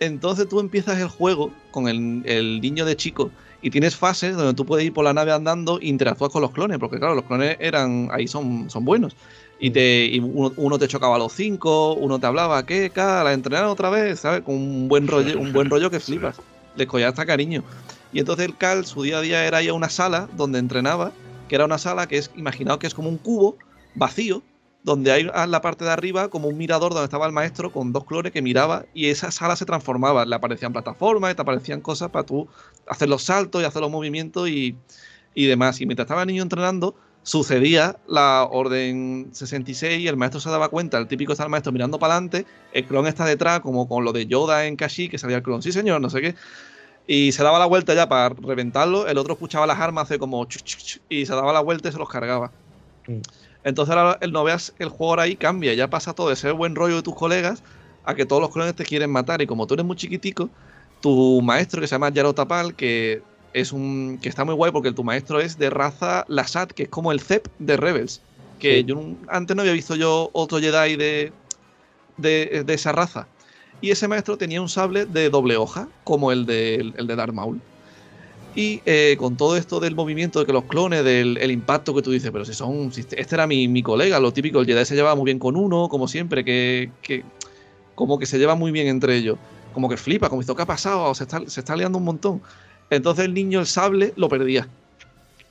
Entonces 0.00 0.46
tú 0.46 0.60
empiezas 0.60 0.98
el 0.98 1.08
juego 1.08 1.50
con 1.70 1.88
el, 1.88 2.60
niño 2.60 2.84
de 2.84 2.96
chico 2.96 3.30
y 3.62 3.70
tienes 3.70 3.96
fases 3.96 4.36
donde 4.36 4.54
tú 4.54 4.64
puedes 4.64 4.86
ir 4.86 4.92
por 4.92 5.04
la 5.04 5.12
nave 5.12 5.32
andando 5.32 5.80
e 5.80 5.86
interactúas 5.86 6.32
con 6.32 6.42
los 6.42 6.50
clones, 6.50 6.78
porque 6.78 6.98
claro, 6.98 7.14
los 7.14 7.24
clones 7.24 7.56
eran 7.60 8.08
ahí 8.12 8.28
son, 8.28 8.70
son 8.70 8.84
buenos. 8.84 9.16
Y, 9.58 9.70
te, 9.70 10.20
uno, 10.20 10.78
te 10.78 10.86
chocaba 10.86 11.16
a 11.16 11.18
los 11.18 11.32
cinco, 11.32 11.94
uno 11.94 12.18
te 12.18 12.26
hablaba, 12.26 12.64
¿qué? 12.66 12.92
La 12.94 13.32
entrenar 13.32 13.64
otra 13.64 13.88
vez, 13.88 14.20
¿sabes? 14.20 14.42
Con 14.42 14.54
un 14.54 14.88
buen 14.88 15.08
rollo, 15.08 15.40
un 15.40 15.52
buen 15.52 15.70
rollo 15.70 15.90
que 15.90 15.98
flipas. 16.00 16.36
Le 16.76 16.86
cogía 16.86 17.08
hasta 17.08 17.24
cariño. 17.24 17.62
Y 18.12 18.18
entonces 18.18 18.44
el 18.44 18.56
Cal, 18.56 18.84
su 18.84 19.02
día 19.02 19.18
a 19.18 19.20
día 19.22 19.46
era 19.46 19.62
ir 19.62 19.70
a 19.70 19.74
una 19.74 19.88
sala 19.88 20.28
donde 20.36 20.58
entrenaba, 20.58 21.12
que 21.48 21.54
era 21.54 21.64
una 21.64 21.78
sala 21.78 22.06
que 22.06 22.18
es, 22.18 22.30
imaginado 22.36 22.78
que 22.78 22.86
es 22.86 22.94
como 22.94 23.08
un 23.08 23.16
cubo 23.16 23.56
vacío, 23.94 24.42
donde 24.86 25.10
hay 25.10 25.22
en 25.34 25.50
la 25.50 25.60
parte 25.60 25.84
de 25.84 25.90
arriba 25.90 26.28
como 26.28 26.46
un 26.46 26.56
mirador 26.56 26.92
donde 26.92 27.06
estaba 27.06 27.26
el 27.26 27.32
maestro 27.32 27.72
con 27.72 27.92
dos 27.92 28.04
clones 28.04 28.30
que 28.30 28.40
miraba 28.40 28.86
y 28.94 29.06
esa 29.06 29.32
sala 29.32 29.56
se 29.56 29.66
transformaba, 29.66 30.24
le 30.24 30.32
aparecían 30.36 30.72
plataformas, 30.72 31.34
te 31.34 31.42
aparecían 31.42 31.80
cosas 31.80 32.08
para 32.10 32.24
tú 32.24 32.46
hacer 32.86 33.08
los 33.08 33.24
saltos 33.24 33.60
y 33.60 33.64
hacer 33.64 33.82
los 33.82 33.90
movimientos 33.90 34.48
y, 34.48 34.76
y 35.34 35.46
demás. 35.46 35.80
Y 35.80 35.86
mientras 35.86 36.04
estaba 36.04 36.22
el 36.22 36.28
niño 36.28 36.44
entrenando, 36.44 36.94
sucedía 37.24 37.96
la 38.06 38.46
orden 38.48 39.30
66 39.32 39.98
y 39.98 40.06
el 40.06 40.16
maestro 40.16 40.38
se 40.38 40.50
daba 40.50 40.68
cuenta, 40.68 40.98
el 40.98 41.08
típico 41.08 41.32
está 41.32 41.42
el 41.42 41.50
maestro 41.50 41.72
mirando 41.72 41.98
para 41.98 42.14
adelante, 42.14 42.46
el 42.72 42.84
clon 42.84 43.08
está 43.08 43.24
detrás, 43.24 43.58
como 43.58 43.88
con 43.88 44.04
lo 44.04 44.12
de 44.12 44.26
Yoda 44.26 44.66
en 44.66 44.76
Kashi, 44.76 45.08
que 45.08 45.18
salía 45.18 45.38
el 45.38 45.42
clon, 45.42 45.62
sí 45.62 45.72
señor, 45.72 46.00
no 46.00 46.10
sé 46.10 46.20
qué. 46.20 46.36
Y 47.08 47.32
se 47.32 47.42
daba 47.42 47.58
la 47.58 47.66
vuelta 47.66 47.92
ya 47.92 48.08
para 48.08 48.28
reventarlo, 48.28 49.08
el 49.08 49.18
otro 49.18 49.32
escuchaba 49.32 49.66
las 49.66 49.80
armas, 49.80 50.04
hace 50.04 50.20
como 50.20 50.46
y 51.08 51.26
se 51.26 51.34
daba 51.34 51.52
la 51.52 51.60
vuelta 51.60 51.88
y 51.88 51.92
se 51.92 51.98
los 51.98 52.08
cargaba. 52.08 52.52
Mm. 53.08 53.45
Entonces 53.66 53.96
ahora 53.96 54.16
el, 54.20 54.30
no 54.30 54.44
veas 54.44 54.72
el 54.78 54.88
juego 54.90 55.10
ahora 55.10 55.24
ahí 55.24 55.34
cambia, 55.34 55.74
ya 55.74 55.90
pasa 55.90 56.14
todo 56.14 56.28
de 56.28 56.36
ser 56.36 56.52
buen 56.52 56.76
rollo 56.76 56.94
de 56.94 57.02
tus 57.02 57.16
colegas 57.16 57.64
a 58.04 58.14
que 58.14 58.24
todos 58.24 58.40
los 58.40 58.52
clones 58.52 58.76
te 58.76 58.84
quieren 58.84 59.10
matar. 59.10 59.42
Y 59.42 59.46
como 59.48 59.66
tú 59.66 59.74
eres 59.74 59.84
muy 59.84 59.96
chiquitico, 59.96 60.48
tu 61.02 61.42
maestro 61.42 61.80
que 61.80 61.88
se 61.88 61.96
llama 61.96 62.10
Yaro 62.10 62.32
Tapal, 62.32 62.76
que 62.76 63.22
es 63.52 63.72
un. 63.72 64.20
que 64.22 64.28
está 64.28 64.44
muy 64.44 64.54
guay 64.54 64.70
porque 64.70 64.92
tu 64.92 65.02
maestro 65.02 65.40
es 65.40 65.58
de 65.58 65.68
raza 65.70 66.24
Lasat, 66.28 66.70
que 66.70 66.84
es 66.84 66.88
como 66.88 67.10
el 67.10 67.20
Zep 67.20 67.48
de 67.58 67.76
Rebels. 67.76 68.22
Que 68.60 68.84
yo 68.84 69.02
antes 69.28 69.56
no 69.56 69.62
había 69.62 69.74
visto 69.74 69.96
yo 69.96 70.30
otro 70.32 70.60
Jedi 70.60 70.94
de, 70.94 71.32
de, 72.16 72.64
esa 72.68 72.92
raza. 72.92 73.26
Y 73.80 73.90
ese 73.90 74.06
maestro 74.06 74.38
tenía 74.38 74.62
un 74.62 74.68
sable 74.68 75.06
de 75.06 75.28
doble 75.28 75.56
hoja, 75.56 75.88
como 76.04 76.30
el 76.30 76.46
de, 76.46 76.76
el 76.96 77.06
de 77.08 77.16
Darth 77.16 77.34
Maul. 77.34 77.60
Y 78.56 78.80
eh, 78.86 79.16
con 79.18 79.36
todo 79.36 79.54
esto 79.58 79.80
del 79.80 79.94
movimiento, 79.94 80.40
de 80.40 80.46
que 80.46 80.52
los 80.54 80.64
clones, 80.64 81.04
del 81.04 81.36
el 81.36 81.50
impacto 81.50 81.94
que 81.94 82.00
tú 82.00 82.10
dices, 82.10 82.30
pero 82.30 82.46
si 82.46 82.54
son. 82.54 82.90
este 82.96 83.34
era 83.34 83.46
mi, 83.46 83.68
mi, 83.68 83.82
colega, 83.82 84.18
lo 84.18 84.32
típico, 84.32 84.60
el 84.60 84.66
Jedi 84.66 84.86
se 84.86 84.94
llevaba 84.94 85.14
muy 85.14 85.26
bien 85.26 85.38
con 85.38 85.56
uno, 85.56 85.90
como 85.90 86.08
siempre, 86.08 86.42
que, 86.42 86.90
que 87.02 87.22
como 87.94 88.18
que 88.18 88.24
se 88.24 88.38
lleva 88.38 88.54
muy 88.54 88.72
bien 88.72 88.86
entre 88.86 89.14
ellos. 89.14 89.36
Como 89.74 89.90
que 89.90 89.98
flipa, 89.98 90.30
como 90.30 90.40
esto, 90.40 90.56
¿qué 90.56 90.62
ha 90.62 90.66
pasado? 90.66 91.14
Se 91.14 91.24
está, 91.24 91.46
se 91.46 91.60
está 91.60 91.76
liando 91.76 91.98
un 91.98 92.04
montón. 92.04 92.40
Entonces 92.88 93.26
el 93.26 93.34
niño 93.34 93.60
el 93.60 93.66
sable 93.66 94.14
lo 94.16 94.30
perdía. 94.30 94.66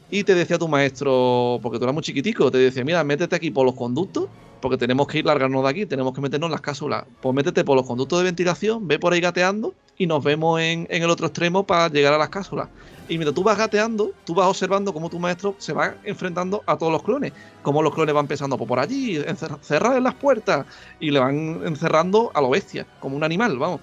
Y 0.09 0.23
te 0.23 0.33
decía 0.33 0.57
tu 0.57 0.67
maestro, 0.67 1.59
porque 1.61 1.77
tú 1.77 1.83
eras 1.83 1.93
muy 1.93 2.01
chiquitico, 2.01 2.49
te 2.49 2.57
decía, 2.57 2.83
mira, 2.83 3.03
métete 3.03 3.35
aquí 3.35 3.51
por 3.51 3.67
los 3.67 3.75
conductos, 3.75 4.29
porque 4.61 4.77
tenemos 4.77 5.05
que 5.05 5.19
ir 5.19 5.25
largarnos 5.25 5.61
de 5.63 5.69
aquí, 5.69 5.85
tenemos 5.85 6.11
que 6.11 6.21
meternos 6.21 6.47
en 6.47 6.53
las 6.53 6.61
cápsulas. 6.61 7.05
Pues 7.21 7.35
métete 7.35 7.63
por 7.63 7.75
los 7.75 7.85
conductos 7.85 8.17
de 8.17 8.25
ventilación, 8.25 8.87
ve 8.87 8.97
por 8.97 9.13
ahí 9.13 9.21
gateando 9.21 9.75
y 9.97 10.07
nos 10.07 10.23
vemos 10.23 10.59
en, 10.59 10.87
el 10.89 11.09
otro 11.09 11.27
extremo 11.27 11.65
para 11.65 11.89
llegar 11.89 12.13
a 12.13 12.17
las 12.17 12.29
cápsulas. 12.29 12.67
Y 13.07 13.17
mientras 13.17 13.35
tú 13.35 13.43
vas 13.43 13.57
gateando, 13.57 14.11
tú 14.25 14.33
vas 14.33 14.47
observando 14.47 14.93
cómo 14.93 15.09
tu 15.09 15.19
maestro 15.19 15.55
se 15.59 15.73
va 15.73 15.95
enfrentando 16.03 16.63
a 16.65 16.75
todos 16.77 16.91
los 16.91 17.03
clones. 17.03 17.33
Cómo 17.61 17.81
los 17.83 17.93
clones 17.93 18.15
van 18.15 18.23
empezando 18.23 18.57
por 18.57 18.79
allí, 18.79 19.21
cerrar 19.61 19.95
en 19.95 20.03
las 20.03 20.15
puertas 20.15 20.65
y 20.99 21.11
le 21.11 21.19
van 21.19 21.61
encerrando 21.65 22.31
a 22.33 22.41
lo 22.41 22.49
bestia, 22.49 22.85
como 22.99 23.15
un 23.15 23.23
animal, 23.23 23.57
vamos. 23.57 23.81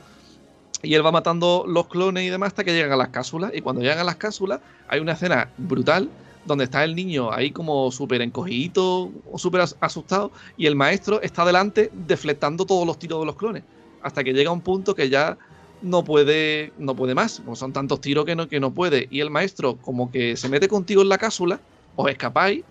Y 0.82 0.94
él 0.94 1.06
va 1.06 1.12
matando 1.12 1.64
los 1.66 1.86
clones 1.86 2.24
y 2.24 2.30
demás 2.30 2.48
hasta 2.48 2.64
que 2.64 2.72
llegan 2.72 2.92
a 2.92 2.96
las 2.96 3.08
cápsulas. 3.08 3.52
Y 3.54 3.60
cuando 3.60 3.80
llegan 3.80 4.00
a 4.00 4.04
las 4.04 4.16
cápsulas, 4.16 4.60
hay 4.88 4.98
una 4.98 5.12
escena 5.12 5.48
brutal 5.56 6.10
donde 6.44 6.64
está 6.64 6.82
el 6.82 6.96
niño 6.96 7.32
ahí 7.32 7.52
como 7.52 7.92
súper 7.92 8.20
encogidito 8.20 9.12
o 9.30 9.38
súper 9.38 9.62
asustado. 9.80 10.32
Y 10.56 10.66
el 10.66 10.74
maestro 10.74 11.22
está 11.22 11.44
delante 11.44 11.90
deflectando 11.92 12.66
todos 12.66 12.84
los 12.84 12.98
tiros 12.98 13.20
de 13.20 13.26
los 13.26 13.36
clones. 13.36 13.62
Hasta 14.02 14.24
que 14.24 14.32
llega 14.32 14.50
un 14.50 14.60
punto 14.60 14.96
que 14.96 15.08
ya 15.08 15.38
no 15.82 16.04
puede, 16.04 16.72
no 16.78 16.94
puede 16.94 17.14
más. 17.14 17.40
Como 17.40 17.56
son 17.56 17.72
tantos 17.72 18.00
tiros 18.00 18.24
que 18.24 18.34
no, 18.34 18.48
que 18.48 18.60
no 18.60 18.72
puede. 18.72 19.08
Y 19.10 19.20
el 19.20 19.30
maestro, 19.30 19.76
como 19.76 20.10
que 20.10 20.36
se 20.36 20.48
mete 20.48 20.68
contigo 20.68 21.02
en 21.02 21.08
la 21.08 21.18
cápsula, 21.18 21.60
os 21.96 22.10
escapáis, 22.10 22.64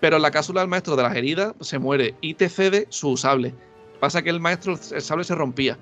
pero 0.00 0.16
en 0.16 0.22
la 0.22 0.30
cápsula 0.30 0.62
el 0.62 0.68
maestro 0.68 0.96
de 0.96 1.02
las 1.02 1.14
heridas 1.14 1.54
se 1.60 1.78
muere 1.78 2.14
y 2.20 2.34
te 2.34 2.48
cede 2.48 2.86
su 2.90 3.16
sable. 3.16 3.54
Pasa 4.00 4.22
que 4.22 4.30
el 4.30 4.40
maestro, 4.40 4.72
el 4.92 5.02
sable 5.02 5.24
se 5.24 5.34
rompía. 5.34 5.78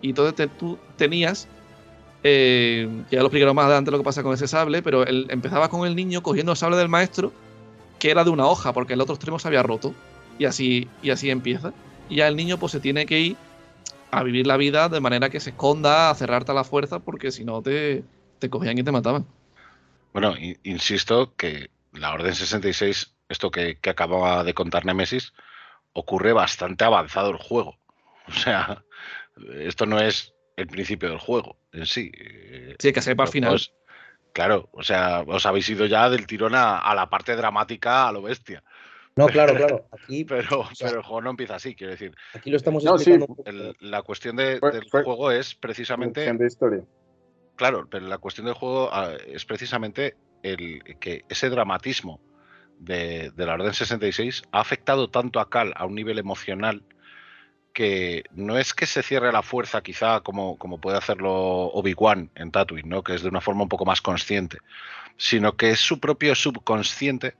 Y 0.00 0.10
entonces 0.10 0.48
tú 0.58 0.78
tenías, 0.96 1.48
eh, 2.22 2.88
ya 3.10 3.18
lo 3.18 3.26
explicaron 3.26 3.56
más 3.56 3.66
adelante 3.66 3.90
lo 3.90 3.98
que 3.98 4.04
pasa 4.04 4.22
con 4.22 4.34
ese 4.34 4.46
sable, 4.46 4.82
pero 4.82 5.04
él 5.04 5.26
empezaba 5.30 5.68
con 5.68 5.86
el 5.86 5.96
niño 5.96 6.22
cogiendo 6.22 6.52
el 6.52 6.58
sable 6.58 6.76
del 6.76 6.88
maestro, 6.88 7.32
que 7.98 8.10
era 8.10 8.22
de 8.22 8.30
una 8.30 8.46
hoja, 8.46 8.72
porque 8.72 8.92
el 8.92 9.00
otro 9.00 9.14
extremo 9.14 9.38
se 9.38 9.48
había 9.48 9.62
roto. 9.62 9.92
Y 10.38 10.44
así, 10.44 10.88
y 11.02 11.10
así 11.10 11.30
empieza. 11.30 11.72
Y 12.08 12.16
ya 12.16 12.28
el 12.28 12.36
niño 12.36 12.58
pues 12.58 12.72
se 12.72 12.80
tiene 12.80 13.06
que 13.06 13.18
ir 13.18 13.36
a 14.10 14.22
vivir 14.22 14.46
la 14.46 14.56
vida 14.56 14.88
de 14.88 15.00
manera 15.00 15.30
que 15.30 15.40
se 15.40 15.50
esconda, 15.50 16.10
a 16.10 16.14
cerrarte 16.14 16.52
a 16.52 16.54
la 16.54 16.64
fuerza, 16.64 17.00
porque 17.00 17.30
si 17.30 17.44
no 17.44 17.62
te, 17.62 18.04
te 18.38 18.50
cogían 18.50 18.78
y 18.78 18.82
te 18.82 18.92
mataban. 18.92 19.26
Bueno, 20.12 20.34
insisto 20.62 21.34
que 21.36 21.70
la 21.92 22.12
Orden 22.12 22.34
66, 22.34 23.14
esto 23.28 23.50
que, 23.50 23.78
que 23.78 23.90
acababa 23.90 24.44
de 24.44 24.54
contar 24.54 24.84
Nemesis, 24.84 25.32
ocurre 25.92 26.32
bastante 26.32 26.84
avanzado 26.84 27.30
el 27.30 27.38
juego. 27.38 27.78
O 28.26 28.32
sea, 28.32 28.84
esto 29.60 29.86
no 29.86 29.98
es 30.00 30.34
el 30.56 30.66
principio 30.66 31.08
del 31.08 31.18
juego 31.18 31.56
en 31.72 31.86
sí. 31.86 32.10
Sí, 32.78 32.92
que 32.92 33.00
sepa 33.00 33.24
al 33.24 33.28
final. 33.28 33.60
claro, 34.32 34.68
o 34.72 34.82
sea, 34.82 35.22
os 35.26 35.46
habéis 35.46 35.68
ido 35.68 35.86
ya 35.86 36.10
del 36.10 36.26
tirón 36.26 36.54
a, 36.54 36.94
la 36.94 37.08
parte 37.08 37.36
dramática 37.36 38.08
a 38.08 38.12
lo 38.12 38.22
bestia. 38.22 38.62
No, 39.18 39.26
claro, 39.26 39.54
claro. 39.54 39.86
Aquí, 39.90 40.24
pero, 40.28 40.64
pero 40.78 40.96
el 40.98 41.02
juego 41.02 41.22
no 41.22 41.30
empieza 41.30 41.56
así, 41.56 41.74
quiero 41.74 41.92
decir. 41.92 42.14
Aquí 42.34 42.50
lo 42.50 42.56
estamos 42.56 42.84
explicando. 42.84 43.36
la 43.80 44.02
cuestión 44.02 44.36
del 44.36 44.60
juego 44.90 45.30
es 45.30 45.54
precisamente. 45.54 46.32
De 46.32 46.46
historia. 46.46 46.84
Claro, 47.56 47.88
pero 47.90 48.06
la 48.06 48.18
cuestión 48.18 48.46
del 48.46 48.54
juego 48.54 48.88
ah, 48.92 49.14
es 49.26 49.44
precisamente 49.44 50.16
el 50.44 50.82
que 51.00 51.24
ese 51.28 51.50
dramatismo 51.50 52.20
de, 52.78 53.32
de 53.34 53.46
la 53.46 53.54
Orden 53.54 53.74
66 53.74 54.42
ha 54.52 54.60
afectado 54.60 55.10
tanto 55.10 55.40
a 55.40 55.50
Cal 55.50 55.72
a 55.74 55.84
un 55.84 55.96
nivel 55.96 56.20
emocional 56.20 56.84
que 57.72 58.22
no 58.32 58.56
es 58.56 58.74
que 58.74 58.86
se 58.86 59.02
cierre 59.02 59.32
la 59.32 59.42
fuerza, 59.42 59.82
quizá 59.82 60.20
como, 60.20 60.56
como 60.58 60.80
puede 60.80 60.98
hacerlo 60.98 61.32
Obi-Wan 61.66 62.30
en 62.36 62.52
Tatooine, 62.52 62.88
¿no? 62.88 63.02
que 63.02 63.14
es 63.14 63.22
de 63.22 63.28
una 63.28 63.40
forma 63.40 63.64
un 63.64 63.68
poco 63.68 63.84
más 63.84 64.00
consciente, 64.00 64.58
sino 65.16 65.56
que 65.56 65.70
es 65.70 65.80
su 65.80 65.98
propio 65.98 66.36
subconsciente 66.36 67.34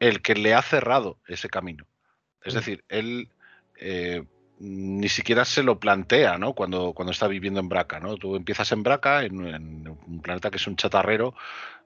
el 0.00 0.22
que 0.22 0.34
le 0.34 0.54
ha 0.54 0.62
cerrado 0.62 1.18
ese 1.26 1.48
camino. 1.48 1.86
Es 2.42 2.54
mm. 2.54 2.56
decir, 2.56 2.84
él 2.88 3.28
eh, 3.78 4.24
ni 4.58 5.08
siquiera 5.08 5.44
se 5.44 5.62
lo 5.62 5.78
plantea 5.78 6.38
¿no? 6.38 6.54
cuando, 6.54 6.92
cuando 6.92 7.12
está 7.12 7.28
viviendo 7.28 7.60
en 7.60 7.68
Braca. 7.68 8.00
¿no? 8.00 8.16
Tú 8.16 8.36
empiezas 8.36 8.72
en 8.72 8.82
Braca, 8.82 9.24
en, 9.24 9.88
un 9.88 10.20
planeta 10.22 10.50
que 10.50 10.56
es 10.56 10.66
un 10.66 10.76
chatarrero, 10.76 11.34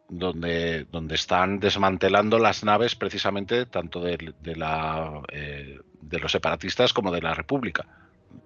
donde, 0.09 0.85
donde 0.91 1.15
están 1.15 1.61
desmantelando 1.61 2.39
las 2.39 2.65
naves 2.65 2.97
precisamente 2.97 3.67
tanto 3.67 4.01
de, 4.01 4.35
la, 4.57 5.23
eh, 5.33 5.79
de 6.01 6.19
los 6.19 6.33
separatistas 6.33 6.93
como 6.93 7.13
de 7.13 7.23
la 7.23 7.35
República, 7.35 7.87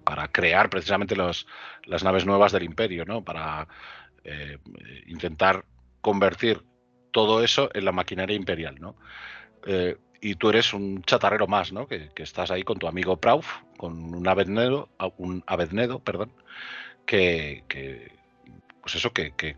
para 0.03 0.27
crear 0.27 0.69
precisamente 0.69 1.15
los, 1.15 1.47
las 1.85 2.03
naves 2.03 2.25
nuevas 2.25 2.51
del 2.51 2.63
imperio, 2.63 3.05
¿no? 3.05 3.23
para 3.23 3.67
eh, 4.23 4.59
intentar 5.07 5.65
convertir 6.01 6.63
todo 7.11 7.43
eso 7.43 7.69
en 7.73 7.85
la 7.85 7.91
maquinaria 7.91 8.35
imperial. 8.35 8.75
¿no? 8.79 8.95
Eh, 9.65 9.97
y 10.21 10.35
tú 10.35 10.49
eres 10.49 10.73
un 10.73 11.03
chatarrero 11.03 11.47
más, 11.47 11.71
¿no? 11.71 11.87
Que, 11.87 12.09
estás 12.15 12.51
ahí 12.51 12.63
con 12.63 12.79
tu 12.79 12.87
amigo 12.87 13.17
Prauf, 13.17 13.47
con 13.77 14.15
un 14.15 14.27
Abednedo, 14.27 14.89
un 15.17 15.43
Abednedo, 15.45 15.99
perdón, 15.99 16.31
que, 17.05 17.63
pues 18.81 18.95
eso, 18.95 19.11
que, 19.11 19.31
que, 19.31 19.57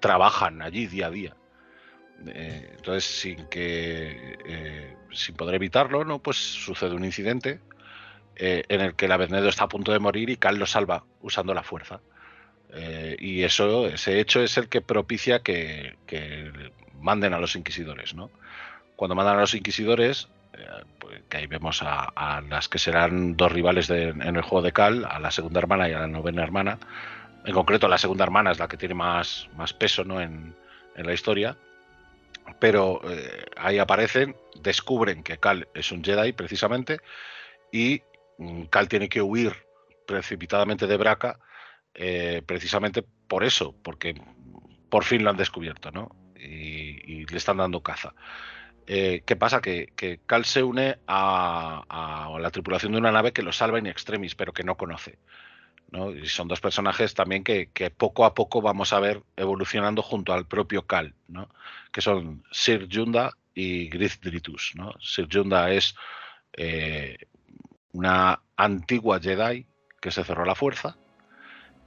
trabajan 0.00 0.60
allí 0.60 0.86
día 0.86 1.06
a 1.06 1.10
día. 1.10 1.36
Eh, 2.26 2.74
entonces, 2.76 3.04
sin 3.04 3.46
que 3.46 4.38
eh, 4.46 4.96
sin 5.12 5.34
poder 5.34 5.54
evitarlo, 5.54 6.04
¿no? 6.04 6.18
Pues 6.18 6.36
sucede 6.36 6.94
un 6.94 7.04
incidente 7.04 7.60
en 8.36 8.80
el 8.80 8.94
que 8.96 9.06
el 9.06 9.12
Avernedo 9.12 9.48
está 9.48 9.64
a 9.64 9.68
punto 9.68 9.92
de 9.92 10.00
morir 10.00 10.28
y 10.28 10.36
Cal 10.36 10.58
lo 10.58 10.66
salva 10.66 11.04
usando 11.22 11.54
la 11.54 11.62
fuerza. 11.62 12.00
y 13.18 13.42
eso, 13.44 13.86
ese 13.86 14.18
hecho 14.20 14.42
es 14.42 14.58
el 14.58 14.68
que 14.68 14.80
propicia 14.80 15.40
que, 15.40 15.96
manden 17.00 17.34
a 17.34 17.38
los 17.38 17.54
inquisidores, 17.54 18.14
¿no? 18.14 18.30
Cuando 18.96 19.14
mandan 19.14 19.36
a 19.36 19.40
los 19.40 19.54
inquisidores, 19.54 20.28
pues, 20.98 21.22
que 21.28 21.36
ahí 21.36 21.46
vemos 21.46 21.80
a, 21.82 22.42
las 22.48 22.68
que 22.68 22.78
serán 22.78 23.36
dos 23.36 23.50
rivales 23.52 23.90
en 23.90 24.20
el 24.22 24.42
juego 24.42 24.62
de 24.62 24.72
Cal, 24.72 25.04
a 25.04 25.18
la 25.18 25.30
segunda 25.30 25.60
hermana 25.60 25.88
y 25.88 25.92
a 25.92 26.00
la 26.00 26.06
novena 26.06 26.42
hermana. 26.42 26.78
En 27.44 27.52
concreto, 27.52 27.88
la 27.88 27.98
segunda 27.98 28.24
hermana 28.24 28.52
es 28.52 28.58
la 28.58 28.68
que 28.68 28.76
tiene 28.76 28.94
más, 28.94 29.48
más 29.56 29.72
peso 29.72 30.04
¿no? 30.04 30.20
en, 30.20 30.54
en 30.96 31.06
la 31.06 31.12
historia 31.12 31.56
pero 32.58 33.00
eh, 33.10 33.44
ahí 33.56 33.78
aparecen, 33.78 34.36
descubren 34.60 35.22
que 35.22 35.38
Cal 35.38 35.68
es 35.74 35.92
un 35.92 36.04
Jedi 36.04 36.32
precisamente 36.32 36.98
y 37.72 38.02
mm, 38.38 38.64
Cal 38.64 38.88
tiene 38.88 39.08
que 39.08 39.22
huir 39.22 39.54
precipitadamente 40.06 40.86
de 40.86 40.96
Braca 40.96 41.38
eh, 41.94 42.42
precisamente 42.46 43.04
por 43.28 43.44
eso, 43.44 43.74
porque 43.82 44.20
por 44.90 45.04
fin 45.04 45.24
lo 45.24 45.30
han 45.30 45.36
descubierto, 45.36 45.90
¿no? 45.90 46.14
Y, 46.36 47.24
le 47.24 47.38
están 47.38 47.56
dando 47.56 47.82
caza. 47.82 48.14
Eh, 48.86 49.22
¿Qué 49.24 49.36
pasa? 49.36 49.60
Que, 49.60 50.20
Cal 50.26 50.44
se 50.44 50.62
une 50.62 50.98
a, 51.06 52.28
la 52.38 52.50
tripulación 52.50 52.92
de 52.92 52.98
una 52.98 53.12
nave 53.12 53.32
que 53.32 53.42
lo 53.42 53.52
salva 53.52 53.78
in 53.78 53.86
extremis, 53.86 54.34
pero 54.34 54.52
que 54.52 54.64
no 54.64 54.76
conoce. 54.76 55.18
Y 56.22 56.26
son 56.26 56.48
dos 56.48 56.60
personajes 56.60 57.14
también 57.14 57.44
que, 57.44 57.68
poco 57.96 58.24
a 58.24 58.34
poco 58.34 58.60
vamos 58.60 58.92
a 58.92 59.00
ver 59.00 59.22
evolucionando 59.36 60.02
junto 60.02 60.32
al 60.32 60.46
propio 60.46 60.86
Cal, 60.86 61.14
¿no? 61.28 61.48
Que 61.92 62.00
son 62.00 62.42
Sir 62.50 62.88
Junda 62.90 63.32
y 63.54 63.88
Griz 63.88 64.20
Dritus, 64.20 64.72
¿no? 64.74 64.92
Sir 65.00 65.28
Junda 65.30 65.70
es 65.70 65.94
eh, 66.52 67.16
una 67.92 68.40
antigua 68.56 69.20
Jedi 69.20 69.66
que 70.00 70.10
se 70.10 70.24
cerró 70.24 70.44
la 70.44 70.56
fuerza 70.56 70.96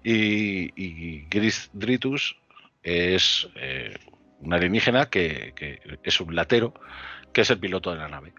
y, 0.04 0.72
y 0.82 1.28
Dritus 1.74 2.38
es 2.82 3.50
eh, 3.56 3.98
un 4.40 4.54
alienígena 4.54 5.10
que, 5.10 6.00
es 6.04 6.22
un 6.22 6.36
latero, 6.36 6.74
que 7.34 7.42
es 7.42 7.50
el 7.50 7.60
piloto 7.60 7.92
de 7.92 7.98
la 7.98 8.08
nave. 8.08 8.34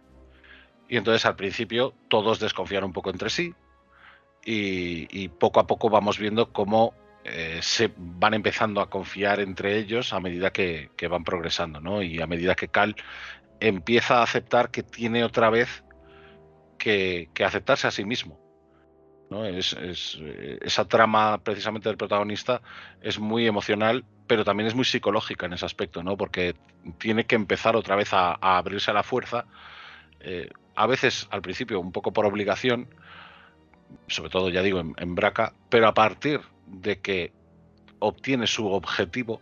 Y 0.88 0.96
entonces 0.96 1.26
al 1.26 1.36
principio 1.36 1.94
todos 2.08 2.40
desconfían 2.40 2.84
un 2.84 2.92
poco 2.92 3.10
entre 3.10 3.30
sí 3.30 3.54
y, 4.44 5.28
poco 5.28 5.60
a 5.60 5.66
poco 5.66 5.90
vamos 5.90 6.18
viendo 6.18 6.52
cómo 6.52 6.94
eh, 7.24 7.58
se 7.60 7.92
van 7.96 8.32
empezando 8.34 8.80
a 8.80 8.88
confiar 8.88 9.40
entre 9.40 9.76
ellos 9.76 10.12
a 10.12 10.20
medida 10.20 10.50
que, 10.50 10.90
van 11.10 11.24
progresando, 11.24 11.80
¿no? 11.80 12.02
Y 12.02 12.20
a 12.22 12.26
medida 12.26 12.54
que 12.54 12.68
Cal 12.68 12.96
empieza 13.60 14.20
a 14.20 14.22
aceptar 14.22 14.70
que 14.70 14.82
tiene 14.82 15.24
otra 15.24 15.50
vez 15.50 15.84
que, 16.78 17.28
aceptarse 17.44 17.86
a 17.86 17.90
sí 17.90 18.04
mismo. 18.04 18.40
Es, 19.30 19.76
eh, 20.20 20.58
esa 20.62 20.86
trama 20.86 21.38
precisamente 21.38 21.88
del 21.88 21.98
protagonista 21.98 22.62
es 23.02 23.18
muy 23.18 23.46
emocional, 23.46 24.04
pero 24.26 24.44
también 24.44 24.66
es 24.66 24.74
muy 24.74 24.86
psicológica 24.86 25.46
en 25.46 25.52
ese 25.52 25.66
aspecto, 25.66 26.02
¿no? 26.02 26.16
porque 26.16 26.56
tiene 26.98 27.24
que 27.24 27.34
empezar 27.34 27.76
otra 27.76 27.94
vez 27.94 28.14
a, 28.14 28.32
abrirse 28.40 28.90
a 28.90 28.94
la 28.94 29.02
fuerza, 29.02 29.44
eh, 30.20 30.48
a 30.74 30.86
veces 30.86 31.28
al 31.30 31.42
principio 31.42 31.78
un 31.78 31.92
poco 31.92 32.12
por 32.12 32.24
obligación, 32.24 32.88
sobre 34.06 34.30
todo 34.30 34.48
ya 34.48 34.62
digo 34.62 34.80
en, 34.80 35.14
Braca, 35.14 35.52
pero 35.68 35.88
a 35.88 35.94
partir 35.94 36.40
de 36.66 37.00
que 37.00 37.32
obtiene 37.98 38.46
su 38.46 38.66
objetivo 38.68 39.40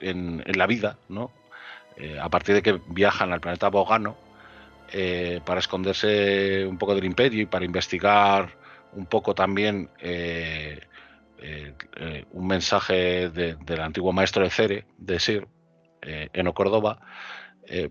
en, 0.00 0.42
la 0.46 0.66
vida, 0.66 0.98
¿no? 1.08 1.30
Eh, 1.96 2.18
a 2.20 2.28
partir 2.28 2.54
de 2.54 2.62
que 2.62 2.80
viajan 2.88 3.32
al 3.32 3.40
planeta 3.40 3.68
Bogano, 3.68 4.16
eh, 4.92 5.40
para 5.44 5.60
esconderse 5.60 6.66
un 6.66 6.76
poco 6.76 6.94
del 6.94 7.04
imperio 7.04 7.42
y 7.42 7.46
para 7.46 7.64
investigar 7.64 8.59
un 8.92 9.06
poco 9.06 9.34
también 9.34 9.90
eh, 9.98 10.80
eh, 11.38 12.24
un 12.32 12.46
mensaje 12.46 13.30
del 13.30 13.80
antiguo 13.80 14.12
maestro 14.12 14.44
de 14.44 14.50
Cere, 14.50 14.86
de 14.98 15.18
Sir, 15.18 15.48
Eno 16.02 16.54
Córdoba, 16.54 16.98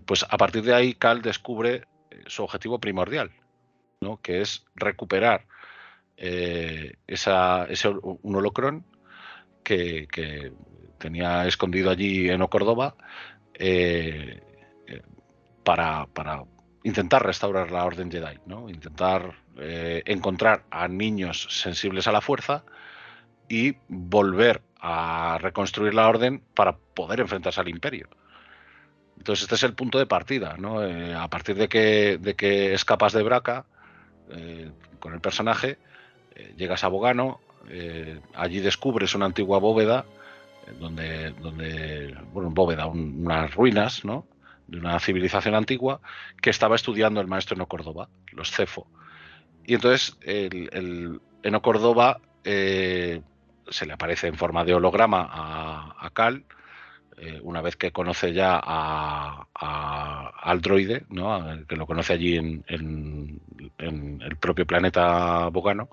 pues 0.04 0.26
a 0.28 0.36
partir 0.36 0.64
de 0.64 0.74
ahí 0.74 0.94
Cal 0.94 1.22
descubre 1.22 1.84
su 2.26 2.42
objetivo 2.42 2.80
primordial, 2.80 3.30
¿no? 4.00 4.20
que 4.20 4.40
es 4.40 4.64
recuperar 4.74 5.46
esa, 6.16 7.64
ese 7.66 7.88
un 7.88 8.36
holocrón 8.36 8.84
que, 9.62 10.08
que, 10.10 10.52
tenía 10.98 11.46
escondido 11.46 11.88
allí 11.90 12.28
Eno 12.28 12.50
Córdoba 12.50 12.94
para, 15.64 16.06
para 16.06 16.44
intentar 16.82 17.24
restaurar 17.24 17.70
la 17.70 17.84
orden 17.84 18.10
Jedi, 18.10 18.38
¿no? 18.46 18.68
Intentar 18.68 19.34
eh, 19.58 20.02
encontrar 20.06 20.64
a 20.70 20.88
niños 20.88 21.46
sensibles 21.50 22.06
a 22.06 22.12
la 22.12 22.20
fuerza 22.20 22.64
y 23.48 23.76
volver 23.88 24.62
a 24.80 25.38
reconstruir 25.40 25.94
la 25.94 26.08
orden 26.08 26.42
para 26.54 26.76
poder 26.76 27.20
enfrentarse 27.20 27.60
al 27.60 27.68
imperio. 27.68 28.08
Entonces 29.18 29.42
este 29.42 29.56
es 29.56 29.62
el 29.64 29.74
punto 29.74 29.98
de 29.98 30.06
partida, 30.06 30.56
¿no? 30.56 30.82
Eh, 30.82 31.14
a 31.14 31.28
partir 31.28 31.56
de 31.56 31.68
que, 31.68 32.18
de 32.18 32.34
que 32.34 32.72
escapas 32.72 33.12
de 33.12 33.22
Braca 33.22 33.66
eh, 34.30 34.70
con 34.98 35.12
el 35.12 35.20
personaje, 35.20 35.78
llegas 36.56 36.84
a 36.84 36.88
Bogano, 36.88 37.40
allí 38.34 38.60
descubres 38.60 39.14
una 39.14 39.26
antigua 39.26 39.58
bóveda, 39.58 40.06
donde, 40.78 41.32
donde 41.32 42.16
bueno, 42.32 42.48
bóveda, 42.50 42.86
unas 42.86 43.54
ruinas, 43.54 44.06
¿no? 44.06 44.24
De 44.70 44.78
una 44.78 44.98
civilización 45.00 45.54
antigua 45.54 46.00
que 46.40 46.50
estaba 46.50 46.76
estudiando 46.76 47.20
el 47.20 47.26
maestro 47.26 47.56
Eno 47.56 47.66
Córdoba, 47.66 48.08
los 48.32 48.50
Cefo. 48.50 48.86
Y 49.66 49.74
entonces 49.74 50.16
el, 50.22 51.20
Eno 51.42 51.62
Córdoba 51.62 52.20
eh, 52.44 53.20
se 53.68 53.86
le 53.86 53.92
aparece 53.92 54.28
en 54.28 54.36
forma 54.36 54.64
de 54.64 54.74
holograma 54.74 55.28
a, 55.30 56.10
Cal, 56.12 56.44
eh, 57.18 57.40
una 57.42 57.60
vez 57.60 57.76
que 57.76 57.92
conoce 57.92 58.32
ya 58.32 58.58
al 58.58 60.60
droide, 60.60 61.04
¿no? 61.08 61.44
que 61.68 61.76
lo 61.76 61.86
conoce 61.86 62.12
allí 62.12 62.36
en, 62.36 63.40
el 63.78 64.36
propio 64.36 64.66
planeta 64.66 65.48
Bogano, 65.48 65.88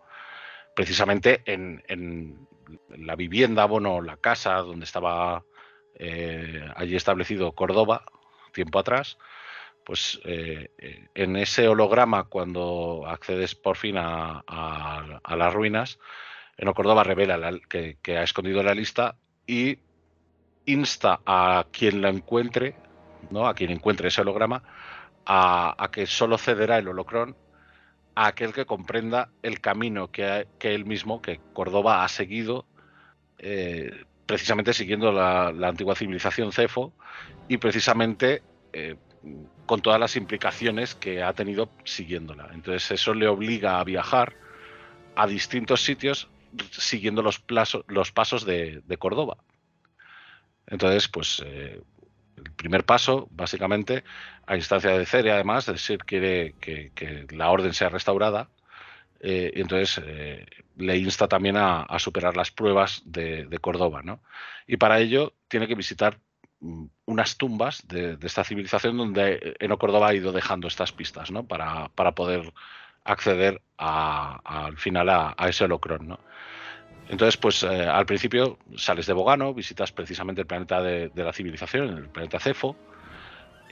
precisamente 0.76 1.42
en, 1.46 2.48
la 2.98 3.16
vivienda, 3.16 3.66
bueno, 3.66 4.02
la 4.02 4.18
casa 4.18 4.56
donde 4.56 4.84
estaba 4.84 5.44
eh, 5.96 6.66
allí 6.76 6.96
establecido 6.96 7.54
Córdoba, 7.54 8.04
tiempo 8.58 8.80
atrás, 8.80 9.18
pues 9.86 10.20
eh, 10.26 10.72
eh, 10.80 11.08
en 11.14 11.36
ese 11.36 11.68
holograma, 11.68 12.24
cuando 12.24 13.06
accedes 13.08 13.54
por 13.54 13.78
fin 13.78 13.96
a, 13.98 14.44
las 15.30 15.54
ruinas, 15.54 16.00
en 16.58 16.74
Córdoba 16.74 17.04
revela 17.04 17.40
que, 17.70 18.18
ha 18.18 18.24
escondido 18.24 18.64
la 18.64 18.74
lista 18.74 19.16
y 19.46 19.78
insta 20.66 21.20
a 21.26 21.68
quien 21.72 22.02
la 22.02 22.10
encuentre, 22.10 22.76
¿no? 23.30 23.48
a 23.48 23.54
quien 23.54 23.70
encuentre 23.70 24.08
ese 24.08 24.22
holograma, 24.22 24.64
a, 25.26 25.90
que 25.92 26.08
solo 26.08 26.38
cederá 26.40 26.80
el 26.80 26.88
holocrón 26.88 27.36
a 28.16 28.28
aquel 28.28 28.54
que 28.54 28.66
comprenda 28.66 29.30
el 29.44 29.62
camino 29.62 30.10
que, 30.12 30.48
él 30.60 30.86
mismo, 30.86 31.22
que 31.22 31.40
Córdoba 31.54 32.04
ha 32.04 32.08
seguido, 32.08 32.66
eh, 33.38 33.92
precisamente 34.28 34.74
siguiendo 34.74 35.12
la, 35.12 35.48
antigua 35.48 35.96
civilización 35.96 36.52
Cefo 36.52 36.94
y 37.48 37.58
precisamente 37.58 38.44
eh, 38.74 38.98
con 39.66 39.82
todas 39.82 40.00
las 40.00 40.16
implicaciones 40.16 40.94
que 40.94 41.24
ha 41.24 41.34
tenido 41.34 41.72
siguiéndola. 41.84 42.50
Entonces 42.54 42.92
eso 42.92 43.14
le 43.14 43.28
obliga 43.28 43.80
a 43.80 43.84
viajar 43.84 44.36
a 45.16 45.26
distintos 45.26 45.82
sitios 45.82 46.30
siguiendo 46.72 47.22
los, 47.22 47.44
los 47.88 48.12
pasos 48.12 48.46
de, 48.46 48.84
Córdoba. 49.00 49.38
Entonces, 50.68 51.08
pues 51.08 51.42
eh, 51.46 51.82
el 52.38 52.52
primer 52.52 52.84
paso, 52.84 53.28
básicamente, 53.32 54.04
a 54.46 54.56
instancia 54.56 54.92
de 54.92 55.06
Cere, 55.06 55.32
además, 55.32 55.66
de 55.66 55.74
decir 55.74 56.00
quiere 56.00 56.54
que, 56.60 56.92
la 57.32 57.50
orden 57.50 57.74
sea 57.74 57.90
restaurada, 57.90 58.50
eh, 59.20 59.52
entonces 59.56 60.02
le 60.78 60.98
insta 60.98 61.28
también 61.28 61.56
a, 61.58 61.86
superar 62.00 62.36
las 62.38 62.52
pruebas 62.52 63.02
de, 63.06 63.46
de 63.46 63.58
Córdoba, 63.60 64.02
¿no? 64.04 64.22
Y 64.68 64.78
para 64.78 65.00
ello 65.00 65.34
tiene 65.48 65.68
que 65.68 65.76
visitar 65.76 66.20
Mm, 66.60 66.86
unas 67.06 67.38
tumbas 67.38 67.88
de, 67.88 68.18
esta 68.24 68.44
civilización 68.44 68.98
donde 68.98 69.56
Eno 69.60 69.78
Córdoba 69.78 70.10
ha 70.10 70.16
ido 70.16 70.32
dejando 70.32 70.68
estas 70.68 70.92
pistas, 70.92 71.30
¿no? 71.30 71.46
Para, 71.46 71.90
poder 72.16 72.52
acceder 73.04 73.62
al 73.78 74.76
final 74.78 75.10
a, 75.10 75.36
ese 75.48 75.66
holocrón, 75.66 76.08
¿no? 76.08 76.20
Entonces, 77.10 77.38
pues 77.38 77.64
eh, 77.64 77.86
al 77.86 78.06
principio 78.06 78.58
sales 78.76 79.06
de 79.06 79.14
Bogano, 79.14 79.54
visitas 79.54 79.92
precisamente 79.92 80.42
el 80.42 80.48
planeta 80.48 80.82
de, 80.82 81.12
la 81.16 81.32
civilización, 81.32 81.90
el 81.90 82.10
planeta 82.10 82.40
Cefo. 82.40 82.76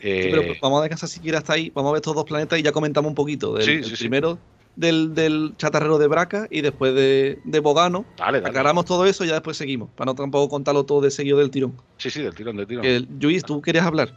pero 0.02 0.42
eh, 0.44 0.60
vamos 0.62 0.80
a 0.80 0.84
descansar 0.84 1.10
siquiera 1.10 1.40
hasta 1.40 1.54
ahí, 1.54 1.72
vamos 1.72 1.90
a 1.90 1.94
ver 1.94 2.00
estos 2.02 2.16
dos 2.16 2.24
planetas 2.24 2.60
y 2.60 2.62
ya 2.62 2.72
comentamos 2.72 3.10
un 3.10 3.16
poquito. 3.16 3.56
Del, 3.56 3.84
sí, 3.84 3.96
primero 3.98 4.38
del, 4.76 5.54
chatarrero 5.58 5.98
de 5.98 6.08
Braca 6.08 6.48
y 6.50 6.62
después 6.62 6.94
de, 6.94 7.60
Bogano. 7.62 8.06
Dale, 8.18 8.40
Aclaramos 8.40 8.86
todo 8.86 9.06
eso 9.06 9.24
y 9.24 9.28
ya 9.28 9.34
después 9.34 9.58
seguimos, 9.58 9.90
para 9.96 10.12
no 10.12 10.16
tampoco 10.16 10.50
contarlo 10.50 10.84
todo 10.84 11.02
de 11.02 11.12
seguido 11.12 11.38
del 11.38 11.50
tirón. 11.50 11.74
Sí, 11.98 12.10
sí, 12.10 12.22
del 12.22 12.36
tirón, 12.36 12.58
del 12.58 12.68
tirón. 12.68 12.86
Luis, 13.20 13.44
¿tú 13.44 13.62
querías 13.62 13.86
hablar? 13.86 14.14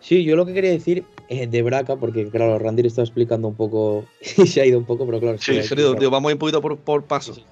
Sí, 0.00 0.24
yo 0.24 0.36
lo 0.36 0.46
que 0.46 0.54
quería 0.54 0.70
decir 0.70 1.04
es 1.28 1.50
de 1.50 1.62
Braca, 1.62 1.96
porque 1.96 2.28
claro, 2.28 2.58
Randir 2.58 2.86
está 2.86 3.02
explicando 3.02 3.48
un 3.48 3.54
poco 3.54 4.06
y 4.36 4.46
se 4.46 4.60
ha 4.60 4.66
ido 4.66 4.78
un 4.78 4.84
poco, 4.84 5.04
pero 5.06 5.20
claro. 5.20 5.38
Sí, 5.38 5.62
sí 5.62 5.74
vamos 5.74 6.28
a 6.28 6.32
ir 6.32 6.34
un 6.34 6.38
poquito 6.38 6.62
por, 6.62 6.78
por 6.78 7.04
pasos. 7.04 7.44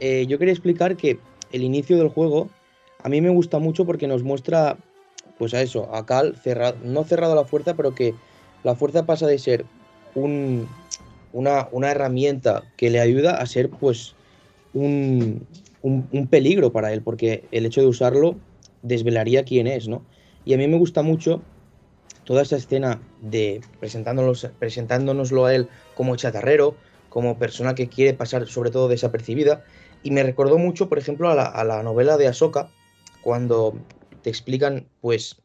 Eh, 0.00 0.26
yo 0.26 0.38
quería 0.38 0.52
explicar 0.52 0.96
que 0.96 1.18
el 1.52 1.62
inicio 1.62 1.96
del 1.96 2.08
juego 2.08 2.48
a 3.02 3.08
mí 3.08 3.20
me 3.20 3.30
gusta 3.30 3.58
mucho 3.58 3.84
porque 3.84 4.06
nos 4.06 4.22
muestra, 4.22 4.76
pues 5.38 5.54
a 5.54 5.62
eso, 5.62 5.94
a 5.94 6.06
Cal 6.06 6.36
cerrado, 6.36 6.76
no 6.84 7.04
cerrado 7.04 7.32
a 7.32 7.36
la 7.36 7.44
fuerza, 7.44 7.74
pero 7.74 7.94
que 7.94 8.14
la 8.62 8.74
fuerza 8.74 9.06
pasa 9.06 9.26
de 9.26 9.38
ser 9.38 9.64
una, 10.14 11.90
herramienta 11.90 12.62
que 12.76 12.90
le 12.90 13.00
ayuda 13.00 13.36
a 13.36 13.46
ser 13.46 13.70
pues 13.70 14.14
un, 14.74 15.46
peligro 16.30 16.72
para 16.72 16.92
él, 16.92 17.02
porque 17.02 17.44
el 17.50 17.66
hecho 17.66 17.80
de 17.80 17.86
usarlo 17.86 18.36
desvelaría 18.82 19.44
quién 19.44 19.66
es, 19.66 19.88
¿no? 19.88 20.04
Y 20.44 20.54
a 20.54 20.58
mí 20.58 20.66
me 20.66 20.78
gusta 20.78 21.02
mucho 21.02 21.42
toda 22.24 22.42
esa 22.42 22.56
escena 22.56 23.00
de 23.20 23.60
presentándonoslo 23.78 25.46
a 25.46 25.54
él 25.54 25.68
como 25.94 26.16
chatarrero, 26.16 26.76
como 27.08 27.38
persona 27.38 27.74
que 27.74 27.88
quiere 27.88 28.14
pasar 28.14 28.46
sobre 28.46 28.70
todo 28.70 28.88
desapercibida. 28.88 29.64
Y 30.02 30.10
me 30.10 30.22
recordó 30.22 30.58
mucho, 30.58 30.88
por 30.88 30.98
ejemplo, 30.98 31.30
a 31.30 31.64
la, 31.64 31.82
novela 31.82 32.16
de 32.16 32.26
Ahsoka, 32.26 32.68
cuando 33.22 33.74
te 34.22 34.30
explican, 34.30 34.86
pues, 35.00 35.36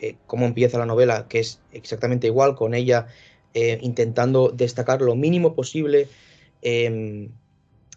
eh, 0.00 0.16
cómo 0.26 0.44
empieza 0.44 0.78
la 0.78 0.86
novela, 0.86 1.26
que 1.28 1.40
es 1.40 1.60
exactamente 1.72 2.26
igual, 2.26 2.54
con 2.54 2.74
ella 2.74 3.06
eh, 3.54 3.78
intentando 3.82 4.50
destacar 4.50 5.00
lo 5.00 5.14
mínimo 5.14 5.54
posible. 5.54 6.08
Em, 6.62 7.30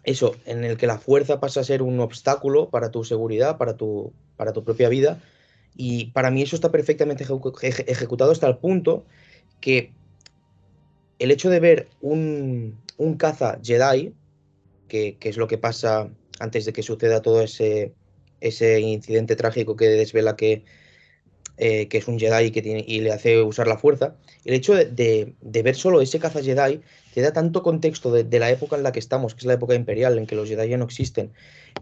eso, 0.04 0.36
en 0.46 0.64
el 0.64 0.76
que 0.76 0.86
la 0.86 0.98
fuerza 0.98 1.40
pasa 1.40 1.60
a 1.60 1.64
ser 1.64 1.82
un 1.82 2.00
obstáculo 2.00 2.70
para 2.70 2.90
tu 2.90 3.04
seguridad, 3.04 3.58
para 3.58 3.76
tu, 3.76 4.12
para 4.36 4.52
tu 4.52 4.64
propia 4.64 4.88
vida. 4.88 5.20
Y 5.76 6.06
para 6.12 6.30
mí 6.30 6.42
eso 6.42 6.56
está 6.56 6.70
perfectamente 6.70 7.24
ejecutado 7.86 8.32
hasta 8.32 8.48
el 8.48 8.56
punto 8.58 9.04
que 9.60 9.92
el 11.18 11.30
hecho 11.30 11.50
de 11.50 11.60
ver 11.60 11.88
un, 12.00 12.78
un 12.96 13.16
caza 13.16 13.58
Jedi, 13.62 14.14
que, 14.88 15.16
es 15.20 15.36
lo 15.36 15.46
que 15.46 15.58
pasa 15.58 16.08
antes 16.38 16.64
de 16.64 16.72
que 16.72 16.82
suceda 16.82 17.22
todo 17.22 17.42
ese, 17.42 17.92
ese 18.40 18.80
incidente 18.80 19.36
trágico 19.36 19.76
que 19.76 19.86
desvela 19.86 20.36
que, 20.36 20.64
eh, 21.58 21.88
que 21.88 21.98
es 21.98 22.08
un 22.08 22.18
Jedi 22.18 22.50
que 22.50 22.62
tiene, 22.62 22.84
y 22.86 23.00
le 23.00 23.12
hace 23.12 23.42
usar 23.42 23.66
la 23.66 23.78
fuerza. 23.78 24.14
El 24.44 24.54
hecho 24.54 24.74
de, 24.74 25.34
ver 25.40 25.74
solo 25.74 26.00
ese 26.00 26.18
caza 26.18 26.42
Jedi 26.42 26.80
te 27.14 27.20
da 27.20 27.32
tanto 27.32 27.62
contexto 27.62 28.12
de, 28.12 28.38
la 28.38 28.50
época 28.50 28.76
en 28.76 28.82
la 28.82 28.92
que 28.92 29.00
estamos, 29.00 29.34
que 29.34 29.40
es 29.40 29.46
la 29.46 29.54
época 29.54 29.74
imperial, 29.74 30.18
en 30.18 30.26
que 30.26 30.36
los 30.36 30.48
Jedi 30.48 30.68
ya 30.68 30.76
no 30.76 30.84
existen. 30.84 31.32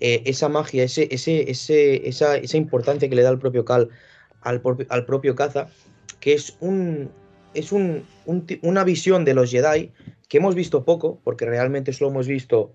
Eh, 0.01 0.23
esa 0.24 0.48
magia, 0.48 0.85
ese, 0.85 1.09
ese, 1.11 1.51
ese, 1.51 2.09
esa, 2.09 2.36
esa, 2.36 2.57
importancia 2.57 3.09
que 3.09 3.15
le 3.15 3.23
da 3.23 3.31
el 3.31 3.39
propio 3.39 3.65
Cal 3.65 3.90
al, 4.40 4.62
al 4.89 5.05
propio 5.05 5.35
caza, 5.35 5.69
que 6.20 6.32
es, 6.32 6.57
un, 6.61 7.11
es 7.55 7.73
un, 7.73 8.07
una 8.62 8.85
visión 8.85 9.24
de 9.24 9.35
los 9.35 9.51
Jedi 9.51 9.93
que 10.28 10.39
hemos 10.39 10.55
visto 10.55 10.85
poco, 10.85 11.20
porque 11.23 11.44
realmente 11.44 11.93
solo 11.93 12.11
hemos 12.11 12.27
visto 12.27 12.73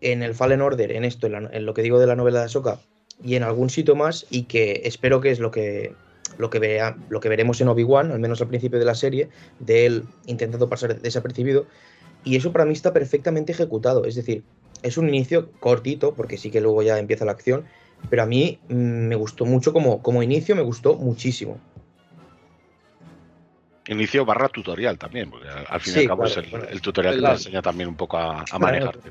en 0.00 0.22
el 0.22 0.34
Fallen 0.34 0.62
Order, 0.62 0.92
en 0.92 1.04
esto, 1.04 1.26
en, 1.26 1.66
lo 1.66 1.74
que 1.74 1.82
digo 1.82 1.98
de 1.98 2.06
la 2.06 2.16
novela 2.16 2.40
de 2.40 2.46
Ahsoka, 2.46 2.80
y 3.22 3.34
en 3.34 3.42
algún 3.42 3.70
sitio 3.70 3.96
más, 3.96 4.26
y 4.30 4.44
que 4.44 4.82
espero 4.84 5.20
que 5.20 5.30
es 5.30 5.40
lo 5.40 5.50
que, 5.50 5.92
lo 6.38 6.50
que, 6.50 6.58
vea, 6.58 6.96
lo 7.10 7.20
que 7.20 7.28
veremos 7.28 7.60
en 7.60 7.68
Obi-Wan, 7.68 8.12
al 8.12 8.20
menos 8.20 8.40
al 8.40 8.48
principio 8.48 8.78
de 8.78 8.84
la 8.84 8.94
serie, 8.94 9.28
de 9.58 9.86
él 9.86 10.04
intentando 10.26 10.68
pasar 10.68 11.00
desapercibido. 11.00 11.66
Y 12.24 12.36
eso 12.36 12.52
para 12.52 12.64
mí 12.64 12.72
está 12.72 12.92
perfectamente 12.92 13.52
ejecutado. 13.52 14.04
Es 14.04 14.14
decir, 14.14 14.44
es 14.82 14.96
un 14.96 15.08
inicio 15.08 15.50
cortito, 15.60 16.14
porque 16.14 16.38
sí 16.38 16.50
que 16.50 16.60
luego 16.60 16.82
ya 16.82 16.98
empieza 16.98 17.24
la 17.24 17.32
acción, 17.32 17.64
pero 18.10 18.22
a 18.22 18.26
mí 18.26 18.58
mm, 18.68 18.74
me 18.74 19.16
gustó 19.16 19.44
mucho 19.44 19.72
como, 19.72 20.02
como 20.02 20.22
inicio, 20.22 20.54
me 20.56 20.62
gustó 20.62 20.94
muchísimo. 20.96 21.58
Inicio 23.88 24.24
barra 24.24 24.48
tutorial 24.48 24.98
también, 24.98 25.30
porque 25.30 25.48
al 25.48 25.80
fin 25.80 25.94
y 25.96 25.98
al 26.00 26.06
cabo 26.08 26.24
es 26.24 26.36
el, 26.36 26.80
tutorial 26.80 27.16
que 27.16 27.22
te 27.22 27.30
enseña 27.30 27.62
también 27.62 27.88
un 27.88 27.96
poco 27.96 28.18
a, 28.18 28.44
a 28.50 28.58
manejarte. 28.58 29.10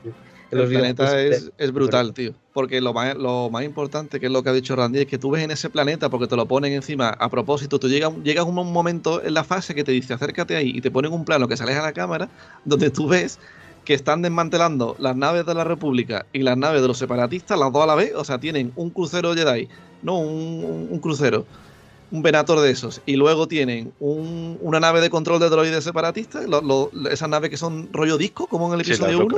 Los 0.50 0.70
planeta 0.70 1.22
es, 1.22 1.52
es, 1.58 1.74
brutal, 1.74 2.14
tío. 2.14 2.34
Porque 2.54 2.80
lo 2.80 2.94
más, 2.94 3.18
lo 3.18 3.50
más 3.50 3.64
importante, 3.64 4.20
que 4.20 4.28
es 4.28 4.32
lo 4.32 4.44
que 4.44 4.50
ha 4.50 4.54
dicho 4.54 4.76
Randy, 4.76 5.00
es 5.00 5.06
que 5.06 5.18
tú 5.18 5.32
ves 5.32 5.44
en 5.44 5.52
ese 5.52 5.70
planeta, 5.70 6.10
porque 6.10 6.28
te 6.28 6.38
lo 6.38 6.46
ponen 6.46 6.72
encima 6.72 7.10
a 7.10 7.30
propósito, 7.30 7.80
tú 7.80 7.90
llegas, 7.90 8.14
llegas 8.24 8.46
un 8.46 8.56
momento 8.56 9.22
en 9.22 9.34
la 9.34 9.44
fase 9.44 9.76
que 9.76 9.84
te 9.84 9.92
dice 9.92 10.14
acércate 10.14 10.56
ahí 10.56 10.72
y 10.74 10.80
te 10.80 10.90
ponen 10.90 11.12
un 11.12 11.26
plano 11.26 11.50
que 11.50 11.58
sales 11.58 11.76
a 11.76 11.82
la 11.82 11.92
cámara, 11.92 12.30
donde 12.64 12.90
tú 12.90 13.10
ves 13.10 13.40
que 13.88 13.94
están 13.94 14.22
desmantelando 14.22 14.98
las 15.00 15.16
naves 15.16 15.46
de 15.46 15.54
la 15.54 15.64
República 15.64 16.26
y 16.34 16.40
las 16.40 16.58
naves 16.58 16.82
de 16.82 16.90
los 16.90 16.98
separatistas, 16.98 17.58
las 17.58 17.72
dos 17.72 17.84
a 17.84 17.88
la 17.88 17.96
vez, 17.96 18.14
o 18.16 18.24
sea, 18.26 18.38
tienen 18.38 18.74
un 18.76 18.90
crucero 18.90 19.34
Jedi, 19.34 19.70
no 20.02 20.20
un, 20.20 21.00
crucero, 21.00 21.46
un 22.12 22.22
Venator 22.22 22.60
de 22.60 22.72
esos, 22.72 23.02
y 23.06 23.16
luego 23.16 23.48
tienen 23.48 23.94
una 24.00 24.80
nave 24.80 25.02
de 25.02 25.10
control 25.10 25.40
de 25.40 25.50
droides 25.50 25.84
separatistas, 25.84 26.46
esas 27.12 27.30
naves 27.30 27.50
que 27.50 27.58
son 27.58 27.90
rollo 27.92 28.18
disco, 28.18 28.48
como 28.48 28.68
en 28.68 28.80
el 28.80 28.82
episodio 28.82 29.26
1. 29.26 29.38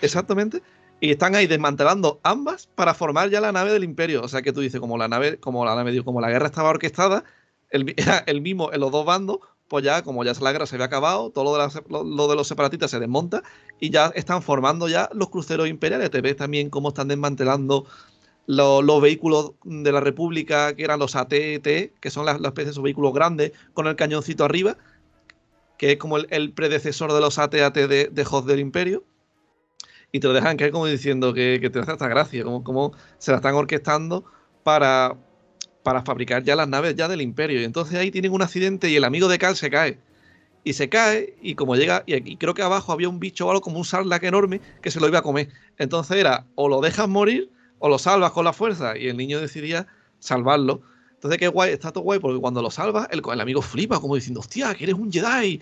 Exactamente. 0.00 0.62
Y 1.00 1.10
están 1.10 1.34
ahí 1.34 1.46
desmantelando 1.46 2.20
ambas 2.22 2.68
para 2.74 2.94
formar 2.94 3.28
ya 3.28 3.40
la 3.40 3.52
nave 3.52 3.72
del 3.72 3.84
Imperio. 3.84 4.22
O 4.22 4.28
sea 4.28 4.42
que 4.42 4.52
tú 4.52 4.60
dices, 4.60 4.80
como 4.80 4.96
la 4.96 5.08
nave, 5.08 5.38
como 5.38 5.64
la 5.64 5.74
nave, 5.74 6.02
como 6.02 6.20
la 6.20 6.30
guerra 6.30 6.46
estaba 6.46 6.70
orquestada, 6.70 7.24
el, 7.70 7.92
era 7.96 8.18
el 8.26 8.40
mismo 8.40 8.72
en 8.72 8.80
los 8.80 8.90
dos 8.90 9.04
bandos, 9.04 9.38
pues 9.68 9.84
ya, 9.84 10.02
como 10.02 10.24
ya 10.24 10.32
la 10.40 10.52
guerra 10.52 10.66
se 10.66 10.76
había 10.76 10.86
acabado, 10.86 11.30
todo 11.30 11.44
lo 11.44 11.66
de, 11.66 11.82
lo, 11.88 12.28
de 12.28 12.36
los 12.36 12.46
separatistas 12.46 12.90
se 12.90 13.00
desmonta 13.00 13.42
y 13.80 13.90
ya 13.90 14.06
están 14.14 14.40
formando 14.42 14.88
ya 14.88 15.10
los 15.12 15.28
cruceros 15.28 15.68
imperiales. 15.68 16.10
Te 16.10 16.20
ves 16.20 16.36
también 16.36 16.70
cómo 16.70 16.88
están 16.88 17.08
desmantelando 17.08 17.84
los, 18.46 19.02
vehículos 19.02 19.52
de 19.64 19.92
la 19.92 20.00
República, 20.00 20.74
que 20.74 20.84
eran 20.84 20.98
los 20.98 21.16
ATT, 21.16 21.30
que 22.00 22.10
son 22.10 22.26
las, 22.26 22.40
especies 22.40 22.76
de 22.76 22.82
vehículos 22.82 23.12
grandes 23.12 23.52
con 23.74 23.86
el 23.86 23.96
cañoncito 23.96 24.44
arriba, 24.44 24.76
que 25.78 25.92
es 25.92 25.98
como 25.98 26.18
el, 26.18 26.52
predecesor 26.52 27.12
de 27.12 27.20
los 27.20 27.38
AT-AT 27.38 27.74
de, 27.74 28.08
de 28.10 28.26
Hoth 28.28 28.46
del 28.46 28.60
Imperio 28.60 29.04
y 30.12 30.20
te 30.20 30.28
lo 30.28 30.32
dejan 30.32 30.56
caer 30.56 30.70
como 30.70 30.86
diciendo 30.86 31.34
que, 31.34 31.58
te 31.72 31.78
hace 31.78 31.92
esta 31.92 32.08
gracia, 32.08 32.44
como, 32.44 32.64
como 32.64 32.92
se 33.18 33.32
la 33.32 33.38
están 33.38 33.54
orquestando 33.54 34.24
para, 34.62 35.16
para 35.82 36.02
fabricar 36.02 36.42
ya 36.42 36.56
las 36.56 36.68
naves 36.68 36.94
ya 36.96 37.08
del 37.08 37.20
imperio. 37.20 37.60
Y 37.60 37.64
entonces 37.64 37.98
ahí 37.98 38.10
tienen 38.10 38.32
un 38.32 38.42
accidente 38.42 38.88
y 38.88 38.96
el 38.96 39.04
amigo 39.04 39.28
de 39.28 39.38
Cal 39.38 39.56
se 39.56 39.70
cae. 39.70 39.98
Y 40.64 40.72
se 40.72 40.88
cae 40.88 41.36
y 41.42 41.54
como 41.54 41.76
llega, 41.76 42.02
y, 42.06 42.14
aquí 42.14 42.36
creo 42.36 42.54
que 42.54 42.62
abajo 42.62 42.92
había 42.92 43.08
un 43.08 43.20
bicho 43.20 43.46
o 43.46 43.50
algo 43.50 43.60
como 43.60 43.78
un 43.78 43.84
sarlacc 43.84 44.24
enorme 44.24 44.60
que 44.80 44.90
se 44.90 45.00
lo 45.00 45.08
iba 45.08 45.18
a 45.18 45.22
comer. 45.22 45.48
Entonces 45.78 46.16
era 46.16 46.46
o 46.54 46.68
lo 46.68 46.80
dejas 46.80 47.08
morir 47.08 47.50
o 47.78 47.88
lo 47.88 47.98
salvas 47.98 48.32
con 48.32 48.44
la 48.44 48.52
fuerza. 48.52 48.96
Y 48.96 49.08
el 49.08 49.16
niño 49.16 49.40
decidía 49.40 49.86
salvarlo. 50.18 50.82
Entonces 51.14 51.38
qué 51.38 51.48
guay, 51.48 51.72
está 51.72 51.92
todo 51.92 52.04
guay 52.04 52.18
porque 52.18 52.40
cuando 52.40 52.62
lo 52.62 52.70
salvas, 52.70 53.08
el, 53.10 53.22
el 53.32 53.40
amigo 53.40 53.62
flipa 53.62 54.00
como 54.00 54.14
diciendo, 54.14 54.40
hostia, 54.40 54.74
que 54.74 54.84
eres 54.84 54.96
un 54.96 55.10
Jedi 55.10 55.60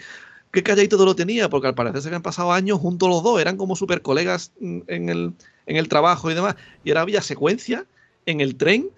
qué 0.55 0.63
calladito 0.63 0.97
todo 0.97 1.07
lo 1.07 1.17
tenía, 1.17 1.51
porque 1.51 1.67
al 1.67 1.75
parecer 1.75 2.01
se 2.01 2.09
habían 2.09 2.23
pasado 2.23 2.53
años 2.53 2.79
juntos 2.79 3.09
los 3.09 3.23
dos, 3.23 3.41
eran 3.41 3.57
como 3.57 3.75
super 3.75 4.01
colegas 4.03 4.53
en 4.61 5.09
el, 5.09 5.35
en 5.67 5.77
el 5.77 5.89
trabajo 5.89 6.31
y 6.31 6.35
demás. 6.35 6.55
Y 6.85 6.91
ahora 6.91 7.03
había 7.03 7.21
secuencia 7.21 7.87
en 8.25 8.41
el 8.41 8.57
tren, 8.57 8.89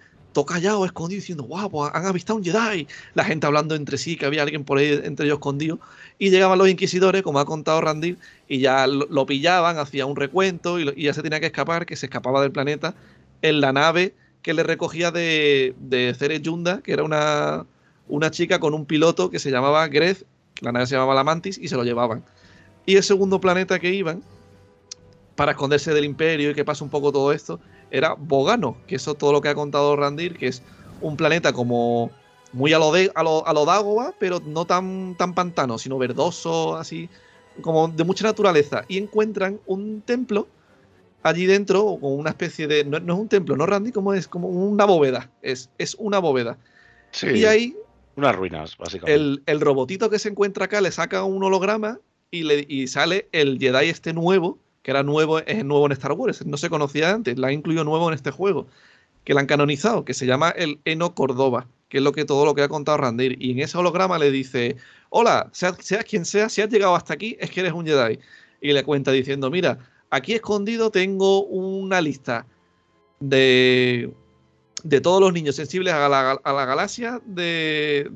callado, 0.45 0.85
escondido, 0.85 1.19
diciendo, 1.19 1.43
guau, 1.43 1.69
pues 1.69 1.91
han 1.93 2.05
avistado 2.05 2.37
un 2.37 2.43
Jedi. 2.43 2.87
La 3.13 3.23
gente 3.23 3.47
hablando 3.47 3.75
entre 3.75 3.97
sí, 3.97 4.15
que 4.15 4.25
había 4.25 4.43
alguien 4.43 4.63
por 4.63 4.77
ahí 4.77 4.99
entre 5.03 5.25
ellos 5.25 5.37
escondido. 5.37 5.79
Y 6.19 6.29
llegaban 6.29 6.57
los 6.57 6.69
inquisidores, 6.69 7.21
como 7.23 7.39
ha 7.39 7.45
contado 7.45 7.81
Randy, 7.81 8.17
y 8.47 8.59
ya 8.59 8.87
lo, 8.87 9.25
pillaban, 9.25 9.77
hacía 9.77 10.05
un 10.05 10.15
recuento 10.15 10.79
y, 10.79 11.03
ya 11.03 11.13
se 11.13 11.21
tenía 11.21 11.39
que 11.39 11.47
escapar, 11.47 11.85
que 11.85 11.95
se 11.95 12.07
escapaba 12.07 12.41
del 12.41 12.51
planeta 12.51 12.95
en 13.41 13.61
la 13.61 13.73
nave 13.73 14.15
que 14.41 14.53
le 14.53 14.63
recogía 14.63 15.11
de, 15.11 15.75
de 15.79 16.15
Cere 16.17 16.39
Yunda, 16.39 16.81
que 16.81 16.93
era 16.93 17.03
una, 17.03 17.65
una 18.07 18.31
chica 18.31 18.59
con 18.59 18.73
un 18.73 18.85
piloto 18.85 19.29
que 19.29 19.39
se 19.39 19.51
llamaba 19.51 19.87
Grez 19.87 20.25
la 20.61 20.71
nave 20.71 20.87
se 20.87 20.95
llamaba 20.95 21.13
la 21.13 21.23
Mantis 21.23 21.57
y 21.57 21.67
se 21.67 21.75
lo 21.75 21.83
llevaban. 21.83 22.23
Y 22.85 22.95
el 22.95 23.03
segundo 23.03 23.39
planeta 23.39 23.79
que 23.79 23.93
iban, 23.93 24.23
para 25.35 25.51
esconderse 25.51 25.93
del 25.93 26.05
imperio 26.05 26.51
y 26.51 26.55
que 26.55 26.65
pasa 26.65 26.83
un 26.83 26.89
poco 26.89 27.11
todo 27.11 27.31
esto, 27.31 27.59
era 27.91 28.13
Bogano, 28.13 28.77
que 28.87 28.95
eso 28.95 29.15
todo 29.15 29.31
lo 29.31 29.41
que 29.41 29.49
ha 29.49 29.55
contado 29.55 29.95
Randir, 29.95 30.37
que 30.37 30.47
es 30.47 30.61
un 31.01 31.17
planeta 31.17 31.53
como 31.53 32.11
muy 32.53 32.73
a 32.73 32.79
lo, 32.79 32.91
de, 32.91 33.11
a 33.13 33.23
lo, 33.23 33.45
a 33.45 33.53
lo 33.53 33.65
Dagoba, 33.65 34.13
pero 34.19 34.41
no 34.45 34.65
tan, 34.65 35.15
tan 35.15 35.33
pantano, 35.33 35.77
sino 35.77 35.97
verdoso, 35.97 36.75
así, 36.75 37.09
como 37.61 37.87
de 37.87 38.03
mucha 38.03 38.25
naturaleza. 38.25 38.83
Y 38.87 38.97
encuentran 38.97 39.59
un 39.65 40.01
templo 40.01 40.47
allí 41.23 41.45
dentro, 41.45 41.97
con 41.99 42.13
una 42.13 42.31
especie 42.31 42.67
de. 42.67 42.83
No, 42.83 42.97
es 42.97 43.19
un 43.19 43.27
templo, 43.27 43.55
¿no, 43.55 43.65
Randy? 43.65 43.91
Como 43.91 44.13
es 44.13 44.27
como 44.27 44.47
una 44.47 44.85
bóveda. 44.85 45.29
Es, 45.41 45.69
es 45.77 45.95
una 45.95 46.19
bóveda. 46.19 46.57
Y 47.21 47.45
ahí 47.45 47.75
unas 48.17 48.35
ruinas, 48.35 48.77
básicamente. 48.77 49.41
El, 49.45 49.61
robotito 49.61 50.09
que 50.09 50.17
se 50.17 50.29
encuentra 50.29 50.65
acá 50.65 50.81
le 50.81 50.91
saca 50.91 51.23
un 51.23 51.43
holograma 51.43 51.99
y, 52.31 52.43
le, 52.43 52.65
y 52.67 52.87
sale 52.87 53.29
el 53.31 53.59
Jedi 53.59 53.89
este 53.89 54.11
nuevo, 54.11 54.57
que 54.87 54.91
era 54.91 55.03
nuevo, 55.03 55.39
es 55.39 55.65
nuevo 55.65 55.85
en 55.85 55.91
Star 55.91 56.13
Wars, 56.13 56.45
no 56.45 56.55
se 56.55 56.69
conocía 56.69 57.13
antes, 57.13 57.37
la 57.37 57.49
ha 57.49 57.51
incluido 57.51 57.83
nuevo 57.83 58.07
en 58.07 58.13
este 58.13 58.31
juego, 58.31 58.67
que 59.25 59.33
la 59.33 59.41
han 59.41 59.45
canonizado, 59.45 60.05
que 60.05 60.13
se 60.13 60.25
llama 60.25 60.51
el 60.51 60.79
Eno 60.85 61.13
Córdoba, 61.13 61.67
que 61.89 61.97
es 61.97 62.03
lo 62.05 62.13
que 62.13 62.23
todo 62.23 62.45
lo 62.45 62.55
que 62.55 62.61
ha 62.61 62.69
contado 62.69 62.97
Randir. 62.97 63.35
Y 63.37 63.51
en 63.51 63.59
ese 63.59 63.77
holograma 63.77 64.17
le 64.17 64.31
dice, 64.31 64.77
hola, 65.09 65.49
seas, 65.51 65.75
seas 65.81 66.05
quien 66.05 66.23
sea, 66.23 66.47
si 66.47 66.61
has 66.61 66.69
llegado 66.69 66.95
hasta 66.95 67.13
aquí, 67.13 67.35
es 67.41 67.51
que 67.51 67.59
eres 67.59 67.73
un 67.73 67.85
Jedi. 67.85 68.17
Y 68.61 68.71
le 68.71 68.81
cuenta 68.85 69.11
diciendo, 69.11 69.51
mira, 69.51 69.77
aquí 70.09 70.31
escondido 70.35 70.89
tengo 70.89 71.43
una 71.43 71.99
lista 71.99 72.45
de 73.19 74.09
de 74.85 75.01
todos 75.01 75.19
los 75.19 75.33
niños 75.33 75.57
sensibles 75.57 75.93
a 75.93 76.07
la, 76.07 76.31
a 76.31 76.53
la 76.53 76.65
galaxia 76.65 77.19
de. 77.25 78.09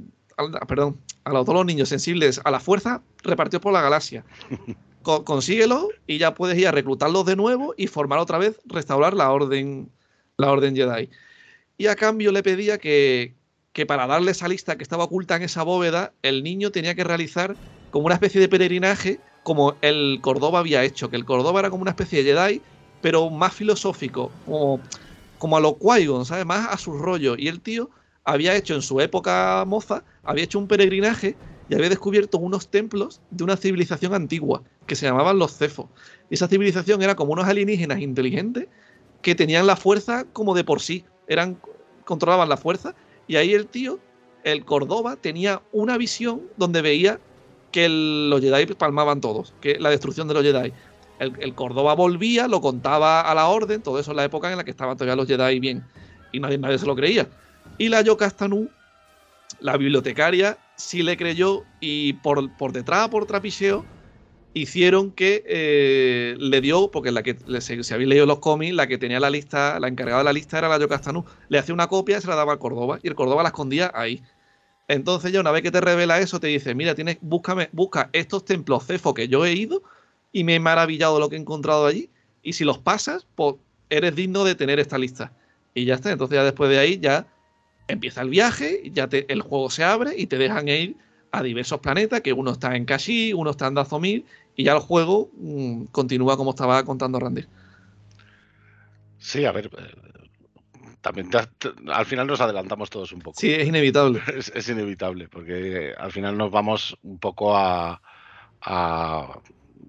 perdón, 0.69 1.02
a 1.26 1.31
todos 1.31 1.53
los 1.53 1.65
niños 1.65 1.89
sensibles 1.89 2.39
a 2.45 2.49
la 2.49 2.61
fuerza 2.61 3.02
repartidos 3.23 3.61
por 3.61 3.73
la 3.73 3.81
galaxia. 3.81 4.23
consíguelo 5.02 5.90
y 6.07 6.18
ya 6.18 6.34
puedes 6.34 6.57
ir 6.57 6.68
a 6.68 6.72
reclutarlos 6.72 7.26
de 7.26 7.36
nuevo 7.36 7.73
y 7.78 7.88
formar 7.88 8.19
otra 8.19 8.38
vez, 8.38 8.60
restaurar 8.65 9.14
la 9.14 9.32
orden, 9.32 9.90
la 10.38 10.52
orden 10.52 10.76
Jedi. 10.76 11.10
Y 11.78 11.88
a 11.88 11.95
cambio 11.95 12.32
le 12.32 12.44
pedía 12.44 12.78
que, 12.78 13.36
que 13.73 13.86
para 13.86 14.07
darle 14.07 14.32
esa 14.32 14.48
lista 14.48 14.78
que 14.78 14.84
estaba 14.84 15.06
oculta 15.06 15.36
en 15.36 15.44
esa 15.44 15.64
bóveda, 15.64 16.14
el 16.22 16.44
niño 16.44 16.72
tenía 16.72 16.95
que 16.95 17.03
realizar 17.03 17.56
como 17.90 18.06
una 18.06 18.15
especie 18.15 18.40
de 18.40 18.49
peregrinaje 18.49 19.19
como 19.44 19.76
el 19.82 20.19
Córdoba 20.22 20.60
había 20.60 20.84
hecho, 20.84 21.10
que 21.10 21.15
el 21.15 21.26
Córdoba 21.26 21.61
era 21.61 21.69
como 21.69 21.82
una 21.82 21.91
especie 21.91 22.23
de 22.23 22.34
Jedi, 22.34 22.61
pero 23.02 23.30
más 23.30 23.53
filosófico, 23.53 24.32
como 24.45 24.80
como 25.41 25.57
a 25.57 25.60
lo 25.60 25.80
qui 25.80 26.07
¿sabes? 26.23 26.45
Más 26.45 26.68
a 26.72 26.78
su 26.78 26.99
rollo. 26.99 27.36
Y 27.36 27.48
el 27.48 27.61
tío 27.61 27.90
había 28.23 28.56
hecho 28.56 28.76
en 28.76 28.84
su 28.84 29.02
época 29.02 29.64
moza, 29.65 30.03
había 30.23 30.44
hecho 30.44 30.60
un 30.60 30.68
peregrinaje 30.68 31.36
y 31.72 31.73
había 31.73 31.88
descubierto 31.88 32.38
unos 32.38 32.68
templos 32.68 33.22
de 33.30 33.45
una 33.45 33.56
civilización 33.56 34.14
antigua 34.14 34.61
que 34.88 34.98
se 34.98 35.06
llamaban 35.06 35.39
los 35.39 35.57
Cefos. 35.57 35.85
Y 36.30 36.34
esa 36.34 36.49
civilización 36.49 37.02
era 37.02 37.15
como 37.15 37.31
unos 37.31 37.48
alienígenas 37.48 38.02
inteligentes 38.02 38.68
que 39.22 39.35
tenían 39.35 39.65
la 39.65 39.77
fuerza 39.77 40.26
como 40.34 40.53
de 40.53 40.65
por 40.65 40.81
sí, 40.81 41.06
eran 41.27 41.57
controlaban 42.03 42.49
la 42.49 42.57
fuerza 42.57 42.93
y 43.26 43.38
ahí 43.38 43.53
el 43.53 43.68
tío, 43.68 43.99
el 44.43 44.65
Córdoba 44.65 45.15
tenía 45.15 45.61
una 45.72 45.98
visión 45.98 46.41
donde 46.57 46.81
veía 46.81 47.22
que 47.72 47.88
los 47.88 48.41
Jedi 48.41 48.65
palmaban 48.73 49.22
todos, 49.22 49.53
que 49.61 49.80
la 49.80 49.91
destrucción 49.91 50.27
de 50.27 50.34
los 50.34 50.43
Jedi 50.43 50.73
el, 51.19 51.56
Córdoba 51.56 51.95
volvía, 51.95 52.49
lo 52.49 52.60
contaba 52.60 53.22
a 53.22 53.34
la 53.34 53.48
orden, 53.48 53.81
todo 53.81 53.98
eso 53.98 54.11
en 54.11 54.18
la 54.18 54.26
época 54.26 54.52
en 54.52 54.57
la 54.57 54.65
que 54.65 54.72
estaban 54.72 54.98
todavía 54.98 55.15
los 55.15 55.27
Jedi 55.27 55.61
bien, 55.61 55.85
y 56.34 56.41
nadie, 56.41 56.57
nadie 56.57 56.80
se 56.80 56.85
lo 56.85 56.98
creía. 56.98 57.30
Y 57.77 57.88
la 57.88 58.02
Yokastanu, 58.02 58.68
la 59.61 59.77
bibliotecaria, 59.77 60.57
sí 60.81 61.03
le 61.03 61.17
creyó 61.17 61.63
y 61.79 62.13
por, 62.13 62.55
por 62.57 62.73
detrás, 62.73 63.09
por 63.09 63.25
trapicheo, 63.25 63.85
hicieron 64.53 65.11
que 65.11 65.43
eh, 65.47 66.35
le 66.37 66.61
dio, 66.61 66.91
porque 66.91 67.11
la 67.11 67.23
que 67.23 67.37
si, 67.61 67.93
habéis 67.93 68.09
leído 68.09 68.25
los 68.25 68.39
cómics, 68.39 68.75
la 68.75 68.87
que 68.87 68.97
tenía 68.97 69.19
la 69.19 69.29
lista, 69.29 69.79
la 69.79 69.87
encargada 69.87 70.19
de 70.19 70.25
la 70.25 70.33
lista 70.33 70.57
era 70.57 70.67
la 70.67 70.79
Yocastanú, 70.79 71.25
le 71.47 71.59
hacía 71.59 71.73
una 71.73 71.87
copia 71.87 72.17
y 72.17 72.21
se 72.21 72.27
la 72.27 72.35
daba 72.35 72.53
a 72.53 72.57
Córdoba, 72.57 72.99
y 73.01 73.07
el 73.07 73.15
Córdoba 73.15 73.43
la 73.43 73.49
escondía 73.49 73.91
ahí. 73.93 74.21
Entonces 74.87 75.31
ya 75.31 75.39
una 75.39 75.51
vez 75.51 75.61
que 75.61 75.71
te 75.71 75.79
revela 75.79 76.19
eso, 76.19 76.39
te 76.39 76.47
dice, 76.47 76.75
mira, 76.75 76.95
tienes, 76.95 77.17
búscame, 77.21 77.69
busca 77.71 78.09
estos 78.11 78.43
templos 78.43 78.85
cefo 78.85 79.13
que 79.13 79.27
yo 79.29 79.45
he 79.45 79.53
ido 79.53 79.83
y 80.33 80.43
me 80.43 80.55
he 80.55 80.59
maravillado 80.59 81.19
lo 81.19 81.29
que 81.29 81.37
he 81.37 81.39
encontrado 81.39 81.85
allí, 81.85 82.09
y 82.43 82.53
si 82.53 82.65
los 82.65 82.79
pasas, 82.79 83.27
pues 83.35 83.55
eres 83.89 84.15
digno 84.15 84.43
de 84.43 84.55
tener 84.55 84.79
esta 84.79 84.97
lista. 84.97 85.33
Y 85.73 85.85
ya 85.85 85.95
está, 85.95 86.11
entonces 86.11 86.35
ya 86.35 86.43
después 86.43 86.69
de 86.69 86.79
ahí 86.79 86.99
ya 86.99 87.27
empieza 87.91 88.22
el 88.22 88.30
viaje, 88.30 88.81
ya 88.93 89.07
te, 89.07 89.31
el 89.31 89.41
juego 89.41 89.69
se 89.69 89.84
abre 89.84 90.13
y 90.18 90.27
te 90.27 90.38
dejan 90.38 90.68
ir 90.68 90.97
a 91.31 91.43
diversos 91.43 91.80
planetas, 91.80 92.22
que 92.22 92.34
uno 92.34 92.51
está 92.51 92.76
en 92.76 92.85
Kashi, 92.85 93.34
uno 93.34 93.51
está 93.51 93.68
en 93.68 93.76
Dazomir, 93.76 94.26
y 94.55 94.63
ya 94.63 94.73
el 94.73 94.80
juego 94.80 95.30
mm, 95.38 95.85
continúa 95.85 96.38
como 96.38 96.51
estaba 96.51 96.84
contando 96.84 97.19
Randy. 97.19 97.45
Sí, 99.18 99.45
a 99.45 99.51
ver, 99.51 99.68
eh, 99.68 100.27
también 101.01 101.30
al 101.91 102.05
final 102.05 102.27
nos 102.27 102.41
adelantamos 102.41 102.89
todos 102.89 103.11
un 103.11 103.19
poco. 103.19 103.39
Sí, 103.39 103.51
es 103.51 103.68
inevitable. 103.68 104.22
Es, 104.53 104.69
inevitable, 104.69 105.27
porque 105.27 105.93
al 105.97 106.11
final 106.11 106.38
nos 106.38 106.51
vamos 106.51 106.97
un 107.03 107.18
poco 107.18 107.55
a, 107.55 108.01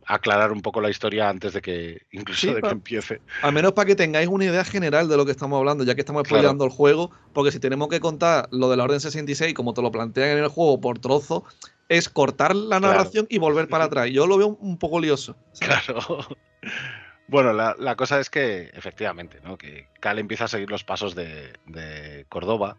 aclarar 0.07 0.53
un 0.53 0.61
poco 0.61 0.81
la 0.81 0.91
historia 0.91 1.29
antes 1.29 1.53
de 1.53 1.63
que 1.63 2.03
incluso 2.11 2.55
de 2.55 2.63
que 2.63 2.69
empiece. 2.69 3.21
Al 3.43 3.53
menos 3.53 3.73
para 3.73 3.87
que 3.87 3.95
tengáis 3.95 4.29
una 4.29 4.45
idea 4.45 4.65
general 4.65 5.09
de 5.09 5.17
lo 5.17 5.25
que 5.25 5.33
estamos 5.33 5.59
hablando, 5.59 5.85
ya 5.85 5.95
que 5.95 6.01
estamos 6.01 6.27
spoileando 6.27 6.65
el 6.65 6.71
juego, 6.71 7.11
porque 7.33 7.53
si 7.53 7.61
tenemos 7.61 7.89
que 7.89 8.01
contar 8.01 8.49
lo 8.51 8.71
de 8.71 8.77
la 8.77 8.85
Orden 8.85 9.01
66, 9.01 9.55
como 9.55 9.75
te 9.75 9.83
lo 9.83 9.91
plantean 9.91 10.39
en 10.39 10.45
el 10.45 10.49
juego 10.49 10.81
por 10.81 10.99
trozo, 10.99 11.45
es 11.89 12.09
cortar 12.09 12.57
la 12.57 12.81
narración 12.81 13.27
y 13.29 13.39
volver 13.39 13.69
para 13.69 13.85
atrás. 13.85 14.11
Yo 14.11 14.27
lo 14.27 14.39
veo 14.39 14.57
un 14.61 14.79
poco 14.79 15.01
lioso. 15.01 15.37
Claro. 15.59 16.19
Bueno, 17.29 17.55
la, 17.55 17.97
cosa 17.97 18.21
es 18.21 18.29
que, 18.29 18.71
efectivamente, 18.75 19.41
¿no? 19.43 19.57
que 19.57 19.89
Cal 20.01 20.19
empieza 20.19 20.45
a 20.45 20.49
seguir 20.49 20.71
los 20.71 20.85
pasos 20.85 21.15
de, 21.15 22.27
Córdoba, 22.29 22.77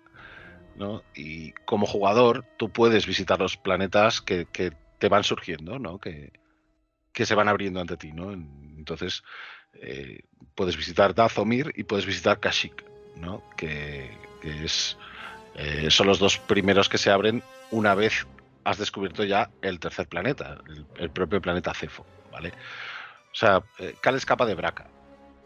¿no? 0.76 1.02
Y 1.16 1.54
como 1.66 1.88
jugador, 1.88 2.46
tú 2.58 2.70
puedes 2.70 3.08
visitar 3.08 3.40
los 3.40 3.58
planetas 3.58 4.22
que, 4.22 4.46
te 5.00 5.10
van 5.10 5.24
surgiendo, 5.24 5.80
¿no? 5.80 5.98
Que, 5.98 6.32
que, 7.14 7.26
se 7.26 7.36
van 7.36 7.48
abriendo 7.48 7.80
ante 7.80 7.98
ti, 7.98 8.12
¿no? 8.12 8.34
Entonces, 8.34 9.24
eh, 9.76 10.24
puedes 10.56 10.76
visitar 10.76 11.14
Dazomir 11.16 11.72
y 11.76 11.84
puedes 11.84 12.06
visitar 12.06 12.40
Kashyyyk, 12.40 12.84
¿no? 13.18 13.44
Que, 13.56 14.12
es, 14.44 14.98
eh, 15.56 15.90
son 15.90 16.08
los 16.08 16.20
dos 16.20 16.38
primeros 16.38 16.90
que 16.90 16.98
se 16.98 17.12
abren 17.12 17.42
una 17.72 17.96
vez 17.96 18.26
has 18.64 18.78
descubierto 18.78 19.24
ya 19.24 19.50
el 19.62 19.80
tercer 19.80 20.08
planeta, 20.08 20.58
el, 20.98 21.10
propio 21.10 21.42
planeta 21.42 21.74
Cefo, 21.74 22.06
¿vale? 22.32 22.50
O 23.32 23.36
sea, 23.36 23.64
eh, 23.80 23.96
Cal 24.02 24.16
escapa 24.16 24.46
de 24.46 24.56
Braca. 24.56 24.88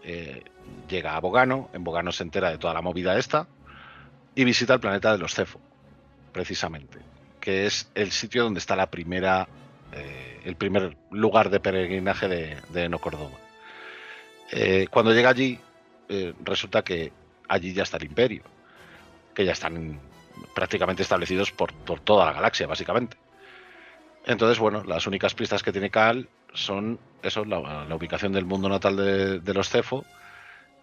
Eh, 0.03 0.43
llega 0.87 1.15
a 1.15 1.19
Bogano, 1.19 1.69
en 1.73 1.83
Bogano 1.83 2.11
se 2.11 2.23
entera 2.23 2.49
de 2.49 2.57
toda 2.57 2.73
la 2.73 2.81
movida 2.81 3.17
esta 3.17 3.47
y 4.35 4.43
visita 4.43 4.75
el 4.75 4.79
planeta 4.79 5.11
de 5.11 5.17
los 5.17 5.33
Cefo, 5.33 5.59
precisamente, 6.31 6.99
que 7.39 7.65
es 7.65 7.89
el 7.95 8.11
sitio 8.11 8.43
donde 8.43 8.59
está 8.59 8.75
la 8.75 8.91
primera, 8.91 9.47
eh, 9.93 10.41
el 10.45 10.55
primer 10.55 10.97
lugar 11.11 11.49
de 11.49 11.59
peregrinaje 11.59 12.27
de, 12.27 12.57
de 12.69 12.83
Eno 12.83 12.99
Córdoba. 12.99 13.37
cuando 14.91 15.13
llega 15.13 15.29
allí, 15.29 15.59
resulta 16.43 16.83
que 16.83 17.11
allí 17.47 17.73
ya 17.73 17.83
está 17.83 17.97
el 17.97 18.05
imperio, 18.05 18.43
que 19.33 19.45
ya 19.45 19.51
están 19.51 19.99
prácticamente 20.53 21.03
establecidos 21.03 21.51
por, 21.51 21.71
toda 21.99 22.25
la 22.25 22.33
galaxia, 22.33 22.67
básicamente. 22.67 23.17
Entonces, 24.25 24.59
bueno, 24.59 24.83
las 24.83 25.07
únicas 25.07 25.33
pistas 25.33 25.63
que 25.63 25.71
tiene 25.71 25.89
Cal 25.89 26.27
son 26.53 26.99
eso, 27.23 27.45
la, 27.45 27.85
ubicación 27.95 28.33
del 28.33 28.45
mundo 28.45 28.69
natal 28.69 28.95
de, 29.43 29.53
los 29.53 29.69
Cefo 29.69 30.05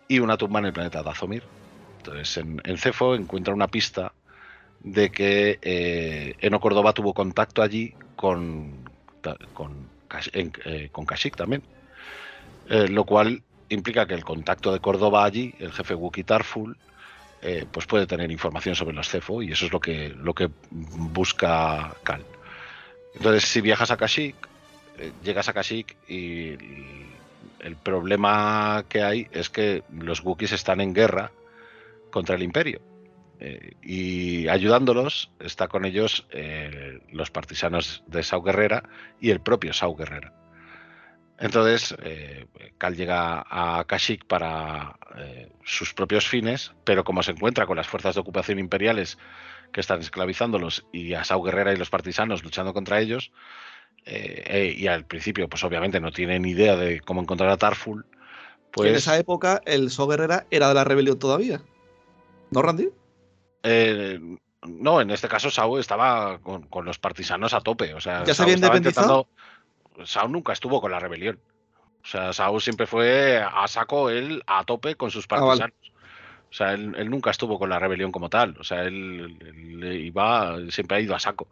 y 0.08 0.18
una 0.18 0.36
tumba 0.36 0.60
en 0.60 0.66
el 0.66 0.72
planeta 0.72 1.02
Dazomir. 1.02 1.42
Entonces, 1.98 2.36
en, 2.38 2.78
Cefo 2.78 3.14
encuentra 3.14 3.54
una 3.54 3.68
pista 3.68 4.12
de 4.80 5.10
que 5.10 5.58
eh, 5.62 6.34
Eno 6.40 6.60
Córdoba 6.60 6.92
tuvo 6.92 7.14
contacto 7.14 7.62
allí 7.62 7.94
con, 8.16 8.83
con, 9.52 9.88
eh, 10.32 10.88
con 10.92 11.06
Kashyyyk 11.06 11.36
también. 11.36 11.62
Eh, 12.68 12.88
lo 12.88 13.04
cual 13.04 13.42
implica 13.68 14.06
que 14.06 14.14
el 14.14 14.24
contacto 14.24 14.72
de 14.72 14.80
Córdoba 14.80 15.24
allí, 15.24 15.54
el 15.58 15.72
jefe 15.72 15.94
Wookiee 15.94 16.24
Tarful, 16.24 16.76
eh, 17.42 17.66
pues 17.70 17.86
puede 17.86 18.06
tener 18.06 18.30
información 18.30 18.74
sobre 18.74 18.94
los 18.94 19.08
CEFO 19.08 19.42
y 19.42 19.52
eso 19.52 19.66
es 19.66 19.72
lo 19.72 19.80
que, 19.80 20.08
lo 20.10 20.34
que 20.34 20.48
busca 20.70 21.94
Cal. 22.02 22.24
Entonces, 23.14 23.44
si 23.44 23.60
viajas 23.60 23.90
a 23.90 23.96
Kashyyyk, 23.96 24.48
llegas 25.22 25.48
a 25.48 25.52
Kashyyyk 25.52 25.96
y 26.08 26.56
el 27.60 27.76
problema 27.76 28.84
que 28.88 29.02
hay 29.02 29.28
es 29.32 29.50
que 29.50 29.82
los 29.92 30.22
Wookiees 30.22 30.52
están 30.52 30.80
en 30.80 30.94
guerra 30.94 31.30
contra 32.10 32.36
el 32.36 32.42
Imperio. 32.42 32.80
Eh, 33.40 33.72
y 33.82 34.48
ayudándolos 34.48 35.30
está 35.40 35.68
con 35.68 35.84
ellos 35.84 36.26
los 37.10 37.30
partisanos 37.30 38.04
de 38.06 38.22
Sau 38.22 38.42
Guerrera 38.42 38.84
y 39.20 39.30
el 39.30 39.40
propio 39.40 39.72
Sau 39.72 39.96
Guerrera. 39.96 40.32
Entonces, 41.38 41.94
eh, 42.02 42.46
Cal 42.78 42.96
llega 42.96 43.44
a 43.48 43.84
Kashyyyk 43.84 44.26
para 44.26 44.96
eh, 45.16 45.50
sus 45.64 45.92
propios 45.92 46.28
fines, 46.28 46.72
pero 46.84 47.02
como 47.02 47.22
se 47.22 47.32
encuentra 47.32 47.66
con 47.66 47.76
las 47.76 47.88
fuerzas 47.88 48.14
de 48.14 48.20
ocupación 48.20 48.58
imperiales 48.58 49.18
que 49.72 49.80
están 49.80 50.00
esclavizándolos 50.00 50.86
y 50.92 51.14
a 51.14 51.24
Sau 51.24 51.42
Guerrera 51.42 51.72
y 51.72 51.76
los 51.76 51.90
partisanos 51.90 52.44
luchando 52.44 52.72
contra 52.72 53.00
ellos, 53.00 53.32
eh, 54.06 54.74
y 54.76 54.86
al 54.86 55.06
principio, 55.06 55.48
pues 55.48 55.64
obviamente 55.64 55.98
no 55.98 56.12
tiene 56.12 56.38
ni 56.38 56.50
idea 56.50 56.76
de 56.76 57.00
cómo 57.00 57.20
encontrar 57.20 57.50
a 57.50 57.56
Tarful, 57.56 58.06
pues... 58.70 58.90
En 58.90 58.96
esa 58.96 59.18
época 59.18 59.60
el 59.64 59.90
Sau 59.90 60.06
Guerrera 60.06 60.46
era 60.50 60.68
de 60.68 60.74
la 60.74 60.84
rebelión 60.84 61.18
todavía, 61.18 61.62
¿no, 62.50 62.62
Randy? 62.62 62.90
No, 63.64 65.00
en 65.00 65.10
este 65.10 65.28
caso 65.28 65.50
Sau 65.50 65.78
estaba 65.78 66.38
con, 66.38 66.84
los 66.84 66.98
partisanos 66.98 67.54
a 67.54 67.60
tope, 67.60 67.94
o 67.94 68.00
sea, 68.00 68.24
¿Ya 68.24 68.34
se 68.34 68.42
había 68.42 68.54
independizado? 68.54 69.26
Sao 70.04 70.28
nunca 70.28 70.52
estuvo 70.52 70.80
con 70.80 70.90
la 70.90 71.00
rebelión. 71.00 71.38
O 72.02 72.06
sea, 72.06 72.32
Sao 72.32 72.60
siempre 72.60 72.86
fue 72.86 73.38
a 73.42 73.66
saco 73.66 74.10
él 74.10 74.42
a 74.46 74.64
tope 74.64 74.94
con 74.94 75.10
sus 75.10 75.24
ah, 75.24 75.28
partisanos. 75.28 75.74
O 76.54 76.56
sea, 76.56 76.72
él, 76.72 77.10
nunca 77.10 77.32
estuvo 77.32 77.58
con 77.58 77.68
la 77.68 77.80
rebelión 77.80 78.12
como 78.12 78.28
tal. 78.28 78.56
O 78.60 78.62
sea, 78.62 78.84
él, 78.84 79.36
iba, 79.82 80.56
siempre 80.70 80.98
ha 80.98 81.00
ido 81.00 81.12
a 81.12 81.18
saco. 81.18 81.48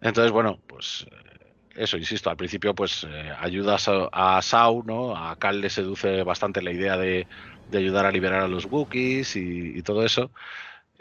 Entonces, 0.00 0.32
bueno, 0.32 0.58
pues 0.66 1.06
eh, 1.12 1.52
eso, 1.76 1.96
insisto, 1.96 2.28
al 2.28 2.36
principio 2.36 2.74
pues 2.74 3.06
eh, 3.08 3.32
ayudas 3.38 3.88
a, 3.88 4.42
Sao, 4.42 4.82
¿no? 4.84 5.16
A 5.16 5.36
Cal 5.36 5.60
le 5.60 5.70
seduce 5.70 6.24
bastante 6.24 6.60
la 6.60 6.72
idea 6.72 6.96
de, 6.96 7.28
ayudar 7.72 8.06
a 8.06 8.10
liberar 8.10 8.42
a 8.42 8.48
los 8.48 8.66
Wookiees 8.66 9.36
y, 9.36 9.80
todo 9.82 10.04
eso. 10.04 10.32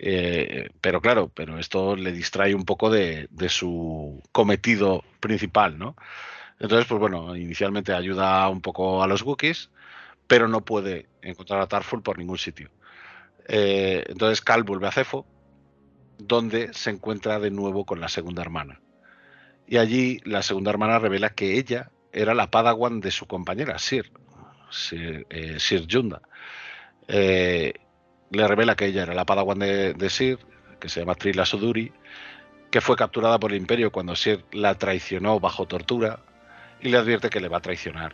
Eh, 0.05 0.69
pero 0.81 0.99
claro, 0.99 1.31
pero 1.34 1.57
esto 1.57 1.95
le 1.95 2.11
distrae 2.11 2.53
un 2.53 2.65
poco 2.65 2.89
de, 2.89 3.30
su 3.47 4.21
cometido 4.34 5.01
principal, 5.21 5.80
¿no? 5.80 5.95
Entonces, 6.59 6.85
pues 6.89 6.99
bueno, 6.99 7.38
inicialmente 7.38 7.93
ayuda 7.93 8.49
un 8.49 8.59
poco 8.59 9.01
a 9.01 9.07
los 9.07 9.21
Wookiees, 9.21 9.69
pero 10.27 10.49
no 10.49 10.59
puede 10.59 11.07
encontrar 11.21 11.61
a 11.61 11.67
Tarful 11.67 12.03
por 12.03 12.17
ningún 12.17 12.38
sitio. 12.38 12.69
Eh, 13.47 14.03
entonces 14.09 14.41
Cal 14.41 14.63
vuelve 14.63 14.88
a 14.88 14.91
Cefo, 14.91 15.25
donde 16.17 16.73
se 16.73 16.89
encuentra 16.89 17.39
de 17.39 17.51
nuevo 17.51 17.85
con 17.85 18.01
la 18.01 18.09
segunda 18.09 18.41
hermana. 18.41 18.81
Y 19.67 19.77
allí 19.77 20.19
la 20.25 20.43
segunda 20.43 20.71
hermana 20.71 20.99
revela 20.99 21.30
que 21.30 21.57
ella 21.57 21.91
era 22.11 22.34
la 22.34 22.51
padawan 22.51 22.99
de 22.99 23.11
su 23.11 23.25
compañera, 23.25 23.80
Sir, 23.80 24.11
Sir, 24.69 25.25
eh, 25.30 25.57
Yunda. 25.88 26.21
Eh, 27.07 27.73
le 28.34 28.47
revela 28.47 28.76
que 28.76 28.85
ella 28.85 29.03
era 29.03 29.14
la 29.14 29.26
padawan 29.26 29.60
de, 29.60 29.93
de 29.93 30.10
Sir, 30.10 30.39
que 30.80 30.89
se 30.89 30.99
llama 30.99 31.15
Trila 31.15 31.45
Suduri, 31.45 31.91
que 32.72 32.81
fue 32.81 32.95
capturada 32.95 33.39
por 33.39 33.51
el 33.51 33.57
imperio 33.57 33.91
cuando 33.91 34.15
Sir 34.15 34.43
la 34.51 34.76
traicionó 34.76 35.39
bajo 35.39 35.65
tortura 35.65 36.19
y 36.81 36.89
le 36.89 36.97
advierte 36.97 37.30
que 37.30 37.39
le 37.39 37.47
va 37.47 37.57
a 37.57 37.61
traicionar 37.61 38.14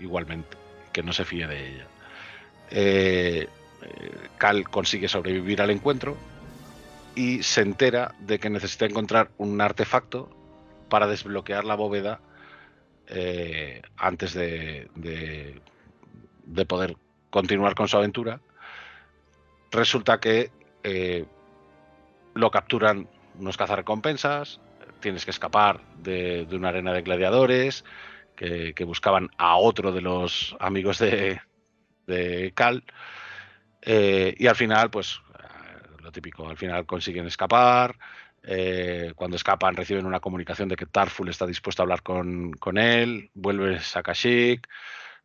igualmente, 0.00 0.56
que 0.92 1.02
no 1.02 1.12
se 1.12 1.24
fíe 1.24 1.46
de 1.46 1.68
ella. 1.68 1.86
Eh, 2.70 3.48
eh, 3.82 4.28
Cal 4.38 4.68
consigue 4.68 5.08
sobrevivir 5.08 5.62
al 5.62 5.70
encuentro 5.70 6.16
y 7.14 7.42
se 7.42 7.60
entera 7.60 8.14
de 8.20 8.38
que 8.38 8.50
necesita 8.50 8.86
encontrar 8.86 9.30
un 9.38 9.60
artefacto 9.60 10.28
para 10.88 11.06
desbloquear 11.06 11.64
la 11.64 11.76
bóveda 11.76 12.20
eh, 13.06 13.82
antes 13.96 14.34
de, 14.34 14.88
de, 14.94 16.66
poder 16.66 16.96
continuar 17.30 17.74
con 17.74 17.88
su 17.88 17.96
aventura. 17.96 18.40
Resulta 19.74 20.20
que 20.20 20.50
lo 22.34 22.50
capturan 22.50 23.08
unos 23.38 23.56
cazarrecompensas, 23.56 24.60
tienes 25.00 25.24
que 25.24 25.30
escapar 25.30 25.80
de, 25.98 26.46
una 26.52 26.68
arena 26.68 26.92
de 26.92 27.02
gladiadores 27.02 27.84
que, 28.36 28.74
buscaban 28.84 29.30
a 29.36 29.56
otro 29.56 29.92
de 29.92 30.00
los 30.00 30.56
amigos 30.60 30.98
de, 30.98 31.40
Cal. 32.54 32.84
Eh, 33.82 34.34
y 34.38 34.46
al 34.46 34.56
final, 34.56 34.90
pues 34.90 35.20
lo 36.02 36.10
típico, 36.10 36.48
al 36.48 36.56
final 36.56 36.86
consiguen 36.86 37.26
escapar, 37.26 37.96
Eh, 38.46 39.14
cuando 39.16 39.36
escapan 39.36 39.74
reciben 39.74 40.04
una 40.04 40.20
comunicación 40.20 40.68
de 40.68 40.76
que 40.76 40.84
Tarful 40.84 41.30
está 41.30 41.46
dispuesto 41.46 41.80
a 41.80 41.84
hablar 41.84 42.02
con, 42.02 42.52
con 42.52 42.76
él, 42.76 43.30
vuelves 43.32 43.96
a 43.96 44.02
Kashyyyk, 44.02 44.68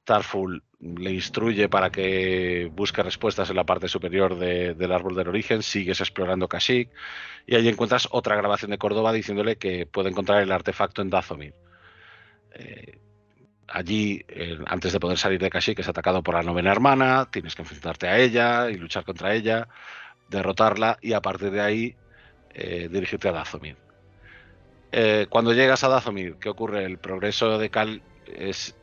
Tarful 0.06 0.64
le 0.82 1.12
instruye 1.12 1.68
para 1.68 1.90
que 1.90 2.72
busque 2.74 3.04
respuestas 3.04 3.50
en 3.50 3.58
la 3.58 3.66
parte 3.66 3.88
superior 3.90 4.38
del 4.38 4.92
árbol 4.92 5.16
del 5.16 5.28
origen, 5.28 5.62
sigues 5.62 6.00
explorando 6.00 6.48
Kashyyyk 6.48 6.90
y 7.48 7.56
allí 7.56 7.68
encuentras 7.68 8.08
otra 8.12 8.36
grabación 8.36 8.72
de 8.72 8.78
Córdoba 8.78 9.12
diciéndole 9.12 9.58
que 9.58 9.86
puede 9.86 10.10
encontrar 10.10 10.42
el 10.42 10.52
artefacto 10.52 11.02
en 11.02 11.10
Dazomir. 11.10 11.54
Eh, 12.54 12.98
allí, 13.68 14.24
eh, 14.30 14.58
antes 14.68 14.94
de 14.94 15.00
poder 15.02 15.18
salir 15.18 15.40
de 15.40 15.50
Kashyyyk, 15.50 15.80
es 15.80 15.90
atacado 15.90 16.24
por 16.24 16.36
la 16.36 16.44
novena 16.44 16.72
hermana, 16.72 17.28
tienes 17.30 17.56
que 17.56 17.64
enfrentarte 17.64 18.08
a 18.08 18.18
ella 18.18 18.70
y 18.70 18.76
luchar 18.76 19.04
contra 19.04 19.36
ella, 19.36 19.68
derrotarla 20.30 20.98
y 21.02 21.12
a 21.12 21.22
partir 21.22 21.52
de 21.52 21.62
ahí 21.62 21.96
eh, 22.54 22.88
dirigirte 22.90 23.28
a 23.28 23.34
Dazomir. 23.34 23.76
cuando 25.30 25.54
llegas 25.54 25.84
a 25.84 25.90
Dazomir, 25.90 26.38
¿qué 26.40 26.48
ocurre? 26.50 26.86
El 26.86 27.00
progreso 27.00 27.58
de 27.58 27.70
Cal 27.70 28.02
es 28.26 28.79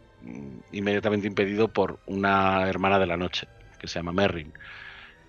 inmediatamente 0.72 1.26
impedido 1.26 1.68
por 1.68 1.98
una 2.06 2.68
hermana 2.68 2.98
de 2.98 3.06
la 3.06 3.16
noche, 3.16 3.48
que 3.78 3.88
se 3.88 3.98
llama 3.98 4.12
Merrin, 4.12 4.52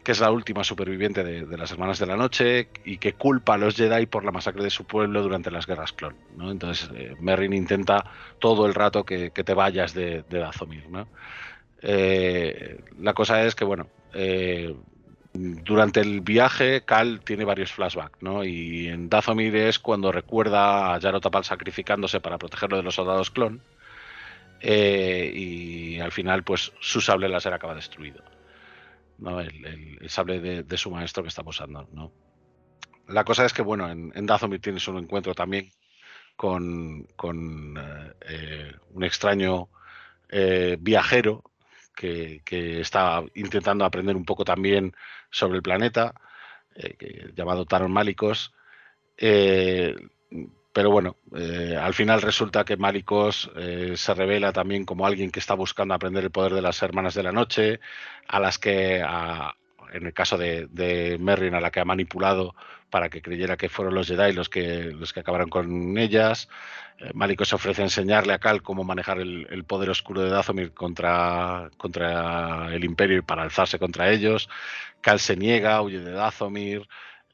que 0.04 0.12
es 0.12 0.20
la 0.20 0.32
última 0.32 0.64
superviviente 0.64 1.24
de, 1.24 1.58
las 1.58 1.72
hermanas 1.72 2.00
de 2.00 2.06
la 2.06 2.16
noche 2.16 2.70
y 2.86 2.98
que 2.98 3.14
culpa 3.14 3.56
a 3.56 3.58
los 3.58 3.76
Jedi 3.76 4.06
por 4.06 4.24
la 4.24 4.32
masacre 4.32 4.64
de 4.64 4.70
su 4.70 4.86
pueblo 4.86 5.22
durante 5.22 5.52
las 5.52 5.68
guerras 5.68 5.94
clon. 5.94 6.16
Entonces 6.40 6.90
eh, 6.96 7.16
Merrin 7.20 7.54
intenta 7.54 8.06
todo 8.40 8.66
el 8.66 8.74
rato 8.74 9.04
que, 9.04 9.30
te 9.30 9.54
vayas 9.54 9.94
de, 9.94 10.24
de 10.30 10.40
Dazomir. 10.40 10.86
Eh, 11.82 12.80
la 13.00 13.14
cosa 13.14 13.44
es 13.44 13.54
que, 13.54 13.66
bueno, 13.66 13.88
eh, 14.14 14.74
durante 15.34 16.00
el 16.00 16.22
viaje 16.22 16.84
Cal 16.86 17.20
tiene 17.24 17.46
varios 17.46 17.72
flashbacks, 17.72 18.22
¿no? 18.22 18.44
Y 18.44 18.88
en 18.88 19.10
Dazomir 19.10 19.56
es 19.56 19.78
cuando 19.78 20.12
recuerda 20.12 20.94
a 20.94 21.00
Yarotapal 21.00 21.44
sacrificándose 21.44 22.20
para 22.20 22.38
protegerlo 22.38 22.78
de 22.78 22.84
los 22.84 22.96
soldados 22.96 23.30
clon 23.30 23.62
eh, 24.62 25.32
y 25.34 26.00
al 26.00 26.12
final, 26.12 26.44
pues 26.44 26.72
su 26.80 27.02
sable 27.02 27.30
láser 27.30 27.54
acaba 27.54 27.76
destruido. 27.76 28.24
¿no? 29.18 29.40
El, 29.40 30.00
sable 30.10 30.64
de, 30.64 30.78
su 30.78 30.92
maestro 30.92 31.24
que 31.24 31.30
está 31.30 31.44
posando. 31.44 31.88
¿no? 31.92 32.12
La 33.08 33.24
cosa 33.24 33.46
es 33.46 33.54
que, 33.54 33.62
bueno, 33.62 33.90
en, 33.90 34.12
en 34.16 34.26
Dazomir 34.26 34.62
tienes 34.62 34.88
un 34.88 34.98
encuentro 34.98 35.34
también 35.34 35.72
con, 36.36 37.08
eh, 37.80 38.14
eh, 38.30 38.72
un 38.92 39.04
extraño 39.04 39.70
viajero 40.80 41.44
que, 41.96 42.42
está 42.82 43.24
intentando 43.34 43.86
aprender 43.86 44.16
un 44.16 44.26
poco 44.26 44.44
también 44.44 44.94
sobre 45.32 45.56
el 45.56 45.64
planeta, 45.64 46.14
llamado 47.34 47.66
Taron 47.66 47.92
Malicos. 47.92 48.54
Pero 50.78 50.92
bueno, 50.92 51.18
eh, 51.36 51.76
al 51.76 51.96
final 51.96 52.22
resulta 52.22 52.64
que 52.64 52.78
Malicos 52.78 53.50
eh, 53.56 53.94
se 53.98 54.14
revela 54.14 54.54
también 54.54 54.86
como 54.86 55.08
alguien 55.08 55.32
que 55.32 55.40
está 55.40 55.56
buscando 55.56 55.96
aprender 55.96 56.24
el 56.24 56.30
poder 56.30 56.54
de 56.54 56.62
las 56.62 56.84
hermanas 56.84 57.16
de 57.16 57.24
la 57.24 57.32
noche, 57.32 57.80
a 58.28 58.40
las 58.40 58.60
que, 58.60 58.98
en 58.98 60.06
el 60.06 60.14
caso 60.14 60.38
de, 60.38 60.68
de, 60.68 61.18
a 61.52 61.60
la 61.62 61.72
que 61.72 61.80
ha 61.80 61.84
manipulado 61.86 62.54
para 62.92 63.10
que 63.10 63.24
creyera 63.24 63.58
que 63.58 63.70
fueron 63.70 63.96
los 63.96 64.08
Jedi 64.08 64.34
los 64.34 64.50
que, 64.50 64.92
los 64.92 65.14
que 65.14 65.22
acabaron 65.22 65.50
con 65.50 65.98
ellas. 65.98 66.48
Eh, 67.00 67.10
Malicos 67.16 67.50
se 67.50 67.56
ofrece 67.56 67.82
enseñarle 67.82 68.34
a 68.34 68.40
Cal 68.40 68.62
cómo 68.62 68.84
manejar 68.84 69.18
el, 69.20 69.48
el, 69.50 69.64
poder 69.64 69.90
oscuro 69.90 70.22
de 70.22 70.30
Dathomir 70.30 70.76
contra, 70.76 71.72
contra 71.78 72.72
el 72.72 72.84
Imperio 72.84 73.18
y 73.18 73.22
para 73.24 73.42
alzarse 73.42 73.80
contra 73.80 74.12
ellos. 74.12 74.48
Cal 75.02 75.20
se 75.20 75.38
niega, 75.38 75.82
huye 75.82 76.02
de 76.02 76.12
Dathomir. 76.12 76.88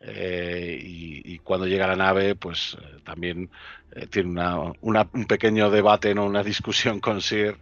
Eh, 0.06 0.80
y, 0.82 1.40
cuando 1.40 1.66
llega 1.66 1.88
la 1.88 1.96
nave, 1.96 2.36
pues 2.36 2.78
eh, 2.82 3.00
también 3.04 3.50
eh, 3.92 4.08
tiene 4.08 4.42
un 4.82 5.26
pequeño 5.28 5.70
debate, 5.70 6.14
¿no? 6.14 6.26
una 6.26 6.44
discusión 6.44 7.00
con 7.00 7.22
Sir 7.22 7.58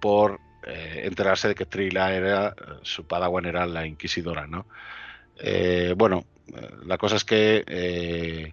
por 0.00 0.40
enterarse 0.68 1.46
de 1.46 1.54
que 1.54 1.64
Trila 1.64 2.12
era, 2.12 2.54
su 2.82 3.06
padawan 3.06 3.46
era 3.46 3.66
la 3.66 3.86
inquisidora, 3.86 4.48
¿no? 4.48 4.66
bueno, 5.96 6.24
la 6.84 6.98
cosa 6.98 7.14
es 7.14 7.24
que 7.24 8.52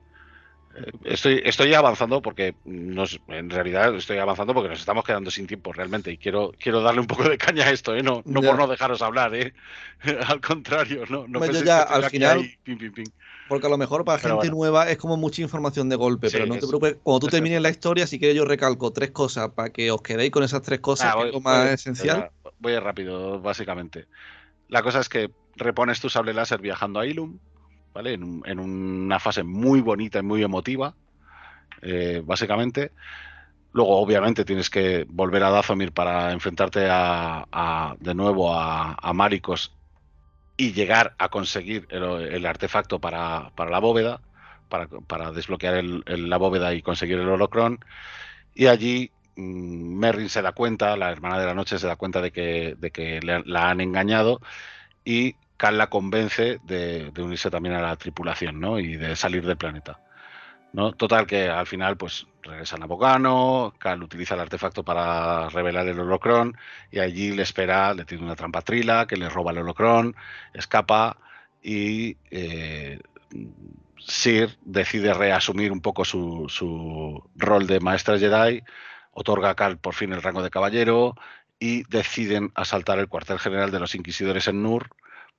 Estoy, 1.03 1.41
estoy 1.45 1.73
avanzando 1.75 2.21
porque 2.21 2.55
nos, 2.65 3.19
en 3.27 3.49
realidad 3.49 3.95
estoy 3.95 4.17
avanzando 4.17 4.55
porque 4.55 4.69
nos 4.69 4.79
estamos 4.79 5.03
quedando 5.05 5.29
sin 5.29 5.45
tiempo 5.45 5.71
realmente 5.71 6.11
y 6.11 6.17
quiero, 6.17 6.51
quiero 6.57 6.81
darle 6.81 7.01
un 7.01 7.07
poco 7.07 7.29
de 7.29 7.37
caña 7.37 7.65
a 7.65 7.71
esto, 7.71 7.95
¿eh? 7.95 8.01
no, 8.01 8.23
no 8.25 8.41
por 8.41 8.57
no 8.57 8.67
dejaros 8.67 9.01
hablar, 9.03 9.35
¿eh? 9.35 9.53
al 10.27 10.41
contrario, 10.41 11.03
no, 11.09 11.27
no 11.27 11.45
ya, 11.45 11.81
al 11.81 12.09
final, 12.09 12.49
porque 13.47 13.67
a 13.67 13.69
lo 13.69 13.77
mejor 13.77 14.03
para 14.03 14.17
gente 14.17 14.49
nueva 14.49 14.89
es 14.89 14.97
como 14.97 15.15
mucha 15.15 15.43
información 15.43 15.89
de 15.89 15.95
golpe, 15.95 16.29
pero 16.31 16.47
no 16.47 16.55
te 16.55 16.61
preocupes, 16.61 16.97
cuando 17.03 17.19
tú 17.19 17.27
termines 17.27 17.61
la 17.61 17.69
historia, 17.69 18.07
si 18.07 18.17
quieres 18.17 18.35
yo 18.35 18.45
recalco 18.45 18.91
tres 18.91 19.11
cosas 19.11 19.49
para 19.51 19.69
que 19.69 19.91
os 19.91 20.01
quedéis 20.01 20.31
con 20.31 20.43
esas 20.43 20.63
tres 20.63 20.79
cosas, 20.79 21.13
ah, 21.13 21.19
que 21.21 21.27
es 21.27 21.33
lo 21.33 21.41
más 21.41 21.69
esencial. 21.69 22.31
Voy 22.59 22.77
rápido, 22.79 23.39
básicamente. 23.41 24.07
La 24.69 24.81
cosa 24.81 25.01
es 25.01 25.09
que 25.09 25.29
repones 25.55 25.99
tu 25.99 26.09
sable 26.09 26.33
láser 26.33 26.61
viajando 26.61 26.99
a 26.99 27.05
Ilum, 27.05 27.37
¿vale? 27.93 28.13
En, 28.13 28.59
una 28.59 29.19
fase 29.19 29.43
muy 29.43 29.81
bonita 29.81 30.19
y 30.19 30.23
muy 30.23 30.43
emotiva, 30.43 30.95
eh, 31.81 32.21
básicamente. 32.25 32.91
Luego, 33.71 33.97
obviamente, 33.97 34.45
tienes 34.45 34.69
que 34.69 35.05
volver 35.09 35.43
a 35.43 35.49
Dazomir 35.49 35.91
para 35.91 36.31
enfrentarte 36.31 36.81
de 36.81 38.13
nuevo 38.15 38.53
a, 38.53 38.93
a, 38.93 39.13
Maricos 39.13 39.73
y 40.57 40.73
llegar 40.73 41.15
a 41.17 41.29
conseguir 41.29 41.87
el, 41.89 42.45
artefacto 42.45 42.99
para, 42.99 43.51
la 43.57 43.79
bóveda, 43.79 44.21
para, 45.07 45.31
desbloquear 45.31 45.83
la 45.83 46.37
bóveda 46.37 46.73
y 46.73 46.81
conseguir 46.81 47.17
el 47.19 47.29
holocron. 47.29 47.79
Y 48.53 48.67
allí 48.67 49.11
mm, 49.35 49.95
Merrin 49.97 50.29
se 50.29 50.43
da 50.43 50.51
cuenta, 50.51 50.95
la 50.95 51.11
hermana 51.11 51.39
de 51.39 51.47
la 51.47 51.55
noche 51.55 51.79
se 51.79 51.87
da 51.87 51.95
cuenta 51.95 52.21
de 52.21 52.31
que, 52.31 52.75
de 52.77 52.91
que 52.91 53.19
la 53.21 53.69
han 53.69 53.81
engañado 53.81 54.39
y 55.03 55.35
Cal 55.63 55.77
la 55.77 55.87
convence 55.87 56.59
de, 56.65 57.09
unirse 57.17 57.49
también 57.49 57.75
a 57.75 57.81
la 57.81 57.95
tripulación, 57.95 58.59
¿no? 58.59 58.79
Y 58.79 58.97
de 58.97 59.15
salir 59.15 59.45
del 59.45 59.55
planeta. 59.55 59.97
¿no? 60.73 60.91
Total 60.91 61.25
que 61.25 61.47
al 61.47 61.65
final, 61.67 61.95
pues 61.95 62.27
regresan 62.41 62.83
a 62.83 62.85
Bogano, 62.85 63.73
Cal 63.79 64.03
utiliza 64.03 64.33
el 64.35 64.41
artefacto 64.41 64.83
para 64.83 65.47
revelar 65.47 65.87
el 65.87 66.01
holocron 66.01 66.57
y 66.91 66.99
allí 66.99 67.31
le 67.31 67.43
espera, 67.43 67.93
le 67.93 68.03
tiene 68.03 68.25
una 68.25 68.35
trampa 68.35 68.61
trila 68.61 69.07
que 69.07 69.15
le 69.15 69.29
roba 69.29 69.51
el 69.51 69.59
holocron, 69.59 70.17
escapa 70.53 71.15
y 71.61 72.17
eh, 72.29 72.99
Sir 73.99 74.57
decide 74.65 75.13
reasumir 75.13 75.71
un 75.71 75.79
poco 75.79 76.03
su, 76.03 76.47
su, 76.49 77.23
rol 77.37 77.67
de 77.67 77.79
maestra 77.79 78.19
Jedi, 78.19 78.63
otorga 79.11 79.51
a 79.51 79.55
Cal 79.55 79.77
por 79.77 79.93
fin 79.93 80.11
el 80.11 80.21
rango 80.21 80.43
de 80.43 80.49
caballero 80.49 81.15
y 81.57 81.83
deciden 81.83 82.51
asaltar 82.53 82.99
el 82.99 83.07
cuartel 83.07 83.39
general 83.39 83.71
de 83.71 83.79
los 83.79 83.95
inquisidores 83.95 84.49
en 84.49 84.61
Nur 84.61 84.89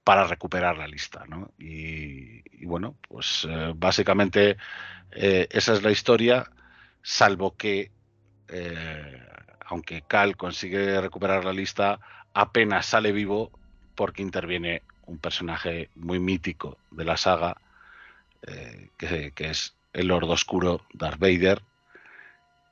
para 0.04 0.26
recuperar 0.26 0.76
la 0.76 0.86
lista. 0.86 1.24
¿no? 1.26 1.50
Y, 1.58 2.42
bueno, 2.64 2.94
pues 3.08 3.46
eh, 3.50 3.72
básicamente 3.74 4.56
eh, 5.10 5.48
esa 5.50 5.72
es 5.72 5.82
la 5.82 5.90
historia, 5.90 6.50
salvo 7.02 7.56
que, 7.56 7.90
eh, 8.48 9.26
aunque 9.66 10.02
Cal 10.02 10.36
consigue 10.36 11.00
recuperar 11.00 11.44
la 11.44 11.52
lista, 11.52 11.98
apenas 12.34 12.86
sale 12.86 13.12
vivo 13.12 13.50
porque 13.94 14.22
interviene 14.22 14.82
un 15.06 15.18
personaje 15.18 15.90
muy 15.94 16.18
mítico 16.18 16.78
de 16.90 17.04
la 17.04 17.16
saga, 17.16 17.56
que, 18.98 19.32
es 19.36 19.74
el 19.94 20.08
Lord 20.08 20.24
Oscuro 20.24 20.82
Darth 20.92 21.18
Vader, 21.18 21.62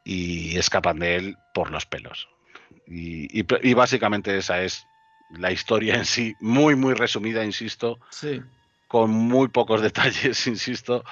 y 0.05 0.59
escapan 0.59 0.99
de 0.99 1.17
él 1.17 1.37
por 1.55 1.71
los 1.71 1.87
pelos. 1.87 2.29
y 2.87 3.75
básicamente 3.75 4.37
esa 4.37 4.63
es 4.63 4.87
la 5.39 5.53
historia 5.53 5.97
en 5.97 6.05
sí, 6.05 6.35
muy, 6.41 6.77
muy 6.77 6.95
resumida, 6.95 7.45
insisto, 7.45 7.99
con 8.89 9.11
muy 9.11 9.49
pocos 9.49 9.81
detalles, 9.81 10.47
insisto, 10.47 11.05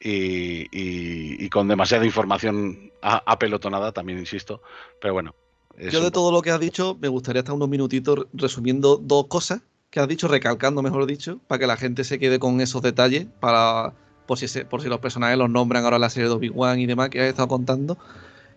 y, 0.00 1.48
con 1.48 1.68
demasiada 1.68 2.04
información 2.04 2.92
apelotonada, 3.00 3.92
también 3.92 4.18
insisto, 4.18 4.62
pero 5.00 5.14
bueno. 5.14 5.34
Yo 5.78 6.00
de 6.00 6.10
todo 6.10 6.32
lo 6.32 6.40
que 6.40 6.50
has 6.50 6.60
dicho, 6.60 6.96
me 7.00 7.08
gustaría 7.08 7.40
estar 7.40 7.54
unos 7.54 7.68
minutitos 7.68 8.26
resumiendo 8.32 8.96
dos 8.96 9.26
cosas 9.26 9.60
que 9.90 10.00
has 10.00 10.08
dicho, 10.08 10.26
recalcando, 10.26 10.82
mejor 10.82 11.06
dicho, 11.06 11.38
para 11.46 11.58
que 11.58 11.66
la 11.66 11.76
gente 11.76 12.04
se 12.04 12.18
quede 12.18 12.38
con 12.38 12.60
esos 12.60 12.82
detalles, 12.82 13.26
para 13.40 13.92
por 14.26 14.38
si, 14.38 14.64
por 14.64 14.82
si 14.82 14.88
los 14.88 14.98
personajes 15.00 15.38
los 15.38 15.48
nombran 15.48 15.84
ahora 15.84 15.96
en 15.96 16.02
la 16.02 16.10
serie 16.10 16.28
de 16.28 16.34
Obi-Wan 16.34 16.80
y 16.80 16.86
demás 16.86 17.10
que 17.10 17.20
has 17.20 17.28
estado 17.28 17.48
contando. 17.48 17.96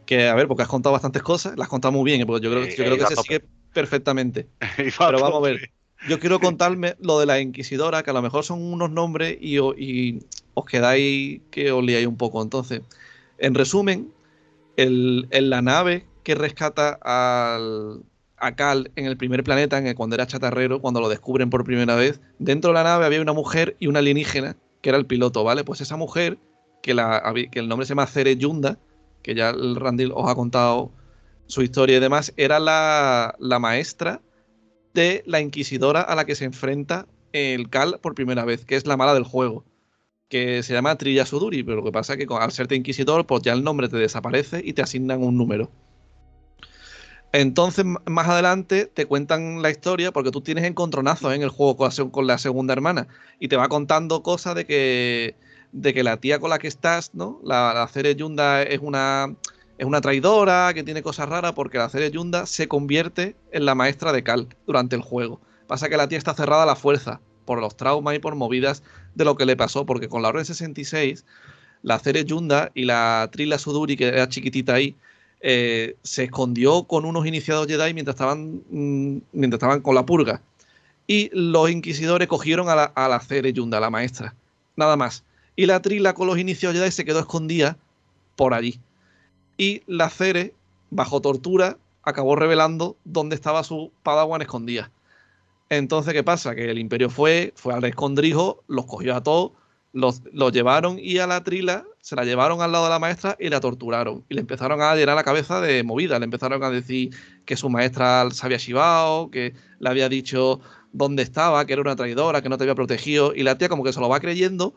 Que, 0.06 0.28
a 0.28 0.34
ver, 0.34 0.48
porque 0.48 0.64
has 0.64 0.70
contado 0.70 0.94
bastantes 0.94 1.22
cosas, 1.22 1.56
las 1.56 1.66
has 1.66 1.70
contado 1.70 1.92
muy 1.92 2.04
bien, 2.04 2.26
porque 2.26 2.44
yo 2.44 2.52
creo, 2.52 2.66
yo 2.66 2.76
creo 2.76 2.98
que 2.98 3.16
se 3.16 3.22
sigue 3.22 3.44
perfectamente. 3.74 4.48
Pero 4.98 5.20
vamos 5.20 5.38
a 5.38 5.52
ver. 5.52 5.72
Yo 6.08 6.20
quiero 6.20 6.40
contarme 6.40 6.96
lo 7.02 7.20
de 7.20 7.26
la 7.26 7.42
Inquisidora, 7.42 8.04
que 8.04 8.12
a 8.12 8.14
lo 8.14 8.22
mejor 8.22 8.46
son 8.46 8.62
unos 8.62 8.90
nombres 8.90 9.38
y, 9.42 9.60
os 9.60 10.66
quedáis 10.66 11.42
que 11.52 11.72
os 11.72 11.84
liáis 11.84 12.08
un 12.08 12.16
poco. 12.16 12.42
Entonces, 12.42 12.82
en 13.38 13.54
resumen, 13.54 14.12
en 14.78 15.50
la 15.50 15.62
nave 15.62 16.06
que 16.24 16.36
rescata 16.36 16.98
al, 17.02 18.04
a 18.40 18.56
Cal 18.56 18.92
en 18.96 19.06
el 19.06 19.18
primer 19.18 19.44
planeta, 19.44 19.78
en 19.78 19.88
el, 19.88 19.96
cuando 19.96 20.16
era 20.16 20.28
chatarrero, 20.28 20.82
cuando 20.82 21.02
lo 21.02 21.10
descubren 21.10 21.50
por 21.50 21.64
primera 21.64 21.96
vez, 21.96 22.22
dentro 22.40 22.70
de 22.70 22.76
la 22.76 22.84
nave 22.84 23.06
había 23.06 23.22
una 23.22 23.34
mujer 23.34 23.76
y 23.80 23.88
una 23.88 24.00
alienígena, 24.00 24.56
que 24.82 24.90
era 24.90 24.98
el 24.98 25.06
piloto, 25.06 25.44
¿vale? 25.44 25.64
Pues 25.64 25.82
esa 25.82 25.98
mujer 25.98 26.38
que, 26.82 26.94
la, 26.94 27.34
que 27.52 27.60
el 27.60 27.68
nombre 27.68 27.86
se 27.86 27.92
llama 27.92 28.08
Cere 28.08 28.38
Yunda, 28.38 28.78
que 29.22 29.36
ya 29.36 29.50
el 29.50 29.76
Randall 29.76 30.14
os 30.14 30.30
ha 30.30 30.36
contado 30.36 30.92
su 31.50 31.64
historia 31.64 31.98
y 31.98 32.00
demás, 32.00 32.32
era 32.38 32.60
la, 32.60 33.36
la 33.40 33.58
maestra 33.58 34.22
de 34.94 35.24
la 35.26 35.42
inquisidora 35.42 36.02
a 36.02 36.16
la 36.16 36.26
que 36.26 36.36
se 36.36 36.46
enfrenta 36.46 37.08
el 37.34 37.70
Cal 37.70 38.00
por 38.02 38.14
primera 38.14 38.46
vez, 38.46 38.66
que 38.66 38.76
es 38.76 38.86
la 38.86 38.98
mala 38.98 39.16
del 39.16 39.24
juego, 39.24 39.66
que 40.30 40.62
se 40.62 40.74
llama 40.74 40.96
Trilla 40.96 41.26
Suduri, 41.26 41.64
pero 41.64 41.78
lo 41.78 41.84
que 41.84 41.92
pasa 41.92 42.14
es 42.14 42.20
que 42.20 42.28
al 42.34 42.52
serte 42.52 42.76
inquisidor, 42.76 43.26
pues 43.26 43.42
ya 43.42 43.54
el 43.54 43.64
nombre 43.64 43.90
te 43.90 43.98
desaparece 43.98 44.62
y 44.64 44.74
te 44.74 44.84
asignan 44.84 45.24
un 45.24 45.38
número. 45.38 45.72
Entonces, 47.32 47.84
más 47.84 48.28
adelante 48.28 48.86
te 48.86 49.08
cuentan 49.08 49.64
la 49.64 49.72
historia, 49.72 50.12
porque 50.12 50.32
tú 50.32 50.42
tienes 50.42 50.66
encontronazos 50.66 51.34
en 51.34 51.42
el 51.42 51.50
juego 51.50 51.78
con 52.12 52.28
la, 52.28 52.38
segunda 52.38 52.74
hermana, 52.74 53.08
y 53.40 53.48
te 53.48 53.56
va 53.56 53.70
contando 53.70 54.22
cosas 54.22 54.54
de 54.54 54.68
que, 54.68 55.36
de 55.72 55.94
que 55.96 56.04
la 56.04 56.18
tía 56.18 56.40
con 56.40 56.52
la 56.52 56.60
que 56.60 56.68
estás, 56.68 57.16
¿no? 57.16 57.40
La, 57.44 57.74
la 57.74 57.88
Cere 57.88 58.16
Yunda 58.16 58.62
es 58.62 58.80
una, 58.82 59.36
es 59.80 59.86
una 59.86 60.02
traidora, 60.02 60.74
que 60.74 60.84
tiene 60.84 61.02
cosas 61.02 61.30
raras, 61.30 61.54
porque 61.54 61.78
la 61.78 61.88
Cere 61.88 62.12
Yunda 62.12 62.46
se 62.46 62.68
convierte 62.68 63.38
en 63.54 63.66
la 63.66 63.76
maestra 63.76 64.12
de 64.12 64.24
Cal 64.24 64.50
durante 64.68 64.98
el 64.98 65.02
juego. 65.02 65.40
Pasa 65.68 65.88
que 65.88 65.96
la 65.96 66.10
tía 66.10 66.18
está 66.18 66.34
cerrada 66.34 66.64
a 66.64 66.66
la 66.66 66.76
fuerza, 66.76 67.22
por 67.46 67.62
los 67.62 67.78
traumas 67.78 68.14
y 68.14 68.20
por 68.20 68.36
movidas 68.36 68.84
de 69.16 69.24
lo 69.24 69.38
que 69.38 69.46
le 69.46 69.56
pasó, 69.56 69.86
porque 69.86 70.10
con 70.10 70.22
la 70.22 70.28
Orden 70.28 70.44
66, 70.44 71.24
la 71.82 71.98
Cere 71.98 72.26
Yunda 72.26 72.72
y 72.74 72.84
la 72.84 73.30
Trila 73.32 73.58
Suduri, 73.58 73.96
que 73.96 74.10
era 74.10 74.28
chiquitita 74.28 74.74
ahí, 74.74 74.98
eh, 75.40 75.96
se 76.04 76.26
escondió 76.26 76.84
con 76.84 77.06
unos 77.06 77.26
iniciados 77.26 77.66
Jedi 77.66 77.94
mientras 77.94 78.16
estaban, 78.16 78.62
mm, 78.70 79.22
mientras 79.32 79.60
estaban 79.60 79.80
con 79.80 79.96
la 79.96 80.06
purga. 80.06 80.42
Y 81.08 81.30
los 81.32 81.72
inquisidores 81.72 82.28
cogieron 82.28 82.68
a 82.68 82.76
la, 82.76 82.84
a 82.84 83.08
la 83.08 83.22
Cere 83.22 83.54
Yunda, 83.54 83.80
la 83.80 83.90
maestra. 83.90 84.36
Nada 84.76 84.98
más. 84.98 85.24
Y 85.56 85.68
la 85.68 85.82
Trila 85.82 86.14
con 86.14 86.28
los 86.28 86.38
iniciados 86.38 86.78
Jedi 86.78 86.92
se 86.92 87.06
quedó 87.06 87.20
escondida 87.20 87.78
por 88.36 88.54
allí. 88.54 88.78
Y 89.60 89.84
la 89.88 90.10
Cere, 90.10 90.56
bajo 90.90 91.20
tortura, 91.20 91.78
acabó 92.02 92.38
revelando 92.38 92.96
dónde 93.04 93.36
estaba 93.36 93.62
su 93.66 93.92
Padawan 94.04 94.42
escondida. 94.42 94.90
Entonces, 95.68 96.14
¿qué 96.14 96.24
pasa? 96.24 96.56
Que 96.56 96.72
el 96.72 96.80
imperio 96.80 97.10
fue, 97.10 97.52
fue 97.58 97.74
al 97.74 97.84
escondrijo, 97.84 98.64
los 98.68 98.86
cogió 98.86 99.18
a 99.18 99.22
todos, 99.22 99.52
los, 99.92 100.22
los, 100.32 100.54
llevaron 100.54 100.98
y 100.98 101.18
a 101.18 101.28
la 101.28 101.44
trila 101.44 101.84
se 102.00 102.16
la 102.16 102.24
llevaron 102.24 102.62
al 102.62 102.72
lado 102.72 102.86
de 102.86 102.92
la 102.92 103.00
maestra 103.00 103.36
y 103.38 103.50
la 103.50 103.60
torturaron. 103.60 104.24
Y 104.30 104.36
le 104.36 104.40
empezaron 104.40 104.82
a 104.82 104.96
llenar 104.96 105.18
la 105.18 105.26
cabeza 105.26 105.60
de 105.60 105.84
movida. 105.84 106.18
Le 106.20 106.24
empezaron 106.24 106.64
a 106.64 106.70
decir 106.70 107.14
que 107.44 107.58
su 107.58 107.70
maestra 107.70 108.30
se 108.32 108.46
había 108.46 108.60
chivado, 108.60 109.30
que 109.30 109.56
le 109.80 109.90
había 109.90 110.08
dicho 110.08 110.62
dónde 110.94 111.22
estaba, 111.22 111.66
que 111.66 111.74
era 111.74 111.82
una 111.82 111.98
traidora, 111.98 112.42
que 112.42 112.48
no 112.48 112.58
te 112.58 112.64
había 112.64 112.76
protegido. 112.76 113.36
Y 113.36 113.44
la 113.44 113.58
tía 113.58 113.68
como 113.68 113.84
que 113.84 113.92
se 113.92 114.00
lo 114.00 114.08
va 114.08 114.22
creyendo 114.22 114.74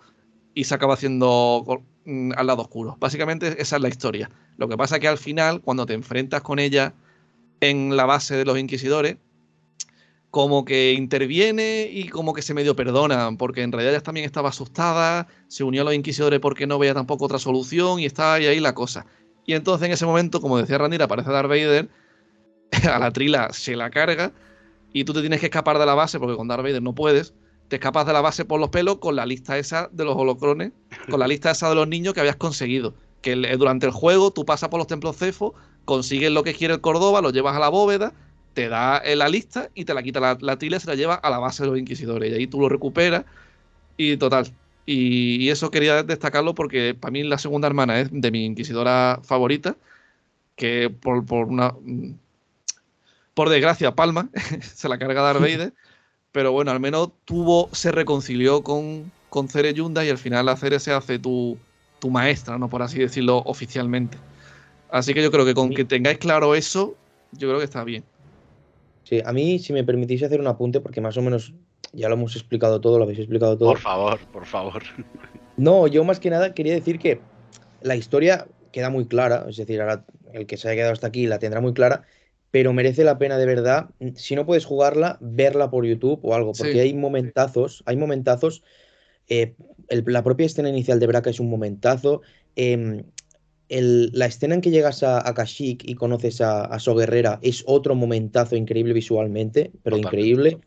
y 0.55 0.65
se 0.65 0.75
acaba 0.75 0.95
haciendo 0.95 1.83
mm, 2.05 2.33
al 2.37 2.47
lado 2.47 2.63
oscuro. 2.63 2.97
Básicamente 2.99 3.61
esa 3.61 3.77
es 3.77 3.83
la 3.83 3.89
historia. 3.89 4.31
Lo 4.57 4.69
que 4.69 4.77
pasa 4.77 4.97
es 4.97 5.01
que 5.01 5.09
al 5.09 5.19
final, 5.19 5.61
cuando 5.61 5.87
te 5.87 5.95
enfrentas 5.95 6.43
con 6.43 6.59
ella 6.59 6.95
en 7.61 7.97
la 7.97 8.05
base 8.05 8.37
de 8.37 8.45
los 8.45 8.59
inquisidores, 8.59 9.17
como 10.33 10.65
que 10.65 10.95
interviene 10.95 11.91
y 11.93 12.09
como 12.09 12.33
que 12.33 12.41
se 12.41 12.55
medio 12.55 12.75
perdona, 12.75 13.31
porque 13.37 13.63
en 13.63 13.71
realidad 13.71 13.93
ella 13.93 14.03
también 14.03 14.25
estaba 14.25 14.49
asustada, 14.49 15.29
se 15.47 15.63
unió 15.63 15.83
a 15.83 15.85
los 15.85 15.95
inquisidores 15.95 16.41
porque 16.41 16.67
no 16.67 16.79
veía 16.79 16.95
tampoco 16.95 17.27
otra 17.27 17.39
solución 17.39 18.01
y 18.01 18.07
está 18.07 18.35
ahí, 18.35 18.47
ahí 18.47 18.59
la 18.59 18.75
cosa. 18.75 19.05
Y 19.45 19.53
entonces 19.53 19.87
en 19.87 19.93
ese 19.93 20.07
momento, 20.07 20.41
como 20.41 20.57
decía 20.57 20.79
Randy, 20.79 20.97
aparece 21.03 21.31
Darth 21.31 21.51
Vader, 21.51 21.91
a 22.91 22.99
la 22.99 23.11
trila 23.11 23.53
se 23.53 23.77
la 23.77 23.91
carga 23.91 24.33
y 24.95 25.05
tú 25.05 25.13
te 25.13 25.21
tienes 25.21 25.39
que 25.39 25.47
escapar 25.47 25.79
de 25.79 25.85
la 25.85 25.95
base 25.95 26.19
porque 26.19 26.37
con 26.37 26.49
Darth 26.49 26.63
Vader 26.63 26.83
no 26.83 26.95
puedes. 26.95 27.35
Te 27.73 27.77
escapas 27.77 28.05
de 28.05 28.13
la 28.13 28.21
base 28.21 28.45
por 28.45 28.61
los 28.61 28.69
pelos 28.69 28.99
con 28.99 29.17
la 29.17 29.25
lista 29.25 29.57
esa 29.57 29.89
de 29.91 30.05
los 30.05 30.15
holocrones, 30.15 30.73
con 31.09 31.19
la 31.19 31.27
lista 31.27 31.53
esa 31.53 31.71
de 31.71 31.75
los 31.75 31.89
niños 31.89 32.13
que 32.13 32.21
habías 32.21 32.37
conseguido. 32.37 32.93
Que 33.23 33.35
durante 33.57 33.87
el 33.87 33.93
juego 33.93 34.31
tú 34.31 34.45
pasas 34.45 34.69
por 34.69 34.77
los 34.77 34.87
templos 34.87 35.17
Cefo, 35.17 35.55
consigues 35.87 36.31
lo 36.31 36.43
que 36.43 36.53
quiere 36.53 36.75
el 36.75 36.83
Córdoba, 36.83 37.23
lo 37.23 37.31
llevas 37.31 37.57
a 37.57 37.61
la 37.61 37.71
bóveda, 37.71 38.13
te 38.53 38.69
da 38.69 39.03
la 39.17 39.27
lista 39.31 39.71
y 39.75 39.87
te 39.87 39.95
la 39.95 40.03
quita 40.03 40.21
la, 40.21 40.37
la 40.39 40.59
y 40.61 40.81
se 40.81 40.87
la 40.87 40.95
lleva 40.97 41.15
a 41.15 41.31
la 41.31 41.39
base 41.39 41.63
de 41.63 41.71
los 41.71 41.79
inquisidores. 41.79 42.31
Y 42.31 42.35
ahí 42.35 42.47
tú 42.47 42.61
lo 42.61 42.69
recuperas 42.69 43.25
y 43.97 44.19
total. 44.19 44.53
Y, 44.85 45.49
eso 45.49 45.71
quería 45.71 46.03
destacarlo 46.03 46.55
porque 46.55 46.95
para 46.95 47.13
mí 47.13 47.23
la 47.23 47.39
segunda 47.39 47.69
hermana 47.69 48.01
es 48.01 48.11
de 48.13 48.31
mi 48.31 48.45
inquisidora 48.45 49.19
favorita, 49.23 49.77
que 50.57 50.91
por, 50.91 51.25
una... 51.33 51.75
Por 53.33 53.49
desgracia, 53.49 53.95
Palma, 53.95 54.29
se 54.61 54.91
la 54.91 54.99
carga 54.99 55.23
Darth 55.23 55.41
Vader, 55.41 55.73
pero 56.33 56.53
bueno, 56.53 56.71
al 56.71 56.81
menos 56.81 57.11
tuvo, 57.25 57.69
se 57.73 57.93
reconcilió 57.93 58.63
con, 58.63 59.13
con 59.29 59.49
Cere 59.49 59.75
Yunda 59.75 60.05
y 60.05 60.11
al 60.11 60.19
final 60.19 60.47
la 60.47 60.57
Cere 60.57 60.81
se 60.81 60.93
hace 60.93 61.19
tu, 61.19 61.59
tu 62.01 62.11
maestra, 62.11 62.59
¿no? 62.59 62.69
Por 62.69 62.83
así 62.83 62.99
decirlo 62.99 63.39
oficialmente. 63.45 64.19
Así 64.91 65.15
que 65.15 65.23
yo 65.23 65.31
creo 65.31 65.45
que 65.45 65.55
con 65.55 65.71
que 65.71 65.85
tengáis 65.85 66.19
claro 66.19 66.55
eso, 66.55 66.97
yo 67.33 67.49
creo 67.49 67.59
que 67.59 67.65
está 67.65 67.85
bien. 67.85 68.05
Sí, 69.05 69.21
a 69.25 69.33
mí, 69.33 69.59
si 69.59 69.73
me 69.73 69.85
permitís 69.85 70.23
hacer 70.23 70.41
un 70.41 70.47
apunte, 70.47 70.81
porque 70.81 71.01
más 71.01 71.17
o 71.17 71.23
menos 71.23 71.53
ya 71.93 72.09
lo 72.09 72.15
hemos 72.15 72.35
explicado 72.35 72.81
todo, 72.81 72.99
lo 72.99 73.05
habéis 73.05 73.19
explicado 73.19 73.57
todo. 73.57 73.71
Por 73.71 73.79
favor, 73.79 74.19
por 74.33 74.47
favor. 74.47 74.83
No, 75.55 75.87
yo 75.87 76.03
más 76.03 76.19
que 76.19 76.31
nada 76.31 76.55
quería 76.55 76.73
decir 76.73 76.99
que 76.99 77.21
la 77.83 77.95
historia 77.95 78.49
queda 78.73 78.89
muy 78.89 79.05
clara, 79.05 79.45
es 79.49 79.59
decir, 79.59 79.83
ahora 79.83 80.03
el 80.33 80.47
que 80.47 80.57
se 80.57 80.67
haya 80.67 80.77
quedado 80.77 80.93
hasta 80.95 81.09
aquí 81.09 81.27
la 81.27 81.39
tendrá 81.39 81.61
muy 81.61 81.75
clara, 81.75 82.05
pero 82.53 82.73
merece 82.73 83.03
la 83.03 83.19
pena 83.19 83.37
de 83.39 83.47
verdad, 83.47 83.91
si 84.15 84.37
no 84.37 84.47
puedes 84.47 84.65
jugarla, 84.65 85.19
verla 85.21 85.71
por 85.71 85.85
YouTube 85.85 86.21
o 86.23 86.35
algo, 86.35 86.53
porque 86.53 86.81
hay 86.81 86.95
momentazos, 86.95 87.83
hay 87.87 87.97
momentazos, 87.97 88.63
eh, 89.29 89.55
la 89.89 90.23
propia 90.23 90.47
escena 90.47 90.69
inicial 90.69 91.01
de 91.01 91.09
Braca 91.09 91.31
es 91.31 91.41
un 91.41 91.51
momentazo, 91.51 92.21
em, 92.55 93.03
la 93.69 94.27
escena 94.27 94.55
en 94.55 94.61
que 94.61 94.71
llegas 94.71 95.03
a, 95.03 95.33
Kashyyyk 95.35 95.89
y 95.89 95.95
conoces 95.95 96.43
a, 96.43 96.67
a 96.67 96.79
So 96.79 96.95
Guerrera 96.95 97.39
es 97.43 97.65
otro 97.67 97.95
momentazo 97.95 98.55
increíble 98.55 98.93
visualmente, 98.93 99.73
pero 99.83 99.97
increíble. 99.97 100.59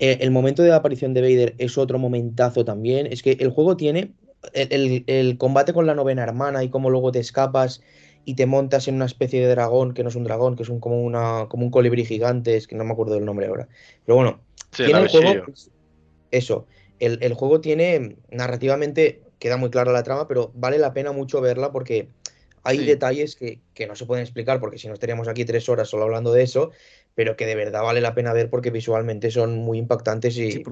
Eh, 0.00 0.18
el 0.20 0.30
momento 0.32 0.62
de 0.62 0.70
la 0.70 0.76
aparición 0.76 1.14
de 1.14 1.22
Vader 1.22 1.54
es 1.58 1.78
otro 1.78 1.98
momentazo 1.98 2.64
también. 2.64 3.06
Es 3.06 3.22
que 3.22 3.32
el 3.32 3.50
juego 3.50 3.76
tiene 3.76 4.12
el, 4.52 5.36
combate 5.38 5.72
con 5.72 5.86
la 5.86 5.94
novena 5.94 6.22
hermana 6.22 6.64
y 6.64 6.68
cómo 6.68 6.90
luego 6.90 7.12
te 7.12 7.20
escapas 7.20 7.80
y 8.24 8.34
te 8.34 8.46
montas 8.46 8.88
en 8.88 8.96
una 8.96 9.06
especie 9.06 9.40
de 9.40 9.48
dragón, 9.48 9.94
que 9.94 10.02
no 10.02 10.08
es 10.08 10.16
un 10.16 10.24
dragón, 10.24 10.56
que 10.56 10.62
es 10.62 10.68
un, 10.68 10.80
como, 10.80 11.02
una, 11.02 11.46
como 11.48 11.64
un 11.64 11.70
colibrí 11.70 12.04
gigante, 12.04 12.56
es 12.56 12.66
que 12.66 12.76
no 12.76 12.84
me 12.84 12.92
acuerdo 12.92 13.14
del 13.14 13.24
nombre 13.24 13.46
ahora. 13.46 13.68
Pero 14.04 14.16
bueno, 14.16 14.40
tiene 14.70 15.00
el 15.00 15.08
juego, 15.08 15.44
eso, 16.30 16.66
el, 16.98 17.18
el, 17.22 17.34
juego 17.34 17.60
tiene 17.60 18.16
narrativamente, 18.30 19.22
queda 19.38 19.56
muy 19.56 19.70
clara 19.70 19.92
la 19.92 20.02
trama, 20.02 20.28
pero 20.28 20.52
vale 20.54 20.78
la 20.78 20.92
pena 20.92 21.12
mucho 21.12 21.40
verla 21.40 21.72
porque 21.72 22.08
hay 22.64 22.84
detalles 22.84 23.36
que, 23.36 23.60
no 23.86 23.96
se 23.96 24.06
pueden 24.06 24.22
explicar 24.22 24.60
porque 24.60 24.78
si 24.78 24.86
no 24.88 24.94
estaríamos 24.94 25.28
aquí 25.28 25.44
tres 25.44 25.68
horas 25.68 25.88
solo 25.88 26.04
hablando 26.04 26.32
de 26.32 26.42
eso, 26.42 26.70
pero 27.14 27.36
que 27.36 27.46
de 27.46 27.54
verdad 27.54 27.82
vale 27.82 28.00
la 28.00 28.14
pena 28.14 28.32
ver 28.32 28.48
porque 28.48 28.70
visualmente 28.70 29.30
son 29.30 29.58
muy 29.58 29.78
impactantes 29.78 30.36
y, 30.38 30.62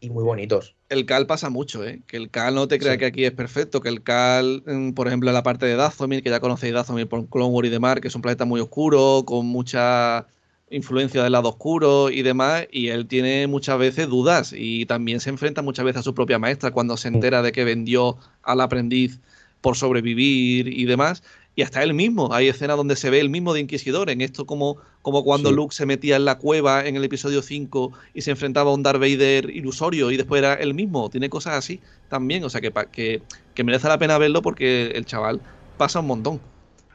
y 0.00 0.10
muy 0.10 0.24
bonitos. 0.24 0.74
El 0.88 1.06
Cal 1.06 1.26
pasa 1.26 1.50
mucho, 1.50 1.84
¿eh? 1.86 2.02
que 2.06 2.16
el 2.16 2.30
Cal 2.30 2.54
no 2.54 2.68
te 2.68 2.78
crea 2.78 2.98
que 2.98 3.06
aquí 3.06 3.24
es 3.24 3.32
perfecto, 3.32 3.80
que 3.80 3.88
el 3.88 4.02
Cal, 4.02 4.62
mm, 4.66 4.92
por 4.92 5.06
ejemplo, 5.06 5.30
en 5.30 5.34
la 5.34 5.42
parte 5.42 5.66
de 5.66 5.76
Dazomir, 5.76 6.22
que 6.22 6.30
ya 6.30 6.40
conocéis 6.40 6.74
Dazomir 6.74 7.08
por 7.08 7.28
Clone 7.28 7.50
Wars 7.50 7.68
y 7.68 7.70
demás, 7.70 8.00
que 8.00 8.08
es 8.08 8.14
un 8.14 8.22
planeta 8.22 8.44
muy 8.44 8.60
oscuro, 8.60 9.24
con 9.26 9.46
mucha 9.46 10.26
influencia 10.68 11.22
del 11.22 11.32
lado 11.32 11.48
oscuro 11.48 12.10
y 12.10 12.22
demás, 12.22 12.66
y 12.70 12.88
él 12.88 13.06
tiene 13.06 13.46
muchas 13.46 13.78
veces 13.78 14.08
dudas 14.08 14.52
y 14.56 14.84
también 14.86 15.20
se 15.20 15.30
enfrenta 15.30 15.62
muchas 15.62 15.84
veces 15.84 16.00
a 16.00 16.02
su 16.02 16.14
propia 16.14 16.38
maestra 16.38 16.72
cuando 16.72 16.96
se 16.96 17.08
entera 17.08 17.40
de 17.42 17.52
que 17.52 17.64
vendió 17.64 18.18
al 18.42 18.60
aprendiz 18.60 19.20
por 19.60 19.76
sobrevivir 19.76 20.68
y 20.68 20.84
demás. 20.84 21.22
Y 21.58 21.62
hasta 21.62 21.82
él 21.82 21.94
mismo, 21.94 22.34
hay 22.34 22.48
escenas 22.48 22.76
donde 22.76 22.96
se 22.96 23.08
ve 23.08 23.18
el 23.18 23.30
mismo 23.30 23.54
de 23.54 23.60
Inquisidor, 23.60 24.10
en 24.10 24.20
esto 24.20 24.44
como, 24.44 24.76
como 25.00 25.24
cuando 25.24 25.50
Luke 25.50 25.74
se 25.74 25.86
metía 25.86 26.16
en 26.16 26.26
la 26.26 26.36
cueva 26.36 26.86
en 26.86 26.96
el 26.96 27.04
episodio 27.04 27.40
5 27.40 27.92
y 28.12 28.20
se 28.20 28.30
enfrentaba 28.30 28.70
a 28.70 28.74
un 28.74 28.82
Darth 28.82 29.00
Vader 29.00 29.48
ilusorio 29.48 30.10
y 30.10 30.18
después 30.18 30.40
era 30.40 30.52
el 30.52 30.74
mismo, 30.74 31.08
tiene 31.08 31.30
cosas 31.30 31.54
así 31.54 31.80
también, 32.10 32.44
o 32.44 32.50
sea 32.50 32.60
que, 32.60 32.70
que, 32.92 33.22
que 33.54 33.64
merece 33.64 33.88
la 33.88 33.98
pena 33.98 34.18
verlo 34.18 34.42
porque 34.42 34.88
el 34.88 35.06
chaval 35.06 35.40
pasa 35.78 36.00
un 36.00 36.08
montón. 36.08 36.40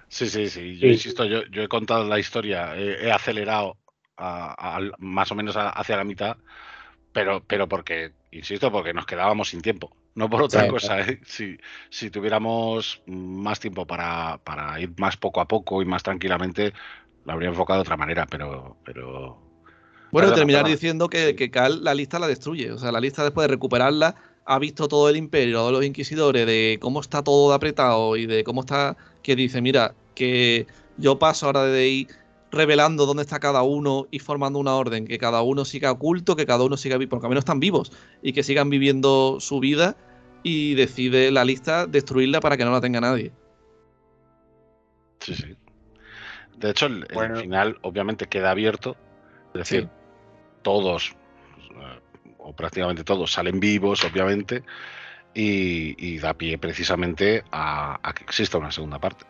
Sí, 0.10 0.30
sí, 0.30 0.48
sí, 0.48 0.78
yo 0.78 0.90
insisto, 0.90 1.26
yo, 1.26 1.42
he 1.52 1.68
contado 1.68 2.08
la 2.08 2.20
historia, 2.20 2.78
he, 2.78 3.12
acelerado 3.12 3.78
más 5.00 5.32
o 5.32 5.36
menos 5.36 5.56
hacia 5.58 5.98
la 5.98 6.04
mitad, 6.04 6.38
pero, 7.14 7.44
pero 7.46 7.68
porque, 7.68 8.12
insisto, 8.32 8.72
porque 8.72 8.94
nos 8.94 9.06
quedábamos 9.06 9.50
sin 9.50 9.62
tiempo. 9.62 9.92
No 10.14 10.30
por 10.30 10.42
otra 10.42 10.68
cosa, 10.68 11.00
¿eh? 11.02 11.22
si, 11.26 11.58
si, 11.90 12.10
tuviéramos 12.10 13.02
más 13.06 13.62
tiempo 13.62 13.88
para, 13.88 14.40
para, 14.44 14.78
ir 14.80 14.92
más 14.98 15.16
poco 15.16 15.40
a 15.40 15.48
poco 15.48 15.82
y 15.82 15.86
más 15.86 16.04
tranquilamente, 16.04 16.74
lo 17.26 17.32
habría 17.32 17.50
enfocado 17.50 17.80
de 17.80 17.82
otra 17.82 17.98
manera, 17.98 18.26
pero... 18.26 18.76
pero... 18.84 19.38
Bueno, 20.12 20.34
terminar 20.34 20.66
diciendo 20.66 21.08
que, 21.08 21.38
que 21.38 21.50
Cal 21.50 21.86
la 21.86 21.94
lista 21.94 22.20
la 22.20 22.28
destruye. 22.28 22.74
O 22.74 22.78
sea, 22.78 22.92
la 22.92 23.00
lista 23.00 23.24
después 23.24 23.48
de 23.48 23.54
recuperarla 23.54 24.16
ha 24.44 24.60
visto 24.60 24.90
todo 24.90 25.08
el 25.08 25.16
imperio, 25.16 25.60
todos 25.60 25.72
los 25.72 25.86
inquisidores, 25.86 26.46
de 26.46 26.78
cómo 26.82 27.00
está 27.00 27.24
todo 27.24 27.54
apretado 27.54 28.18
y 28.18 28.26
de 28.26 28.44
cómo 28.44 28.62
está... 28.62 28.98
Que 29.24 29.38
dice, 29.38 29.62
mira, 29.62 29.96
que 30.14 30.68
yo 30.98 31.18
paso 31.18 31.46
ahora 31.46 31.64
de 31.64 31.80
ahí 31.80 32.08
revelando 32.52 33.06
dónde 33.06 33.24
está 33.24 33.40
cada 33.40 33.64
uno 33.64 34.08
y 34.12 34.20
formando 34.20 34.60
una 34.60 34.76
orden, 34.76 35.08
que 35.08 35.18
cada 35.18 35.42
uno 35.42 35.66
siga 35.66 35.92
oculto, 35.92 36.36
que 36.36 36.46
cada 36.46 36.64
uno 36.64 36.78
siga 36.78 36.98
vivo, 36.98 37.10
porque 37.10 37.26
al 37.26 37.30
menos 37.30 37.44
están 37.44 37.60
vivos 37.60 37.92
y 38.22 38.34
que 38.34 38.44
sigan 38.44 38.70
viviendo 38.70 39.38
su 39.40 39.60
vida 39.60 39.96
y 40.44 40.74
decide 40.76 41.32
la 41.32 41.46
lista 41.46 41.88
destruirla 41.88 42.40
para 42.40 42.58
que 42.58 42.66
no 42.66 42.72
la 42.72 42.82
tenga 42.82 43.02
nadie. 43.02 43.32
Sí, 45.20 45.36
sí. 45.36 45.56
De 46.58 46.70
hecho, 46.70 46.86
el, 46.86 47.06
final 47.38 47.78
obviamente 47.82 48.28
queda 48.28 48.52
abierto. 48.52 48.96
Es 49.54 49.60
decir, 49.60 49.90
todos, 50.62 51.16
eh, 51.72 52.00
o 52.38 52.56
prácticamente 52.56 53.04
todos, 53.04 53.32
salen 53.32 53.60
vivos, 53.60 54.04
obviamente, 54.06 54.64
y, 55.34 56.18
da 56.20 56.34
pie 56.34 56.58
precisamente 56.58 57.44
a, 57.52 58.00
que 58.16 58.24
exista 58.24 58.58
una 58.58 58.72
segunda 58.72 59.00
parte. 59.00 59.26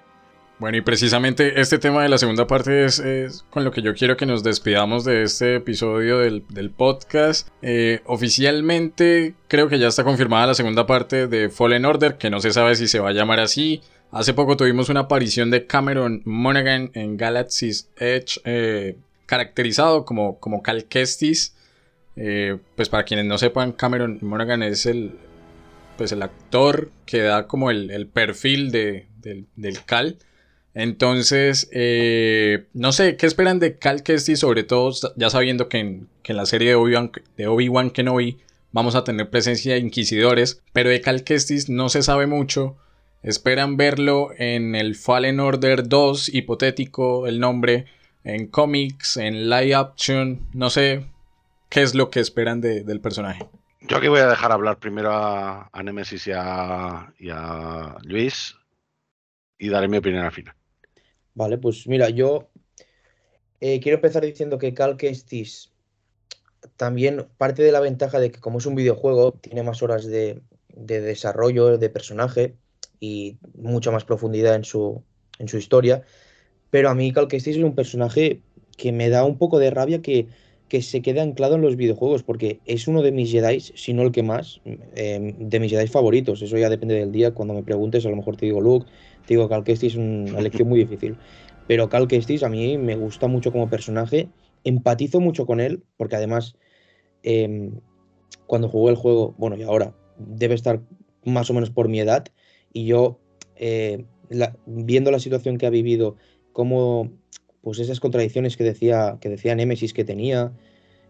Bueno, 0.61 0.77
y 0.77 0.81
precisamente 0.81 1.59
este 1.59 1.79
tema 1.79 2.03
de 2.03 2.09
la 2.09 2.19
segunda 2.19 2.45
parte 2.45 2.85
es, 2.85 3.01
con 3.49 3.63
lo 3.63 3.71
que 3.71 3.81
yo 3.81 3.95
quiero 3.95 4.15
que 4.15 4.27
nos 4.27 4.43
despidamos 4.43 5.03
de 5.03 5.23
este 5.23 5.55
episodio 5.55 6.19
del, 6.19 6.69
podcast. 6.69 7.47
Eh, 7.63 8.01
oficialmente 8.05 9.33
creo 9.47 9.69
que 9.69 9.79
ya 9.79 9.87
está 9.87 10.03
confirmada 10.03 10.45
la 10.45 10.53
segunda 10.53 10.85
parte 10.85 11.25
de 11.25 11.49
Fallen 11.49 11.83
Order, 11.83 12.19
que 12.19 12.29
no 12.29 12.39
se 12.41 12.53
sabe 12.53 12.75
si 12.75 12.87
se 12.87 12.99
va 12.99 13.09
a 13.09 13.11
llamar 13.11 13.39
así. 13.39 13.81
Hace 14.11 14.35
poco 14.35 14.55
tuvimos 14.55 14.89
una 14.89 14.99
aparición 14.99 15.49
de 15.49 15.65
Cameron 15.65 16.21
Monaghan 16.25 16.91
en 16.93 17.17
Galaxy's 17.17 17.89
Edge, 17.97 18.39
eh, 18.45 18.97
caracterizado 19.25 20.05
como, 20.05 20.39
como 20.39 20.61
Cal 20.61 20.85
Kestis. 20.85 21.55
Eh, 22.15 22.59
pues 22.75 22.87
para 22.87 23.03
quienes 23.03 23.25
no 23.25 23.39
sepan, 23.39 23.71
Cameron 23.71 24.19
Monaghan 24.21 24.61
es 24.61 24.85
el, 24.85 25.13
pues 25.97 26.11
el 26.11 26.21
actor 26.21 26.91
que 27.07 27.23
da 27.23 27.47
como 27.47 27.71
el, 27.71 28.07
perfil 28.13 28.69
de, 28.69 29.07
del 29.23 29.83
Cal. 29.85 30.19
Entonces, 30.73 31.69
eh, 31.73 32.67
no 32.73 32.91
sé, 32.91 33.17
¿qué 33.17 33.25
esperan 33.25 33.59
de 33.59 33.77
Cal 33.77 34.03
Kestis? 34.03 34.39
Sobre 34.39 34.63
todo, 34.63 34.91
ya 35.17 35.29
sabiendo 35.29 35.67
que 35.67 35.79
en, 35.79 36.09
la 36.27 36.45
serie 36.45 36.69
de 36.69 36.75
Obi-Wan 36.75 37.11
Obi 37.87 37.91
Kenobi 37.91 38.37
vamos 38.71 38.95
a 38.95 39.03
tener 39.03 39.29
presencia 39.29 39.73
de 39.73 39.79
inquisidores, 39.79 40.63
pero 40.71 40.89
de 40.89 41.01
Cal 41.01 41.23
Kestis 41.23 41.69
no 41.69 41.89
se 41.89 42.03
sabe 42.03 42.25
mucho. 42.25 42.77
Esperan 43.21 43.77
verlo 43.77 44.29
en 44.37 44.75
el 44.75 44.95
Fallen 44.95 45.39
Order 45.39 45.87
2, 45.87 46.33
hipotético 46.33 47.27
el 47.27 47.39
nombre, 47.39 47.85
en 48.23 48.47
cómics, 48.47 49.17
en 49.17 49.49
live 49.49 49.75
action, 49.75 50.47
no 50.53 50.69
sé 50.69 51.05
qué 51.69 51.81
es 51.81 51.95
lo 51.95 52.09
que 52.09 52.19
esperan 52.19 52.61
del 52.61 53.01
personaje. 53.01 53.45
Yo 53.81 53.97
aquí 53.97 54.07
voy 54.07 54.19
a 54.19 54.27
dejar 54.27 54.51
hablar 54.51 54.77
primero 54.77 55.11
a, 55.11 55.69
Nemesis 55.83 56.27
y 56.27 56.31
a, 56.31 57.11
a 57.31 57.97
Luis 58.03 58.55
y 59.57 59.69
daré 59.69 59.87
mi 59.87 59.97
opinión 59.97 60.23
al 60.23 60.31
final. 60.31 60.55
Vale, 61.33 61.57
pues 61.57 61.87
mira, 61.87 62.09
yo 62.09 62.49
eh, 63.59 63.79
quiero 63.79 63.97
empezar 63.97 64.23
diciendo 64.23 64.57
que 64.57 64.73
Cal 64.73 64.97
Kestis 64.97 65.71
también 66.77 67.27
parte 67.37 67.63
de 67.63 67.71
la 67.71 67.79
ventaja 67.79 68.19
de 68.19 68.31
que 68.31 68.39
como 68.39 68.59
es 68.59 68.65
un 68.65 68.75
videojuego, 68.75 69.33
tiene 69.33 69.63
más 69.63 69.81
horas 69.81 70.05
de, 70.05 70.41
desarrollo 70.69 71.77
de 71.77 71.89
personaje 71.89 72.55
y 72.99 73.37
mucha 73.55 73.91
más 73.91 74.05
profundidad 74.05 74.55
en 74.55 74.63
su, 74.63 75.03
en 75.39 75.47
su 75.47 75.57
historia. 75.57 76.03
Pero 76.69 76.89
a 76.89 76.95
mí 76.95 77.11
Cal 77.11 77.27
Kestis 77.27 77.57
es 77.57 77.63
un 77.63 77.75
personaje 77.75 78.41
que 78.77 78.91
me 78.91 79.09
da 79.09 79.25
un 79.25 79.37
poco 79.37 79.59
de 79.59 79.69
rabia 79.69 80.01
que, 80.01 80.27
que 80.71 80.81
se 80.81 81.01
quede 81.01 81.19
anclado 81.19 81.55
en 81.55 81.61
los 81.61 81.75
videojuegos, 81.75 82.23
porque 82.23 82.61
es 82.65 82.87
uno 82.87 83.01
de 83.01 83.11
mis 83.11 83.29
Jedi, 83.29 83.59
si 83.59 83.93
no 83.93 84.03
el 84.03 84.13
que 84.13 84.23
más, 84.23 84.61
em, 84.95 85.35
de 85.37 85.59
mis 85.59 85.69
Jedi 85.69 85.87
favoritos. 85.87 86.41
Eso 86.41 86.57
ya 86.57 86.69
depende 86.69 86.95
del 86.95 87.11
día. 87.11 87.31
Cuando 87.33 87.53
me 87.53 87.61
preguntes, 87.61 88.05
a 88.05 88.09
lo 88.09 88.15
mejor 88.15 88.37
te 88.37 88.45
digo 88.45 88.61
Luke, 88.61 88.87
digo, 89.27 89.49
Cal 89.49 89.63
Kestis 89.63 89.93
es 89.93 89.99
una 89.99 90.39
elección 90.39 90.67
muy 90.69 90.79
difícil. 90.79 91.17
Pero 91.67 91.89
Cal 91.89 92.07
Kestis 92.07 92.43
a 92.43 92.49
mí 92.49 92.77
me 92.77 92.95
gusta 92.95 93.27
mucho 93.27 93.51
como 93.51 93.69
personaje. 93.69 94.29
Empatizo 94.63 95.19
mucho 95.19 95.45
con 95.45 95.59
él, 95.59 95.83
porque 95.97 96.15
además, 96.15 96.55
em, 97.23 97.79
cuando 98.47 98.69
jugó 98.69 98.89
el 98.89 98.95
juego, 98.95 99.35
bueno, 99.37 99.55
y 99.57 99.63
ahora, 99.63 99.95
debe 100.17 100.55
estar 100.55 100.81
más 101.25 101.49
o 101.49 101.53
menos 101.53 101.69
por 101.69 101.87
mi 101.87 101.99
edad. 101.99 102.25
Y 102.73 102.85
yo, 102.85 103.19
eh, 103.55 104.05
viendo 104.65 105.11
la 105.11 105.19
situación 105.19 105.57
que 105.57 105.65
ha 105.65 105.69
vivido, 105.69 106.15
como 106.53 107.11
pues 107.61 107.79
esas 107.79 107.99
contradicciones 107.99 108.57
que 108.57 108.63
decía, 108.63 109.17
que 109.21 109.29
decía 109.29 109.55
Nemesis 109.55 109.93
que 109.93 110.03
tenía, 110.03 110.51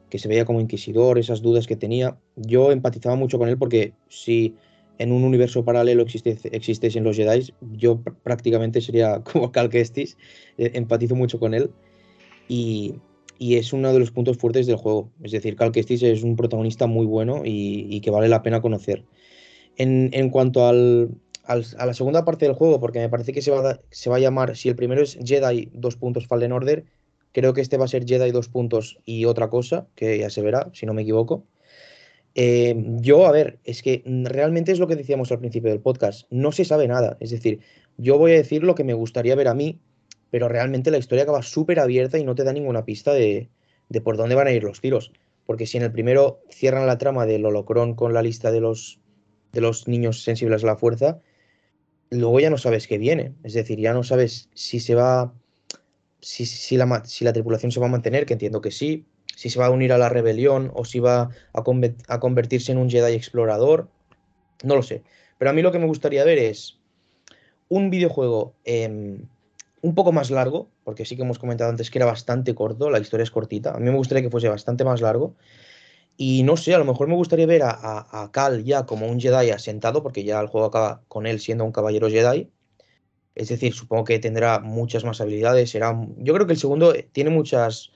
que 0.09 0.19
se 0.19 0.27
veía 0.27 0.45
como 0.45 0.59
inquisidor, 0.59 1.17
esas 1.17 1.41
dudas 1.41 1.67
que 1.67 1.77
tenía, 1.77 2.17
yo 2.35 2.71
empatizaba 2.71 3.15
mucho 3.15 3.39
con 3.39 3.47
él 3.47 3.57
porque 3.57 3.93
si 4.09 4.55
en 5.01 5.11
un 5.11 5.23
universo 5.23 5.65
paralelo 5.65 6.03
existiesen 6.03 7.03
los 7.03 7.17
Jedi, 7.17 7.51
yo 7.73 8.01
prácticamente 8.23 8.81
sería 8.81 9.21
como 9.31 9.51
Cal 9.51 9.69
Kestis, 9.69 10.15
eh, 10.57 10.71
empatizo 10.75 11.15
mucho 11.15 11.39
con 11.39 11.53
él 11.53 11.71
y, 12.47 12.95
es 13.39 13.73
uno 13.73 13.91
de 13.91 13.97
los 13.97 14.11
puntos 14.11 14.37
fuertes 14.37 14.67
del 14.67 14.75
juego. 14.75 15.09
Es 15.23 15.31
decir, 15.31 15.55
Cal 15.55 15.71
Kestis 15.71 16.03
es 16.03 16.21
un 16.21 16.35
protagonista 16.35 16.85
muy 16.85 17.07
bueno 17.07 17.41
y, 17.43 17.99
que 18.01 18.11
vale 18.11 18.27
la 18.27 18.43
pena 18.43 18.61
conocer. 18.61 19.03
En, 19.77 20.29
cuanto 20.29 20.67
al, 20.67 21.09
a 21.45 21.85
la 21.87 21.93
segunda 21.95 22.23
parte 22.23 22.45
del 22.45 22.53
juego, 22.53 22.79
porque 22.79 22.99
me 22.99 23.09
parece 23.09 23.33
que 23.33 23.41
se 23.41 23.49
va, 23.49 23.67
a, 23.67 23.79
se 23.89 24.11
va 24.11 24.17
a 24.17 24.19
llamar, 24.19 24.55
si 24.55 24.69
el 24.69 24.75
primero 24.75 25.01
es 25.01 25.17
Jedi, 25.25 25.69
dos 25.73 25.95
puntos 25.95 26.27
Fallen 26.27 26.51
Order, 26.51 26.85
creo 27.31 27.55
que 27.55 27.61
este 27.61 27.77
va 27.77 27.85
a 27.85 27.87
ser 27.87 28.05
Jedi, 28.05 28.29
dos 28.29 28.47
puntos 28.47 28.99
y 29.05 29.25
otra 29.25 29.49
cosa, 29.49 29.87
que 29.95 30.19
ya 30.19 30.29
se 30.29 30.43
verá, 30.43 30.69
si 30.73 30.85
no 30.85 30.93
me 30.93 31.01
equivoco. 31.01 31.43
Eh, 32.35 32.75
yo, 33.01 33.25
a 33.25 33.31
ver, 33.31 33.59
es 33.63 33.81
que 33.81 34.03
realmente 34.05 34.71
es 34.71 34.79
lo 34.79 34.87
que 34.87 34.95
decíamos 34.95 35.31
al 35.31 35.39
principio 35.39 35.69
del 35.69 35.81
podcast, 35.81 36.27
no 36.29 36.51
se 36.51 36.63
sabe 36.63 36.87
nada, 36.87 37.17
es 37.19 37.31
decir, 37.31 37.59
yo 37.97 38.17
voy 38.17 38.31
a 38.31 38.35
decir 38.35 38.63
lo 38.63 38.75
que 38.75 38.85
me 38.85 38.93
gustaría 38.93 39.35
ver 39.35 39.49
a 39.49 39.53
mí, 39.53 39.79
pero 40.29 40.47
realmente 40.47 40.91
la 40.91 40.97
historia 40.97 41.23
acaba 41.23 41.41
súper 41.41 41.79
abierta 41.79 42.17
y 42.17 42.23
no 42.23 42.35
te 42.35 42.43
da 42.43 42.53
ninguna 42.53 42.85
pista 42.85 43.13
de, 43.13 43.49
por 44.03 44.15
dónde 44.15 44.35
van 44.35 44.47
a 44.47 44.51
ir 44.51 44.63
los 44.63 44.79
tiros, 44.79 45.11
porque 45.45 45.67
si 45.67 45.77
en 45.77 45.83
el 45.83 45.91
primero 45.91 46.41
cierran 46.49 46.87
la 46.87 46.97
trama 46.97 47.25
del 47.25 47.45
holocrón 47.45 47.95
con 47.95 48.13
la 48.13 48.21
lista 48.21 48.51
de 48.51 48.61
los, 48.61 48.99
de 49.51 49.59
los 49.59 49.89
niños 49.89 50.23
sensibles 50.23 50.63
a 50.63 50.67
la 50.67 50.77
fuerza, 50.77 51.19
luego 52.09 52.39
ya 52.39 52.49
no 52.49 52.57
sabes 52.57 52.87
qué 52.87 52.97
viene, 52.97 53.33
es 53.43 53.53
decir, 53.53 53.77
ya 53.79 53.93
no 53.93 54.03
sabes 54.03 54.49
si 54.53 54.79
se 54.79 54.95
va, 54.95 55.33
si, 56.21 56.45
si, 56.45 56.77
la, 56.77 57.03
si 57.03 57.25
la 57.25 57.33
tripulación 57.33 57.73
se 57.73 57.81
va 57.81 57.87
a 57.87 57.89
mantener, 57.89 58.25
que 58.25 58.33
entiendo 58.33 58.61
que 58.61 58.71
sí, 58.71 59.05
si 59.41 59.49
se 59.49 59.57
va 59.57 59.65
a 59.65 59.71
unir 59.71 59.91
a 59.91 59.97
la 59.97 60.07
rebelión 60.07 60.69
o 60.75 60.85
si 60.85 60.99
va 60.99 61.31
a, 61.51 62.19
convertirse 62.19 62.71
en 62.71 62.77
un 62.77 62.91
Jedi 62.91 63.15
explorador, 63.15 63.87
no 64.61 64.75
lo 64.75 64.83
sé. 64.83 65.01
Pero 65.39 65.49
a 65.49 65.53
mí 65.55 65.63
lo 65.63 65.71
que 65.71 65.79
me 65.79 65.87
gustaría 65.87 66.23
ver 66.23 66.37
es 66.37 66.77
un 67.67 67.89
videojuego 67.89 68.53
em, 68.65 69.25
un 69.81 69.95
poco 69.95 70.11
más 70.11 70.29
largo, 70.29 70.69
porque 70.83 71.05
sí 71.05 71.15
que 71.15 71.23
hemos 71.23 71.39
comentado 71.39 71.71
antes 71.71 71.89
que 71.89 71.97
era 71.97 72.05
bastante 72.05 72.53
corto, 72.53 72.91
la 72.91 72.99
historia 72.99 73.23
es 73.23 73.31
cortita, 73.31 73.71
a 73.71 73.79
mí 73.79 73.89
me 73.89 73.97
gustaría 73.97 74.21
que 74.21 74.29
fuese 74.29 74.47
bastante 74.47 74.83
más 74.83 75.01
largo. 75.01 75.33
Y 76.17 76.43
no 76.43 76.55
sé, 76.55 76.75
a 76.75 76.77
lo 76.77 76.85
mejor 76.85 77.07
me 77.07 77.15
gustaría 77.15 77.47
ver 77.47 77.63
a, 77.63 77.71
a 77.71 78.31
Cal 78.31 78.63
ya 78.63 78.85
como 78.85 79.07
un 79.07 79.19
Jedi 79.19 79.49
asentado, 79.49 80.03
porque 80.03 80.23
ya 80.23 80.39
el 80.39 80.49
juego 80.49 80.67
acaba 80.67 81.01
con 81.07 81.25
él 81.25 81.39
siendo 81.39 81.65
un 81.65 81.71
caballero 81.71 82.11
Jedi. 82.11 82.47
Es 83.33 83.49
decir, 83.49 83.73
supongo 83.73 84.03
que 84.03 84.19
tendrá 84.19 84.59
muchas 84.59 85.03
más 85.03 85.19
habilidades. 85.19 85.71
Será, 85.71 85.99
yo 86.17 86.35
creo 86.35 86.45
que 86.45 86.53
el 86.53 86.59
segundo 86.59 86.93
tiene 87.11 87.31
muchas, 87.31 87.91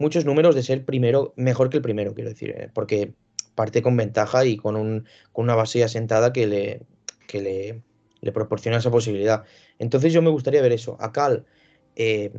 muchos 0.00 0.24
números 0.24 0.54
de 0.54 0.62
ser 0.62 0.84
primero, 0.84 1.32
mejor 1.36 1.70
que 1.70 1.76
el 1.76 1.82
primero, 1.82 2.14
quiero 2.14 2.30
decir, 2.30 2.50
eh, 2.50 2.70
porque 2.74 3.12
parte 3.54 3.82
con 3.82 3.96
ventaja 3.96 4.44
y 4.44 4.56
con, 4.56 4.74
un, 4.74 5.06
con 5.32 5.44
una 5.44 5.54
base 5.54 5.84
asentada 5.84 6.32
que 6.32 6.46
le, 6.46 6.82
que 7.28 7.42
le, 7.42 7.82
le, 8.20 8.32
proporciona 8.32 8.78
esa 8.78 8.90
posibilidad. 8.90 9.44
Entonces 9.78 10.12
yo 10.12 10.22
me 10.22 10.30
gustaría 10.30 10.62
ver 10.62 10.72
eso. 10.72 10.96
A 11.00 11.12
Cal, 11.12 11.44
eh, 11.96 12.32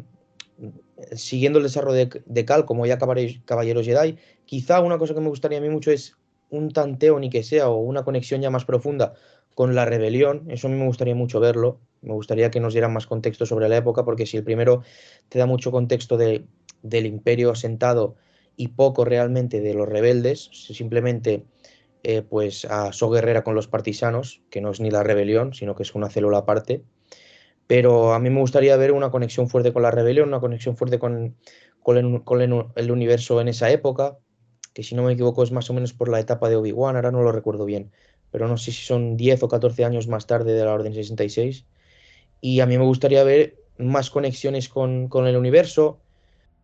siguiendo 1.14 1.60
el 1.60 1.64
desarrollo 1.64 2.10
de, 2.26 2.46
Cal 2.46 2.66
como 2.66 2.86
ya 2.86 2.98
Caballeros 2.98 3.86
Jedi, 3.86 4.18
quizá 4.46 4.82
una 4.82 4.98
cosa 4.98 5.14
que 5.14 5.22
me 5.22 5.30
gustaría 5.30 5.60
a 5.60 5.62
mí 5.62 5.70
mucho 5.70 5.92
es 5.92 6.16
un 6.50 6.72
tanteo 6.72 7.20
ni 7.20 7.30
que 7.30 7.44
sea 7.44 7.70
o 7.70 7.78
una 7.78 8.04
conexión 8.04 8.42
ya 8.42 8.50
más 8.50 8.66
profunda 8.66 9.14
con 9.56 9.76
la 9.76 9.86
rebelión. 9.86 10.50
Eso 10.50 10.68
a 10.68 10.72
mí 10.72 10.78
me 10.78 10.86
gustaría 10.86 11.16
mucho 11.16 11.40
verlo. 11.40 11.80
Me 12.02 12.14
gustaría 12.14 12.50
que 12.50 12.60
nos 12.60 12.74
dieran 12.74 12.94
más 12.94 13.06
contexto 13.06 13.46
sobre 13.46 13.70
la 13.70 13.78
época, 13.78 14.04
porque 14.04 14.26
si 14.26 14.38
el 14.38 14.44
primero 14.44 14.82
te 15.30 15.40
da 15.40 15.46
mucho 15.46 15.72
contexto 15.72 16.18
de 16.18 16.46
del 16.84 17.06
imperio 17.06 17.52
asentado 17.52 18.16
y 18.56 18.70
poco 18.70 19.06
realmente 19.06 19.62
de 19.62 19.74
los 19.74 19.88
rebeldes, 19.88 20.50
simplemente 20.52 21.46
eh, 22.04 22.24
pues 22.24 22.66
a 22.66 22.94
So 22.94 23.10
Guerrera 23.10 23.44
con 23.44 23.56
los 23.56 23.68
partisanos, 23.68 24.42
que 24.50 24.62
no 24.62 24.72
es 24.72 24.80
ni 24.80 24.90
la 24.90 25.04
rebelión, 25.04 25.54
sino 25.54 25.76
que 25.76 25.84
es 25.84 25.94
una 25.94 26.10
célula 26.10 26.40
aparte. 26.40 26.84
Pero 27.68 28.14
a 28.14 28.20
mí 28.20 28.30
me 28.30 28.40
gustaría 28.40 28.76
ver 28.76 28.92
una 28.92 29.12
conexión 29.12 29.50
fuerte 29.50 29.72
con 29.72 29.84
la 29.84 29.92
rebelión, 29.92 30.30
una 30.30 30.40
conexión 30.40 30.76
fuerte 30.76 31.00
con, 31.00 31.38
con, 31.82 31.98
el, 31.98 32.92
universo 32.92 33.40
en 33.40 33.48
esa 33.48 33.70
época, 33.70 34.18
que 34.74 34.84
si 34.84 34.96
no 34.96 35.04
me 35.04 35.14
equivoco 35.14 35.44
es 35.44 35.52
más 35.52 35.70
o 35.70 35.74
menos 35.74 35.94
por 35.94 36.10
la 36.10 36.20
etapa 36.20 36.50
de 36.50 36.56
Obi-Wan, 36.56 36.96
ahora 36.96 37.12
no 37.12 37.22
lo 37.22 37.32
recuerdo 37.32 37.66
bien, 37.66 37.92
pero 38.32 38.48
no 38.48 38.58
sé 38.58 38.72
si 38.72 38.84
son 38.84 39.16
10 39.16 39.44
o 39.44 39.48
14 39.48 39.86
años 39.86 40.08
más 40.08 40.28
tarde 40.28 40.54
de 40.54 40.66
la 40.66 40.74
Orden 40.74 40.94
66. 40.94 41.66
Y 42.42 42.60
a 42.60 42.66
mí 42.66 42.78
me 42.78 42.86
gustaría 42.86 43.24
ver 43.24 43.58
más 43.78 44.10
conexiones 44.10 44.68
con, 44.68 45.08
con 45.08 45.28
el 45.28 45.38
universo, 45.38 46.02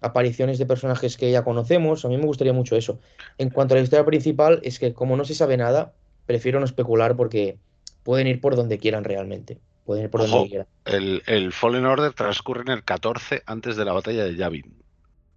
apariciones 0.01 0.57
de 0.57 0.65
personajes 0.65 1.17
que 1.17 1.31
ya 1.31 1.43
conocemos. 1.43 2.05
A 2.05 2.09
mí 2.09 2.17
me 2.17 2.25
gustaría 2.25 2.53
mucho 2.53 2.75
eso. 2.75 2.99
En 3.37 3.49
cuanto 3.49 3.73
a 3.73 3.77
la 3.77 3.83
historia 3.83 4.05
principal, 4.05 4.59
es 4.63 4.79
que 4.79 4.93
como 4.93 5.17
no 5.17 5.25
se 5.25 5.35
sabe 5.35 5.57
nada, 5.57 5.93
prefiero 6.25 6.59
no 6.59 6.65
especular 6.65 7.15
porque 7.15 7.57
pueden 8.03 8.27
ir 8.27 8.41
por 8.41 8.55
donde 8.55 8.77
quieran 8.77 9.03
realmente. 9.03 9.59
Pueden 9.85 10.05
ir 10.05 10.09
por 10.09 10.27
donde 10.27 10.49
quieran. 10.49 10.67
El, 10.85 11.51
Fallen 11.53 11.85
Order 11.85 12.13
transcurre 12.13 12.61
en 12.61 12.69
el 12.69 12.83
14 12.83 13.43
antes 13.45 13.75
de 13.75 13.85
la 13.85 13.93
batalla 13.93 14.25
de 14.25 14.35
Yavin. 14.35 14.73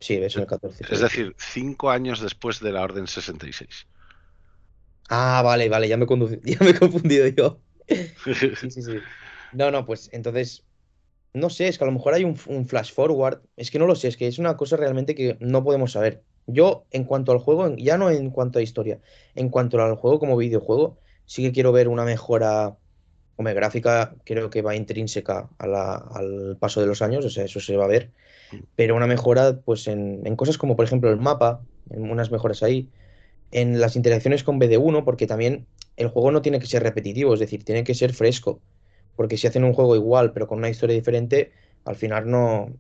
Sí, 0.01 0.15
es 0.15 0.35
en 0.35 0.43
el 0.43 0.49
14. 0.49 0.85
Es 0.89 1.01
decir, 1.01 1.35
cinco 1.39 1.91
años 1.91 2.21
después 2.21 2.61
de 2.61 2.73
la 2.73 2.83
Orden 2.83 3.07
66. 3.07 3.87
Ah, 5.09 5.43
vale, 5.45 5.69
vale, 5.69 5.89
ya 5.89 5.97
me, 5.97 6.07
ya 6.45 6.59
me 6.61 6.71
he 6.71 6.79
confundido 6.79 7.27
yo. 7.29 7.61
sí, 7.89 8.71
sí, 8.71 8.83
sí. 8.83 8.99
No, 9.53 9.71
no, 9.71 9.85
pues 9.85 10.09
entonces, 10.13 10.65
no 11.33 11.51
sé, 11.51 11.69
es 11.69 11.79
que 11.79 11.85
a 11.85 11.87
lo 11.87 11.93
mejor 11.93 12.15
hay 12.15 12.25
un, 12.25 12.37
flash 12.37 12.93
forward, 12.93 13.41
es 13.57 13.71
que 13.71 13.79
no 13.79 13.87
lo 13.87 13.95
sé, 13.95 14.09
es 14.09 14.17
que 14.17 14.27
es 14.27 14.39
una 14.39 14.57
cosa 14.57 14.77
realmente 14.77 15.15
que 15.15 15.37
no 15.41 15.63
podemos 15.63 15.93
saber. 15.93 16.23
Yo, 16.47 16.85
en 16.91 17.05
cuanto 17.05 17.33
al 17.33 17.39
juego, 17.39 17.77
ya 17.77 17.97
no 17.99 18.11
en 18.11 18.31
cuanto 18.31 18.59
a 18.59 18.63
historia, 18.63 19.01
en 19.35 19.49
cuanto 19.49 19.81
al 19.81 19.95
juego 19.97 20.19
como 20.19 20.37
videojuego, 20.37 20.99
sí 21.27 21.43
que 21.43 21.53
quiero 21.53 21.71
ver 21.73 21.89
una 21.89 22.05
mejora, 22.05 22.77
como 23.37 23.55
gráfica, 23.55 24.15
creo 24.25 24.51
que 24.51 24.63
va 24.63 24.75
intrínseca 24.75 25.49
al 25.59 26.57
paso 26.59 26.81
de 26.81 26.87
los 26.87 27.03
años, 27.03 27.25
o 27.25 27.31
sea, 27.31 27.45
eso 27.45 27.61
se 27.61 27.77
va 27.77 27.85
a 27.85 27.89
ver, 27.89 28.11
pero 28.75 28.97
una 28.97 29.07
mejora, 29.07 29.61
pues 29.61 29.87
en, 29.87 30.23
en 30.25 30.37
cosas 30.37 30.59
como, 30.59 30.77
por 30.77 30.85
ejemplo, 30.85 31.11
el 31.11 31.21
mapa, 31.21 31.63
en 31.91 32.11
unas 32.11 32.31
mejoras 32.31 32.63
ahí, 32.63 32.89
en 33.53 33.81
las 33.81 33.97
interacciones 33.97 34.45
con 34.45 34.61
BD1, 34.61 35.05
porque 35.05 35.27
también 35.27 35.67
el 35.97 36.09
juego 36.09 36.31
no 36.31 36.43
tiene 36.43 36.59
que 36.59 36.67
ser 36.67 36.83
repetitivo, 36.83 37.35
es 37.35 37.41
decir, 37.41 37.65
tiene 37.65 37.85
que 37.85 37.95
ser 37.95 38.13
fresco. 38.13 38.61
Porque 39.17 39.37
si 39.37 39.47
hacen 39.47 39.65
un 39.65 39.73
juego 39.75 39.97
igual, 39.97 40.33
pero 40.33 40.47
con 40.47 40.59
una 40.59 40.71
historia 40.71 40.95
diferente, 40.95 41.53
al 41.85 41.97
final 41.97 42.31
no, 42.31 42.73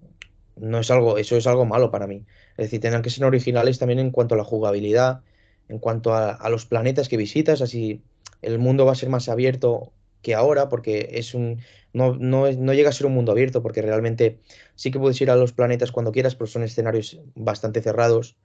no 0.56 0.78
es 0.78 0.90
algo, 0.90 1.18
eso 1.18 1.36
es 1.36 1.46
algo 1.46 1.64
malo 1.64 1.90
para 1.90 2.06
mí. 2.06 2.24
Es 2.56 2.66
decir, 2.66 2.80
tendrán 2.80 3.02
que 3.02 3.10
ser 3.10 3.24
originales 3.24 3.78
también 3.78 3.98
en 3.98 4.10
cuanto 4.10 4.34
a 4.34 4.38
la 4.38 4.44
jugabilidad, 4.44 5.22
en 5.68 5.78
cuanto 5.78 6.14
a, 6.14 6.48
los 6.50 6.66
planetas 6.66 7.08
que 7.08 7.16
visitas, 7.16 7.62
así 7.62 8.02
el 8.42 8.58
mundo 8.58 8.84
va 8.84 8.92
a 8.92 8.96
ser 8.96 9.08
más 9.08 9.28
abierto 9.28 9.92
que 10.22 10.34
ahora, 10.34 10.68
porque 10.68 11.10
es 11.12 11.34
un. 11.34 11.60
No, 11.92 12.14
no, 12.16 12.50
no, 12.52 12.74
llega 12.74 12.90
a 12.90 12.92
ser 12.92 13.06
un 13.06 13.14
mundo 13.14 13.32
abierto, 13.32 13.62
porque 13.62 13.82
realmente 13.82 14.40
sí 14.74 14.90
que 14.90 14.98
puedes 14.98 15.20
ir 15.20 15.30
a 15.30 15.36
los 15.36 15.52
planetas 15.52 15.92
cuando 15.92 16.12
quieras, 16.12 16.34
pero 16.34 16.46
son 16.46 16.62
escenarios 16.62 17.20
bastante 17.34 17.80
cerrados. 17.82 18.36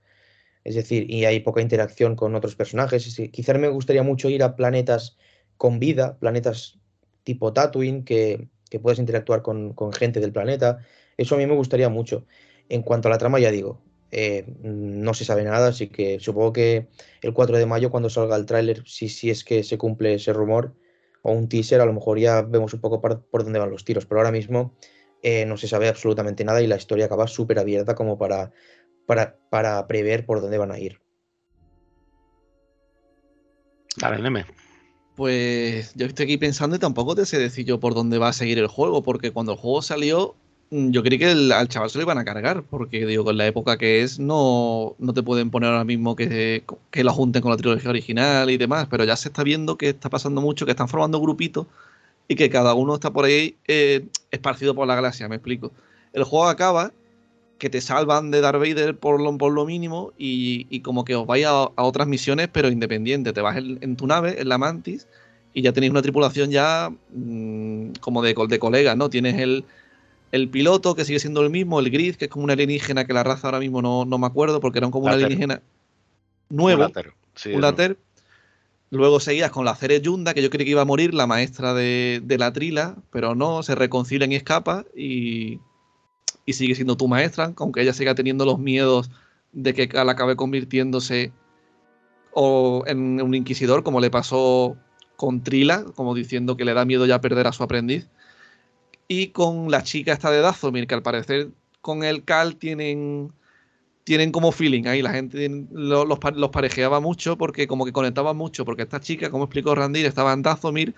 Es 0.64 0.74
decir, 0.74 1.10
y 1.10 1.26
hay 1.26 1.40
poca 1.40 1.60
interacción 1.60 2.16
con 2.16 2.34
otros 2.34 2.56
personajes. 2.56 3.20
Quizás 3.32 3.58
me 3.58 3.68
gustaría 3.68 4.02
mucho 4.02 4.28
ir 4.28 4.42
a 4.42 4.56
planetas 4.56 5.16
con 5.56 5.78
vida, 5.78 6.18
planetas 6.18 6.78
tipo 7.26 7.52
Tatooine, 7.52 8.04
que, 8.04 8.48
que 8.70 8.78
puedes 8.78 9.00
interactuar 9.00 9.42
con, 9.42 9.74
gente 9.92 10.20
del 10.20 10.32
planeta. 10.32 10.78
Eso 11.16 11.34
a 11.34 11.38
mí 11.38 11.46
me 11.46 11.54
gustaría 11.54 11.88
mucho. 11.88 12.24
En 12.68 12.82
cuanto 12.82 13.08
a 13.08 13.10
la 13.10 13.18
trama, 13.18 13.40
ya 13.40 13.50
digo, 13.50 13.82
eh, 14.12 14.44
no 14.62 15.12
se 15.12 15.24
sabe 15.24 15.42
nada, 15.42 15.68
así 15.68 15.88
que 15.88 16.20
supongo 16.20 16.52
que 16.52 16.86
el 17.22 17.32
4 17.32 17.58
de 17.58 17.66
mayo, 17.66 17.90
cuando 17.90 18.08
salga 18.08 18.36
el 18.36 18.46
tráiler, 18.46 18.82
si, 18.86 19.08
si 19.08 19.30
es 19.30 19.42
que 19.42 19.64
se 19.64 19.76
cumple 19.76 20.14
ese 20.14 20.32
rumor, 20.32 20.74
o 21.22 21.32
un 21.32 21.48
teaser, 21.48 21.80
a 21.80 21.86
lo 21.86 21.92
mejor 21.92 22.20
ya 22.20 22.42
vemos 22.42 22.72
un 22.72 22.80
poco 22.80 23.00
por, 23.00 23.44
dónde 23.44 23.58
van 23.58 23.70
los 23.70 23.84
tiros. 23.84 24.06
Pero 24.06 24.20
ahora 24.20 24.30
mismo 24.30 24.76
eh, 25.22 25.44
no 25.44 25.56
se 25.56 25.66
sabe 25.66 25.88
absolutamente 25.88 26.44
nada 26.44 26.62
y 26.62 26.68
la 26.68 26.76
historia 26.76 27.06
acaba 27.06 27.26
súper 27.26 27.58
abierta 27.58 27.96
como 27.96 28.16
para 28.16 28.52
para, 29.06 29.86
prever 29.86 30.26
por 30.26 30.40
dónde 30.40 30.58
van 30.58 30.72
a 30.72 30.78
ir. 30.78 31.00
Dale, 33.96 34.20
Neme. 34.20 34.65
Pues 35.16 35.94
yo 35.94 36.06
estoy 36.06 36.24
aquí 36.24 36.36
pensando 36.36 36.76
y 36.76 36.78
tampoco 36.78 37.14
te 37.14 37.24
sé 37.24 37.38
decir 37.38 37.64
yo 37.64 37.80
por 37.80 37.94
dónde 37.94 38.18
va 38.18 38.28
a 38.28 38.32
seguir 38.34 38.58
el 38.58 38.66
juego, 38.66 39.02
porque 39.02 39.30
cuando 39.32 39.52
el 39.52 39.58
juego 39.58 39.80
salió, 39.80 40.34
mm, 40.70 40.90
yo 40.90 41.02
creí 41.02 41.18
que 41.18 41.26
al 41.54 41.68
chaval 41.68 41.88
se 41.88 41.96
lo 41.98 42.02
iban 42.04 42.18
a 42.18 42.24
cargar, 42.24 42.64
porque 42.64 43.06
digo, 43.06 43.24
con 43.24 43.38
la 43.38 43.46
época 43.46 43.78
que 43.78 44.02
es, 44.02 44.18
no, 44.18 44.94
no 44.98 45.14
te 45.14 45.22
pueden 45.22 45.50
poner 45.50 45.70
ahora 45.70 45.84
mismo 45.84 46.16
que, 46.16 46.64
que 46.90 47.02
lo 47.04 47.12
junten 47.14 47.40
con 47.40 47.50
la 47.50 47.56
trilogía 47.56 47.88
original 47.90 48.50
y 48.50 48.58
demás, 48.58 48.88
pero 48.90 49.04
ya 49.04 49.16
se 49.16 49.28
está 49.28 49.42
viendo 49.42 49.78
que 49.78 49.88
está 49.90 50.10
pasando 50.10 50.42
mucho, 50.42 50.66
que 50.66 50.72
están 50.72 50.88
formando 50.88 51.18
grupitos 51.18 51.66
y 52.28 52.34
que 52.36 52.50
cada 52.50 52.74
uno 52.74 52.94
está 52.94 53.10
por 53.12 53.24
ahí 53.24 53.56
eh, 53.68 54.06
esparcido 54.30 54.74
por 54.74 54.86
la 54.86 54.96
galaxia, 54.96 55.28
me 55.28 55.36
explico. 55.36 55.72
El 56.12 56.24
juego 56.24 56.46
acaba 56.48 56.92
que 57.58 57.70
te 57.70 57.80
salvan 57.80 58.30
de 58.30 58.40
Darth 58.40 58.58
Vader 58.58 58.96
por 58.96 59.20
lo, 59.20 59.36
por 59.38 59.52
lo 59.52 59.64
mínimo 59.64 60.12
y, 60.18 60.80
como 60.80 61.04
que 61.04 61.14
os 61.14 61.26
vais 61.26 61.46
a, 61.46 61.70
otras 61.76 62.06
misiones, 62.06 62.48
pero 62.52 62.68
independiente. 62.68 63.32
Te 63.32 63.40
vas 63.40 63.56
en, 63.56 63.96
tu 63.96 64.06
nave, 64.06 64.40
en 64.40 64.48
la 64.48 64.58
Mantis, 64.58 65.08
y 65.54 65.62
ya 65.62 65.72
tenéis 65.72 65.90
una 65.90 66.02
tripulación 66.02 66.50
ya 66.50 66.92
mm, 67.14 67.92
como 68.00 68.22
de, 68.22 68.34
de 68.48 68.58
colegas, 68.58 68.96
¿no? 68.96 69.08
Tienes 69.08 69.38
el, 69.40 69.64
el, 70.32 70.48
piloto, 70.48 70.94
que 70.94 71.04
sigue 71.04 71.18
siendo 71.18 71.42
el 71.42 71.50
mismo, 71.50 71.80
el 71.80 71.90
Gris, 71.90 72.16
que 72.16 72.26
es 72.26 72.30
como 72.30 72.44
una 72.44 72.52
alienígena 72.52 73.06
que 73.06 73.14
la 73.14 73.22
raza 73.22 73.48
ahora 73.48 73.60
mismo 73.60 73.80
no, 73.80 74.18
me 74.18 74.26
acuerdo, 74.26 74.60
porque 74.60 74.78
era 74.78 74.90
como 74.90 75.06
una 75.06 75.14
alienígena 75.14 75.62
nuevo. 76.50 76.86
Un 77.52 77.60
later. 77.60 77.96
Luego 78.90 79.18
seguías 79.18 79.50
con 79.50 79.64
la 79.64 79.74
Cere 79.74 80.00
Yunda, 80.00 80.32
que 80.32 80.42
yo 80.42 80.50
creí 80.50 80.64
que 80.64 80.70
iba 80.70 80.82
a 80.82 80.86
morir, 80.86 81.12
la 81.12 81.26
maestra 81.26 81.74
de, 81.74 82.20
de 82.22 82.38
la 82.38 82.52
trila, 82.52 82.96
pero 83.10 83.34
no, 83.34 83.62
se 83.62 83.74
reconcilian 83.74 84.30
y 84.30 84.36
escapa 84.36 84.84
y 84.94 85.58
y 86.46 86.52
sigue 86.52 86.76
siendo 86.76 86.96
tu 86.96 87.08
maestra, 87.08 87.52
aunque 87.56 87.82
ella 87.82 87.92
siga 87.92 88.14
teniendo 88.14 88.44
los 88.44 88.58
miedos 88.58 89.10
de 89.52 89.74
que 89.74 89.88
Cal 89.88 90.08
acabe 90.08 90.36
convirtiéndose 90.36 91.32
o 92.32 92.84
en 92.86 93.20
un 93.20 93.34
inquisidor, 93.34 93.82
como 93.82 94.00
le 94.00 94.10
pasó 94.10 94.76
con 95.16 95.42
Trila, 95.42 95.84
como 95.94 96.14
diciendo 96.14 96.56
que 96.56 96.64
le 96.64 96.74
da 96.74 96.84
miedo 96.84 97.04
ya 97.06 97.20
perder 97.20 97.46
a 97.46 97.52
su 97.52 97.62
aprendiz. 97.62 98.08
Y 99.08 99.28
con 99.28 99.70
la 99.70 99.82
chica 99.82 100.12
esta 100.12 100.30
de 100.30 100.40
Dazomir, 100.40 100.86
que 100.86 100.94
al 100.94 101.02
parecer 101.02 101.50
con 101.80 102.04
el 102.04 102.24
Cal 102.24 102.56
tienen, 102.56 103.32
tienen 104.04 104.32
como 104.32 104.52
feeling 104.52 104.86
ahí, 104.86 105.02
la 105.02 105.12
gente 105.12 105.48
los, 105.70 106.06
los, 106.06 106.50
parejeaba 106.50 107.00
mucho 107.00 107.36
porque 107.38 107.66
como 107.66 107.84
que 107.84 107.92
conectaban 107.92 108.36
mucho, 108.36 108.64
porque 108.64 108.82
esta 108.82 109.00
chica, 109.00 109.30
como 109.30 109.44
explicó 109.44 109.74
Randir, 109.74 110.06
estaba 110.06 110.32
en 110.32 110.42
Dazomir 110.42 110.94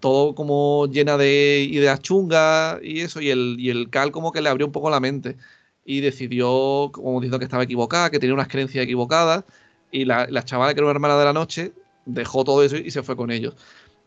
todo 0.00 0.34
como 0.34 0.86
llena 0.88 1.16
de 1.16 1.66
ideas 1.70 2.00
chungas 2.00 2.78
y 2.82 3.00
eso, 3.00 3.20
y 3.20 3.30
el, 3.30 3.56
y 3.58 3.70
el 3.70 3.90
Cal 3.90 4.12
como 4.12 4.32
que 4.32 4.40
le 4.40 4.48
abrió 4.48 4.66
un 4.66 4.72
poco 4.72 4.90
la 4.90 5.00
mente 5.00 5.36
y 5.84 6.00
decidió, 6.00 6.90
como 6.92 7.20
diciendo 7.20 7.38
que 7.38 7.44
estaba 7.44 7.62
equivocada, 7.62 8.10
que 8.10 8.18
tenía 8.18 8.34
unas 8.34 8.48
creencias 8.48 8.84
equivocadas, 8.84 9.44
y 9.90 10.04
la, 10.04 10.26
la 10.28 10.44
chavala 10.44 10.74
que 10.74 10.80
era 10.80 10.86
una 10.86 10.96
hermana 10.96 11.16
de 11.18 11.24
la 11.24 11.32
noche 11.32 11.72
dejó 12.06 12.44
todo 12.44 12.62
eso 12.64 12.76
y 12.76 12.90
se 12.90 13.02
fue 13.02 13.16
con 13.16 13.30
ellos. 13.30 13.54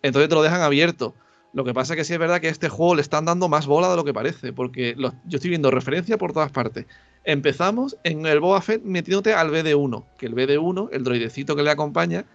Entonces 0.01 0.29
te 0.29 0.35
lo 0.35 0.41
dejan 0.41 0.61
abierto. 0.61 1.15
Lo 1.53 1.63
que 1.63 1.73
pasa 1.73 1.93
es 1.93 1.97
que 1.97 2.03
sí 2.03 2.13
es 2.13 2.19
verdad 2.19 2.41
que 2.41 2.47
a 2.47 2.51
este 2.51 2.69
juego 2.69 2.95
le 2.95 3.01
están 3.01 3.25
dando 3.25 3.49
más 3.49 3.65
bola 3.65 3.89
de 3.89 3.95
lo 3.95 4.03
que 4.03 4.13
parece, 4.13 4.53
porque 4.53 4.95
yo 4.97 5.11
estoy 5.31 5.49
viendo 5.49 5.71
referencia 5.71 6.17
por 6.17 6.31
todas 6.31 6.51
partes. 6.51 6.85
Empezamos 7.23 7.97
en 8.03 8.25
el 8.25 8.39
Boba 8.39 8.61
Fett 8.61 8.83
metiéndote 8.83 9.33
al 9.33 9.49
BD1, 9.49 10.05
que 10.17 10.27
el 10.27 10.35
BD1, 10.35 10.89
el 10.91 11.03
droidecito 11.03 11.55
que 11.55 11.63
le 11.63 11.71
acompaña, 11.71 12.25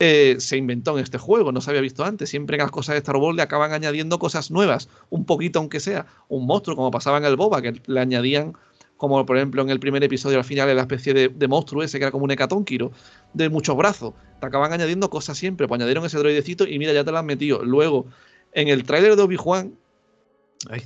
eh, 0.00 0.36
se 0.38 0.56
inventó 0.56 0.96
en 0.96 1.02
este 1.02 1.18
juego, 1.18 1.50
no 1.50 1.60
se 1.60 1.70
había 1.70 1.82
visto 1.82 2.04
antes. 2.04 2.30
Siempre 2.30 2.56
en 2.56 2.62
las 2.62 2.70
cosas 2.70 2.94
de 2.94 2.98
Star 2.98 3.16
Wars 3.16 3.34
le 3.34 3.42
acaban 3.42 3.72
añadiendo 3.72 4.18
cosas 4.18 4.50
nuevas, 4.50 4.88
un 5.10 5.24
poquito 5.24 5.58
aunque 5.58 5.80
sea, 5.80 6.06
un 6.28 6.46
monstruo, 6.46 6.76
como 6.76 6.90
pasaba 6.90 7.18
en 7.18 7.24
el 7.24 7.36
Boba, 7.36 7.60
que 7.62 7.80
le 7.84 8.00
añadían, 8.00 8.52
como 8.96 9.24
por 9.26 9.36
ejemplo 9.36 9.60
en 9.62 9.70
el 9.70 9.80
primer 9.80 10.02
episodio 10.04 10.38
al 10.38 10.44
final, 10.44 10.74
la 10.74 10.82
especie 10.82 11.14
de, 11.14 11.48
monstruo 11.48 11.82
ese 11.82 11.98
que 11.98 12.04
era 12.04 12.12
como 12.12 12.24
un 12.24 12.30
hecatónquiro, 12.30 12.92
de 13.34 13.48
muchos 13.48 13.76
brazos. 13.76 14.14
Te 14.40 14.46
acaban 14.46 14.72
añadiendo 14.72 15.10
cosas 15.10 15.36
siempre, 15.36 15.66
pues 15.66 15.80
añadieron 15.80 16.04
ese 16.04 16.18
droidecito 16.18 16.64
y 16.64 16.78
mira, 16.78 16.92
ya 16.92 17.02
te 17.02 17.10
lo 17.10 17.18
han 17.18 17.26
metido. 17.26 17.64
Luego, 17.64 18.06
en 18.52 18.68
el 18.68 18.84
tráiler 18.84 19.16
de 19.16 19.22
Obi-Wan, 19.22 19.76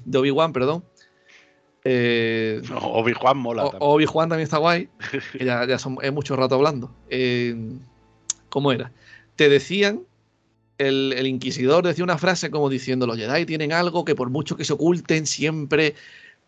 de 0.07 0.19
Obi-Wan, 0.19 0.55
perdón, 0.55 0.85
eh, 1.85 2.63
Obi-Wan 2.81 3.37
mola. 3.37 3.65
Obi-Wan 3.79 4.31
también 4.31 4.45
está 4.45 4.57
guay. 4.57 4.89
Que 5.33 5.45
ya, 5.45 5.67
ya 5.67 5.79
son, 5.79 5.99
es 6.01 6.13
mucho 6.13 6.35
rato 6.35 6.55
hablando. 6.55 6.95
Eh, 7.11 7.55
¿Cómo 8.53 8.71
era? 8.71 8.93
Te 9.37 9.49
decían, 9.49 10.03
el, 10.77 11.27
inquisidor 11.27 11.87
decía 11.87 12.05
una 12.05 12.19
frase 12.19 12.51
como 12.51 12.69
diciendo, 12.69 13.07
los 13.07 13.17
Jedi 13.17 13.47
tienen 13.47 13.73
algo 13.73 14.05
que 14.05 14.15
por 14.15 14.29
mucho 14.29 14.59
que 14.59 14.67
se 14.67 14.75
oculten, 14.75 15.27
siempre 15.27 15.95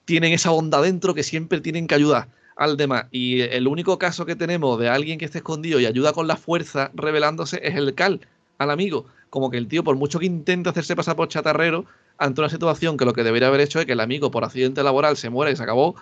tienen 0.05 0.35
esa 0.35 0.53
onda 0.53 0.83
dentro 0.83 1.15
que 1.15 1.23
siempre 1.23 1.63
tienen 1.63 1.87
que 1.87 1.95
ayudar 1.95 2.29
al 2.57 2.77
demás. 2.77 3.07
Y 3.11 3.41
el 3.41 3.67
único 3.67 3.99
caso 3.99 4.27
que 4.27 4.37
tenemos 4.37 4.79
de 4.79 4.91
alguien 4.91 5.19
que 5.19 5.25
esté 5.25 5.39
escondido 5.39 5.81
y 5.81 5.87
ayuda 5.87 6.13
con 6.13 6.27
la 6.27 6.37
fuerza 6.37 6.91
revelándose 6.93 7.59
es 7.67 7.75
el 7.75 7.95
Cal, 7.95 8.21
al 8.59 8.71
amigo. 8.71 9.07
Como 9.31 9.51
que 9.51 9.57
el 9.57 9.67
tío, 9.67 9.83
por 9.83 9.97
mucho 9.97 10.19
que 10.19 10.27
intente 10.27 10.69
hacerse 10.69 10.95
pasar 10.95 11.17
por 11.17 11.29
chatarrero, 11.29 11.87
ante 12.19 12.43
una 12.43 12.51
situación 12.51 12.99
que 12.99 13.07
lo 13.07 13.15
que 13.15 13.25
debería 13.25 13.49
haber 13.49 13.63
hecho 13.63 13.81
es 13.81 13.87
que 13.87 13.93
el 13.93 14.01
amigo 14.01 14.31
por 14.31 14.45
accidente 14.45 14.83
laboral 14.83 15.17
se 15.17 15.31
muera 15.31 15.51
y 15.51 15.57
se 15.57 15.63
acabó, 15.63 15.95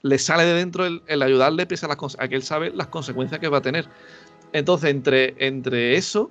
le 0.00 0.18
sale 0.18 0.46
de 0.46 0.54
dentro 0.54 0.86
el, 0.86 1.22
ayudarle 1.22 1.66
pese 1.66 1.84
a, 1.84 1.90
las, 1.90 1.98
a 2.18 2.26
que 2.26 2.36
él 2.36 2.42
sabe 2.42 2.72
las 2.74 2.86
consecuencias 2.86 3.38
que 3.38 3.48
va 3.48 3.58
a 3.58 3.62
tener. 3.62 3.86
Entonces, 4.52 4.90
entre, 4.90 5.34
entre 5.38 5.96
eso, 5.96 6.30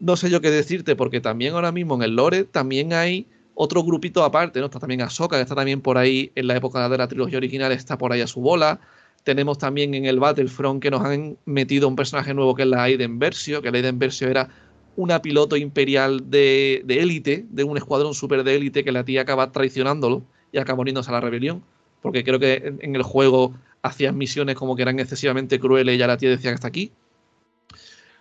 no 0.00 0.16
sé 0.16 0.30
yo 0.30 0.40
qué 0.40 0.50
decirte, 0.50 0.96
porque 0.96 1.20
también 1.20 1.54
ahora 1.54 1.72
mismo 1.72 1.94
en 1.94 2.02
el 2.02 2.16
lore 2.16 2.44
también 2.44 2.92
hay 2.92 3.26
otro 3.54 3.82
grupito 3.84 4.24
aparte, 4.24 4.60
¿no? 4.60 4.66
Está 4.66 4.78
también 4.78 5.02
Ahsoka, 5.02 5.36
que 5.36 5.42
está 5.42 5.54
también 5.54 5.82
por 5.82 5.98
ahí 5.98 6.32
en 6.34 6.46
la 6.46 6.56
época 6.56 6.88
de 6.88 6.96
la 6.96 7.06
trilogía 7.08 7.36
original, 7.36 7.72
está 7.72 7.98
por 7.98 8.12
ahí 8.12 8.22
a 8.22 8.26
su 8.26 8.40
bola. 8.40 8.80
Tenemos 9.22 9.58
también 9.58 9.94
en 9.94 10.06
el 10.06 10.18
Battlefront 10.18 10.82
que 10.82 10.90
nos 10.90 11.04
han 11.04 11.36
metido 11.44 11.86
un 11.86 11.96
personaje 11.96 12.32
nuevo 12.32 12.54
que 12.54 12.62
es 12.62 12.68
la 12.68 12.84
Aiden 12.84 13.18
Versio, 13.18 13.60
que 13.60 13.70
la 13.70 13.76
Aiden 13.76 13.98
Versio 13.98 14.28
era 14.28 14.48
una 14.96 15.20
piloto 15.20 15.56
imperial 15.56 16.30
de 16.30 16.82
élite, 16.88 17.44
de, 17.50 17.64
un 17.64 17.76
escuadrón 17.76 18.14
súper 18.14 18.44
de 18.44 18.56
élite, 18.56 18.82
que 18.82 18.92
la 18.92 19.04
tía 19.04 19.22
acaba 19.22 19.52
traicionándolo 19.52 20.22
y 20.52 20.58
acaba 20.58 20.80
uniéndose 20.80 21.10
a 21.10 21.12
la 21.12 21.20
rebelión, 21.20 21.62
porque 22.00 22.24
creo 22.24 22.38
que 22.38 22.74
en 22.80 22.96
el 22.96 23.02
juego 23.02 23.54
hacían 23.82 24.16
misiones 24.16 24.56
como 24.56 24.74
que 24.74 24.82
eran 24.82 24.98
excesivamente 24.98 25.60
crueles 25.60 25.94
y 25.94 25.98
ya 25.98 26.06
la 26.06 26.16
tía 26.16 26.30
decía 26.30 26.50
que 26.50 26.54
hasta 26.54 26.68
aquí. 26.68 26.92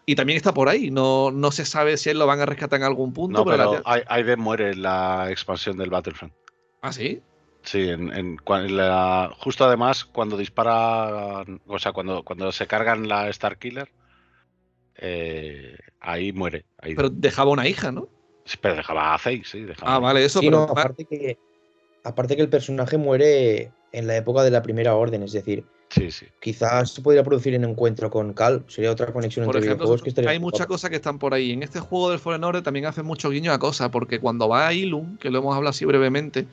Y 0.09 0.15
también 0.15 0.37
está 0.37 0.55
por 0.55 0.69
ahí. 0.69 0.89
No, 0.89 1.29
no 1.29 1.51
se 1.51 1.65
sabe 1.65 1.95
si 1.95 2.09
él 2.09 2.17
lo 2.17 2.25
van 2.25 2.41
a 2.41 2.47
rescatar 2.47 2.79
en 2.79 2.85
algún 2.87 3.13
punto. 3.13 3.45
pero, 3.45 3.83
Aiden 3.85 4.39
muere 4.39 4.71
en 4.71 4.81
la 4.81 5.29
expansión 5.29 5.77
del 5.77 5.91
Battlefront. 5.91 6.33
¿Ah, 6.81 6.91
sí? 6.91 7.21
Sí, 7.61 7.89
en, 7.89 8.37
justo 9.37 9.65
además 9.65 10.05
cuando 10.05 10.35
dispara, 10.35 11.45
o 11.67 11.77
sea, 11.77 11.91
cuando, 11.91 12.23
cuando 12.23 12.51
se 12.51 12.65
cargan 12.65 13.07
la 13.07 13.29
Star 13.29 13.59
Killer, 13.59 13.91
eh, 14.95 15.77
ahí 15.99 16.31
muere. 16.31 16.65
Pero 16.81 17.11
dejaba 17.11 17.51
una 17.51 17.67
hija, 17.67 17.91
¿no? 17.91 18.09
Pero 18.61 18.77
dejaba 18.77 19.13
a 19.13 19.19
seis, 19.19 19.47
sí. 19.47 19.63
ah, 19.81 19.99
vale, 19.99 20.25
eso. 20.25 20.39
pero... 20.39 20.63
aparte, 20.63 21.05
que, 21.05 21.37
aparte 22.03 22.35
que 22.35 22.41
el 22.41 22.49
personaje 22.49 22.97
muere 22.97 23.71
en 23.91 24.07
la 24.07 24.15
época 24.15 24.43
de 24.43 24.51
la 24.51 24.61
Primera 24.61 24.95
Orden, 24.95 25.23
es 25.23 25.31
decir, 25.31 25.65
Sí, 25.89 26.11
sí. 26.11 26.27
Quizás 26.39 26.91
se 26.91 27.01
podría 27.01 27.23
producir 27.23 27.55
en 27.55 27.63
encuentro 27.63 28.11
con 28.11 28.33
Cal, 28.33 28.63
sería 28.67 28.91
otra 28.91 29.11
conexión 29.11 29.45
entre 29.45 29.61
videojuegos 29.61 30.03
que 30.03 30.27
Hay 30.27 30.39
muchas 30.39 30.67
cosas 30.67 30.89
que 30.91 30.97
están 30.97 31.17
por 31.17 31.33
ahí. 31.33 31.51
En 31.51 31.63
este 31.63 31.79
juego 31.79 32.11
del 32.11 32.19
Fallen 32.19 32.43
Order 32.43 32.61
también 32.61 32.85
hacen 32.85 33.05
mucho 33.05 33.31
guiño 33.31 33.51
a 33.51 33.57
cosas, 33.57 33.89
porque 33.89 34.19
cuando 34.19 34.47
va 34.47 34.67
a 34.67 34.73
Ilum, 34.73 35.17
que 35.17 35.31
lo 35.31 35.39
hemos 35.39 35.55
hablado 35.55 35.71
así 35.71 35.85
brevemente, 35.85 36.45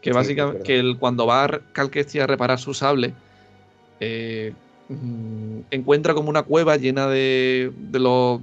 que 0.00 0.12
básicamente 0.12 0.64
que 0.64 0.80
el, 0.80 0.98
cuando 0.98 1.26
va 1.26 1.44
a 1.44 1.60
Cal 1.72 1.90
a 1.94 2.26
reparar 2.26 2.58
su 2.58 2.74
sable, 2.74 3.14
eh, 4.00 4.52
mm, 4.88 5.60
encuentra 5.70 6.12
como 6.12 6.28
una 6.28 6.42
cueva 6.42 6.76
llena 6.76 7.06
de, 7.06 7.70
de 7.76 7.98
lo 8.00 8.42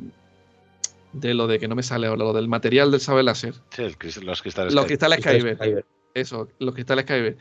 de 1.12 1.34
lo 1.34 1.48
de 1.48 1.60
que 1.60 1.68
no 1.68 1.76
me 1.76 1.84
sale 1.84 2.08
ahora, 2.08 2.24
lo 2.24 2.34
del 2.34 2.48
material 2.48 2.92
del 2.92 3.02
sable 3.02 3.24
láser. 3.24 3.56
Sí, 3.72 3.84
los 4.22 4.42
cristales. 4.42 4.74
Los 4.74 4.86
cristales 4.86 5.20
Kyber. 5.20 5.86
Eso, 6.20 6.50
los 6.60 6.74
cristales 6.74 7.06
Kyber. 7.06 7.38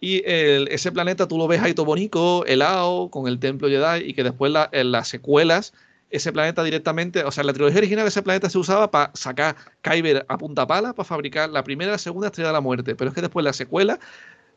Y 0.00 0.22
ese 0.24 0.92
planeta 0.92 1.28
tú 1.28 1.36
lo 1.36 1.46
ves 1.46 1.60
ahí 1.60 1.74
todo 1.74 1.84
bonito, 1.84 2.46
helado, 2.46 3.10
con 3.10 3.28
el 3.28 3.38
templo 3.38 3.68
Jedi, 3.68 4.08
y 4.08 4.14
que 4.14 4.24
después 4.24 4.52
en 4.72 4.92
las 4.92 5.08
secuelas, 5.08 5.74
ese 6.10 6.32
planeta 6.32 6.64
directamente, 6.64 7.22
o 7.22 7.30
sea, 7.30 7.42
en 7.42 7.48
la 7.48 7.52
trilogía 7.52 7.78
original 7.78 8.06
ese 8.06 8.22
planeta 8.22 8.50
se 8.50 8.58
usaba 8.58 8.90
para 8.90 9.10
sacar 9.14 9.56
Kyber 9.82 10.24
a 10.28 10.38
punta 10.38 10.66
pala, 10.66 10.92
para 10.94 11.04
fabricar 11.06 11.50
la 11.50 11.62
primera 11.62 11.90
y 11.90 11.92
la 11.92 11.98
segunda 11.98 12.28
estrella 12.28 12.48
de 12.48 12.54
la 12.54 12.60
muerte. 12.60 12.96
Pero 12.96 13.10
es 13.10 13.14
que 13.14 13.20
después 13.20 13.44
la 13.44 13.52
secuela, 13.52 14.00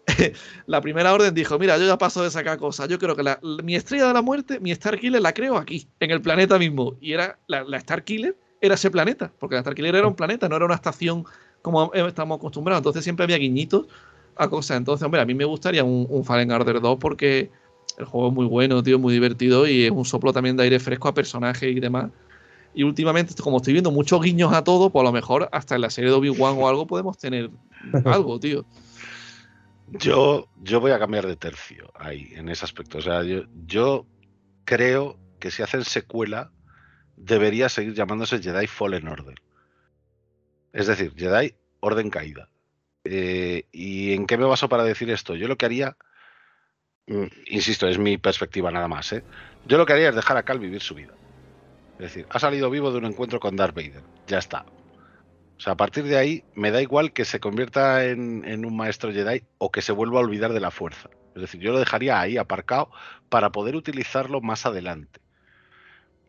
la 0.65 0.81
primera 0.81 1.13
orden 1.13 1.33
dijo, 1.33 1.59
mira, 1.59 1.77
yo 1.77 1.85
ya 1.85 1.97
paso 1.97 2.23
de 2.23 2.31
sacar 2.31 2.57
cosas, 2.57 2.87
yo 2.87 2.97
creo 2.97 3.15
que 3.15 3.23
mi 3.63 3.75
estrella 3.75 4.07
de 4.07 4.13
la 4.13 4.21
muerte, 4.21 4.59
mi 4.59 4.71
Star 4.71 4.99
Killer 4.99 5.21
la 5.21 5.33
creo 5.33 5.57
aquí, 5.57 5.87
en 5.99 6.11
el 6.11 6.21
planeta 6.21 6.57
mismo. 6.57 6.95
Y 6.99 7.13
era 7.13 7.37
la, 7.47 7.63
la 7.63 7.77
Star 7.77 8.03
Killer 8.03 8.35
era 8.61 8.75
ese 8.75 8.89
planeta, 8.89 9.31
porque 9.39 9.55
la 9.55 9.59
Star 9.59 9.75
Killer 9.75 9.95
era 9.95 10.07
un 10.07 10.15
planeta, 10.15 10.47
no 10.49 10.55
era 10.55 10.65
una 10.65 10.75
estación 10.75 11.25
como 11.63 11.91
estamos 11.93 12.37
acostumbrados. 12.37 12.81
Entonces 12.81 13.03
siempre 13.03 13.23
había 13.23 13.37
guiñitos 13.37 13.87
a 14.35 14.47
cosas. 14.47 14.77
Entonces, 14.77 15.03
hombre, 15.03 15.21
a 15.21 15.25
mí 15.25 15.33
me 15.33 15.45
gustaría 15.45 15.83
un, 15.83 16.05
un 16.07 16.23
Fallen 16.23 16.51
Order 16.51 16.79
2 16.79 16.97
porque 16.99 17.49
el 17.97 18.05
juego 18.05 18.27
es 18.27 18.33
muy 18.33 18.45
bueno, 18.45 18.83
tío, 18.83 18.99
muy 18.99 19.13
divertido 19.13 19.67
y 19.67 19.85
es 19.85 19.91
un 19.91 20.05
soplo 20.05 20.33
también 20.33 20.57
de 20.57 20.63
aire 20.63 20.79
fresco 20.79 21.07
a 21.07 21.13
personajes 21.13 21.75
y 21.75 21.79
demás. 21.79 22.11
Y 22.75 22.83
últimamente, 22.83 23.33
como 23.41 23.57
estoy 23.57 23.73
viendo 23.73 23.91
muchos 23.91 24.21
guiños 24.21 24.51
a 24.51 24.63
todo, 24.63 24.89
pues 24.89 25.01
a 25.01 25.05
lo 25.05 25.11
mejor 25.11 25.47
hasta 25.51 25.75
en 25.75 25.81
la 25.81 25.89
serie 25.89 26.09
de 26.09 26.17
Obi-Wan 26.17 26.55
o 26.57 26.67
algo 26.67 26.85
podemos 26.85 27.17
tener 27.17 27.49
algo, 28.05 28.39
tío. 28.39 28.65
Yo, 29.87 30.47
yo 30.61 30.81
voy 30.81 30.91
a 30.91 30.99
cambiar 30.99 31.27
de 31.27 31.35
tercio 31.35 31.91
ahí, 31.95 32.33
en 32.35 32.49
ese 32.49 32.65
aspecto. 32.65 32.97
O 32.97 33.01
sea, 33.01 33.23
yo, 33.23 33.43
yo 33.67 34.05
creo 34.65 35.17
que 35.39 35.49
si 35.51 35.61
hacen 35.61 35.85
secuela, 35.85 36.51
debería 37.15 37.69
seguir 37.69 37.93
llamándose 37.93 38.41
Jedi 38.41 38.67
Fallen 38.67 39.07
Order. 39.07 39.39
Es 40.73 40.87
decir, 40.87 41.13
Jedi 41.15 41.53
Orden 41.79 42.09
Caída. 42.09 42.49
Eh, 43.03 43.67
¿Y 43.71 44.13
en 44.13 44.25
qué 44.25 44.37
me 44.37 44.45
baso 44.45 44.67
para 44.67 44.83
decir 44.83 45.09
esto? 45.11 45.35
Yo 45.35 45.47
lo 45.47 45.57
que 45.57 45.65
haría, 45.65 45.95
mm, 47.07 47.25
insisto, 47.47 47.87
es 47.87 47.99
mi 47.99 48.17
perspectiva 48.17 48.71
nada 48.71 48.87
más, 48.87 49.13
¿eh? 49.13 49.23
yo 49.65 49.77
lo 49.77 49.85
que 49.85 49.93
haría 49.93 50.09
es 50.09 50.15
dejar 50.15 50.37
a 50.37 50.43
Cal 50.43 50.59
vivir 50.59 50.81
su 50.81 50.95
vida. 50.95 51.13
Es 51.93 52.13
decir, 52.13 52.25
ha 52.29 52.39
salido 52.39 52.69
vivo 52.69 52.91
de 52.91 52.97
un 52.97 53.05
encuentro 53.05 53.39
con 53.39 53.55
Darth 53.55 53.75
Vader, 53.75 54.03
ya 54.27 54.39
está. 54.39 54.65
O 55.57 55.59
sea, 55.59 55.73
a 55.73 55.77
partir 55.77 56.05
de 56.05 56.17
ahí 56.17 56.43
me 56.55 56.71
da 56.71 56.81
igual 56.81 57.13
que 57.13 57.23
se 57.23 57.39
convierta 57.39 58.05
en, 58.05 58.43
en 58.45 58.65
un 58.65 58.75
maestro 58.75 59.13
Jedi 59.13 59.43
o 59.59 59.71
que 59.71 59.81
se 59.81 59.91
vuelva 59.91 60.19
a 60.19 60.23
olvidar 60.23 60.51
de 60.53 60.59
la 60.59 60.71
fuerza. 60.71 61.09
Es 61.35 61.41
decir, 61.41 61.61
yo 61.61 61.71
lo 61.71 61.79
dejaría 61.79 62.19
ahí 62.19 62.37
aparcado 62.37 62.89
para 63.29 63.51
poder 63.51 63.75
utilizarlo 63.75 64.41
más 64.41 64.65
adelante. 64.65 65.19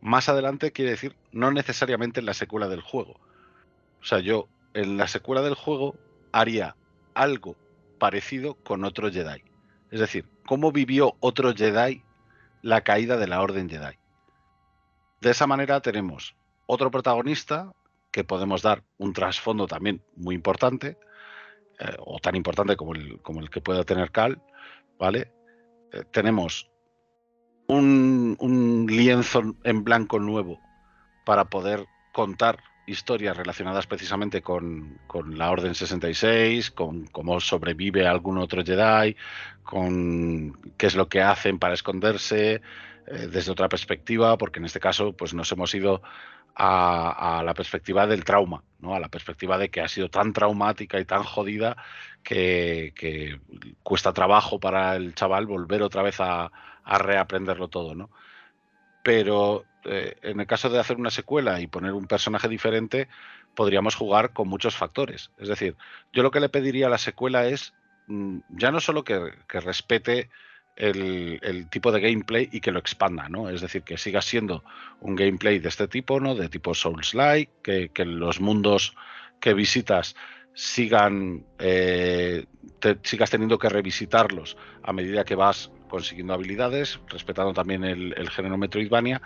Más 0.01 0.29
adelante 0.29 0.71
quiere 0.71 0.91
decir 0.91 1.15
no 1.31 1.51
necesariamente 1.51 2.19
en 2.19 2.27
la 2.27 2.33
secuela 2.33 2.67
del 2.67 2.81
juego. 2.81 3.19
O 4.05 4.07
sea, 4.07 4.19
yo 4.19 4.47
en 4.75 4.97
la 4.97 5.07
secuela 5.07 5.41
del 5.41 5.55
juego 5.55 5.95
haría 6.31 6.75
algo 7.15 7.55
parecido 7.97 8.53
con 8.53 8.83
otro 8.83 9.11
Jedi. 9.11 9.43
Es 9.89 9.99
decir, 9.99 10.29
cómo 10.45 10.71
vivió 10.71 11.15
otro 11.21 11.55
Jedi 11.55 12.03
la 12.61 12.81
caída 12.81 13.17
de 13.17 13.25
la 13.25 13.41
Orden 13.41 13.67
Jedi. 13.67 13.97
De 15.21 15.31
esa 15.31 15.47
manera 15.47 15.81
tenemos 15.81 16.35
otro 16.67 16.91
protagonista 16.91 17.71
que 18.11 18.23
podemos 18.23 18.61
dar 18.61 18.83
un 18.99 19.11
trasfondo 19.11 19.65
también 19.65 20.03
muy 20.15 20.35
importante, 20.35 20.99
eh, 21.79 21.95
o 21.97 22.19
tan 22.19 22.35
importante 22.35 22.77
como 22.77 22.93
el, 22.93 23.49
que 23.49 23.61
pueda 23.61 23.83
tener 23.85 24.11
Cal, 24.11 24.39
¿vale? 24.99 25.33
Eh, 25.91 26.03
tenemos 26.11 26.69
un 27.67 28.85
lienzo 28.87 29.55
en 29.63 29.83
blanco 29.83 30.19
nuevo 30.19 30.59
para 31.25 31.45
poder 31.45 31.87
contar 32.13 32.59
historias 32.87 33.35
relacionadas 33.35 33.87
precisamente 33.87 34.41
con, 34.41 34.99
la 35.31 35.51
Orden 35.51 35.75
66, 35.75 36.71
con 36.71 37.05
cómo 37.07 37.39
sobrevive 37.39 38.07
algún 38.07 38.37
otro 38.37 38.63
Jedi, 38.63 39.15
con 39.63 40.53
qué 40.77 40.87
es 40.87 40.95
lo 40.95 41.07
que 41.07 41.21
hacen 41.21 41.59
para 41.59 41.73
esconderse, 41.73 42.61
eh, 43.07 43.27
desde 43.31 43.51
otra 43.51 43.69
perspectiva, 43.69 44.37
porque 44.37 44.59
en 44.59 44.65
este 44.65 44.79
caso 44.79 45.13
pues 45.13 45.33
nos 45.33 45.51
hemos 45.51 45.73
ido 45.73 46.01
a, 46.55 47.41
la 47.43 47.53
perspectiva 47.53 48.07
del 48.07 48.23
trauma, 48.23 48.63
¿no? 48.79 48.95
a 48.95 48.99
la 48.99 49.09
perspectiva 49.09 49.57
de 49.57 49.69
que 49.69 49.81
ha 49.81 49.87
sido 49.87 50.09
tan 50.09 50.31
traumática 50.31 50.99
y 50.99 51.05
tan 51.05 51.23
jodida 51.23 51.75
que, 52.23 53.39
cuesta 53.83 54.13
trabajo 54.13 54.59
para 54.59 54.95
el 54.95 55.13
chaval 55.15 55.45
volver 55.47 55.81
otra 55.81 56.01
vez 56.01 56.19
a, 56.19 56.51
a 56.83 56.97
reaprenderlo 56.97 57.67
todo. 57.67 57.93
¿no? 57.93 58.09
Pero 59.03 59.65
eh, 59.85 60.15
en 60.23 60.39
el 60.39 60.47
caso 60.47 60.69
de 60.69 60.79
hacer 60.79 60.97
una 60.97 61.11
secuela 61.11 61.59
y 61.59 61.67
poner 61.67 61.93
un 61.93 62.07
personaje 62.07 62.47
diferente, 62.47 63.07
podríamos 63.55 63.95
jugar 63.95 64.33
con 64.33 64.47
muchos 64.47 64.75
factores. 64.75 65.31
Es 65.37 65.47
decir, 65.47 65.75
yo 66.11 66.23
lo 66.23 66.31
que 66.31 66.39
le 66.39 66.49
pediría 66.49 66.87
a 66.87 66.89
la 66.89 66.97
secuela 66.97 67.47
es 67.47 67.73
mm, 68.07 68.39
ya 68.49 68.71
no 68.71 68.79
solo 68.79 69.03
que, 69.03 69.31
respete 69.49 70.29
el, 70.75 71.67
tipo 71.69 71.91
de 71.91 72.01
gameplay 72.01 72.49
y 72.51 72.59
que 72.59 72.71
lo 72.71 72.79
expanda, 72.79 73.29
¿no? 73.29 73.49
Es 73.49 73.61
decir, 73.61 73.83
que 73.83 73.97
siga 73.97 74.21
siendo 74.21 74.63
un 75.01 75.15
gameplay 75.15 75.59
de 75.59 75.69
este 75.69 75.87
tipo, 75.87 76.19
¿no? 76.19 76.35
De 76.35 76.49
tipo 76.49 76.73
Souls-like, 76.73 77.89
que, 77.93 78.05
los 78.05 78.41
mundos 78.41 78.95
que 79.39 79.53
visitas 79.53 80.15
sigan, 80.53 81.45
eh, 81.59 82.45
sigas 83.03 83.29
teniendo 83.29 83.59
que 83.59 83.69
revisitarlos 83.69 84.57
a 84.83 84.93
medida 84.93 85.23
que 85.23 85.35
vas 85.35 85.71
consiguiendo 85.89 86.33
habilidades, 86.33 86.99
respetando 87.07 87.53
también 87.53 87.83
el, 87.83 88.13
el 88.17 88.29
género 88.29 88.57
Metroidvania, 88.57 89.21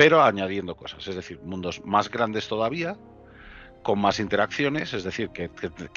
pero 0.00 0.24
añadiendo 0.24 0.76
cosas, 0.76 1.06
es 1.08 1.14
decir, 1.14 1.38
mundos 1.42 1.84
más 1.84 2.10
grandes 2.10 2.48
todavía, 2.48 2.96
con 3.82 3.98
más 3.98 4.18
interacciones, 4.18 4.94
es 4.94 5.04
decir, 5.04 5.28
que, 5.28 5.50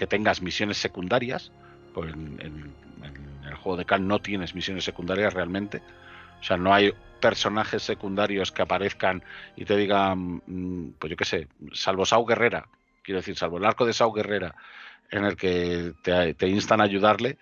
tengas 0.07 0.41
misiones 0.41 0.77
secundarias, 0.77 1.53
pues 1.93 2.11
en, 2.11 2.73
el 3.47 3.55
juego 3.55 3.77
de 3.77 3.85
Cal 3.85 4.05
no 4.05 4.19
tienes 4.19 4.55
misiones 4.55 4.83
secundarias 4.83 5.33
realmente, 5.33 5.81
o 6.41 6.43
sea, 6.43 6.57
no 6.57 6.73
hay 6.73 6.91
personajes 7.21 7.81
secundarios 7.81 8.51
que 8.51 8.63
aparezcan 8.63 9.23
y 9.55 9.63
te 9.63 9.77
digan, 9.77 10.41
mm, 10.47 10.95
pues 10.99 11.09
yo 11.11 11.15
qué 11.15 11.23
sé, 11.23 11.47
salvo 11.71 12.05
Sao 12.05 12.25
Guerrera, 12.25 12.67
quiero 13.03 13.21
decir, 13.21 13.37
salvo 13.37 13.57
el 13.57 13.63
arco 13.63 13.85
de 13.85 13.93
Sao 13.93 14.11
Guerrera, 14.11 14.53
en 15.11 15.23
el 15.23 15.37
que 15.37 15.93
te, 16.01 16.33
te 16.33 16.47
instan 16.49 16.81
a 16.81 16.83
ayudarle, 16.83 17.37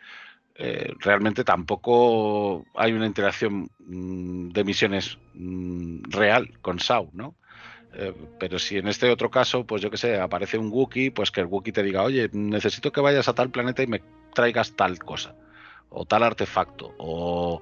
eh, 0.64 0.94
realmente 1.00 1.44
tampoco 1.44 2.68
hay 2.76 2.94
una 2.94 3.08
interacción 3.08 3.72
mm, 3.80 4.50
de 4.50 4.64
misiones 4.64 5.18
mm, 5.34 6.04
real 6.12 6.60
con 6.62 6.80
Sau, 6.80 7.10
¿no? 7.14 7.34
Eh, 7.96 8.14
pero 8.40 8.60
si 8.60 8.78
en 8.78 8.88
este 8.88 9.10
otro 9.10 9.32
caso, 9.32 9.66
pues 9.66 9.82
yo 9.82 9.90
que 9.90 9.98
sé, 9.98 10.20
aparece 10.20 10.60
un 10.60 10.72
Wookiee, 10.72 11.10
pues 11.10 11.32
que 11.32 11.42
el 11.42 11.48
Wookiee 11.48 11.74
te 11.74 11.82
diga, 11.82 12.04
oye, 12.04 12.30
necesito 12.34 12.92
que 12.92 13.02
vayas 13.02 13.28
a 13.28 13.34
tal 13.34 13.50
planeta 13.50 13.82
y 13.82 13.88
me 13.88 14.04
traigas 14.36 14.76
tal 14.76 15.00
cosa, 15.00 15.34
o 15.90 16.06
tal 16.06 16.22
artefacto, 16.22 16.94
o, 17.00 17.60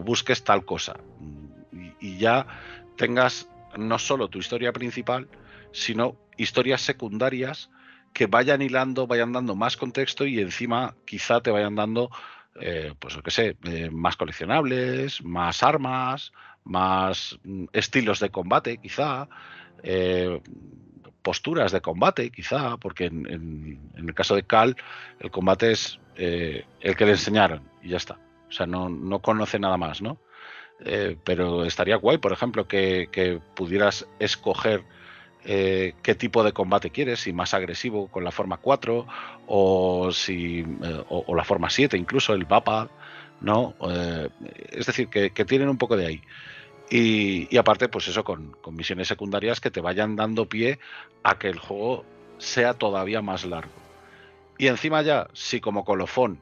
busques 0.00 0.44
tal 0.44 0.64
cosa. 0.64 1.00
y 1.98 2.16
ya 2.16 2.46
tengas 2.96 3.48
no 3.76 3.98
solo 3.98 4.28
tu 4.28 4.38
historia 4.38 4.72
principal, 4.72 5.26
sino 5.72 6.14
historias 6.36 6.80
secundarias 6.80 7.70
que 8.12 8.26
vayan 8.26 8.62
hilando, 8.62 9.06
vayan 9.06 9.32
dando 9.32 9.54
más 9.54 9.76
contexto 9.76 10.26
y 10.26 10.40
encima 10.40 10.94
quizá 11.04 11.40
te 11.40 11.50
vayan 11.50 11.74
dando, 11.74 12.10
eh, 12.60 12.92
pues 12.98 13.16
lo 13.16 13.22
que 13.22 13.30
sé, 13.30 13.56
eh, 13.64 13.90
más 13.90 14.16
coleccionables, 14.16 15.22
más 15.24 15.62
armas, 15.62 16.32
más 16.64 17.38
mm, 17.44 17.66
estilos 17.72 18.20
de 18.20 18.30
combate 18.30 18.78
quizá, 18.78 19.28
eh, 19.82 20.40
posturas 21.22 21.72
de 21.72 21.80
combate 21.80 22.30
quizá, 22.30 22.76
porque 22.78 23.06
en, 23.06 23.78
el 23.94 24.14
caso 24.14 24.34
de 24.34 24.42
Cal 24.42 24.76
el 25.20 25.30
combate 25.30 25.72
es 25.72 25.98
el 26.16 26.96
que 26.96 27.06
le 27.06 27.12
enseñaron 27.12 27.62
y 27.82 27.90
ya 27.90 27.96
está. 27.96 28.18
O 28.48 28.52
sea, 28.52 28.66
no, 28.66 28.88
no 28.88 29.20
conoce 29.20 29.58
nada 29.58 29.76
más, 29.76 30.02
¿no? 30.02 30.18
pero 31.24 31.66
estaría 31.66 31.96
guay, 31.96 32.16
por 32.16 32.32
ejemplo, 32.32 32.66
que, 32.66 33.10
que 33.12 33.38
pudieras 33.54 34.08
escoger 34.18 34.82
eh, 35.44 35.94
qué 36.02 36.14
tipo 36.14 36.44
de 36.44 36.52
combate 36.52 36.90
quieres, 36.90 37.20
si 37.20 37.32
más 37.32 37.54
agresivo 37.54 38.08
con 38.08 38.24
la 38.24 38.30
forma 38.30 38.58
4 38.58 39.06
o, 39.46 40.12
si, 40.12 40.60
eh, 40.60 41.04
o, 41.08 41.34
la 41.34 41.44
forma 41.44 41.70
7, 41.70 41.96
incluso 41.96 42.34
el 42.34 42.46
mapa, 42.46 42.90
¿no? 43.40 43.74
Eh, 43.88 44.28
es 44.70 44.86
decir, 44.86 45.08
que, 45.08 45.30
tienen 45.44 45.68
un 45.68 45.78
poco 45.78 45.96
de 45.96 46.06
ahí. 46.06 46.22
Y, 46.90 47.56
aparte, 47.56 47.88
pues 47.88 48.08
eso, 48.08 48.24
con, 48.24 48.52
con, 48.60 48.74
misiones 48.74 49.08
secundarias 49.08 49.60
que 49.60 49.70
te 49.70 49.80
vayan 49.80 50.16
dando 50.16 50.48
pie 50.48 50.78
a 51.22 51.38
que 51.38 51.48
el 51.48 51.58
juego 51.58 52.04
sea 52.38 52.74
todavía 52.74 53.22
más 53.22 53.44
largo. 53.44 53.72
Y 54.58 54.66
encima 54.66 55.00
ya, 55.02 55.28
si 55.32 55.60
como 55.60 55.84
colofón 55.84 56.38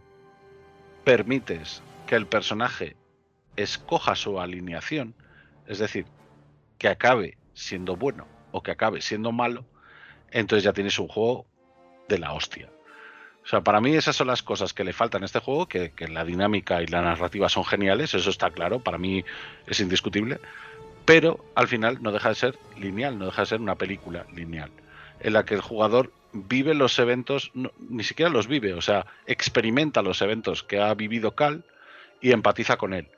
permites 1.05 1.83
que 2.07 2.17
el 2.17 2.27
personaje 2.27 2.97
escoja 3.57 4.17
su 4.17 4.41
alineación, 4.41 5.15
es 5.67 5.79
decir, 5.79 6.07
que 6.79 6.89
acabe 6.89 7.37
siendo 7.53 7.97
bueno 7.97 8.38
que 8.63 8.71
acabe 8.71 9.01
siendo 9.01 9.33
malo, 9.33 9.65
entonces 10.31 10.65
ya 10.65 10.73
tienes 10.73 10.99
un 10.99 11.09
juego 11.09 11.47
de 12.09 12.19
la 12.19 12.33
hostia. 12.33 12.69
O 13.45 13.51
sea, 13.51 13.63
para 13.63 13.81
mí 13.81 13.95
esas 13.95 14.15
son 14.15 14.27
las 14.27 14.43
cosas 14.43 14.75
que 14.75 14.85
le 14.85 14.93
faltan 14.93 15.23
a 15.23 15.27
este 15.27 15.39
juego, 15.39 15.67
que, 15.67 15.91
la 16.09 16.25
dinámica 16.25 16.83
y 16.83 16.87
la 16.87 17.01
narrativa 17.01 17.49
son 17.49 17.65
geniales, 17.65 18.13
eso 18.13 18.29
está 18.29 18.51
claro, 18.51 18.81
para 18.81 18.99
mí 18.99 19.25
es 19.67 19.81
indiscutible, 19.81 20.39
pero 21.07 21.43
al 21.55 21.67
final 21.67 22.03
no 22.03 22.13
deja 22.13 22.29
de 22.29 22.35
ser 22.35 22.59
lineal, 22.77 23.19
no 23.19 23.27
deja 23.27 23.43
de 23.43 23.47
ser 23.47 23.61
una 23.63 23.77
película 23.77 24.27
lineal, 24.35 24.71
en 25.21 25.33
la 25.33 25.47
que 25.47 25.55
el 25.55 25.63
jugador 25.63 26.13
vive 26.35 26.75
los 26.75 26.99
eventos, 26.99 27.51
ni 27.55 28.05
siquiera 28.05 28.31
los 28.31 28.49
vive, 28.49 28.75
o 28.75 28.83
sea, 28.83 29.07
experimenta 29.27 30.03
los 30.03 30.21
eventos 30.21 30.63
que 30.63 30.81
ha 30.81 30.93
vivido 30.93 31.35
Cal 31.35 31.65
y 32.21 32.33
empatiza 32.33 32.77
con 32.77 32.93
él. 32.93 33.09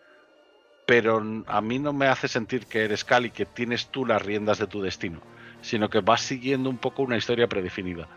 Pero 0.91 1.23
a 1.47 1.61
mí 1.61 1.79
no 1.79 1.93
me 1.93 2.09
hace 2.09 2.27
sentir 2.27 2.67
que 2.67 2.85
eres 2.85 3.05
Cal 3.05 3.25
y 3.25 3.31
que 3.31 3.47
tienes 3.47 3.87
tú 3.93 4.05
las 4.05 4.21
riendas 4.21 4.59
de 4.59 4.67
tu 4.67 4.83
destino, 4.83 5.21
sino 5.61 5.89
que 5.89 6.01
vas 6.01 6.21
siguiendo 6.21 6.69
un 6.69 6.79
poco 6.79 7.03
una 7.03 7.17
historia 7.17 7.47
predefinida 7.47 8.09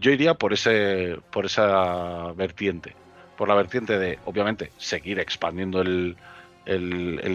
yo 0.00 0.10
iría 0.10 0.34
por, 0.34 0.52
ese, 0.52 1.18
por 1.30 1.46
esa 1.46 2.32
vertiente. 2.32 2.94
Por 3.36 3.48
la 3.48 3.54
vertiente 3.54 3.98
de, 3.98 4.18
obviamente, 4.24 4.72
seguir 4.78 5.18
expandiendo 5.18 5.80
el, 5.82 6.16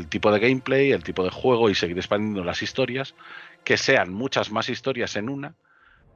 tipo 0.09 0.31
de 0.31 0.39
gameplay, 0.39 0.91
el 0.91 1.03
tipo 1.03 1.23
de 1.23 1.29
juego 1.29 1.69
y 1.69 1.75
seguir 1.75 1.97
expandiendo 1.97 2.43
las 2.43 2.61
historias. 2.61 3.13
Que 3.63 3.77
sean 3.77 4.11
muchas 4.13 4.51
más 4.51 4.69
historias 4.69 5.15
en 5.15 5.29
una. 5.29 5.53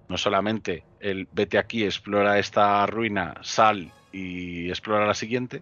No 0.08 0.18
solamente 0.18 0.84
el 1.00 1.28
vete 1.32 1.60
aquí, 1.60 1.84
explora 1.84 2.40
esta 2.40 2.86
ruina, 2.88 3.36
sal 3.42 3.92
y 4.12 4.70
explora 4.70 5.06
la 5.06 5.14
siguiente, 5.14 5.62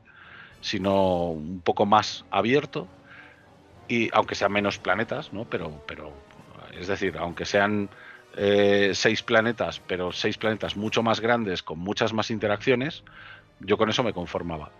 sino 0.62 1.30
un 1.30 1.62
poco 1.62 1.86
más 1.86 2.26
abierto. 2.32 2.88
Y 3.88 4.10
aunque 4.14 4.36
sean 4.36 4.52
menos 4.52 4.80
planetas, 4.80 5.32
¿no? 5.32 5.46
Pero, 5.46 5.84
pero 5.88 6.12
es 6.80 6.88
decir, 6.88 7.16
aunque 7.18 7.46
sean 7.46 7.90
eh, 8.36 8.92
seis 8.94 9.24
planetas, 9.24 9.80
pero 9.88 10.12
seis 10.12 10.38
planetas 10.38 10.76
mucho 10.76 11.02
más 11.04 11.20
grandes, 11.20 11.64
con 11.64 11.80
muchas 11.80 12.14
más 12.14 12.30
interacciones, 12.30 13.04
yo 13.60 13.78
con 13.78 13.90
eso 13.90 14.04
me 14.04 14.14
conformaba. 14.14 14.72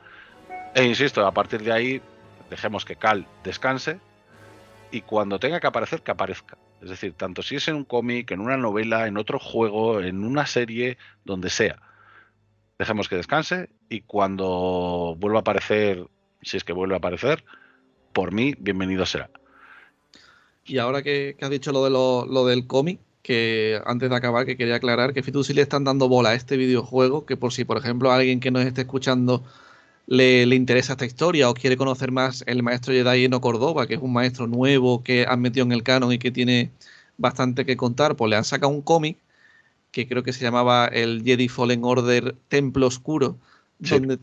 E 0.76 0.84
insisto, 0.84 1.26
a 1.26 1.32
partir 1.32 1.64
de 1.64 1.72
ahí, 1.72 2.02
dejemos 2.50 2.86
que 2.86 2.96
Cal 2.96 3.26
descanse 3.44 4.00
y 4.92 5.02
cuando 5.02 5.40
tenga 5.40 5.60
que 5.60 5.68
aparecer, 5.68 6.02
que 6.02 6.12
aparezca. 6.12 6.58
Es 6.82 6.90
decir, 6.90 7.14
tanto 7.14 7.42
si 7.42 7.56
es 7.56 7.68
en 7.68 7.76
un 7.76 7.84
cómic, 7.86 8.32
en 8.32 8.40
una 8.40 8.58
novela, 8.58 9.08
en 9.08 9.18
otro 9.18 9.40
juego, 9.40 10.02
en 10.02 10.24
una 10.24 10.46
serie, 10.46 10.98
donde 11.26 11.50
sea. 11.50 11.78
Dejemos 12.80 13.10
que 13.10 13.16
descanse 13.16 13.70
y 13.90 14.02
cuando 14.02 15.16
vuelva 15.20 15.40
a 15.40 15.42
aparecer, 15.42 16.06
si 16.42 16.58
es 16.58 16.64
que 16.64 16.74
vuelve 16.74 16.96
a 16.96 16.98
aparecer, 16.98 17.44
por 18.14 18.32
mí, 18.32 18.54
bienvenido 18.60 19.06
será. 19.06 19.30
Y 20.66 20.78
ahora 20.78 21.02
que, 21.02 21.36
has 21.42 21.50
dicho 21.50 21.72
lo, 21.72 21.84
de 21.84 21.90
lo 21.90 22.46
del 22.46 22.68
cómic, 22.68 23.00
que 23.28 23.82
antes 23.86 24.10
de 24.10 24.16
acabar, 24.16 24.46
que 24.46 24.56
quería 24.56 24.76
aclarar 24.76 25.14
que 25.14 25.22
Fitu 25.22 25.42
le 25.54 25.62
están 25.62 25.84
dando 25.84 26.08
bola 26.08 26.30
a 26.30 26.34
este 26.34 26.56
videojuego, 26.56 27.26
que 27.26 27.36
por 27.36 27.52
si, 27.52 27.66
por 27.66 27.78
ejemplo, 27.78 28.10
a 28.10 28.16
alguien 28.16 28.40
que 28.40 28.52
nos 28.52 28.64
esté 28.64 28.82
escuchando 28.82 29.44
le, 30.06 30.44
interesa 30.56 30.94
esta 30.94 31.06
historia 31.06 31.50
o 31.50 31.54
quiere 31.54 31.76
conocer 31.76 32.10
más 32.14 32.46
el 32.48 32.64
maestro 32.64 32.94
Jedi 32.94 33.26
Eno 33.26 33.42
Córdoba, 33.42 33.86
que 33.86 33.96
es 33.96 34.02
un 34.02 34.14
maestro 34.14 34.48
nuevo 34.48 35.04
que 35.04 35.26
han 35.28 35.42
metido 35.42 35.66
en 35.66 35.74
el 35.74 35.84
canon 35.84 36.14
y 36.14 36.20
que 36.20 36.32
tiene 36.32 36.72
bastante 37.18 37.66
que 37.66 37.76
contar, 37.76 38.16
pues 38.16 38.30
le 38.30 38.38
han 38.38 38.46
sacado 38.46 38.72
un 38.72 38.82
cómic 38.82 39.18
que 39.92 40.08
creo 40.08 40.24
que 40.24 40.34
se 40.34 40.44
llamaba 40.44 40.88
el 40.88 41.24
Jedi 41.24 41.48
Fallen 41.48 41.84
Order 41.84 42.36
Templo 42.48 42.88
Oscuro, 42.88 43.38
donde 43.80 44.18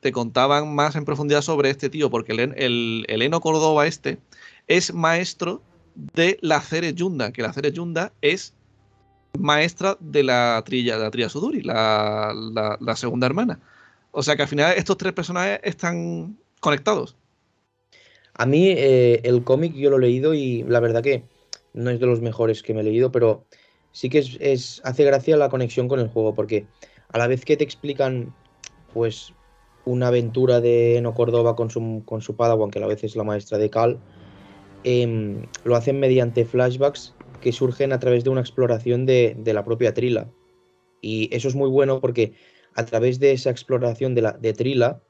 te, 0.00 0.12
contaban 0.12 0.74
más 0.74 0.96
en 0.96 1.04
profundidad 1.04 1.42
sobre 1.42 1.70
este 1.70 1.90
tío, 1.90 2.10
porque 2.10 2.32
el, 2.32 2.40
el, 2.56 3.04
el 3.08 3.22
Eno 3.22 3.40
Córdoba 3.40 3.86
este 3.86 4.18
es 4.66 4.92
maestro 4.92 5.62
de 5.94 6.38
la 6.40 6.60
Cere 6.60 6.94
Yunda, 6.94 7.32
que 7.32 7.42
la 7.42 7.52
Cere 7.52 7.72
Yunda 7.72 8.12
es 8.20 8.54
maestra 9.38 9.96
de 10.00 10.22
la 10.22 10.62
trilla, 10.64 10.96
de 10.96 11.04
la 11.04 11.10
trilla 11.10 11.28
Suduri, 11.28 11.62
la, 11.62 12.94
segunda 12.96 13.26
hermana. 13.26 13.60
O 14.12 14.22
sea 14.22 14.36
que 14.36 14.42
al 14.42 14.48
final 14.48 14.74
estos 14.76 14.96
tres 14.96 15.12
personajes 15.12 15.60
están 15.62 16.36
conectados. 16.60 17.16
A 18.34 18.46
mí 18.46 18.70
eh, 18.70 19.20
el 19.24 19.44
cómic 19.44 19.74
yo 19.74 19.90
lo 19.90 19.98
he 19.98 20.00
leído 20.00 20.34
y 20.34 20.62
la 20.64 20.80
verdad 20.80 21.02
que 21.02 21.24
no 21.72 21.90
es 21.90 22.00
de 22.00 22.06
los 22.06 22.20
mejores 22.20 22.62
que 22.62 22.74
me 22.74 22.80
he 22.80 22.84
leído, 22.84 23.12
pero 23.12 23.44
sí 23.92 24.08
que 24.08 24.18
es, 24.18 24.80
hace 24.84 25.04
gracia 25.04 25.36
la 25.36 25.48
conexión 25.48 25.88
con 25.88 26.00
el 26.00 26.08
juego, 26.08 26.34
porque 26.34 26.66
a 27.08 27.18
la 27.18 27.26
vez 27.26 27.44
que 27.44 27.56
te 27.56 27.64
explican 27.64 28.34
pues 28.92 29.32
una 29.84 30.08
aventura 30.08 30.60
de 30.60 31.00
No 31.02 31.14
Córdoba 31.14 31.56
con 31.56 31.70
su, 31.70 32.02
con 32.04 32.20
su 32.20 32.36
Padawan, 32.36 32.70
que 32.70 32.78
a 32.78 32.82
la 32.82 32.88
vez 32.88 33.04
es 33.04 33.16
la 33.16 33.24
maestra 33.24 33.58
de 33.58 33.70
Cal, 33.70 34.00
Em, 34.84 35.46
lo 35.64 35.76
hacen 35.76 36.00
mediante 36.00 36.44
flashbacks 36.44 37.14
que 37.40 37.52
surgen 37.52 37.92
a 37.92 37.98
través 37.98 38.24
de 38.24 38.30
una 38.30 38.40
exploración 38.40 39.06
de, 39.06 39.36
la 39.44 39.64
propia 39.64 39.92
Trila. 39.94 40.30
Y 41.00 41.34
eso 41.34 41.48
es 41.48 41.54
muy 41.54 41.68
bueno 41.68 42.00
porque 42.00 42.34
a 42.74 42.84
través 42.84 43.18
de 43.18 43.32
esa 43.32 43.50
exploración 43.50 44.14
de, 44.14 44.22
la, 44.22 44.32
de 44.32 44.52
Trila, 44.52 45.02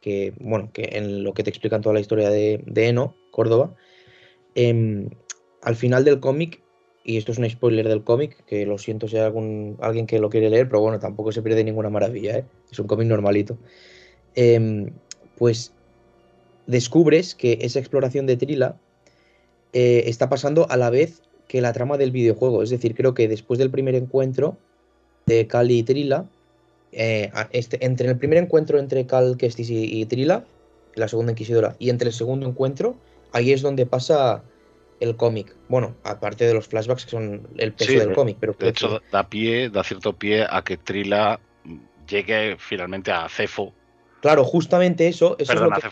que 0.00 0.32
bueno, 0.38 0.70
que 0.72 0.90
en 0.92 1.24
lo 1.24 1.34
que 1.34 1.42
te 1.42 1.50
explican 1.50 1.80
toda 1.80 1.94
la 1.94 2.00
historia 2.00 2.30
de, 2.30 2.62
Eno, 2.74 3.14
Córdoba, 3.32 3.74
em, 4.54 5.10
al 5.62 5.76
final 5.76 6.04
del 6.04 6.20
cómic, 6.20 6.62
y 7.06 7.18
esto 7.18 7.30
es 7.30 7.38
un 7.38 7.48
spoiler 7.48 7.88
del 7.88 8.02
cómic, 8.02 8.44
que 8.46 8.66
lo 8.66 8.78
siento 8.78 9.06
si 9.06 9.16
hay 9.16 9.22
algún, 9.22 9.76
alguien 9.80 10.08
que 10.08 10.18
lo 10.18 10.28
quiere 10.28 10.50
leer, 10.50 10.68
pero 10.68 10.80
bueno, 10.80 10.98
tampoco 10.98 11.30
se 11.30 11.40
pierde 11.40 11.62
ninguna 11.62 11.88
maravilla, 11.88 12.38
¿eh? 12.38 12.44
es 12.70 12.78
un 12.80 12.88
cómic 12.88 13.06
normalito. 13.06 13.56
Em, 14.34 14.90
pues 15.38 15.72
descubres 16.66 17.36
que 17.36 17.58
esa 17.62 17.78
exploración 17.78 18.26
de 18.26 18.36
Trila 18.36 18.76
eh, 19.72 20.02
está 20.06 20.28
pasando 20.28 20.68
a 20.68 20.76
la 20.76 20.90
vez 20.90 21.22
que 21.46 21.60
la 21.60 21.72
trama 21.72 21.96
del 21.96 22.10
videojuego. 22.10 22.64
Es 22.64 22.70
decir, 22.70 22.96
creo 22.96 23.14
que 23.14 23.28
después 23.28 23.60
del 23.60 23.70
primer 23.70 23.94
encuentro 23.94 24.56
de 25.26 25.46
Cal 25.46 25.70
y 25.70 25.84
Trila, 25.84 26.26
eh, 26.90 27.30
este, 27.52 27.84
entre 27.86 28.08
el 28.08 28.18
primer 28.18 28.38
encuentro 28.38 28.80
entre 28.80 29.06
Cal 29.06 29.36
Kestis 29.36 29.70
y, 29.70 30.04
Trila, 30.06 30.44
la 30.96 31.06
segunda 31.06 31.32
inquisidora, 31.32 31.76
y 31.78 31.90
entre 31.90 32.08
el 32.08 32.14
segundo 32.14 32.48
encuentro, 32.48 32.96
ahí 33.30 33.52
es 33.52 33.62
donde 33.62 33.86
pasa 33.86 34.42
el 35.00 35.16
cómic. 35.16 35.54
Bueno, 35.68 35.96
aparte 36.04 36.46
de 36.46 36.54
los 36.54 36.66
flashbacks 36.66 37.04
que 37.04 37.10
son 37.10 37.48
el 37.56 37.72
peso 37.72 37.92
del 37.92 38.14
cómic. 38.14 38.38
Pero 38.40 38.54
de 38.58 38.68
hecho, 38.68 39.00
da 39.12 39.28
pie, 39.28 39.70
da 39.70 39.84
cierto 39.84 40.12
pie 40.12 40.46
a 40.48 40.62
que 40.62 40.76
Trila 40.76 41.40
llegue 42.08 42.56
finalmente 42.58 43.12
a 43.12 43.28
Cefo. 43.28 43.72
Claro, 44.20 44.44
justamente 44.44 45.08
eso, 45.08 45.36
eso 45.38 45.52
es 45.52 45.60
lo 45.60 45.70
que 45.70 45.88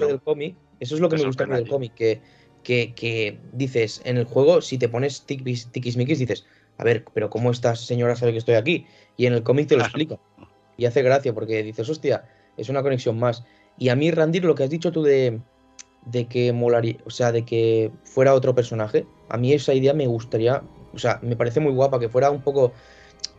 me 0.00 0.06
del 0.06 0.20
cómic. 0.20 0.56
Eso 0.80 0.94
es 0.94 1.00
lo 1.00 1.08
que 1.08 1.16
me 1.16 1.24
gusta 1.24 1.46
del 1.46 1.68
cómic, 1.68 1.94
que 1.94 2.20
que, 2.62 3.38
dices, 3.52 4.00
en 4.04 4.16
el 4.16 4.24
juego, 4.24 4.60
si 4.62 4.78
te 4.78 4.88
pones 4.88 5.24
tiquismiquis, 5.26 6.18
dices, 6.18 6.46
a 6.78 6.84
ver, 6.84 7.04
pero 7.12 7.30
¿cómo 7.30 7.50
esta 7.50 7.76
señora 7.76 8.16
sabe 8.16 8.32
que 8.32 8.38
estoy 8.38 8.54
aquí? 8.54 8.86
Y 9.16 9.26
en 9.26 9.34
el 9.34 9.42
cómic 9.42 9.68
te 9.68 9.76
lo 9.76 9.82
explica. 9.82 10.18
Y 10.76 10.86
hace 10.86 11.02
gracia 11.02 11.34
porque 11.34 11.62
dices, 11.62 11.88
hostia, 11.88 12.24
es 12.56 12.68
una 12.68 12.82
conexión 12.82 13.18
más. 13.18 13.44
Y 13.78 13.88
a 13.88 13.96
mí, 13.96 14.10
Randir, 14.10 14.44
lo 14.44 14.54
que 14.54 14.64
has 14.64 14.70
dicho 14.70 14.92
tú 14.92 15.02
de, 15.02 15.40
de 16.06 16.26
que 16.26 16.52
molaría, 16.52 16.96
o 17.04 17.10
sea, 17.10 17.32
de 17.32 17.44
que 17.44 17.90
fuera 18.04 18.34
otro 18.34 18.54
personaje, 18.54 19.06
a 19.28 19.36
mí 19.36 19.52
esa 19.52 19.74
idea 19.74 19.94
me 19.94 20.06
gustaría, 20.06 20.62
o 20.92 20.98
sea, 20.98 21.18
me 21.22 21.36
parece 21.36 21.60
muy 21.60 21.72
guapa 21.72 21.98
que 21.98 22.08
fuera 22.08 22.30
un 22.30 22.42
poco. 22.42 22.72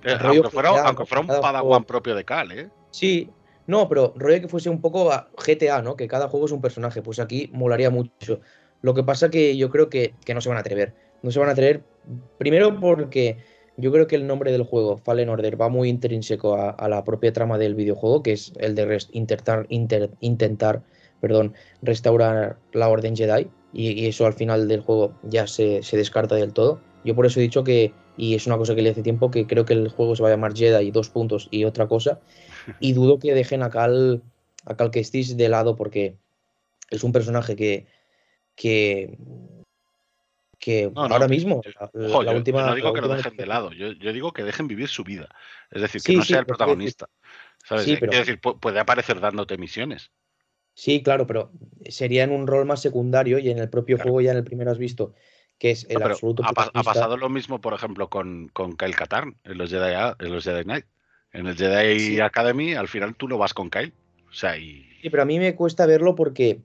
Eh, 0.03 0.15
aunque, 0.19 0.49
fuera, 0.49 0.71
un 1.21 1.27
padawan 1.27 1.83
propio 1.83 2.15
de 2.15 2.23
Cal, 2.23 2.51
¿eh? 2.51 2.69
Sí, 2.91 3.29
no, 3.67 3.87
pero 3.87 4.13
rollo 4.15 4.41
que 4.41 4.47
fuese 4.47 4.69
un 4.69 4.81
poco 4.81 5.09
GTA, 5.45 5.81
¿no? 5.81 5.95
Que 5.95 6.07
cada 6.07 6.27
juego 6.27 6.45
es 6.45 6.51
un 6.51 6.61
personaje. 6.61 7.01
Pues 7.01 7.19
aquí 7.19 7.49
molaría 7.53 7.89
mucho. 7.89 8.41
Lo 8.81 8.93
que 8.93 9.03
pasa 9.03 9.29
que 9.29 9.55
yo 9.55 9.69
creo 9.69 9.89
que, 9.89 10.13
no 10.33 10.41
se 10.41 10.49
van 10.49 10.57
a 10.57 10.61
atrever. 10.61 10.93
No 11.21 11.31
se 11.31 11.39
van 11.39 11.47
a 11.49 11.53
atrever, 11.53 11.83
primero 12.37 12.79
porque 12.81 13.37
yo 13.77 13.93
creo 13.93 14.07
que 14.07 14.17
el 14.17 14.27
nombre 14.27 14.51
del 14.51 14.63
juego, 14.63 14.97
Fallen 14.97 15.29
Order, 15.29 15.59
va 15.59 15.69
muy 15.69 15.87
intrínseco 15.87 16.55
a, 16.55 16.89
la 16.89 17.03
propia 17.05 17.31
trama 17.31 17.57
del 17.57 17.75
videojuego, 17.75 18.21
que 18.21 18.33
es 18.33 18.51
el 18.57 18.75
de 18.75 18.99
intentar, 19.13 19.65
intentar 19.69 20.81
perdón, 21.23 21.53
restaurar 21.81 22.57
la 22.73 22.89
Orden 22.89 23.15
Jedi. 23.15 23.47
Y, 23.71 24.07
eso 24.07 24.25
al 24.25 24.33
final 24.33 24.67
del 24.67 24.81
juego 24.81 25.17
ya 25.23 25.47
se, 25.47 25.79
descarta 25.93 26.35
del 26.35 26.51
todo. 26.51 26.81
Yo 27.05 27.15
por 27.15 27.25
eso 27.25 27.39
he 27.39 27.43
dicho 27.43 27.63
que, 27.63 27.93
y 28.17 28.35
es 28.35 28.45
una 28.45 28.57
cosa 28.57 28.75
que 28.75 28.81
le 28.81 28.89
hace 28.89 29.03
tiempo, 29.03 29.31
que 29.31 29.47
creo 29.47 29.63
que 29.63 29.71
el 29.71 29.87
juego 29.87 30.17
se 30.17 30.21
va 30.21 30.27
a 30.27 30.33
llamar 30.33 30.53
Jedi, 30.53 30.91
dos 30.91 31.09
puntos 31.09 31.47
y 31.49 31.63
otra 31.63 31.87
cosa. 31.87 32.19
Y 32.81 32.91
dudo 32.91 33.19
que 33.19 33.33
dejen 33.33 33.63
a 33.63 33.69
Cal, 33.69 34.21
a 34.65 34.75
Cal 34.75 34.91
Kestis 34.91 35.37
de 35.37 35.47
lado 35.47 35.77
porque 35.77 36.17
es 36.89 37.03
un 37.05 37.13
personaje 37.13 37.55
que 37.55 37.87
que, 38.55 39.17
que 40.59 40.91
ahora 40.95 41.27
mismo, 41.27 41.61
la, 41.93 42.31
última. 42.33 42.67
no 42.67 42.75
digo 42.75 42.93
que 42.93 43.01
lo 43.01 43.07
dejen 43.07 43.35
de 43.35 43.45
lado, 43.45 43.71
yo, 43.71 43.93
digo 43.93 44.31
que 44.31 44.43
dejen 44.43 44.67
vivir 44.67 44.87
su 44.87 45.03
vida. 45.03 45.29
Es 45.71 45.81
decir, 45.81 46.01
que 46.01 46.13
no 46.13 46.23
sea 46.23 46.39
el 46.39 46.45
protagonista. 46.45 47.07
¿sabes? 47.65 47.85
decir, 47.85 48.39
puede 48.39 48.79
aparecer 48.79 49.19
dándote 49.19 49.57
misiones. 49.57 50.11
Sí, 50.73 51.03
claro, 51.03 51.27
pero 51.27 51.51
sería 51.87 52.23
en 52.23 52.31
un 52.31 52.47
rol 52.47 52.65
más 52.65 52.81
secundario 52.81 53.39
y 53.39 53.49
en 53.49 53.59
el 53.59 53.69
propio 53.69 53.97
juego 53.97 54.21
ya 54.21 54.31
en 54.31 54.37
el 54.37 54.43
primero 54.43 54.71
has 54.71 54.77
visto 54.77 55.13
que 55.59 55.71
es 55.71 55.85
el 55.89 56.01
absoluto. 56.01 56.43
Ha, 56.43 56.83
pasado 56.83 57.15
lo 57.15 57.29
mismo, 57.29 57.61
por 57.61 57.73
ejemplo, 57.73 58.09
con, 58.09 58.49
con 58.49 58.75
Kyle 58.75 58.95
Katarn 58.95 59.37
en 59.43 59.57
los 59.57 59.69
Jedi, 59.69 59.93
en 60.19 60.33
los 60.33 60.43
Jedi 60.43 60.63
Knight. 60.63 60.85
En 61.31 61.47
el 61.47 61.55
Jedi 61.55 62.19
Academy, 62.19 62.73
al 62.73 62.87
final 62.87 63.15
tú 63.15 63.27
no 63.27 63.37
vas 63.37 63.53
con 63.53 63.69
Kyle. 63.69 63.93
O 64.29 64.33
sea, 64.33 64.57
y... 64.57 64.85
Sí, 65.01 65.09
pero 65.09 65.23
a 65.23 65.25
mí 65.25 65.39
me 65.39 65.55
cuesta 65.55 65.85
verlo 65.85 66.15
porque 66.15 66.61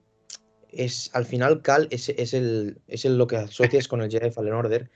es 0.70 1.10
al 1.14 1.24
final 1.24 1.62
Cal 1.62 1.88
es, 1.90 2.08
es, 2.08 2.34
el, 2.34 2.78
es 2.86 3.04
el, 3.04 3.16
lo 3.16 3.26
que 3.26 3.36
asocias 3.36 3.88
con 3.88 4.02
el 4.02 4.10
Jedi 4.10 4.30
Fallen 4.30 4.54
Order. 4.54 4.90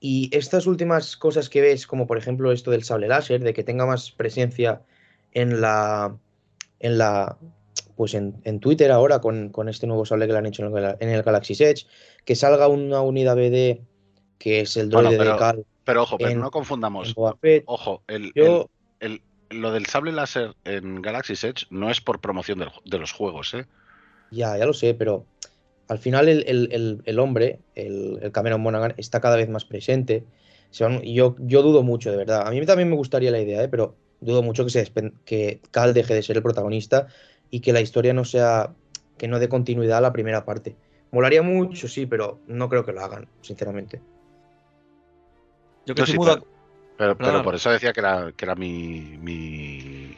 Y 0.00 0.30
estas 0.32 0.66
últimas 0.66 1.16
cosas 1.16 1.48
que 1.48 1.60
ves, 1.60 1.86
como 1.86 2.06
por 2.06 2.18
ejemplo 2.18 2.52
esto 2.52 2.70
del 2.70 2.84
sable 2.84 3.08
láser, 3.08 3.42
de 3.42 3.52
que 3.52 3.64
tenga 3.64 3.86
más 3.86 4.12
presencia 4.12 4.82
en 5.32 5.60
la. 5.60 6.16
en 6.78 6.98
la. 6.98 7.36
Pues 7.98 8.14
en, 8.14 8.40
en 8.44 8.60
Twitter 8.60 8.92
ahora 8.92 9.20
con, 9.20 9.48
con, 9.48 9.68
este 9.68 9.88
nuevo 9.88 10.06
sable 10.06 10.28
que 10.28 10.32
le 10.32 10.38
han 10.38 10.46
hecho 10.46 10.64
en 10.64 10.74
el, 10.74 10.96
en 11.00 11.08
el, 11.08 11.24
Galaxy 11.24 11.52
Edge, 11.54 11.84
que 12.24 12.36
salga 12.36 12.68
una 12.68 13.00
unidad 13.00 13.34
BD 13.34 13.80
que 14.38 14.60
es 14.60 14.76
el 14.76 14.88
droide 14.88 15.18
de 15.18 15.36
Cal. 15.36 15.66
Pero 15.82 16.04
ojo, 16.04 16.16
pero 16.16 16.38
no 16.38 16.52
confundamos. 16.52 17.12
Ojo, 17.16 18.02
el, 18.06 18.30
el, 19.00 19.20
lo 19.50 19.72
del 19.72 19.86
sable 19.86 20.12
láser 20.12 20.54
en 20.64 21.02
Galaxy 21.02 21.32
Edge 21.32 21.66
no 21.70 21.90
es 21.90 22.00
por 22.00 22.20
promoción 22.20 22.60
de, 22.60 22.68
de 22.84 22.98
los 22.98 23.10
juegos, 23.10 23.52
¿eh? 23.54 23.66
Ya, 24.30 24.56
ya 24.56 24.64
lo 24.64 24.74
sé, 24.74 24.94
pero 24.94 25.26
al 25.88 25.98
final 25.98 26.28
el, 26.28 27.18
hombre, 27.18 27.58
el, 27.74 28.30
Cameron 28.30 28.60
Monaghan, 28.60 28.94
está 28.96 29.20
cada 29.20 29.34
vez 29.34 29.48
más 29.48 29.64
presente. 29.64 30.22
Yo, 31.02 31.34
yo 31.40 31.62
dudo 31.62 31.82
mucho, 31.82 32.12
de 32.12 32.16
verdad. 32.16 32.46
A 32.46 32.52
mí 32.52 32.64
también 32.64 32.90
me 32.90 32.94
gustaría 32.94 33.32
la 33.32 33.40
idea, 33.40 33.64
¿eh? 33.64 33.68
pero 33.68 33.96
dudo 34.20 34.42
mucho 34.42 34.64
que, 34.64 34.70
se, 34.70 34.88
que 35.24 35.60
Cal 35.72 35.94
deje 35.94 36.14
de 36.14 36.22
ser 36.22 36.36
el 36.36 36.44
protagonista 36.44 37.08
y 37.50 37.60
que 37.60 37.72
la 37.72 37.80
historia 37.80 38.12
no 38.12 38.24
sea, 38.24 38.72
que 39.16 39.28
no 39.28 39.38
dé 39.38 39.48
continuidad 39.48 39.98
a 39.98 40.02
la 40.02 40.12
primera 40.12 40.44
parte. 40.44 40.76
Molaría 41.10 41.42
mucho, 41.42 41.88
sí, 41.88 42.06
pero 42.06 42.40
no 42.46 42.68
creo 42.68 42.84
que 42.84 42.92
lo 42.92 43.00
hagan, 43.00 43.28
sinceramente. 43.40 44.00
Yo 45.86 45.94
creo 45.94 46.06
que 46.06 46.42
pero, 46.98 47.16
pero, 47.16 47.44
por 47.44 47.54
eso 47.54 47.70
decía 47.70 47.92
que 47.92 48.00
era, 48.00 48.32
que 48.36 48.44
era 48.44 48.56
mi, 48.56 49.16
mi, 49.22 50.16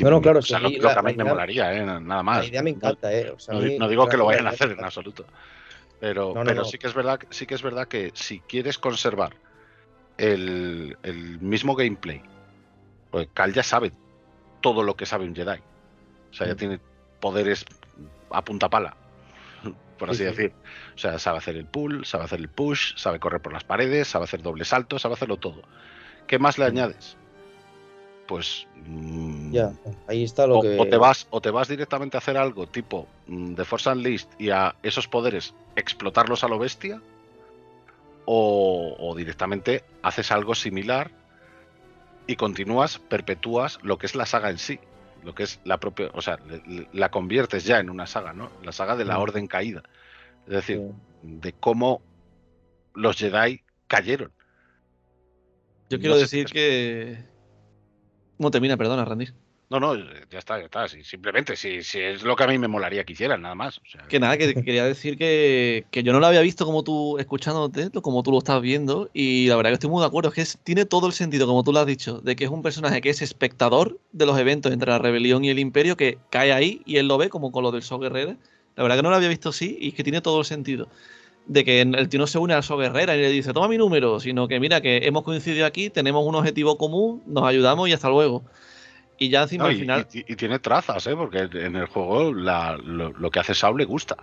bueno, 0.00 0.20
claro, 0.20 0.40
o 0.40 0.42
sea, 0.42 0.58
lo, 0.58 0.70
que 0.70 0.86
a 0.86 1.02
mí 1.02 1.14
me 1.14 1.24
molaría, 1.24 1.72
¿eh? 1.72 1.84
nada 1.84 2.22
más. 2.22 2.40
La 2.40 2.46
idea 2.46 2.62
me 2.62 2.70
encanta, 2.70 3.12
¿eh? 3.12 3.34
no, 3.78 3.88
digo 3.88 4.06
que 4.06 4.16
lo 4.16 4.26
vayan 4.26 4.46
a 4.46 4.50
hacer 4.50 4.72
en 4.72 4.84
absoluto. 4.84 5.24
Pero, 5.98 6.34
pero 6.44 6.64
sí 6.64 6.78
que 6.78 6.86
es 6.86 6.94
verdad, 6.94 7.20
sí 7.30 7.46
que 7.46 7.54
es 7.54 7.62
verdad 7.62 7.86
que 7.86 8.10
si 8.14 8.40
quieres 8.40 8.78
conservar 8.78 9.34
el, 10.16 10.96
el 11.02 11.40
mismo 11.40 11.74
gameplay, 11.74 12.22
pues 13.10 13.28
Cal 13.34 13.52
ya 13.52 13.62
sabe 13.62 13.92
todo 14.60 14.82
lo 14.82 14.96
que 14.96 15.06
sabe 15.06 15.24
un 15.24 15.34
Jedi. 15.34 15.60
O 16.30 16.34
sea, 16.34 16.46
ya 16.46 16.54
tiene 16.54 16.80
poderes 17.20 17.64
a 18.30 18.42
punta 18.44 18.68
pala, 18.68 18.96
por 19.98 20.10
así 20.10 20.24
decir. 20.24 20.52
O 20.94 20.98
sea, 20.98 21.18
sabe 21.18 21.38
hacer 21.38 21.56
el 21.56 21.66
pull, 21.66 22.04
sabe 22.04 22.24
hacer 22.24 22.40
el 22.40 22.48
push, 22.48 22.96
sabe 22.96 23.18
correr 23.18 23.40
por 23.40 23.52
las 23.52 23.64
paredes, 23.64 24.08
sabe 24.08 24.24
hacer 24.24 24.42
doble 24.42 24.64
salto, 24.64 24.98
sabe 24.98 25.14
hacerlo 25.14 25.36
todo. 25.36 25.62
¿Qué 26.26 26.38
más 26.38 26.58
le 26.58 26.66
añades? 26.66 27.16
pues 28.30 28.68
mm, 28.86 29.50
ya, 29.50 29.72
ahí 30.06 30.22
está 30.22 30.46
lo 30.46 30.58
o, 30.58 30.62
que... 30.62 30.78
O 30.78 30.86
te, 30.86 30.96
vas, 30.96 31.26
o 31.30 31.40
te 31.40 31.50
vas 31.50 31.66
directamente 31.66 32.16
a 32.16 32.18
hacer 32.18 32.36
algo 32.36 32.68
tipo 32.68 33.08
mm, 33.26 33.54
de 33.54 33.64
Force 33.64 33.90
Unleashed 33.90 34.28
y 34.38 34.50
a 34.50 34.76
esos 34.84 35.08
poderes 35.08 35.52
explotarlos 35.74 36.44
a 36.44 36.48
lo 36.48 36.56
bestia, 36.56 37.02
o, 38.24 39.14
directamente 39.16 39.82
haces 40.02 40.30
algo 40.30 40.54
similar 40.54 41.10
y 42.28 42.36
continúas, 42.36 43.00
perpetúas 43.00 43.80
lo 43.82 43.98
que 43.98 44.06
es 44.06 44.14
la 44.14 44.26
saga 44.26 44.50
en 44.50 44.58
sí, 44.58 44.78
lo 45.24 45.34
que 45.34 45.44
es 45.44 45.60
la 45.64 45.78
propia, 45.78 46.10
o 46.14 46.22
sea, 46.22 46.38
la 46.92 47.10
conviertes 47.10 47.64
ya 47.64 47.78
en 47.78 47.90
una 47.90 48.06
saga, 48.06 48.32
¿no? 48.32 48.50
La 48.64 48.72
saga 48.72 48.96
de 48.96 49.04
la. 49.04 49.18
Orden 49.18 49.46
Caída. 49.46 49.82
Es 50.46 50.54
decir, 50.54 50.80
de 51.22 51.52
cómo 51.52 52.02
los 52.94 53.16
Jedi 53.16 53.62
cayeron. 53.86 54.32
Yo 55.90 55.98
quiero 55.98 56.16
decir 56.16 56.46
que, 56.46 57.24
¿Cómo 58.40 58.50
termina? 58.50 58.78
Perdona, 58.78 59.04
Randy. 59.04 59.28
No, 59.70 59.78
no, 59.78 59.94
ya 59.94 60.40
está, 60.40 60.58
ya 60.58 60.64
está. 60.64 60.88
simplemente, 60.88 61.54
si, 61.54 61.84
si, 61.84 62.00
es 62.00 62.24
lo 62.24 62.34
que 62.34 62.42
a 62.42 62.48
mí 62.48 62.58
me 62.58 62.66
molaría 62.66 63.04
que 63.04 63.12
hicieran, 63.12 63.42
nada 63.42 63.54
más. 63.54 63.80
que 64.08 64.18
nada, 64.18 64.36
que 64.36 64.52
quería 64.52 64.84
decir 64.84 65.16
que, 65.16 65.86
yo 65.92 66.12
no 66.12 66.18
lo 66.18 66.26
había 66.26 66.40
visto 66.40 66.66
como 66.66 66.82
tú, 66.82 67.18
escuchándote, 67.18 67.88
como 68.02 68.24
tú 68.24 68.32
lo 68.32 68.38
estás 68.38 68.60
viendo, 68.60 69.08
y 69.14 69.46
la 69.46 69.54
verdad 69.54 69.70
que 69.70 69.74
estoy 69.74 69.90
muy 69.90 70.00
de 70.00 70.08
acuerdo, 70.08 70.32
es 70.34 70.34
que 70.34 70.62
tiene 70.64 70.86
todo 70.86 71.06
el 71.06 71.12
sentido, 71.12 71.46
como 71.46 71.62
tú 71.62 71.72
lo 71.72 71.78
has 71.78 71.86
dicho, 71.86 72.20
de 72.20 72.34
que 72.34 72.46
es 72.46 72.50
un 72.50 72.62
personaje 72.62 73.00
que 73.00 73.10
es 73.10 73.22
espectador 73.22 74.00
de 74.10 74.26
los 74.26 74.36
eventos 74.40 74.72
entre 74.72 74.90
la 74.90 74.98
rebelión 74.98 75.44
y 75.44 75.50
el 75.50 75.60
imperio, 75.60 75.96
que 75.96 76.18
cae 76.30 76.52
ahí 76.52 76.82
y 76.84 76.96
él 76.96 77.06
lo 77.06 77.16
ve 77.16 77.28
como 77.28 77.52
con 77.52 77.62
lo 77.62 77.70
del 77.70 77.82
So 77.82 78.00
Guerrero. 78.00 78.34
La 78.74 78.82
verdad 78.82 78.96
que 78.96 79.02
no 79.02 79.10
lo 79.10 79.16
había 79.16 79.28
visto 79.28 79.50
así 79.50 79.78
y 79.80 79.88
es 79.90 79.94
que 79.94 80.02
tiene 80.02 80.20
todo 80.20 80.40
el 80.40 80.46
sentido 80.46 80.88
de 81.46 81.64
que 81.64 81.80
el 81.80 82.08
tío 82.08 82.18
no 82.18 82.26
se 82.26 82.38
une 82.38 82.54
al 82.54 82.64
So 82.64 82.76
Guerrera 82.76 83.16
y 83.16 83.20
le 83.20 83.30
dice, 83.30 83.52
toma 83.52 83.68
mi 83.68 83.78
número, 83.78 84.18
sino 84.18 84.48
que 84.48 84.58
mira 84.58 84.80
que 84.80 85.06
hemos 85.06 85.22
coincidido 85.22 85.64
aquí, 85.64 85.90
tenemos 85.90 86.26
un 86.26 86.34
objetivo 86.34 86.76
común, 86.76 87.22
nos 87.26 87.44
ayudamos 87.44 87.88
y 87.88 87.92
hasta 87.92 88.08
luego. 88.08 88.42
Y 89.22 89.28
ya 89.28 89.42
encima 89.42 89.66
al 89.66 89.76
final... 89.76 90.06
Y, 90.12 90.34
tiene 90.34 90.58
trazas, 90.58 91.06
¿eh? 91.06 91.14
porque 91.14 91.40
en 91.52 91.76
el 91.76 91.86
juego 91.86 92.32
lo, 92.32 93.30
que 93.30 93.38
hace 93.38 93.54
Saul 93.54 93.76
le 93.76 93.84
gusta. 93.84 94.16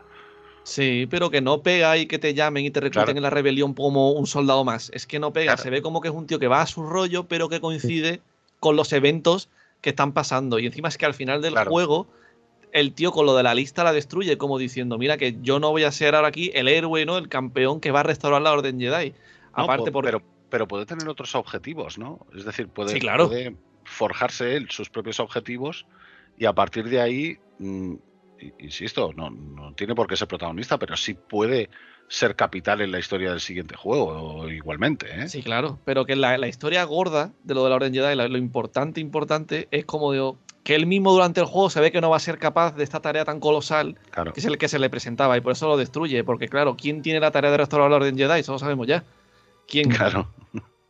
Sí, 0.64 1.07
pero 1.07 1.30
que 1.30 1.40
no 1.40 1.61
pega 1.61 1.95
y 1.98 2.07
que 2.07 2.18
te 2.18 2.34
llamen 2.34 2.65
y 2.65 2.72
te 2.72 2.80
recluten 2.80 3.15
en 3.15 3.22
la 3.22 3.30
rebelión 3.30 3.76
como 3.76 4.11
un 4.14 4.26
soldado 4.26 4.64
más. 4.64 4.90
Es 4.95 5.06
que 5.06 5.19
no 5.19 5.32
pega, 5.32 5.56
se 5.56 5.69
ve 5.69 5.84
como 5.84 6.02
que 6.02 6.07
es 6.07 6.14
un 6.15 6.26
tío 6.26 6.40
que 6.40 6.48
va 6.48 6.61
a 6.61 6.65
su 6.65 6.82
rollo, 6.82 7.28
pero 7.28 7.48
que 7.48 7.61
coincide 7.61 8.22
con 8.60 8.76
los 8.76 8.91
eventos 8.91 9.49
que 9.82 9.91
están 9.91 10.14
pasando. 10.14 10.57
Y 10.57 10.65
encima 10.65 10.88
es 10.88 10.98
que 10.98 11.06
al 11.06 11.14
final 11.14 11.44
del 11.44 11.56
juego 11.56 12.07
el 12.72 12.94
tío 12.94 13.11
con 13.11 13.28
lo 13.28 13.36
de 13.36 13.44
la 13.44 13.53
lista 13.53 13.84
la 13.84 13.94
destruye, 13.94 14.40
como 14.40 14.57
diciendo, 14.57 14.98
mira 14.98 15.18
que 15.18 15.38
yo 15.44 15.60
no 15.60 15.69
voy 15.69 15.84
a 15.84 15.91
ser 15.91 16.15
ahora 16.15 16.30
aquí 16.30 16.49
el 16.56 16.68
héroe, 16.68 17.06
¿no? 17.06 17.19
El 17.19 17.30
campeón 17.30 17.80
que 17.80 17.91
va 17.91 17.99
a 17.99 18.03
restaurar 18.03 18.41
la 18.41 18.52
Orden 18.52 18.80
Jedi. 18.80 19.14
Aparte 19.53 19.91
por... 19.91 20.06
pero, 20.06 20.24
pero 20.49 20.68
puede 20.68 20.88
tener 20.88 21.07
otros 21.07 21.36
objetivos, 21.36 21.99
¿no? 21.99 22.26
Es 22.36 22.45
decir, 22.45 22.68
puede, 22.68 22.98
claro. 22.98 23.30
Forjarse 23.88 24.55
él 24.55 24.69
sus 24.69 24.89
propios 24.89 25.19
objetivos 25.19 25.85
y 26.38 26.45
a 26.45 26.53
partir 26.53 26.89
de 26.89 27.01
ahí, 27.01 27.38
mm, 27.59 27.95
insisto, 28.59 29.11
no, 29.15 29.30
no 29.30 29.73
tiene 29.73 29.95
por 29.95 30.07
qué 30.07 30.15
ser 30.15 30.27
protagonista, 30.27 30.77
pero 30.77 30.95
sí 30.95 31.15
puede 31.15 31.69
ser 32.09 32.35
capital 32.35 32.81
en 32.81 32.91
la 32.91 32.99
historia 32.99 33.31
del 33.31 33.39
siguiente 33.39 33.76
juego, 33.76 34.47
igualmente. 34.49 35.07
¿eh? 35.23 35.27
Sí, 35.27 35.41
claro, 35.41 35.80
pero 35.84 36.05
que 36.05 36.15
la, 36.15 36.38
la, 36.38 36.47
historia 36.47 36.84
gorda 36.84 37.34
de 37.43 37.53
lo 37.53 37.64
de 37.64 37.69
la 37.69 37.76
Orden 37.76 37.93
Jedi, 37.93 38.15
lo 38.15 38.38
importante, 38.38 39.01
importante, 39.01 39.68
es 39.72 39.85
como 39.85 40.11
digo, 40.11 40.38
que 40.64 40.76
él 40.76 40.85
mismo 40.85 41.11
durante 41.11 41.39
el 41.39 41.45
juego 41.45 41.69
se 41.69 41.80
ve 41.81 41.91
que 41.91 42.01
no 42.01 42.09
va 42.09 42.18
a 42.18 42.22
ser 42.22 42.39
capaz 42.39 42.76
de 42.76 42.84
esta 42.84 43.01
tarea 43.01 43.26
tan 43.26 43.39
colosal 43.39 43.97
que 44.34 44.39
es 44.39 44.45
el 44.45 44.57
que 44.57 44.68
se 44.68 44.80
le 44.80 44.89
presentaba 44.89 45.38
y 45.38 45.41
por 45.41 45.53
eso 45.53 45.68
lo 45.68 45.77
destruye. 45.77 46.26
Porque, 46.26 46.49
claro, 46.49 46.76
¿quién 46.76 47.01
tiene 47.01 47.22
la 47.22 47.31
tarea 47.31 47.51
de 47.51 47.57
restaurar 47.57 47.89
la 47.89 47.95
Orden 47.95 48.18
Jedi? 48.18 48.41
Eso 48.41 48.51
lo 48.51 48.59
sabemos 48.59 48.85
ya. 48.85 49.05
¿Quién? 49.65 49.89
Claro. 49.89 50.30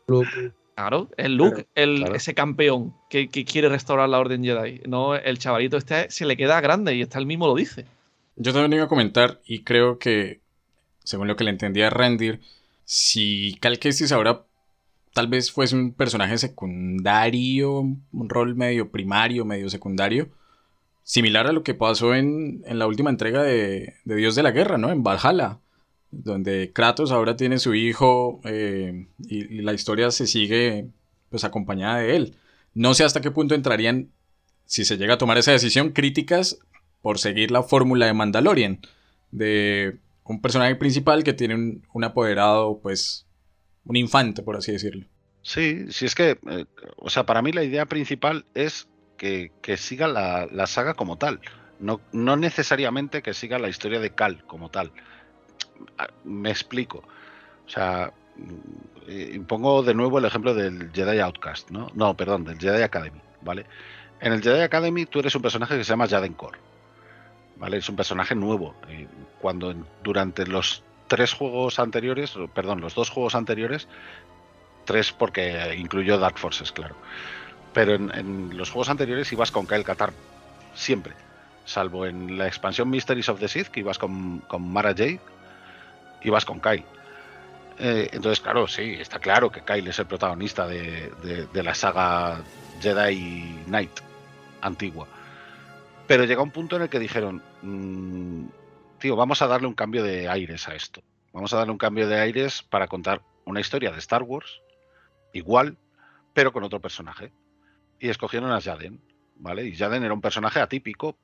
Luke. 0.07 0.51
Claro, 0.77 1.09
el 1.17 1.33
Luke, 1.33 1.67
el, 1.73 2.03
ese 2.13 2.35
campeón 2.35 2.93
que, 3.09 3.29
quiere 3.29 3.67
restaurar 3.67 4.07
la 4.09 4.19
Orden 4.19 4.43
Jedi. 4.43 4.81
No, 4.87 5.15
el 5.15 5.39
chavalito 5.39 5.75
este 5.75 6.11
se 6.11 6.23
le 6.23 6.37
queda 6.37 6.61
grande 6.61 6.93
y 6.93 7.01
está 7.01 7.17
el 7.17 7.25
mismo 7.25 7.47
lo 7.47 7.55
dice. 7.55 7.87
Yo 8.35 8.53
también 8.53 8.73
iba 8.73 8.83
a 8.83 8.87
comentar 8.87 9.41
y 9.43 9.63
creo 9.63 9.97
que, 9.97 10.39
según 11.03 11.27
lo 11.27 11.35
que 11.35 11.45
le 11.45 11.49
entendía 11.49 11.87
a 11.87 11.89
Rendir, 11.89 12.41
si 12.85 13.57
Cal 13.59 13.79
Kestis 13.79 14.11
ahora 14.11 14.45
tal 15.13 15.25
vez 15.25 15.51
fuese 15.51 15.75
un 15.75 15.93
personaje 15.93 16.37
secundario, 16.37 17.79
un 17.79 18.29
rol 18.29 18.53
medio 18.53 18.91
primario, 18.91 19.45
medio 19.45 19.71
secundario, 19.71 20.29
similar 21.01 21.47
a 21.47 21.53
lo 21.53 21.63
que 21.63 21.73
pasó 21.73 22.13
en, 22.13 22.61
la 22.67 22.85
última 22.85 23.09
entrega 23.09 23.41
de, 23.41 23.95
Dios 24.05 24.35
de 24.35 24.43
la 24.43 24.51
Guerra, 24.51 24.77
¿no? 24.77 24.91
En 24.91 25.01
Valhalla, 25.01 25.57
donde 26.11 26.71
Kratos 26.73 27.11
ahora 27.11 27.35
tiene 27.35 27.59
su 27.59 27.75
hijo 27.75 28.41
eh, 28.45 29.07
y, 29.27 29.61
la 29.61 29.73
historia 29.73 30.11
se 30.11 30.27
sigue 30.27 30.87
pues 31.29 31.43
acompañada 31.43 31.99
de 31.99 32.15
él. 32.15 32.35
No 32.73 32.93
sé 32.93 33.03
hasta 33.03 33.21
qué 33.21 33.31
punto 33.31 33.55
entrarían, 33.55 34.09
si 34.65 34.85
se 34.85 34.97
llega 34.97 35.15
a 35.15 35.17
tomar 35.17 35.37
esa 35.37 35.51
decisión, 35.51 35.91
críticas 35.91 36.59
por 37.01 37.19
seguir 37.19 37.51
la 37.51 37.63
fórmula 37.63 38.05
de 38.05 38.13
Mandalorian, 38.13 38.79
de 39.31 39.99
un 40.23 40.41
personaje 40.41 40.75
principal 40.75 41.23
que 41.23 41.33
tiene 41.33 41.81
un, 41.93 42.03
apoderado 42.03 42.79
pues 42.81 43.25
un 43.85 43.95
infante, 43.95 44.43
por 44.43 44.57
así 44.57 44.71
decirlo. 44.71 45.05
Sí, 45.41 45.91
sí 45.91 46.05
es 46.05 46.15
que, 46.15 46.37
eh, 46.49 46.65
o 46.97 47.09
sea, 47.09 47.25
para 47.25 47.41
mí 47.41 47.51
la 47.51 47.63
idea 47.63 47.85
principal 47.85 48.45
es 48.53 48.87
que, 49.17 49.51
siga 49.77 50.07
la, 50.07 50.67
saga 50.67 50.93
como 50.93 51.17
tal, 51.17 51.41
no, 51.79 52.01
no 52.11 52.35
necesariamente 52.35 53.21
que 53.21 53.33
siga 53.33 53.59
la 53.59 53.69
historia 53.69 53.99
de 53.99 54.11
Cal 54.13 54.43
como 54.45 54.69
tal. 54.69 54.91
Me 56.23 56.49
explico. 56.49 57.03
O 57.65 57.69
sea, 57.69 58.11
mm, 58.35 59.41
pongo 59.43 59.83
de 59.83 59.93
nuevo 59.93 60.19
el 60.19 60.25
ejemplo 60.25 60.53
del 60.53 60.91
Jedi 60.93 61.19
Outcast, 61.19 61.69
¿no? 61.71 61.89
No, 61.93 62.15
perdón, 62.15 62.45
del 62.45 62.57
Jedi 62.57 62.81
Academy, 62.81 63.21
¿vale? 63.41 63.65
En 64.19 64.33
el 64.33 64.41
Jedi 64.41 64.61
Academy 64.61 65.05
tú 65.05 65.19
eres 65.19 65.35
un 65.35 65.41
personaje 65.41 65.77
que 65.77 65.83
se 65.83 65.89
llama 65.89 66.07
Jaden 66.07 66.33
Core, 66.33 66.59
¿vale? 67.57 67.77
Es 67.77 67.89
un 67.89 67.95
personaje 67.95 68.35
nuevo. 68.35 68.75
cuando 69.39 69.75
durante 70.03 70.45
los 70.47 70.83
tres 71.07 71.33
juegos 71.33 71.79
anteriores, 71.79 72.33
perdón, 72.53 72.81
los 72.81 72.95
dos 72.95 73.09
juegos 73.09 73.35
anteriores, 73.35 73.87
tres 74.85 75.11
porque 75.11 75.75
incluyó 75.77 76.17
Dark 76.17 76.37
Forces, 76.37 76.71
claro. 76.71 76.95
Pero 77.73 77.95
en, 77.95 78.57
los 78.57 78.71
juegos 78.71 78.89
anteriores 78.89 79.31
ibas 79.31 79.51
con 79.51 79.67
Kyle 79.67 79.83
Katarn, 79.83 80.13
siempre. 80.73 81.13
salvo 81.65 82.05
en 82.05 82.37
la 82.37 82.47
expansión 82.47 82.89
Mysteries 82.89 83.29
of 83.29 83.39
the 83.39 83.47
Sith, 83.47 83.67
que 83.67 83.81
ibas 83.81 83.99
con, 83.99 84.39
con 84.47 84.71
Mara 84.71 84.91
Jade, 84.91 85.19
ibas 86.21 86.45
con 86.45 86.59
Kyle. 86.59 86.85
Eh, 87.79 88.09
entonces, 88.11 88.39
claro, 88.39 88.67
sí, 88.67 88.95
está 88.99 89.19
claro 89.19 89.51
que 89.51 89.61
Kyle 89.61 89.87
es 89.87 89.99
el 89.99 90.07
protagonista 90.07 90.67
de, 90.67 91.47
la 91.53 91.75
saga 91.75 92.41
Jedi 92.81 93.63
Knight 93.65 93.99
antigua. 94.61 95.07
Pero 96.07 96.23
llega 96.23 96.41
un 96.41 96.51
punto 96.51 96.77
en 96.77 96.83
el 96.83 96.89
que 96.89 96.99
dijeron, 96.99 97.43
mm, 97.61 98.45
tío, 98.99 99.15
vamos 99.15 99.41
a 99.41 99.47
darle 99.47 99.67
un 99.67 99.73
cambio 99.73 100.03
de 100.03 100.27
aires 100.27 100.67
a 100.67 100.75
esto. 100.75 101.03
Vamos 101.33 101.53
a 101.53 101.57
darle 101.57 101.71
un 101.71 101.77
cambio 101.77 102.07
de 102.07 102.19
aires 102.19 102.63
para 102.63 102.87
contar 102.87 103.21
una 103.45 103.59
historia 103.59 103.91
de 103.91 103.99
Star 103.99 104.23
Wars, 104.23 104.61
igual, 105.33 105.77
pero 106.33 106.51
con 106.51 106.63
otro 106.63 106.79
personaje. 106.79 107.31
Y 107.99 108.09
escogieron 108.09 108.51
a 108.51 108.61
Jaden, 108.61 109.01
¿vale? 109.35 109.65
Y 109.65 109.75
Jaden 109.75 110.03
era 110.03 110.13
un 110.13 110.21
personaje 110.21 110.59
atípico 110.59 111.17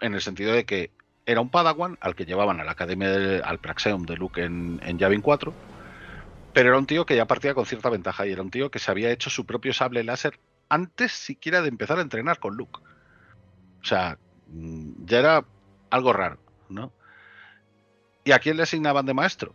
en 0.00 0.14
el 0.14 0.22
sentido 0.22 0.52
de 0.52 0.64
que 0.64 0.90
era 1.30 1.40
un 1.40 1.50
Padawan 1.50 1.98
al 2.00 2.14
que 2.14 2.24
llevaban 2.24 2.60
a 2.60 2.64
la 2.64 2.72
academia, 2.72 3.40
al 3.44 3.58
Praxeum 3.58 4.04
de 4.04 4.16
Luke 4.16 4.42
en, 4.42 4.80
en 4.84 4.98
Yavin 4.98 5.20
4 5.20 5.54
pero 6.52 6.70
era 6.70 6.78
un 6.78 6.86
tío 6.86 7.06
que 7.06 7.16
ya 7.16 7.26
partía 7.26 7.54
con 7.54 7.66
cierta 7.66 7.90
ventaja 7.90 8.26
y 8.26 8.32
era 8.32 8.42
un 8.42 8.50
tío 8.50 8.70
que 8.70 8.78
se 8.78 8.90
había 8.90 9.10
hecho 9.10 9.30
su 9.30 9.46
propio 9.46 9.72
sable 9.72 10.02
láser 10.04 10.38
antes 10.68 11.12
siquiera 11.12 11.62
de 11.62 11.68
empezar 11.68 11.98
a 11.98 12.02
entrenar 12.02 12.38
con 12.38 12.56
Luke. 12.56 12.80
O 13.82 13.84
sea, 13.84 14.18
mm, 14.48 15.04
ya 15.04 15.18
era 15.18 15.44
algo 15.90 16.12
raro, 16.12 16.38
¿no? 16.68 16.92
¿Y 18.24 18.32
a 18.32 18.38
quién 18.38 18.56
le 18.56 18.64
asignaban 18.64 19.06
de 19.06 19.14
maestro? 19.14 19.54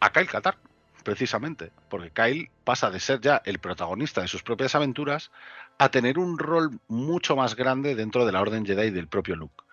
A 0.00 0.10
Kyle 0.10 0.28
Katar, 0.28 0.58
precisamente, 1.04 1.70
porque 1.88 2.10
Kyle 2.10 2.50
pasa 2.64 2.90
de 2.90 3.00
ser 3.00 3.20
ya 3.20 3.40
el 3.44 3.58
protagonista 3.58 4.20
de 4.20 4.28
sus 4.28 4.42
propias 4.42 4.74
aventuras 4.74 5.30
a 5.78 5.90
tener 5.90 6.18
un 6.18 6.38
rol 6.38 6.80
mucho 6.88 7.36
más 7.36 7.56
grande 7.56 7.94
dentro 7.94 8.26
de 8.26 8.32
la 8.32 8.40
Orden 8.40 8.66
Jedi 8.66 8.90
del 8.90 9.08
propio 9.08 9.36
Luke. 9.36 9.64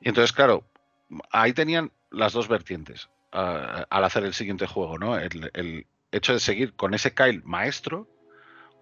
Y 0.00 0.08
entonces, 0.08 0.32
claro, 0.32 0.64
ahí 1.30 1.52
tenían 1.52 1.92
las 2.10 2.32
dos 2.32 2.48
vertientes 2.48 3.08
al 3.32 4.04
hacer 4.04 4.24
el 4.24 4.34
siguiente 4.34 4.66
juego, 4.66 4.98
¿no? 4.98 5.18
El, 5.18 5.86
hecho 6.12 6.32
de 6.32 6.40
seguir 6.40 6.72
con 6.74 6.94
ese 6.94 7.12
Kyle 7.12 7.42
maestro 7.44 8.08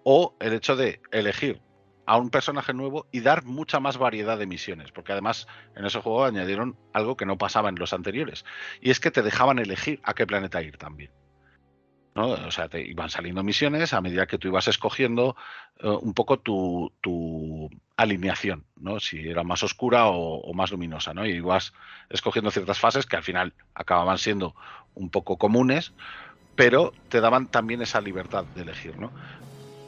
o 0.03 0.37
el 0.39 0.53
hecho 0.53 0.77
de 0.77 1.01
elegir 1.11 1.59
a 2.05 2.17
un 2.17 2.29
personaje 2.29 2.73
nuevo 2.73 3.07
y 3.11 3.21
dar 3.21 3.43
mucha 3.43 3.79
más 3.79 3.97
variedad 3.97 4.37
de 4.37 4.45
misiones, 4.45 4.91
porque 4.91 5.11
además 5.11 5.47
en 5.75 5.85
ese 5.85 5.99
juego 5.99 6.23
añadieron 6.23 6.77
algo 6.93 7.17
que 7.17 7.25
no 7.25 7.37
pasaba 7.37 7.67
en 7.67 7.75
los 7.75 7.91
anteriores, 7.91 8.45
y 8.79 8.91
es 8.91 8.99
que 8.99 9.11
te 9.11 9.23
dejaban 9.23 9.59
elegir 9.59 9.99
a 10.03 10.13
qué 10.13 10.25
planeta 10.25 10.61
ir 10.61 10.77
también. 10.77 11.11
O 12.17 12.49
sea, 12.49 12.69
te 12.69 12.81
iban 12.81 13.09
saliendo 13.09 13.43
misiones 13.43 13.93
a 13.93 13.99
medida 13.99 14.25
que 14.25 14.37
tú 14.37 14.47
ibas 14.47 14.69
escogiendo 14.69 15.35
eh, 15.79 15.89
un 15.89 16.13
poco 16.13 16.39
tu, 16.39 16.89
alineación, 17.97 18.63
¿no? 18.77 19.01
Si 19.01 19.27
era 19.27 19.43
más 19.43 19.63
oscura 19.63 20.07
o, 20.07 20.53
más 20.53 20.71
luminosa, 20.71 21.13
¿no? 21.13 21.25
Y 21.25 21.31
ibas 21.31 21.73
escogiendo 22.09 22.51
ciertas 22.51 22.79
fases 22.79 23.05
que 23.05 23.17
al 23.17 23.23
final 23.23 23.53
acababan 23.73 24.17
siendo 24.17 24.55
un 24.93 25.09
poco 25.09 25.37
comunes, 25.37 25.91
pero 26.55 26.93
te 27.09 27.19
daban 27.19 27.47
también 27.47 27.81
esa 27.81 27.99
libertad 27.99 28.45
de 28.55 28.61
elegir, 28.61 28.97
¿no? 28.97 29.11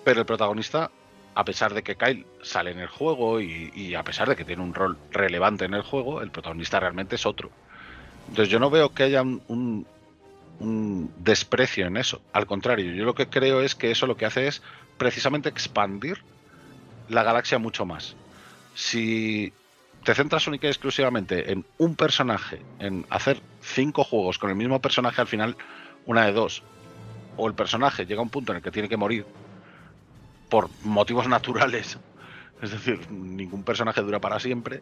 Pero 0.04 0.20
el 0.20 0.26
protagonista, 0.26 0.91
a 1.34 1.45
pesar 1.45 1.74
de 1.74 1.84
que 1.84 1.95
Kyle 1.95 2.26
sale 2.41 2.72
en 2.72 2.80
el 2.80 2.88
juego 2.88 3.40
y 3.40 3.95
a 3.95 4.04
pesar 4.04 4.28
de 4.28 4.36
que 4.36 4.44
tiene 4.44 4.64
un 4.64 4.74
rol 4.74 4.98
relevante 5.12 5.64
en 5.64 5.74
el 5.74 5.82
juego, 5.82 6.22
el 6.22 6.32
protagonista 6.32 6.80
realmente 6.82 7.16
es 7.16 7.26
otro. 7.26 7.52
Entonces 8.28 8.49
yo 8.49 8.60
no 8.60 8.70
veo 8.70 8.94
que 8.94 9.04
haya 9.04 9.22
un 9.22 9.88
desprecio 10.60 11.86
en 11.86 11.98
eso. 11.98 12.22
Al 12.34 12.48
contrario, 12.48 12.94
yo 12.94 13.06
lo 13.06 13.16
que 13.16 13.28
creo 13.28 13.62
es 13.62 13.76
que 13.76 13.92
eso 13.92 14.08
lo 14.08 14.18
que 14.18 14.26
hace 14.26 14.48
es 14.48 14.62
precisamente 14.98 15.50
expandir 15.50 16.22
la 17.10 17.24
galaxia 17.24 17.60
mucho 17.60 17.86
más. 17.86 18.16
Si 18.74 19.54
te 20.04 20.16
centras 20.16 20.48
única 20.48 20.68
y 20.68 20.70
exclusivamente 20.70 21.52
en 21.52 21.66
un 21.78 21.96
personaje, 21.96 22.62
en 22.80 23.06
hacer 23.10 23.42
cinco 23.62 24.04
juegos 24.04 24.40
con 24.40 24.50
el 24.50 24.56
mismo 24.56 24.82
personaje 24.82 25.22
al 25.22 25.28
final, 25.28 25.56
una 26.06 26.26
de 26.26 26.34
dos, 26.34 26.64
o 27.36 27.48
el 27.48 27.54
personaje 27.54 28.06
llega 28.06 28.20
a 28.20 28.24
un 28.24 28.30
punto 28.30 28.52
en 28.52 28.58
el 28.58 28.64
que 28.64 28.72
tiene 28.72 28.90
que 28.90 28.98
morir 28.98 29.26
por 30.50 30.70
motivos 30.84 31.28
naturales, 31.28 32.00
es 32.62 32.72
decir, 32.72 33.12
ningún 33.12 33.64
personaje 33.64 34.02
dura 34.02 34.20
para 34.20 34.40
siempre, 34.40 34.82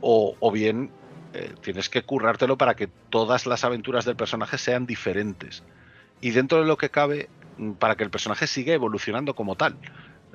o, 0.00 0.34
o 0.40 0.50
bien 0.50 0.90
eh, 1.34 1.52
tienes 1.60 1.88
que 1.88 2.02
currártelo 2.02 2.56
para 2.56 2.74
que 2.74 2.88
todas 3.10 3.46
las 3.46 3.64
aventuras 3.64 4.04
del 4.04 4.16
personaje 4.16 4.58
sean 4.58 4.86
diferentes. 4.86 5.62
Y 6.20 6.30
dentro 6.30 6.58
de 6.58 6.66
lo 6.66 6.76
que 6.76 6.90
cabe, 6.90 7.28
mm, 7.58 7.72
para 7.72 7.96
que 7.96 8.04
el 8.04 8.10
personaje 8.10 8.46
siga 8.46 8.72
evolucionando 8.72 9.34
como 9.34 9.56
tal. 9.56 9.76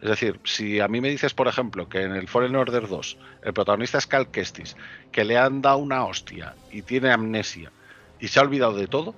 Es 0.02 0.10
decir, 0.10 0.40
si 0.44 0.80
a 0.82 0.88
mí 0.88 1.00
me 1.00 1.10
dices, 1.10 1.34
por 1.34 1.48
ejemplo, 1.48 1.88
que 1.88 2.02
en 2.02 2.12
el 2.12 2.28
Fallen 2.28 2.56
Order 2.56 2.88
2 2.88 3.18
el 3.44 3.54
protagonista 3.54 3.98
es 3.98 4.06
Cal 4.06 4.30
Kestis, 4.30 4.76
que 5.12 5.24
le 5.24 5.38
han 5.38 5.62
dado 5.62 5.78
una 5.78 6.06
hostia 6.06 6.56
y 6.72 6.82
tiene 6.82 7.12
amnesia 7.12 7.72
y 8.20 8.28
se 8.28 8.40
ha 8.40 8.44
olvidado 8.44 8.76
de 8.76 8.88
todo, 8.88 9.16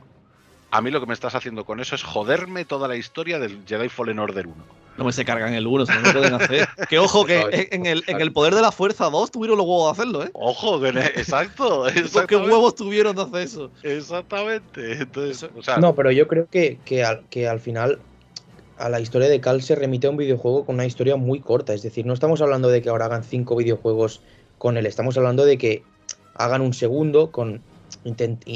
a 0.72 0.82
mí 0.82 0.92
lo 0.92 1.00
que 1.00 1.08
me 1.08 1.14
estás 1.14 1.36
haciendo 1.36 1.66
con 1.66 1.80
eso 1.80 1.96
es 1.96 2.04
joderme 2.04 2.66
toda 2.66 2.88
la 2.88 2.98
historia 2.98 3.40
del 3.40 3.64
Jedi 3.66 3.90
Fallen 3.90 4.20
Order 4.20 4.46
1. 4.46 4.85
No 4.98 5.04
me 5.04 5.12
se 5.12 5.26
cargan 5.26 5.54
el 5.54 5.68
1, 5.68 5.86
no 5.86 6.14
pueden 6.14 6.34
hacer. 6.36 6.68
que 6.90 7.00
ojo, 7.00 7.26
que 7.26 7.68
en 7.72 7.86
el, 7.86 8.04
en 8.08 8.22
el 8.22 8.32
poder 8.32 8.56
de 8.56 8.62
la 8.62 8.72
fuerza 8.72 9.10
2 9.10 9.32
tuvieron 9.32 9.58
los 9.58 9.66
huevos 9.68 9.88
de 9.88 9.92
hacerlo, 9.92 10.24
¿eh? 10.24 10.30
Ojo, 10.34 10.80
que 10.80 10.90
exacto. 10.90 11.86
¿Qué 12.28 12.36
huevos 12.38 12.76
tuvieron 12.76 13.16
de 13.16 13.24
hacer 13.24 13.42
eso? 13.42 13.72
Exactamente. 13.84 14.94
Entonces, 14.94 15.50
no, 15.80 15.96
pero 15.96 16.12
yo 16.12 16.28
creo 16.28 16.48
que, 16.50 16.80
que, 16.86 17.04
al, 17.04 17.26
que 17.30 17.48
al 17.48 17.60
final 17.60 18.00
a 18.78 18.90
la 18.90 19.00
historia 19.00 19.28
de 19.28 19.40
Cal 19.42 19.62
se 19.62 19.76
remite 19.76 20.08
a 20.08 20.12
un 20.12 20.18
videojuego 20.18 20.66
con 20.66 20.76
una 20.76 20.86
historia 20.86 21.18
muy 21.18 21.40
corta. 21.40 21.74
Es 21.74 21.84
decir, 21.84 22.06
no 22.06 22.14
estamos 22.14 22.42
hablando 22.42 22.70
de 22.70 22.82
que 22.82 22.90
ahora 22.90 23.06
hagan 23.06 23.24
cinco 23.24 23.56
videojuegos 23.56 24.22
con 24.58 24.78
él, 24.78 24.86
estamos 24.86 25.18
hablando 25.18 25.46
de 25.46 25.58
que 25.58 25.84
hagan 26.36 26.62
un 26.62 26.74
segundo 26.74 27.32
con, 27.32 27.62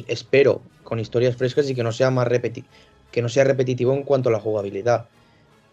espero, 0.07 0.61
con 0.83 0.99
historias 0.99 1.35
frescas 1.35 1.69
y 1.69 1.75
que 1.75 1.83
no 1.83 1.91
sea 1.91 2.09
más 2.11 2.27
repeti 2.27 2.63
que 3.11 3.21
no 3.21 3.29
sea 3.29 3.43
repetitivo 3.43 3.93
en 3.93 4.03
cuanto 4.03 4.29
a 4.29 4.31
la 4.31 4.39
jugabilidad. 4.39 5.07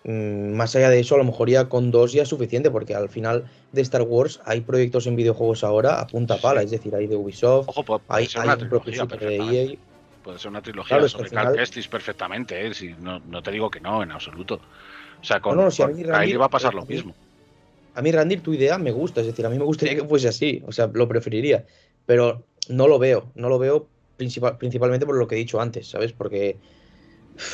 Mm, 0.05 0.53
más 0.53 0.77
allá 0.77 0.91
de 0.91 1.01
eso, 1.01 1.17
a 1.17 1.19
lo 1.19 1.25
mejor 1.25 1.51
ya 1.51 1.69
con 1.69 1.91
dos 1.91 2.13
ya 2.13 2.23
es 2.23 2.29
suficiente, 2.29 2.71
porque 2.71 2.95
al 2.95 3.09
final 3.09 3.45
de 3.73 3.83
Star 3.83 4.03
Wars 4.03 4.41
hay 4.45 4.61
proyectos 4.61 5.07
en 5.07 5.17
videojuegos 5.17 5.65
ahora 5.65 6.01
a 6.01 6.07
punta 6.07 6.37
pala, 6.37 6.63
es 6.63 6.71
decir, 6.71 6.95
hay 6.95 7.07
de 7.07 7.17
Ubisoft, 7.17 7.69
hay, 8.09 8.29
un 8.37 8.69
propio 8.69 9.07
de 9.07 9.37
EA. 9.37 9.77
Puede 10.23 10.39
ser 10.39 10.51
una 10.51 10.63
trilogía 10.63 11.09
sobre 11.09 11.31
Cal 11.31 11.57
perfectamente, 11.91 12.67
¿eh? 12.67 12.75
si 12.75 12.95
no, 13.01 13.21
no, 13.21 13.43
te 13.43 13.51
digo 13.51 13.71
que 13.71 13.81
no, 13.81 14.03
en 14.03 14.13
absoluto. 14.13 14.61
O 15.21 15.25
sea, 15.25 15.41
con, 15.41 15.57
no, 15.57 15.69
ahí 16.15 16.35
va 16.35 16.47
a 16.47 16.51
pasar 16.51 16.75
lo 16.75 16.85
mismo. 16.85 17.15
A 17.95 18.03
mí, 18.03 18.13
Randy, 18.13 18.37
tu 18.37 18.53
idea 18.53 18.77
me 18.77 18.93
gusta, 18.93 19.23
es 19.23 19.27
decir, 19.27 19.47
a 19.47 19.49
mí 19.49 19.59
me 19.59 19.65
gustaría 19.65 19.95
que 19.95 20.05
fuese 20.05 20.29
así, 20.29 20.63
o 20.67 20.73
sea, 20.73 20.91
lo 20.93 21.09
preferiría, 21.09 21.65
pero 22.05 22.45
no 22.69 22.87
lo 22.89 22.99
veo, 22.99 23.33
no 23.35 23.49
lo 23.49 23.59
veo 23.59 23.89
principalmente 24.17 25.07
por 25.07 25.17
lo 25.17 25.27
que 25.27 25.35
he 25.35 25.39
dicho 25.39 25.61
antes, 25.61 25.89
¿sabes? 25.89 26.13
Porque 26.13 26.57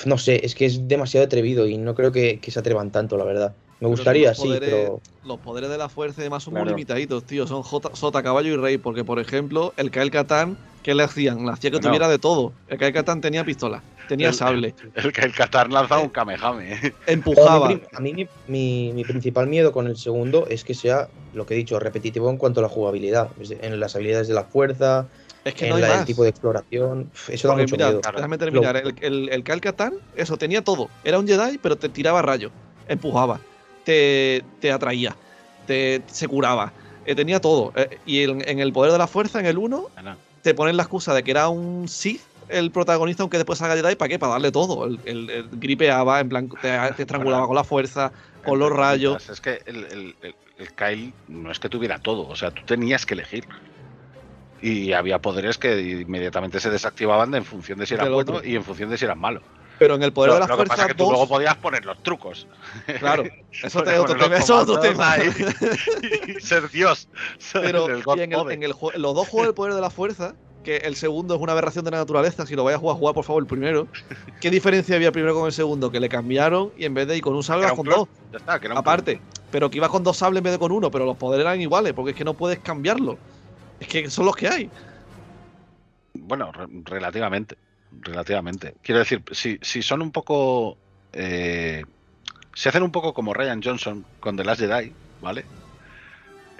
no 0.05 0.19
sé, 0.19 0.45
es 0.45 0.55
que 0.55 0.67
es 0.67 0.89
demasiado 0.89 1.27
atrevido 1.27 1.67
y 1.67 1.79
no 1.79 1.95
creo 1.95 2.13
que, 2.13 2.41
se 2.47 2.59
atrevan 2.59 2.91
tanto, 2.91 3.17
la 3.17 3.25
verdad. 3.25 3.55
Me 3.81 3.89
gustaría, 3.89 4.33
sí, 4.33 4.55
pero. 4.61 5.01
Los 5.25 5.39
poderes 5.41 5.69
de 5.69 5.77
la 5.77 5.89
fuerza 5.89 6.21
y 6.21 6.25
demás 6.25 6.45
son 6.45 6.55
muy 6.55 6.65
limitaditos, 6.65 7.25
tío. 7.25 7.49
Son 7.49 7.65
Sota, 7.65 8.23
Caballo 8.23 8.55
y 8.55 8.57
Rey. 8.57 8.79
Porque, 8.79 9.03
por 9.03 9.19
ejemplo, 9.19 9.73
el 9.77 9.91
Kael 9.91 10.13
Katan, 10.13 10.57
¿qué 10.85 10.95
le 10.95 11.03
hacían? 11.03 11.45
Le 11.45 11.51
hacía 11.51 11.73
que 11.73 11.81
tuviera 11.81 12.09
de 12.09 12.21
todo. 12.21 12.53
El 12.69 12.79
Kael 12.79 12.93
Katan 12.93 13.21
tenía 13.21 13.45
pistola, 13.45 13.83
tenía 14.09 14.33
sable. 14.33 14.75
El, 14.95 15.13
Kael 15.13 15.35
Katan 15.35 15.73
lanzaba 15.73 16.01
un 16.01 16.11
Kamehame. 16.11 16.95
Empujaba. 17.09 17.71
a 17.93 18.01
mí, 18.01 18.15
mi, 18.47 18.93
mi, 18.93 19.05
principal 19.05 19.49
miedo 19.49 19.73
con 19.73 19.89
el 19.89 19.97
segundo 19.97 20.47
es 20.49 20.63
que 20.63 20.75
sea, 20.75 21.09
lo 21.35 21.45
que 21.45 21.55
he 21.55 21.57
dicho, 21.57 21.81
repetitivo 21.81 22.31
en 22.31 22.37
cuanto 22.37 22.61
a 22.61 22.63
la 22.63 22.69
jugabilidad. 22.69 23.31
En 23.63 23.81
las 23.81 23.97
habilidades 23.97 24.29
de 24.29 24.35
la 24.35 24.45
fuerza, 24.45 25.09
es 25.45 25.55
que 25.55 25.69
no 25.69 25.77
hay 25.77 25.83
el 25.83 26.05
tipo 26.05 26.23
de 26.23 26.31
exploración. 26.31 27.11
Eso 27.29 27.49
da 27.49 27.57
mucho 27.57 27.77
miedo. 27.77 28.01
Déjame 28.15 28.39
terminar. 28.39 28.77
El, 28.77 28.95
el, 29.01 29.29
el 29.31 29.45
eso 30.17 30.37
tenía 30.37 30.63
todo. 30.63 30.89
Era 31.05 31.19
un 31.19 31.27
Jedi, 31.27 31.59
pero 31.59 31.77
te 31.77 31.89
tiraba 31.89 32.23
rayos, 32.23 32.53
empujaba, 32.89 33.41
te, 33.85 34.45
te 34.61 34.71
atraía, 34.71 35.17
te, 35.67 36.03
se 36.07 36.29
curaba. 36.29 36.73
Eh, 37.05 37.15
tenía 37.15 37.41
todo. 37.41 37.73
Eh, 37.75 37.99
y 38.07 38.23
en, 38.23 38.61
el 38.61 38.73
poder 38.73 38.93
de 38.93 38.99
la 38.99 39.09
fuerza, 39.09 39.41
en 39.41 39.47
el 39.47 39.59
1, 39.59 39.89
te 40.43 40.55
ponen 40.55 40.77
la 40.77 40.85
excusa 40.85 41.15
de 41.15 41.23
que 41.25 41.33
era 41.33 41.49
un 41.49 41.89
Sith 41.89 42.21
el 42.49 42.71
protagonista, 42.71 43.23
aunque 43.23 43.39
después 43.39 43.59
salga 43.59 43.77
Jedi, 43.77 43.97
¿para 43.97 44.09
qué? 44.11 44.19
Para 44.19 44.33
darle 44.33 44.53
todo. 44.53 44.85
El, 44.85 45.01
el, 45.07 45.49
gripeaba, 45.53 46.21
en 46.21 46.29
plan, 46.29 46.51
te, 46.61 47.03
estrangulaba 47.03 47.47
con 47.47 47.57
la 47.57 47.65
fuerza, 47.65 48.13
con 48.45 48.59
los 48.59 48.71
rayos. 48.71 49.31
Es 49.31 49.41
que 49.41 49.63
el, 49.65 50.15
el 50.59 50.73
Kyle 50.75 51.13
no 51.29 51.51
es 51.51 51.59
que 51.59 51.69
tuviera 51.69 51.99
todo, 51.99 52.29
o 52.29 52.37
sea, 52.37 52.51
tú 52.51 52.63
tenías 52.65 53.07
que 53.07 53.15
elegir 53.15 53.45
y 54.63 54.93
había 54.93 55.19
poderes 55.19 55.59
que 55.59 55.81
inmediatamente 55.81 56.61
se 56.61 56.71
desactivaban 56.71 57.35
en 57.35 57.45
función 57.45 57.79
de 57.79 57.87
si 57.87 57.95
era 57.95 58.09
bueno 58.09 58.41
y 58.45 58.55
en 58.55 58.65
función 58.65 58.89
de 58.91 58.97
si 58.97 59.05
eran 59.05 59.19
malo. 59.19 59.43
Pero 59.79 59.97
en 59.97 60.03
el 60.05 60.13
poder 60.13 60.35
de 60.35 60.41
la 60.41 60.47
fuerza 60.47 60.65
pasa 60.65 60.83
es 60.83 60.89
que 60.89 60.95
tú 60.95 61.11
luego 61.11 61.27
podías 61.27 61.57
poner 61.57 61.85
los 61.85 62.01
trucos. 62.05 62.47
Claro, 63.01 63.25
eso 63.53 63.83
te 63.83 63.99
otro 63.99 64.17
tema. 64.17 64.37
Eso 64.37 64.59
otro 64.59 64.79
tema. 64.79 65.17
Y, 65.19 66.41
ser 66.41 66.71
Dios. 66.71 67.09
Pero 67.53 67.89
en, 67.91 68.63
en, 68.63 68.69
los 68.71 69.15
dos 69.15 69.29
juegos 69.29 69.49
del 69.49 69.55
poder 69.55 69.75
de 69.75 69.81
la 69.81 69.91
fuerza, 69.91 70.37
que 70.63 70.77
el 70.77 70.95
segundo 70.95 71.35
es 71.35 71.41
una 71.41 71.53
aberración 71.53 71.85
de 71.85 71.91
la 71.91 71.97
naturaleza, 71.99 72.47
si 72.47 72.55
lo 72.55 72.63
vais 72.63 72.77
a 72.77 72.79
jugar, 72.79 72.97
jugar 72.97 73.15
por 73.15 73.25
favor 73.25 73.43
el 73.43 73.49
primero. 73.49 73.89
¿Qué 74.41 74.51
diferencia 74.51 74.95
había 74.95 75.11
primero 75.11 75.35
con 75.35 75.47
el 75.47 75.53
segundo? 75.53 75.91
Que 75.91 75.99
le 75.99 76.09
cambiaron 76.09 76.71
y 76.77 76.85
en 76.85 76.95
vez 76.95 77.09
de 77.09 77.17
ir 77.17 77.23
con 77.23 77.35
un 77.35 77.43
sable, 77.43 77.69
con 77.75 77.87
dos. 77.87 78.09
Ya 78.31 78.39
está, 78.39 78.61
que 78.61 78.69
Aparte, 78.69 79.21
pero 79.51 79.69
que 79.71 79.79
ibas 79.79 79.91
con 79.91 80.05
dos 80.05 80.17
sables 80.17 80.39
en 80.39 80.45
vez 80.45 80.53
de 80.53 80.59
con 80.59 80.71
uno, 80.71 80.91
pero 80.91 81.05
los 81.05 81.17
poderes 81.17 81.45
eran 81.45 81.61
iguales, 81.61 81.93
porque 81.93 82.13
es 82.13 82.17
que 82.17 82.25
no 82.25 82.35
puedes 82.35 82.61
cambiarlo. 82.61 83.19
Es 83.83 83.89
que 83.89 84.09
son 84.09 84.27
los 84.27 84.37
que 84.37 84.47
hay. 84.47 84.71
Bueno, 86.15 86.53
relativamente. 86.85 87.57
Relativamente. 88.01 88.77
Quiero 88.81 89.01
decir, 89.01 89.25
si, 89.33 89.59
si 89.61 89.83
son 89.83 90.03
un 90.03 90.13
poco. 90.13 90.79
Eh, 91.13 91.85
si 92.55 92.69
hacen 92.69 92.85
un 92.85 92.93
poco 92.93 93.13
como 93.13 93.35
Ryan 93.35 93.61
Johnson 93.61 94.05
con 94.21 94.37
The 94.37 94.45
Last 94.45 94.61
Jedi, 94.61 94.93
¿vale? 95.21 95.45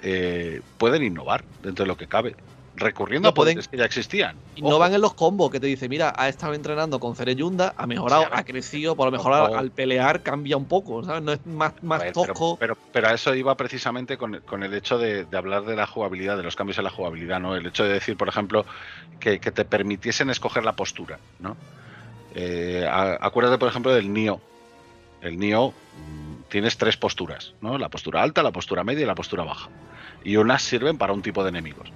Eh, 0.01 0.59
pueden 0.77 1.01
innovar 1.01 1.45
dentro 1.61 1.85
de 1.85 1.87
lo 1.87 1.95
que 1.95 2.07
cabe 2.07 2.35
recurriendo 2.75 3.29
a 3.29 3.33
poderes 3.33 3.67
que 3.67 3.77
ya 3.77 3.85
existían. 3.85 4.35
Y 4.55 4.61
no 4.61 4.79
van 4.79 4.93
en 4.93 5.01
los 5.01 5.13
combos 5.13 5.51
que 5.51 5.59
te 5.59 5.67
dice, 5.67 5.87
mira, 5.87 6.13
ha 6.15 6.27
estado 6.27 6.53
entrenando 6.53 6.99
con 6.99 7.15
Cereyunda, 7.15 7.73
ha 7.77 7.85
mejorado, 7.85 8.27
ha 8.31 8.43
crecido, 8.43 8.95
por 8.95 9.07
lo 9.07 9.11
mejor 9.11 9.33
al, 9.33 9.71
pelear 9.71 10.21
cambia 10.23 10.57
un 10.57 10.65
poco, 10.65 11.03
¿sabes? 11.03 11.21
No 11.21 11.33
es 11.33 11.45
más, 11.45 11.73
más 11.83 12.11
tosco. 12.11 12.57
Pero, 12.57 12.77
pero, 12.91 13.07
a 13.09 13.13
eso 13.13 13.33
iba 13.35 13.55
precisamente 13.55 14.17
con, 14.17 14.63
el 14.63 14.73
hecho 14.73 14.97
de, 14.97 15.25
hablar 15.33 15.65
de 15.65 15.75
la 15.75 15.87
jugabilidad, 15.87 16.37
de 16.37 16.43
los 16.43 16.55
cambios 16.55 16.77
en 16.77 16.85
la 16.85 16.89
jugabilidad, 16.89 17.39
¿no? 17.39 17.55
El 17.55 17.65
hecho 17.65 17.83
de 17.83 17.93
decir, 17.93 18.17
por 18.17 18.27
ejemplo, 18.27 18.65
que, 19.19 19.39
te 19.39 19.65
permitiesen 19.65 20.29
escoger 20.29 20.63
la 20.63 20.73
postura, 20.73 21.19
¿no? 21.39 21.55
Eh, 22.35 22.87
acuérdate, 22.89 23.59
por 23.59 23.69
ejemplo, 23.69 23.93
del 23.93 24.11
Nio. 24.11 24.41
El 25.21 25.37
Nio 25.37 25.69
mm, 25.69 26.49
tienes 26.49 26.77
tres 26.77 26.97
posturas, 26.97 27.53
¿no? 27.61 27.77
La 27.77 27.89
postura 27.89 28.23
alta, 28.23 28.41
la 28.41 28.51
postura 28.51 28.83
media 28.83 29.03
y 29.03 29.05
la 29.05 29.15
postura 29.15 29.43
baja. 29.43 29.69
Y 30.23 30.37
unas 30.37 30.63
sirven 30.63 30.97
para 30.97 31.13
un 31.13 31.21
tipo 31.21 31.43
de 31.43 31.49
enemigos. 31.49 31.91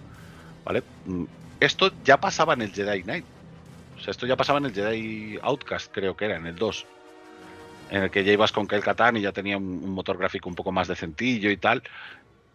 ¿Vale? 0.68 0.84
Mm, 1.06 1.24
esto 1.62 1.92
ya 2.04 2.18
pasaba 2.18 2.54
en 2.54 2.62
el 2.62 2.74
Jedi 2.74 3.04
Knight. 3.04 3.26
O 3.96 4.02
sea, 4.02 4.12
esto 4.12 4.28
ya 4.28 4.36
pasaba 4.36 4.60
en 4.60 4.66
el 4.66 4.74
Jedi 4.74 5.40
Outcast, 5.42 5.94
creo 5.94 6.18
que 6.18 6.26
era, 6.26 6.36
en 6.36 6.46
el 6.46 6.58
2. 6.58 6.86
En 7.90 8.04
el 8.04 8.12
que 8.12 8.26
ya 8.26 8.34
ibas 8.34 8.52
con 8.52 8.68
Kel 8.68 8.84
Katan 8.84 9.16
y 9.16 9.22
ya 9.22 9.32
tenía 9.32 9.56
un, 9.56 9.90
motor 9.90 10.18
gráfico 10.18 10.50
un 10.50 10.56
poco 10.56 10.74
más 10.74 10.90
decentillo 10.90 11.50
y 11.50 11.56
tal. 11.56 11.84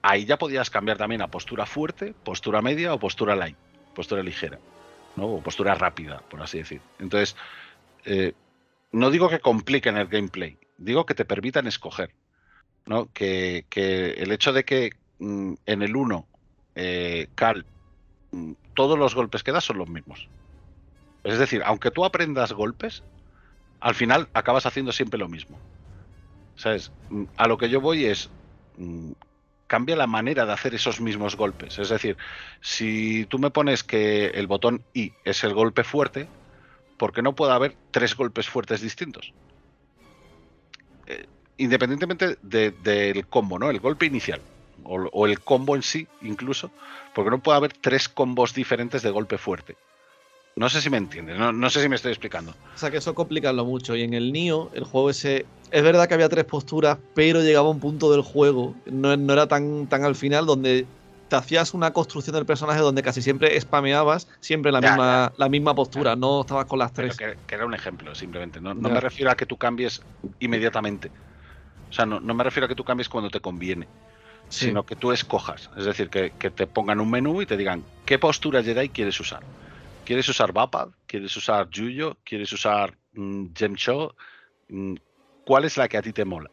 Ahí 0.03 0.27
ya 0.27 0.37
podías 0.37 0.69
cambiar 0.69 0.99
también 0.99 1.23
a 1.23 1.29
postura 1.29 1.65
fuerte, 1.65 2.13
postura 2.23 2.61
media 2.61 2.93
o 2.93 2.99
postura 2.99 3.35
light, 3.35 3.57
postura 3.95 4.23
ligera, 4.23 4.59
¿no? 5.17 5.27
O 5.27 5.41
postura 5.41 5.75
rápida, 5.75 6.21
por 6.29 6.43
así 6.43 6.59
decir. 6.59 6.83
Entonces, 6.99 7.35
eh, 8.05 8.35
no 8.91 9.11
digo 9.11 9.31
que 9.31 9.41
compliquen 9.41 9.97
el 9.97 10.09
gameplay, 10.09 10.59
digo 10.77 11.07
que 11.07 11.15
te 11.15 11.25
permitan 11.25 11.67
escoger. 11.67 12.11
¿no? 12.85 13.09
Que, 13.15 13.65
el 14.19 14.33
hecho 14.33 14.53
de 14.53 14.65
que 14.65 14.91
mm, 15.19 15.55
en 15.65 15.83
el 15.83 15.97
1 15.97 16.27
eh, 16.75 17.29
Cal 17.37 17.65
todos 18.75 18.99
los 18.99 19.15
golpes 19.15 19.43
que 19.43 19.53
das 19.53 19.65
son 19.65 19.79
los 19.79 19.89
mismos. 19.89 20.29
Es 21.25 21.39
decir, 21.39 21.63
aunque 21.65 21.91
tú 21.91 22.05
aprendas 22.05 22.53
golpes, 22.53 23.03
al 23.81 23.95
final 23.95 24.29
acabas 24.33 24.67
haciendo 24.67 24.93
siempre 24.93 25.19
lo 25.19 25.29
mismo. 25.29 25.59
¿Sabes? 26.57 26.93
A 27.37 27.49
lo 27.49 27.59
que 27.59 27.69
yo 27.69 27.81
voy 27.81 28.07
es. 28.07 28.31
Mm, 28.77 29.13
cambia 29.67 29.97
la 29.97 30.07
manera 30.07 30.45
de 30.45 30.53
hacer 30.53 30.75
esos 30.75 31.01
mismos 31.01 31.35
golpes. 31.35 31.79
Es 31.79 31.89
decir, 31.89 32.19
si 32.61 33.25
tú 33.25 33.39
me 33.39 33.51
pones 33.51 33.83
que 33.83 34.27
el 34.27 34.47
botón 34.47 34.85
I 34.93 35.15
es 35.25 35.45
el 35.45 35.55
golpe 35.55 35.83
fuerte, 35.83 36.29
¿por 36.99 37.15
qué 37.15 37.23
no 37.23 37.35
puede 37.35 37.53
haber 37.53 37.75
tres 37.91 38.15
golpes 38.15 38.51
fuertes 38.51 38.83
distintos? 38.83 39.33
Eh, 41.07 41.27
independientemente 41.57 42.37
del 42.43 43.27
combo, 43.29 43.59
¿no? 43.59 43.71
El 43.71 43.81
golpe 43.81 44.05
inicial 44.05 44.43
o, 44.85 45.27
el 45.27 45.41
combo 45.41 45.77
en 45.77 45.83
sí, 45.83 46.07
incluso, 46.23 46.71
porque 47.15 47.31
no 47.31 47.39
puede 47.41 47.59
haber 47.59 47.73
tres 47.73 48.09
combos 48.09 48.55
diferentes 48.55 49.03
de 49.03 49.11
golpe 49.11 49.39
fuerte. 49.39 49.77
No 50.55 50.69
sé 50.69 50.83
si 50.83 50.91
me 50.91 50.99
entiendes, 50.99 51.39
no, 51.39 51.71
sé 51.71 51.81
si 51.81 51.89
me 51.89 51.97
estoy 51.97 52.13
explicando. 52.13 52.53
O 52.75 52.79
sea 52.79 52.91
que 52.91 52.99
eso 52.99 53.15
complicarlo 53.15 53.65
mucho. 53.65 53.97
Y 53.97 54.03
en 54.03 54.13
el 54.13 54.33
Nio, 54.33 54.71
el 54.75 54.85
juego 54.85 55.09
ese. 55.09 55.47
Es 55.71 55.83
verdad 55.83 56.07
que 56.07 56.15
había 56.15 56.29
tres 56.29 56.45
posturas, 56.45 56.99
pero 57.15 57.41
llegaba 57.41 57.71
un 57.71 57.81
punto 57.81 58.13
del 58.13 58.21
juego. 58.21 58.75
No, 58.85 59.13
era 59.33 59.47
tan, 59.49 59.87
tan 59.87 60.05
al 60.05 60.15
final 60.15 60.45
donde 60.45 60.85
te 61.29 61.37
hacías 61.37 61.73
una 61.73 61.95
construcción 61.95 62.37
del 62.37 62.45
personaje 62.45 62.81
donde 62.81 63.03
casi 63.03 63.23
siempre 63.23 63.59
spameabas 63.59 64.29
siempre 64.41 64.71
la, 64.71 64.83
misma, 64.83 65.33
la 65.39 65.49
misma 65.49 65.75
postura, 65.75 66.15
no 66.15 66.43
estabas 66.43 66.67
con 66.67 66.79
las 66.79 66.93
tres. 66.93 67.17
Que, 67.17 67.35
era 67.49 67.65
un 67.65 67.73
ejemplo, 67.73 68.15
simplemente. 68.15 68.61
No, 68.61 68.75
me 68.75 69.01
refiero 69.01 69.31
a 69.31 69.35
que 69.35 69.47
tú 69.47 69.57
cambies 69.57 70.03
inmediatamente. 70.41 71.11
O 71.89 71.93
sea, 71.95 72.05
no, 72.05 72.21
no 72.21 72.35
me 72.35 72.45
refiero 72.45 72.67
a 72.67 72.69
que 72.69 72.75
tú 72.75 72.85
cambies 72.85 73.09
cuando 73.09 73.31
te 73.31 73.41
conviene 73.41 73.89
sino 74.53 74.85
que 74.85 74.97
tú 74.97 75.13
escojas. 75.13 75.71
Es 75.77 75.85
decir, 75.85 76.11
que, 76.11 76.31
te 76.31 76.67
pongan 76.67 77.01
un 77.01 77.11
menú 77.11 77.43
y 77.43 77.47
te 77.47 77.57
digan 77.57 77.85
qué 78.05 78.19
postura 78.19 78.63
Jedi 78.63 78.91
quieres 78.91 79.19
usar. 79.19 79.43
¿Quieres 80.05 80.29
usar 80.29 80.53
Vapad? 80.53 80.89
¿Quieres 81.07 81.35
usar 81.37 81.71
Yuyo? 81.71 82.19
¿Quieres 82.25 82.53
usar 82.53 82.97
mm, 83.15 83.47
Gemcho? 83.55 84.15
Mm, 84.69 84.97
¿Cuál 85.47 85.65
es 85.65 85.77
la 85.77 85.89
que 85.89 85.97
a 85.97 86.03
ti 86.03 86.13
te 86.13 86.25
mola? 86.25 86.51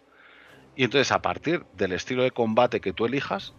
Y 0.75 0.83
entonces, 0.83 1.11
a 1.11 1.21
partir 1.21 1.65
del 1.73 1.91
estilo 1.91 2.23
de 2.23 2.31
combate 2.31 2.79
que 2.79 2.93
tú 2.93 3.05
elijas, 3.05 3.53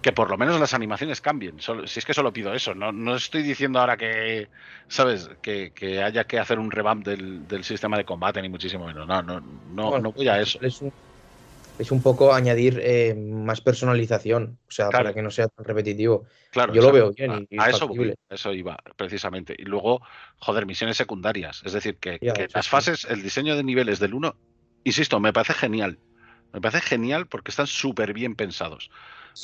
que 0.00 0.12
por 0.12 0.30
lo 0.30 0.38
menos 0.38 0.60
las 0.60 0.72
animaciones 0.72 1.20
cambien. 1.20 1.56
si 1.60 1.98
es 1.98 2.04
que 2.04 2.14
solo 2.14 2.32
pido 2.32 2.54
eso, 2.54 2.74
no, 2.74 3.16
estoy 3.16 3.42
diciendo 3.42 3.80
ahora 3.80 3.96
que, 3.96 4.48
¿sabes? 4.88 5.28
Que, 5.42 6.02
haya 6.02 6.24
que 6.24 6.38
hacer 6.38 6.58
un 6.58 6.70
revamp 6.70 7.04
del, 7.04 7.64
sistema 7.64 7.96
de 7.96 8.04
combate, 8.04 8.40
ni 8.40 8.48
muchísimo 8.48 8.86
menos. 8.86 9.06
No, 9.06 9.22
no, 9.22 9.40
no, 9.40 9.98
no 9.98 10.12
voy 10.12 10.28
a 10.28 10.40
eso 10.40 10.58
es 10.62 10.80
un 10.80 10.92
poco 12.02 12.32
añadir 12.32 12.80
eh, 12.82 13.14
más 13.14 13.60
personalización, 13.60 14.58
o 14.68 14.70
sea, 14.70 14.90
para 14.90 15.12
que 15.14 15.22
no 15.22 15.30
sea 15.30 15.48
tan 15.48 15.64
repetitivo. 15.64 16.24
Claro, 16.50 16.72
Yo 16.74 16.82
lo 16.82 16.92
veo 16.92 17.12
bien. 17.12 17.46
Y, 17.50 17.60
a, 17.60 17.70
eso, 17.70 17.90
eso 18.28 18.52
iba, 18.52 18.76
precisamente. 18.96 19.54
Y 19.58 19.64
luego, 19.64 20.02
joder, 20.38 20.66
misiones 20.66 20.96
secundarias. 20.96 21.62
Es 21.64 21.72
decir, 21.72 21.96
que, 21.96 22.18
las 22.54 22.68
fases, 22.68 23.04
el 23.04 23.22
diseño 23.22 23.56
de 23.56 23.62
niveles 23.62 23.98
del 23.98 24.14
1, 24.14 24.34
insisto, 24.84 25.20
me 25.20 25.32
parece 25.32 25.54
genial. 25.54 25.98
Me 26.52 26.60
parece 26.60 26.80
genial 26.80 27.26
porque 27.26 27.50
están 27.50 27.66
súper 27.66 28.12
bien 28.12 28.34
pensados. 28.34 28.90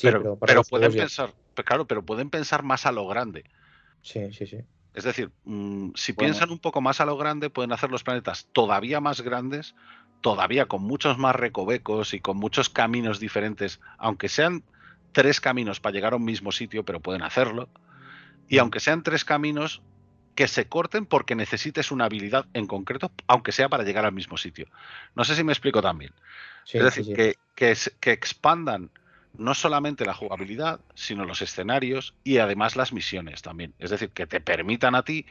pero, 0.03 0.39
pero, 0.39 0.65
pueden 0.65 0.93
pensar, 0.93 1.35
claro, 1.55 1.87
pero 1.87 2.05
pueden 2.05 2.31
pensar 2.31 2.63
más 2.63 2.87
a 2.87 2.93
lo 2.93 3.07
grande. 3.07 3.45
Sí, 4.03 4.33
sí, 4.33 4.47
sí. 4.47 4.59
Es 4.97 5.05
decir, 5.05 5.31
mm, 5.45 5.91
si 5.95 6.15
piensan 6.15 6.51
un 6.51 6.59
poco 6.59 6.81
más 6.81 7.03
a 7.03 7.05
lo 7.05 7.19
grande, 7.19 7.51
pueden 7.51 7.71
hacer 7.73 7.91
los 7.91 8.03
planetas 8.03 8.49
todavía 8.53 8.99
más 8.99 9.21
grandes 9.21 9.75
todavía 10.21 10.67
con 10.67 10.83
muchos 10.83 11.19
más 11.19 11.37
recovecos 11.37 12.15
y 12.15 12.21
con 12.21 12.37
muchos 12.37 12.69
caminos 12.69 13.21
diferentes, 13.21 13.81
aunque 13.99 14.29
sean 14.29 14.63
tres 15.13 15.41
caminos 15.41 15.81
para 15.81 15.95
llegar 15.95 16.13
a 16.13 16.17
un 16.17 16.25
mismo 16.25 16.53
sitio, 16.53 16.85
pero 16.85 17.01
pueden 17.01 17.23
hacerlo. 17.23 17.69
Y 18.49 18.59
aunque 18.59 18.81
sean 18.81 19.03
tres 19.03 19.25
caminos, 19.25 19.83
que 20.37 20.47
se 20.47 20.69
corten 20.69 21.07
porque 21.07 21.35
necesites 21.35 21.91
una 21.91 22.05
habilidad 22.05 22.47
en 22.53 22.67
concreto, 22.67 23.11
aunque 23.27 23.51
sea 23.51 23.69
para 23.69 23.83
llegar 23.83 24.05
al 24.05 24.13
mismo 24.13 24.37
sitio. 24.37 24.67
No 25.17 25.25
sé 25.25 25.35
si 25.35 25.43
me 25.43 25.53
explico 25.53 25.81
también. 25.81 26.13
es 26.71 26.85
decir, 26.85 27.17
Que, 27.17 27.37
que, 28.01 28.13
expandan 28.13 28.91
no 29.33 29.55
solamente 29.55 30.05
la 30.05 30.15
jugabilidad, 30.15 30.81
sino 30.95 31.25
los 31.25 31.41
escenarios 31.43 32.15
y 32.23 32.39
además 32.39 32.77
las 32.77 32.93
misiones 32.93 33.43
también. 33.43 33.75
Es 33.79 33.91
decir, 33.91 34.11
que 34.11 34.27
te 34.27 34.41
permitan 34.41 34.95
a 34.95 35.03
ti 35.03 35.27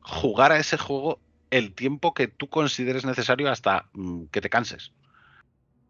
jugar 0.00 0.52
a 0.52 0.58
ese 0.58 0.78
juego 0.78 1.20
el 1.50 1.74
tiempo 1.74 2.14
que 2.14 2.28
tú 2.28 2.48
consideres 2.48 3.04
necesario 3.04 3.50
hasta 3.50 3.88
mm, 3.92 4.24
que 4.26 4.40
te 4.40 4.50
canses. 4.50 4.92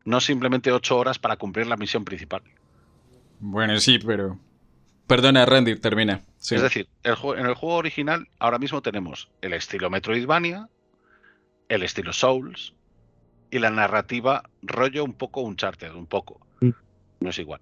No 0.04 0.20
simplemente 0.20 0.72
ocho 0.72 0.96
horas 0.98 1.18
para 1.18 1.36
cumplir 1.36 1.66
la 1.66 1.76
misión 1.76 2.04
principal. 2.04 2.42
Bueno, 3.40 3.78
sí, 3.80 3.98
pero... 3.98 4.38
Perdona, 5.06 5.46
Randy, 5.46 5.76
termina. 5.76 6.22
Es 6.40 6.62
decir, 6.62 6.88
en 7.04 7.46
el 7.46 7.54
juego 7.54 7.76
original 7.76 8.28
ahora 8.40 8.58
mismo 8.58 8.82
tenemos 8.82 9.30
el 9.40 9.52
estilo 9.52 9.88
Metroidvania, 9.88 10.68
el 11.68 11.82
estilo 11.84 12.12
Souls 12.12 12.74
y 13.50 13.60
la 13.60 13.70
narrativa 13.70 14.42
rollo 14.62 15.04
un 15.04 15.12
poco 15.12 15.42
Uncharted, 15.42 15.92
un 15.94 16.06
poco. 16.06 16.44
Mm. 16.60 16.70
No 17.20 17.30
es 17.30 17.38
igual. 17.38 17.60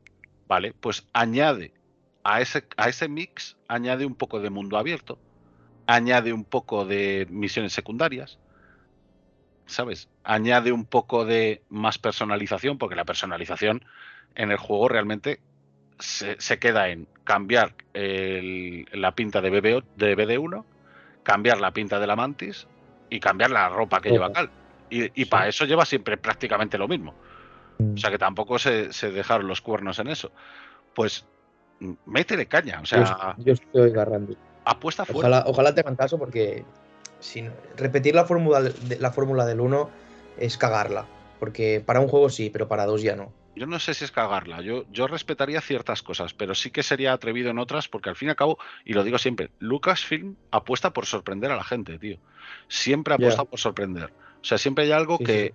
Vale, 0.48 0.72
pues 0.72 1.06
añade 1.12 1.74
a 2.24 2.40
ese, 2.40 2.64
a 2.76 2.88
ese 2.88 3.08
mix, 3.08 3.56
añade 3.68 4.06
un 4.06 4.14
poco 4.14 4.40
de 4.40 4.50
mundo 4.50 4.78
abierto, 4.78 5.18
añade 5.86 6.32
un 6.32 6.44
poco 6.44 6.84
de 6.84 7.26
misiones 7.30 7.72
secundarias, 7.72 8.38
¿sabes? 9.66 10.08
Añade 10.22 10.72
un 10.72 10.84
poco 10.84 11.24
de 11.24 11.62
más 11.68 11.98
personalización, 11.98 12.78
porque 12.78 12.96
la 12.96 13.04
personalización 13.04 13.84
en 14.34 14.50
el 14.50 14.56
juego 14.56 14.88
realmente 14.88 15.40
se, 15.98 16.58
queda 16.58 16.88
en 16.88 17.06
cambiar 17.24 17.74
la 17.92 19.14
pinta 19.14 19.40
de, 19.40 19.50
de 19.50 20.16
BD1, 20.16 20.64
cambiar 21.22 21.60
la 21.60 21.72
pinta 21.72 21.98
de 21.98 22.06
la 22.06 22.16
mantis 22.16 22.66
y 23.10 23.20
cambiar 23.20 23.50
la 23.50 23.68
ropa 23.68 24.00
que 24.00 24.10
lleva 24.10 24.32
Cal. 24.32 24.50
Y, 24.90 25.24
para 25.24 25.48
eso 25.48 25.64
lleva 25.64 25.84
siempre 25.84 26.16
prácticamente 26.16 26.78
lo 26.78 26.86
mismo. 26.86 27.14
O 27.78 27.96
sea 27.96 28.10
que 28.10 28.18
tampoco 28.18 28.58
se, 28.58 28.88
dejaron 29.10 29.48
los 29.48 29.60
cuernos 29.60 29.98
en 29.98 30.08
eso. 30.08 30.30
Pues 30.94 31.26
métele 32.06 32.46
caña. 32.46 32.80
O 32.80 32.86
sea, 32.86 33.34
yo, 33.38 33.54
estoy 33.54 33.90
agarrando 33.90 34.36
apuesta 34.64 35.04
fuerte. 35.04 35.20
Ojalá, 35.20 35.44
ojalá 35.46 35.74
tengan 35.74 35.96
caso 35.96 36.18
porque 36.18 36.64
sin 37.20 37.50
repetir 37.76 38.14
la 38.14 38.24
fórmula 38.24 38.62
de, 38.62 38.98
la 38.98 39.10
fórmula 39.10 39.46
del 39.46 39.60
1 39.60 39.90
es 40.38 40.58
cagarla. 40.58 41.06
Porque 41.40 41.82
para 41.84 42.00
un 42.00 42.08
juego 42.08 42.30
sí, 42.30 42.50
pero 42.50 42.68
para 42.68 42.86
dos 42.86 43.02
ya 43.02 43.16
no. 43.16 43.32
Yo 43.56 43.66
no 43.66 43.78
sé 43.78 43.94
si 43.94 44.04
es 44.04 44.10
cagarla. 44.10 44.60
Yo, 44.62 44.84
yo 44.90 45.06
respetaría 45.06 45.60
ciertas 45.60 46.02
cosas, 46.02 46.34
pero 46.34 46.54
sí 46.54 46.70
que 46.70 46.82
sería 46.82 47.12
atrevido 47.12 47.50
en 47.50 47.58
otras, 47.58 47.88
porque 47.88 48.08
al 48.08 48.16
fin 48.16 48.28
y 48.28 48.30
al 48.30 48.36
cabo, 48.36 48.58
y 48.84 48.94
lo 48.94 49.04
digo 49.04 49.18
siempre, 49.18 49.50
Lucasfilm 49.60 50.36
apuesta 50.50 50.92
por 50.92 51.06
sorprender 51.06 51.50
a 51.50 51.56
la 51.56 51.64
gente, 51.64 51.98
tío. 51.98 52.18
Siempre 52.68 53.14
apuesta 53.14 53.44
por 53.44 53.58
sorprender. 53.58 54.12
O 54.40 54.44
sea, 54.44 54.58
siempre 54.58 54.84
hay 54.84 54.92
algo 54.92 55.18
que, 55.18 55.54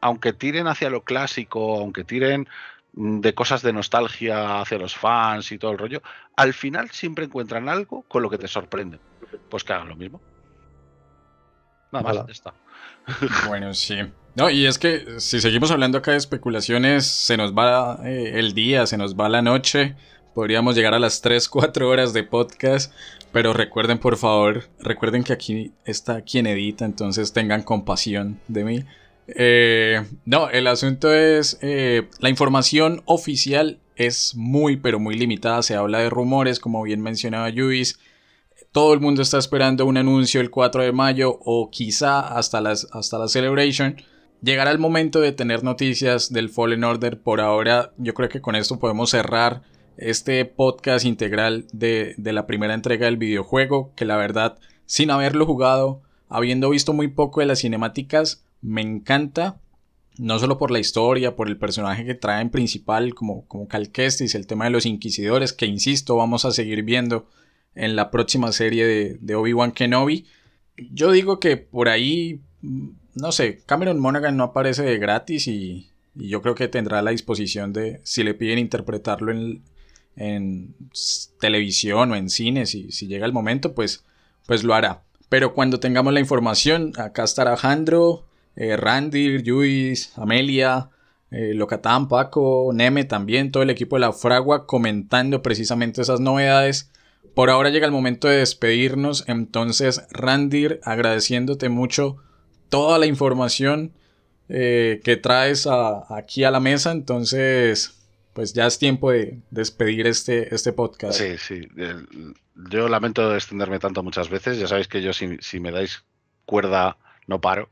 aunque 0.00 0.32
tiren 0.32 0.68
hacia 0.68 0.90
lo 0.90 1.02
clásico, 1.02 1.78
aunque 1.78 2.04
tiren 2.04 2.48
de 2.92 3.34
cosas 3.34 3.62
de 3.62 3.72
nostalgia 3.72 4.60
hacia 4.60 4.78
los 4.78 4.96
fans 4.96 5.52
y 5.52 5.58
todo 5.58 5.72
el 5.72 5.78
rollo, 5.78 6.02
al 6.36 6.54
final 6.54 6.90
siempre 6.90 7.24
encuentran 7.24 7.68
algo 7.68 8.02
con 8.02 8.22
lo 8.22 8.30
que 8.30 8.38
te 8.38 8.48
sorprende. 8.48 8.98
Pues 9.48 9.64
que 9.64 9.72
hagan 9.72 9.88
lo 9.88 9.96
mismo. 9.96 10.20
Nada 11.92 12.04
más, 12.04 12.26
ya 12.26 12.32
está. 12.32 12.54
Bueno, 13.48 13.74
sí. 13.74 13.96
No, 14.34 14.48
y 14.48 14.66
es 14.66 14.78
que 14.78 15.20
si 15.20 15.40
seguimos 15.40 15.70
hablando 15.70 15.98
acá 15.98 16.12
de 16.12 16.16
especulaciones, 16.16 17.06
se 17.06 17.36
nos 17.36 17.52
va 17.52 18.00
eh, 18.04 18.32
el 18.34 18.54
día, 18.54 18.86
se 18.86 18.96
nos 18.96 19.16
va 19.16 19.28
la 19.28 19.42
noche. 19.42 19.96
Podríamos 20.34 20.76
llegar 20.76 20.94
a 20.94 21.00
las 21.00 21.20
3, 21.20 21.48
4 21.48 21.88
horas 21.88 22.12
de 22.12 22.22
podcast. 22.22 22.92
Pero 23.32 23.52
recuerden, 23.52 23.98
por 23.98 24.16
favor, 24.16 24.68
recuerden 24.80 25.22
que 25.22 25.32
aquí 25.32 25.72
está 25.84 26.22
quien 26.22 26.46
edita, 26.46 26.84
entonces 26.84 27.32
tengan 27.32 27.62
compasión 27.62 28.40
de 28.48 28.64
mí. 28.64 28.84
Eh, 29.36 30.04
no, 30.24 30.50
el 30.50 30.66
asunto 30.66 31.12
es, 31.12 31.58
eh, 31.62 32.08
la 32.18 32.28
información 32.28 33.02
oficial 33.04 33.78
es 33.96 34.34
muy, 34.34 34.76
pero 34.76 34.98
muy 34.98 35.16
limitada. 35.16 35.62
Se 35.62 35.76
habla 35.76 35.98
de 35.98 36.10
rumores, 36.10 36.58
como 36.58 36.82
bien 36.82 37.00
mencionaba 37.00 37.50
Luis. 37.50 37.98
Todo 38.72 38.94
el 38.94 39.00
mundo 39.00 39.22
está 39.22 39.38
esperando 39.38 39.84
un 39.84 39.96
anuncio 39.96 40.40
el 40.40 40.50
4 40.50 40.84
de 40.84 40.92
mayo 40.92 41.38
o 41.44 41.70
quizá 41.70 42.20
hasta, 42.20 42.58
hasta 42.58 43.18
la 43.18 43.28
Celebration. 43.28 43.96
Llegará 44.42 44.70
el 44.70 44.78
momento 44.78 45.20
de 45.20 45.32
tener 45.32 45.64
noticias 45.64 46.32
del 46.32 46.48
Fallen 46.48 46.84
Order. 46.84 47.20
Por 47.20 47.40
ahora, 47.40 47.92
yo 47.98 48.14
creo 48.14 48.28
que 48.28 48.40
con 48.40 48.56
esto 48.56 48.78
podemos 48.78 49.10
cerrar 49.10 49.62
este 49.96 50.44
podcast 50.46 51.04
integral 51.04 51.66
de, 51.72 52.14
de 52.16 52.32
la 52.32 52.46
primera 52.46 52.74
entrega 52.74 53.06
del 53.06 53.16
videojuego. 53.16 53.92
Que 53.96 54.06
la 54.06 54.16
verdad, 54.16 54.58
sin 54.86 55.10
haberlo 55.10 55.44
jugado, 55.44 56.00
habiendo 56.28 56.70
visto 56.70 56.92
muy 56.92 57.08
poco 57.08 57.40
de 57.40 57.46
las 57.46 57.60
cinemáticas, 57.60 58.44
me 58.62 58.82
encanta, 58.82 59.60
no 60.18 60.38
solo 60.38 60.58
por 60.58 60.70
la 60.70 60.78
historia, 60.78 61.36
por 61.36 61.48
el 61.48 61.56
personaje 61.56 62.04
que 62.04 62.14
trae 62.14 62.42
en 62.42 62.50
principal 62.50 63.14
como, 63.14 63.46
como 63.46 63.68
Cal 63.68 63.90
el 63.94 64.46
tema 64.46 64.64
de 64.64 64.70
los 64.70 64.86
inquisidores, 64.86 65.52
que 65.52 65.66
insisto, 65.66 66.16
vamos 66.16 66.44
a 66.44 66.50
seguir 66.50 66.82
viendo 66.82 67.28
en 67.74 67.96
la 67.96 68.10
próxima 68.10 68.52
serie 68.52 69.18
de, 69.20 69.34
Obi-Wan 69.34 69.72
Kenobi. 69.72 70.26
Yo 70.76 71.12
digo 71.12 71.40
que 71.40 71.56
por 71.56 71.88
ahí, 71.88 72.40
no 72.60 73.32
sé, 73.32 73.62
Cameron 73.66 74.00
Monaghan 74.00 74.36
no 74.36 74.44
aparece 74.44 74.82
de 74.82 74.98
gratis 74.98 75.46
y, 75.46 75.86
yo 76.14 76.42
creo 76.42 76.56
que 76.56 76.66
tendrá 76.66 77.02
la 77.02 77.12
disposición 77.12 77.72
de, 77.72 78.00
si 78.02 78.24
le 78.24 78.34
piden 78.34 78.58
interpretarlo 78.58 79.30
en, 79.30 79.62
en 80.16 80.74
televisión 81.38 82.10
o 82.10 82.16
en 82.16 82.28
cine, 82.28 82.66
si, 82.66 82.90
si 82.90 83.06
llega 83.06 83.26
el 83.26 83.32
momento, 83.32 83.74
pues, 83.74 84.04
pues 84.46 84.64
lo 84.64 84.74
hará. 84.74 85.04
Pero 85.28 85.54
cuando 85.54 85.78
tengamos 85.78 86.12
la 86.12 86.20
información, 86.20 86.92
acá 86.98 87.22
estará 87.22 87.56
Jandro, 87.56 88.26
eh, 88.56 88.76
Randy, 88.76 89.38
Luis, 89.38 90.12
Amelia, 90.16 90.90
eh, 91.30 91.54
Locatán, 91.54 92.08
Paco, 92.08 92.70
Neme 92.74 93.04
también, 93.04 93.52
todo 93.52 93.62
el 93.62 93.70
equipo 93.70 93.96
de 93.96 94.00
la 94.00 94.12
Fragua 94.12 94.66
comentando 94.66 95.42
precisamente 95.42 96.02
esas 96.02 96.20
novedades. 96.20 96.90
Por 97.34 97.50
ahora 97.50 97.70
llega 97.70 97.86
el 97.86 97.92
momento 97.92 98.28
de 98.28 98.38
despedirnos, 98.38 99.24
entonces 99.28 100.06
Randir, 100.10 100.80
agradeciéndote 100.84 101.68
mucho 101.68 102.16
toda 102.68 102.98
la 102.98 103.06
información 103.06 103.92
eh, 104.48 105.00
que 105.04 105.16
traes 105.16 105.68
aquí 106.08 106.42
a 106.44 106.50
la 106.50 106.60
mesa, 106.60 106.90
entonces 106.90 107.96
pues 108.32 108.52
ya 108.52 108.66
es 108.66 108.78
tiempo 108.78 109.10
de 109.10 109.40
despedir 109.50 110.06
este, 110.06 110.54
este 110.54 110.72
podcast. 110.72 111.18
Sí, 111.18 111.36
sí, 111.38 111.68
yo 112.70 112.88
lamento 112.88 113.34
extenderme 113.34 113.78
tanto 113.78 114.02
muchas 114.02 114.28
veces, 114.28 114.58
ya 114.58 114.66
sabéis 114.66 114.88
que 114.88 115.02
yo 115.02 115.12
si, 115.12 115.36
si 115.40 115.60
me 115.60 115.70
dais 115.70 116.04
cuerda 116.46 116.96
no 117.26 117.40
paro. 117.40 117.68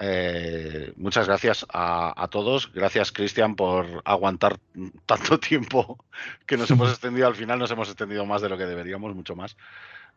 Eh, 0.00 0.92
muchas 0.96 1.26
gracias 1.26 1.66
a, 1.72 2.28
todos. 2.30 2.72
Gracias, 2.72 3.12
Cristian, 3.12 3.56
por 3.56 4.02
aguantar 4.04 4.58
tanto 5.06 5.40
tiempo 5.40 6.04
que 6.46 6.56
nos 6.56 6.70
hemos 6.70 6.90
extendido. 6.90 7.26
Al 7.26 7.34
final 7.34 7.58
nos 7.58 7.70
hemos 7.70 7.88
extendido 7.88 8.24
más 8.24 8.42
de 8.42 8.48
lo 8.48 8.58
que 8.58 8.66
deberíamos, 8.66 9.14
mucho 9.14 9.34
más. 9.34 9.56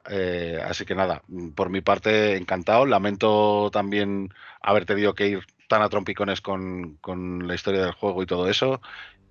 Eh, 0.10 0.60
así 0.66 0.86
que 0.86 0.96
nada, 0.96 1.24
por 1.56 1.70
mi 1.70 1.82
parte, 1.82 2.36
encantado. 2.36 2.86
Lamento 2.86 3.70
también 3.72 4.34
haber 4.62 4.86
tenido 4.86 5.14
que 5.14 5.28
ir 5.28 5.40
tan 5.68 5.82
a 5.82 5.90
trompicones 5.90 6.42
con, 6.42 7.00
la 7.48 7.56
historia 7.56 7.82
del 7.82 7.94
juego 7.94 8.22
y 8.22 8.26
todo 8.26 8.50
eso. 8.50 8.82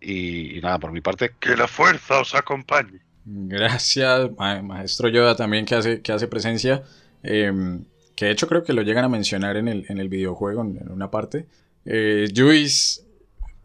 Y, 0.01 0.59
nada, 0.63 0.79
por 0.79 0.93
mi 0.93 1.01
parte, 1.01 1.33
que 1.39 1.57
la 1.57 1.69
fuerza 1.69 2.21
os 2.21 2.35
acompañe. 2.35 3.01
Gracias, 3.25 4.31
maestro 4.39 5.09
Yoda, 5.09 5.37
también 5.37 5.67
que 5.67 5.75
hace, 5.75 6.01
que 6.01 6.13
hace 6.13 6.27
presencia. 6.27 6.83
Em, 7.23 7.85
que 8.15 8.27
de 8.27 8.33
hecho 8.33 8.49
creo 8.49 8.63
que 8.63 8.73
lo 8.73 8.83
llegan 8.83 9.05
a 9.05 9.09
mencionar 9.09 9.57
en 9.57 9.69
el, 9.69 9.87
en 9.89 9.99
el 9.99 10.09
videojuego, 10.09 10.63
en, 10.63 10.91
una 10.91 11.11
parte. 11.11 11.47
Eh, 11.85 12.29
Luis, 12.37 13.05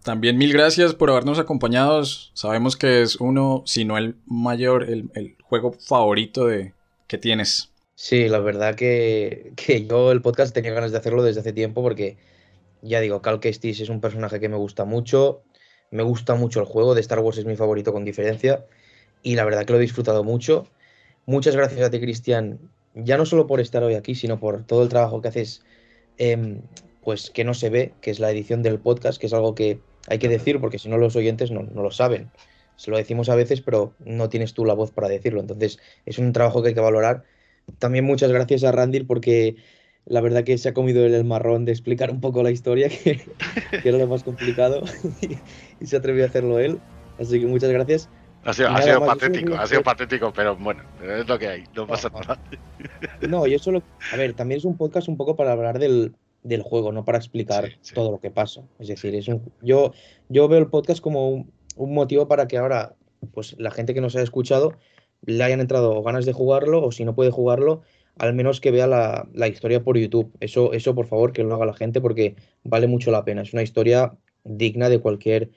también 0.03 0.37
mil 0.37 0.53
gracias 0.53 0.93
por 0.93 1.09
habernos 1.09 1.39
acompañado. 1.39 2.03
Sabemos 2.05 2.77
que 2.77 3.01
es 3.01 3.15
uno, 3.17 3.63
si 3.65 3.85
no 3.85 3.97
el 3.97 4.15
mayor, 4.25 4.83
el, 4.83 5.35
juego 5.41 5.73
favorito 5.73 6.47
de, 6.47 6.73
que 7.07 7.17
tienes. 7.17 7.71
Sí, 7.95 8.27
la 8.27 8.39
verdad 8.39 8.75
que, 8.75 9.53
que, 9.55 9.85
yo 9.85 10.11
el 10.11 10.21
podcast 10.21 10.53
tenía 10.53 10.73
ganas 10.73 10.91
de 10.91 10.97
hacerlo 10.97 11.23
desde 11.23 11.39
hace 11.39 11.53
tiempo 11.53 11.81
porque, 11.81 12.17
ya 12.81 12.99
digo, 12.99 13.21
Cal 13.21 13.39
Kestis 13.39 13.79
es 13.79 13.89
un 13.89 14.01
personaje 14.01 14.39
que 14.39 14.49
me 14.49 14.57
gusta 14.57 14.85
mucho. 14.85 15.41
Me 15.91 16.03
gusta 16.03 16.35
mucho 16.35 16.59
el 16.59 16.65
juego, 16.65 16.93
de 16.93 17.01
Star 17.01 17.19
Wars 17.19 17.37
es 17.37 17.45
mi 17.45 17.55
favorito 17.55 17.93
con 17.93 18.05
diferencia. 18.05 18.65
Y 19.23 19.35
la 19.35 19.45
verdad 19.45 19.65
que 19.65 19.73
lo 19.73 19.79
he 19.79 19.81
disfrutado 19.81 20.23
mucho. 20.23 20.67
Muchas 21.25 21.55
gracias 21.55 21.81
a 21.81 21.89
ti, 21.89 21.99
Cristian, 21.99 22.59
ya 22.95 23.17
no 23.17 23.25
solo 23.25 23.47
por 23.47 23.59
estar 23.59 23.83
hoy 23.83 23.95
aquí, 23.95 24.15
sino 24.15 24.39
por 24.39 24.63
todo 24.63 24.83
el 24.83 24.89
trabajo 24.89 25.21
que 25.21 25.27
haces, 25.27 25.63
em, 26.17 26.61
pues 27.03 27.29
que 27.29 27.43
no 27.43 27.53
se 27.53 27.69
ve, 27.69 27.93
que 28.01 28.11
es 28.11 28.19
la 28.19 28.31
edición 28.31 28.63
del 28.63 28.79
podcast, 28.79 29.19
que 29.19 29.27
es 29.27 29.33
algo 29.33 29.53
que 29.53 29.79
hay 30.07 30.17
que 30.17 30.29
decir, 30.29 30.59
porque 30.59 30.79
si 30.79 30.89
no 30.89 30.97
los 30.97 31.15
oyentes 31.15 31.51
no, 31.51 31.63
lo 31.63 31.91
saben. 31.91 32.31
Se 32.77 32.91
lo 32.91 32.97
decimos 32.97 33.29
a 33.29 33.35
veces, 33.35 33.61
pero 33.61 33.93
no 33.99 34.29
tienes 34.29 34.53
tú 34.53 34.65
la 34.65 34.73
voz 34.73 34.91
para 34.91 35.07
decirlo. 35.07 35.39
Entonces, 35.39 35.79
es 36.05 36.17
un 36.17 36.33
trabajo 36.33 36.61
que 36.61 36.69
hay 36.69 36.73
que 36.73 36.81
valorar. 36.81 37.23
También 37.79 38.05
muchas 38.05 38.31
gracias 38.31 38.63
a 38.63 38.71
Randir 38.71 39.07
porque 39.07 39.55
la 40.05 40.21
verdad 40.21 40.43
que 40.43 40.57
se 40.57 40.69
ha 40.69 40.73
comido 40.73 41.05
el, 41.05 41.23
marrón 41.23 41.65
de 41.65 41.71
explicar 41.71 42.11
un 42.11 42.21
poco 42.21 42.43
la 42.43 42.51
historia, 42.51 42.89
que, 43.03 43.21
que 43.81 43.89
era 43.89 43.97
lo 43.97 44.07
más 44.07 44.23
complicado, 44.23 44.83
y 45.79 45.85
se 45.85 45.97
atrevió 45.97 46.23
a 46.23 46.27
hacerlo 46.27 46.59
él. 46.59 46.79
Así 47.19 47.39
que 47.39 47.45
muchas 47.45 47.71
gracias. 47.71 48.09
Ha 48.45 48.53
sido, 48.53 49.03
patético, 49.03 49.55
ha 49.55 49.65
sido 49.65 49.81
patético, 49.81 50.31
pero 50.31 50.55
bueno, 50.55 50.83
es 51.03 51.27
lo 51.27 51.39
que 51.39 51.47
hay, 51.47 51.63
no 51.75 51.87
pasa 51.87 52.09
nada. 52.09 52.39
No, 53.27 53.47
yo 53.47 53.57
solo. 53.57 53.81
A 54.13 54.17
ver, 54.17 54.33
también 54.33 54.59
es 54.59 54.65
un 54.65 54.77
podcast 54.77 55.07
un 55.07 55.17
poco 55.17 55.35
para 55.35 55.51
hablar 55.51 55.79
del, 55.79 56.13
juego, 56.61 56.91
no 56.91 57.03
para 57.03 57.17
explicar 57.17 57.71
todo 57.95 58.11
lo 58.11 58.19
que 58.19 58.29
pasa. 58.29 58.61
Es 58.77 58.87
decir, 58.87 59.15
es 59.15 59.27
un, 59.27 59.51
yo, 59.63 59.93
yo 60.29 60.47
veo 60.47 60.59
el 60.59 60.67
podcast 60.67 61.01
como 61.01 61.29
un, 61.29 61.51
motivo 61.75 62.27
para 62.27 62.47
que 62.47 62.59
ahora, 62.59 62.93
pues 63.33 63.55
la 63.57 63.71
gente 63.71 63.95
que 63.95 64.01
nos 64.01 64.15
haya 64.15 64.23
escuchado, 64.23 64.77
le 65.25 65.43
hayan 65.43 65.59
entrado 65.59 66.03
ganas 66.03 66.25
de 66.25 66.33
jugarlo, 66.33 66.83
o 66.83 66.91
si 66.91 67.03
no 67.03 67.15
puede 67.15 67.31
jugarlo, 67.31 67.81
al 68.19 68.35
menos 68.35 68.61
que 68.61 68.69
vea 68.69 68.85
la, 68.85 69.27
la, 69.33 69.47
historia 69.47 69.83
por 69.83 69.97
YouTube. 69.97 70.31
Eso, 70.39 70.71
eso, 70.71 70.93
por 70.93 71.07
favor, 71.07 71.33
que 71.33 71.43
lo 71.43 71.55
haga 71.55 71.65
la 71.65 71.73
gente 71.73 71.99
porque 71.99 72.35
vale 72.63 72.85
mucho 72.85 73.09
la 73.09 73.25
pena. 73.25 73.41
Es 73.41 73.53
una 73.53 73.63
historia 73.63 74.15
digna 74.43 74.89
de 74.89 74.99
cualquier 74.99 75.49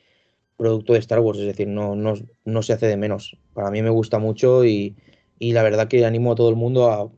producto 0.58 0.92
de 0.92 0.98
Star 0.98 1.20
Wars, 1.20 1.38
es 1.38 1.46
decir, 1.46 1.68
no, 1.68 1.96
no, 1.96 2.14
no 2.44 2.62
se 2.62 2.74
hace 2.74 2.86
de 2.86 2.98
menos. 2.98 3.38
Para 3.54 3.70
mí 3.70 3.80
me 3.80 3.90
gusta 3.90 4.18
mucho 4.18 4.64
y, 4.64 4.96
y, 5.38 5.52
la 5.52 5.62
verdad 5.62 5.88
que 5.88 6.04
animo 6.04 6.32
a 6.32 6.34
todo 6.34 6.50
el 6.50 6.56
mundo 6.56 6.90
a, 6.90 7.08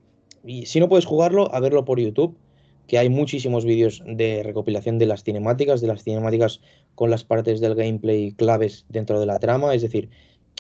y 0.45 0.67
si 0.67 0.79
no 0.79 0.89
puedes 0.89 1.07
jugarlo, 1.07 1.53
a 1.53 1.59
verlo 1.59 1.85
por 1.85 1.99
YouTube, 1.99 2.37
que 2.87 2.99
hay 2.99 3.09
muchísimos 3.09 3.65
vídeos 3.65 4.03
de 4.07 4.43
recopilación 4.43 4.99
de 4.99 5.07
las 5.07 5.25
cinemáticas, 5.25 5.81
de 5.81 5.87
las 5.87 6.05
cinemáticas 6.05 6.61
con 6.95 7.11
las 7.11 7.25
partes 7.25 7.61
del 7.61 7.75
gameplay 7.75 8.33
claves 8.33 8.85
dentro 8.89 9.19
de 9.19 9.27
la 9.27 9.39
trama, 9.39 9.75
es 9.75 9.83
decir, 9.83 10.11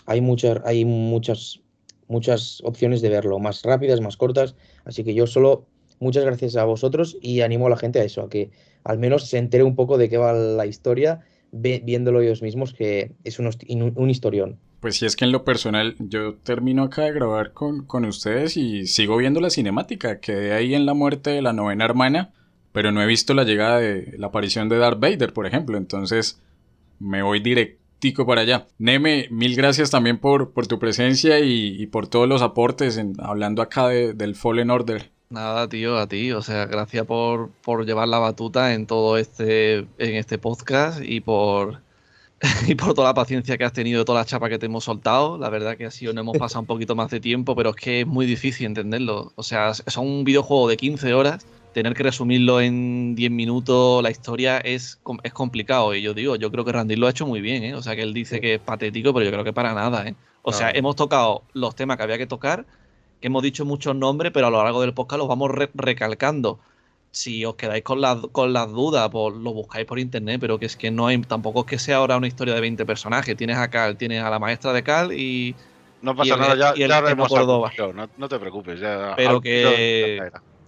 hay 0.07 0.21
muchas, 0.21 0.61
hay 0.65 0.85
muchas, 0.85 1.61
muchas 2.09 2.63
opciones 2.65 3.03
de 3.03 3.11
verlo, 3.11 3.39
más 3.39 3.63
rápidas, 3.63 4.01
más 4.01 4.17
cortas, 4.17 4.55
así 4.85 5.05
que 5.05 5.13
yo 5.13 5.27
solo 5.27 5.67
muchas 5.99 6.25
gracias 6.25 6.57
a 6.57 6.65
vosotros 6.65 7.19
y 7.21 7.43
animo 7.43 7.67
a 7.67 7.71
la 7.71 7.77
gente 7.77 8.01
a 8.01 8.05
eso, 8.05 8.23
a 8.23 8.31
que 8.31 8.51
al 8.85 8.99
menos 8.99 9.27
se 9.27 9.37
entere 9.37 9.65
un 9.65 9.77
poco 9.77 9.99
de 9.99 10.09
qué 10.09 10.17
va 10.17 10.33
la 10.33 10.67
historia 10.67 11.21
viéndolo 11.53 12.21
ellos 12.21 12.43
mismos, 12.43 12.73
que 12.73 13.13
es 13.25 13.39
un, 13.39 13.51
un, 13.97 14.11
historión. 14.11 14.59
Pues 14.81 14.97
si 14.97 15.07
es 15.07 15.17
que 15.17 15.25
en 15.25 15.33
lo 15.33 15.45
personal 15.45 15.97
yo 15.99 16.35
termino 16.37 16.85
acá 16.85 17.03
de 17.03 17.13
grabar 17.13 17.53
con, 17.53 17.85
con 17.85 18.05
ustedes 18.05 18.57
y 18.57 18.87
sigo 18.87 19.17
viendo 19.17 19.41
la 19.41 19.51
cinemática, 19.51 20.21
quedé 20.21 20.53
ahí 20.53 20.75
en 20.75 20.87
la 20.87 20.95
muerte 20.95 21.31
de 21.31 21.43
la 21.43 21.53
novena 21.53 21.85
hermana, 21.85 22.33
pero 22.73 22.93
no 22.93 23.03
he 23.03 23.07
visto 23.07 23.35
la 23.35 23.45
llegada 23.45 23.79
de 23.81 24.15
la 24.17 24.29
aparición 24.29 24.69
de 24.69 24.79
Darth 24.79 25.01
Vader, 25.01 25.33
por 25.33 25.47
ejemplo, 25.47 25.77
entonces 25.77 26.41
me 26.99 27.23
voy 27.23 27.41
directico 27.41 28.27
para 28.27 28.43
allá. 28.43 28.67
Neme, 28.79 29.29
mil 29.31 29.57
gracias 29.57 29.91
también 29.91 30.19
por, 30.19 30.53
por 30.53 30.67
tu 30.67 30.79
presencia 30.79 31.41
y, 31.41 31.87
por 31.89 32.07
todos 32.07 32.29
los 32.29 32.43
aportes 32.43 32.97
en, 32.97 33.15
hablando 33.19 33.63
acá 33.63 33.89
del 33.89 34.35
Fallen 34.35 34.71
Order. 34.71 35.11
Nada, 35.31 35.69
tío, 35.69 35.97
a 35.97 36.09
ti. 36.09 36.33
O 36.33 36.43
sea, 36.43 36.67
gracias 36.67 37.07
por, 37.07 37.51
por 37.63 37.87
llevar 37.87 38.09
la 38.09 38.19
batuta 38.19 38.75
en 38.75 38.87
todo 38.87 39.17
este, 39.17 39.79
en 39.79 40.17
este 40.17 40.39
podcast 40.39 41.01
y 41.05 41.21
por, 41.21 41.83
y 42.67 42.75
por 42.75 42.95
toda 42.95 43.09
la 43.11 43.15
paciencia 43.15 43.57
que 43.57 43.65
has 43.65 43.73
tenido, 43.73 44.05
toda 44.05 44.21
la 44.21 44.25
chapa 44.25 44.49
que 44.49 44.59
te 44.59 44.67
hemos 44.67 44.83
soltado. 44.85 45.39
La 45.39 45.49
verdad 45.49 45.77
que 45.77 45.87
así 45.87 46.05
nos 46.07 46.17
hemos 46.17 46.37
pasado 46.37 46.63
un 46.63 46.67
poquito 46.67 46.97
más 46.97 47.11
de 47.11 47.21
tiempo, 47.21 47.55
pero 47.55 47.71
es 47.71 47.77
que 47.77 48.01
es 48.01 48.07
muy 48.09 48.27
difícil 48.27 48.67
entenderlo. 48.67 49.33
O 49.37 49.45
sea, 49.45 49.73
son 49.75 50.09
un 50.09 50.25
videojuego 50.25 50.69
de 50.69 50.77
15 50.77 51.15
horas 51.15 51.47
tener 51.73 51.95
que 51.95 52.03
resumirlo 52.03 52.61
en 52.61 53.15
10 53.15 53.31
minutos 53.31 54.03
la 54.03 54.11
historia 54.11 54.59
es, 54.59 55.01
es 55.23 55.33
complicado. 55.33 55.95
Y 55.95 56.03
yo 56.03 56.15
digo, 56.15 56.37
yo 56.37 56.51
creo 56.51 56.65
que 56.65 56.73
Randy 56.73 56.97
lo 56.97 57.07
ha 57.07 57.11
hecho 57.11 57.27
muy 57.27 57.41
bien, 57.41 57.63
¿eh? 57.63 57.75
O 57.75 57.83
sea, 57.83 57.95
que 57.95 58.03
él 58.03 58.13
dice 58.13 58.41
que 58.41 58.55
es 58.55 58.61
patético, 58.61 59.15
pero 59.15 59.25
yo 59.25 59.31
creo 59.31 59.45
que 59.45 59.53
para 59.53 59.75
nada, 59.75 60.09
¿eh? 60.09 60.15
O 60.43 60.53
sea, 60.53 60.71
hemos 60.71 60.97
tocado 60.97 61.43
los 61.53 61.77
temas 61.77 61.97
que 61.97 62.03
había 62.03 62.19
que 62.19 62.27
tocar, 62.27 62.65
que 63.21 63.27
hemos 63.27 63.43
dicho 63.43 63.65
muchos 63.65 63.95
nombres, 63.95 64.33
pero 64.33 64.47
a 64.47 64.51
lo 64.51 64.63
largo 64.63 64.81
del 64.81 64.95
podcast 64.95 65.19
los 65.19 65.29
vamos 65.29 65.51
recalcando. 65.75 66.59
Si 67.13 67.45
os 67.45 67.57
quedáis 67.57 67.83
con, 67.83 68.01
con 68.31 68.53
las 68.53 68.71
dudas, 68.71 69.09
pues 69.11 69.35
lo 69.35 69.53
buscáis 69.53 69.85
por 69.85 69.99
internet, 69.99 70.39
pero 70.41 70.59
que 70.59 70.67
es 70.67 70.77
que 70.77 70.91
no 70.91 71.09
hay, 71.09 71.19
tampoco 71.23 71.61
es 71.61 71.67
que 71.67 71.79
sea 71.79 71.97
ahora 71.97 72.17
una 72.17 72.29
historia 72.29 72.55
de 72.55 72.61
20 72.61 72.87
personajes. 72.87 73.37
Tienes 73.37 73.57
a 73.57 73.69
Cal, 73.69 73.97
tienes 73.97 74.23
a 74.23 74.31
la 74.31 74.39
maestra 74.39 74.73
de 74.73 74.83
Cal 74.83 75.13
y. 75.13 75.55
No 76.03 76.17
pasa 76.17 76.37
nada, 76.37 76.55
ya, 76.55 76.75
ya 76.75 76.99
hemos 77.11 77.31
no, 77.31 78.09
no, 78.17 78.29
te 78.29 78.39
preocupes. 78.39 78.81
Ya, 78.81 79.13
pero 79.17 79.41
que 79.41 80.19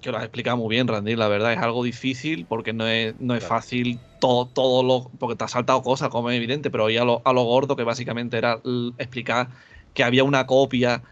que 0.03 0.11
lo 0.11 0.19
has 0.19 0.25
explicado 0.25 0.59
muy 0.59 0.69
bien, 0.69 0.87
Randy. 0.87 1.17
La 1.17 1.29
verdad 1.29 1.55
es 1.55 1.59
algo 1.61 1.83
difícil 1.83 2.45
porque 2.47 2.75
no 2.75 2.87
es, 2.87 3.15
no 3.21 3.35
es 3.35 3.45
fácil 3.45 3.99
todo, 4.21 4.47
todo 4.47 4.83
lo. 4.83 5.11
Porque 5.19 5.37
te 5.37 5.45
ha 5.45 5.49
saltado 5.49 5.83
cosas, 5.83 6.11
como 6.11 6.29
es 6.29 6.37
evidente, 6.37 6.71
pero 6.71 6.85
hoy 6.85 6.99
a 6.99 7.05
lo, 7.05 7.23
a 7.25 7.33
lo 7.33 7.45
gordo, 7.45 7.77
que 7.77 7.85
básicamente 7.85 8.37
era 8.37 8.61
explicar 8.99 9.49
que 9.95 10.05
había 10.05 10.25
una 10.25 10.47
copia 10.47 11.03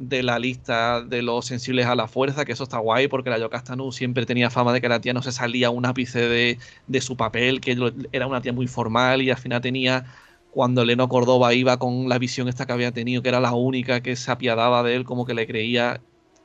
de 0.00 0.22
la 0.22 0.38
lista 0.38 1.02
de 1.02 1.22
los 1.22 1.46
sensibles 1.46 1.86
a 1.86 1.94
la 1.94 2.08
fuerza, 2.08 2.44
que 2.44 2.52
eso 2.52 2.64
está 2.64 2.78
guay, 2.78 3.06
porque 3.06 3.30
la 3.30 3.38
Yocastanu 3.38 3.92
siempre 3.92 4.24
tenía 4.26 4.50
fama 4.50 4.72
de 4.72 4.80
que 4.80 4.88
la 4.88 5.00
tía 5.00 5.12
no 5.12 5.22
se 5.22 5.30
salía 5.30 5.70
un 5.70 5.84
ápice 5.84 6.20
de, 6.20 6.58
de 6.86 7.00
su 7.02 7.16
papel, 7.16 7.60
que 7.60 7.76
era 8.10 8.26
una 8.26 8.40
tía 8.40 8.52
muy 8.52 8.66
formal 8.66 9.20
y 9.22 9.30
al 9.30 9.36
final 9.36 9.60
tenía 9.60 10.06
cuando 10.50 10.84
Leno 10.84 11.08
Córdoba 11.08 11.52
iba 11.54 11.78
con 11.78 12.08
la 12.08 12.18
visión 12.18 12.48
esta 12.48 12.66
que 12.66 12.72
había 12.72 12.92
tenido, 12.92 13.22
que 13.22 13.28
era 13.28 13.40
la 13.40 13.52
única 13.52 14.02
que 14.02 14.16
se 14.16 14.30
apiadaba 14.30 14.82
de 14.82 14.96
él, 14.96 15.04
como 15.04 15.26
que 15.26 15.34
le 15.34 15.46
creía 15.46 16.00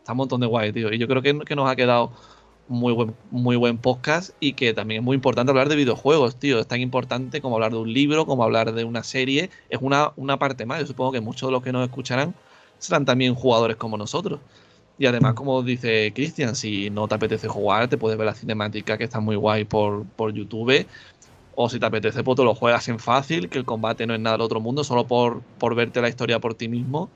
está 0.06 0.12
un 0.12 0.18
montón 0.18 0.42
de 0.42 0.48
guay, 0.48 0.72
tío. 0.72 0.94
Y 0.94 1.00
yo 1.00 1.08
creo 1.08 1.24
que, 1.24 1.40
que 1.40 1.56
nos 1.56 1.68
ha 1.68 1.76
quedado 1.76 2.12
muy 2.68 2.94
buen, 2.94 3.16
muy 3.32 3.56
buen 3.56 3.78
podcast 3.78 4.32
y 4.40 4.54
que 4.54 4.74
también 4.74 5.02
es 5.02 5.06
muy 5.06 5.16
importante 5.16 5.52
hablar 5.52 5.70
de 5.70 5.76
videojuegos, 5.76 6.36
tío. 6.36 6.60
Es 6.60 6.68
tan 6.68 6.82
importante 6.82 7.42
como 7.42 7.56
hablar 7.56 7.72
de 7.72 7.80
un 7.80 7.92
libro, 7.92 8.26
como 8.26 8.44
hablar 8.44 8.74
de 8.74 8.84
una 8.84 9.02
serie. 9.04 9.50
Es 9.70 9.80
una, 9.82 10.12
una 10.16 10.38
parte 10.38 10.66
más. 10.66 10.82
Yo 10.82 10.88
supongo 10.88 11.14
que 11.14 11.22
muchos 11.22 11.48
de 11.48 11.54
los 11.54 11.64
que 11.64 11.72
nos 11.72 11.84
escucharán 11.88 12.36
serán 12.80 13.06
también 13.06 13.36
jugadores 13.36 13.78
como 13.78 13.98
nosotros. 13.98 14.40
Y 14.98 15.06
además, 15.08 15.34
como 15.34 15.62
dice 15.62 16.12
Cristian, 16.16 16.56
si 16.56 16.90
no 16.90 17.08
te 17.08 17.16
apetece 17.16 17.48
jugar, 17.48 17.90
te 17.90 17.98
puedes 17.98 18.18
ver 18.18 18.28
la 18.28 18.34
cinemática 18.34 18.98
que 18.98 19.04
está 19.04 19.20
muy 19.20 19.36
guay 19.36 19.66
por, 19.66 20.06
por 20.06 20.34
YouTube. 20.34 20.86
O 21.56 21.70
si 21.70 21.80
te 21.80 21.86
apetece, 21.86 22.24
pues 22.24 22.36
te 22.38 22.44
lo 22.44 22.56
juegas 22.56 22.88
en 22.88 23.00
fácil, 23.00 23.50
que 23.50 23.58
el 23.58 23.66
combate 23.66 24.06
no 24.08 24.14
es 24.14 24.20
nada 24.20 24.36
del 24.38 24.42
otro 24.42 24.60
mundo, 24.60 24.84
solo 24.84 25.08
por, 25.08 25.42
por 25.58 25.76
verte 25.76 26.02
la 26.02 26.10
historia 26.10 26.40
por 26.40 26.54
ti 26.54 26.68
mismo. 26.68 27.10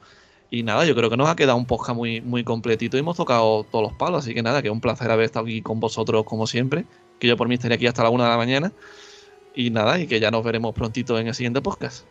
Y 0.51 0.63
nada, 0.63 0.85
yo 0.85 0.95
creo 0.95 1.09
que 1.09 1.17
nos 1.17 1.29
ha 1.29 1.35
quedado 1.35 1.57
un 1.57 1.65
podcast 1.65 1.95
muy, 1.95 2.21
muy 2.21 2.43
completito 2.43 2.97
y 2.97 3.01
hemos 3.01 3.17
tocado 3.17 3.65
todos 3.65 3.83
los 3.83 3.93
palos. 3.93 4.23
Así 4.23 4.33
que 4.33 4.41
nada, 4.41 4.61
que 4.61 4.69
un 4.69 4.81
placer 4.81 5.11
haber 5.11 5.25
estado 5.25 5.45
aquí 5.45 5.61
con 5.61 5.79
vosotros 5.79 6.23
como 6.25 6.47
siempre. 6.47 6.85
Que 7.19 7.27
yo 7.27 7.37
por 7.37 7.47
mí 7.47 7.55
estaría 7.55 7.75
aquí 7.75 7.87
hasta 7.87 8.03
la 8.03 8.09
una 8.09 8.25
de 8.25 8.29
la 8.31 8.37
mañana. 8.37 8.71
Y 9.55 9.69
nada, 9.69 9.99
y 9.99 10.07
que 10.07 10.19
ya 10.19 10.31
nos 10.31 10.43
veremos 10.43 10.73
prontito 10.73 11.19
en 11.19 11.27
el 11.27 11.35
siguiente 11.35 11.61
podcast. 11.61 12.05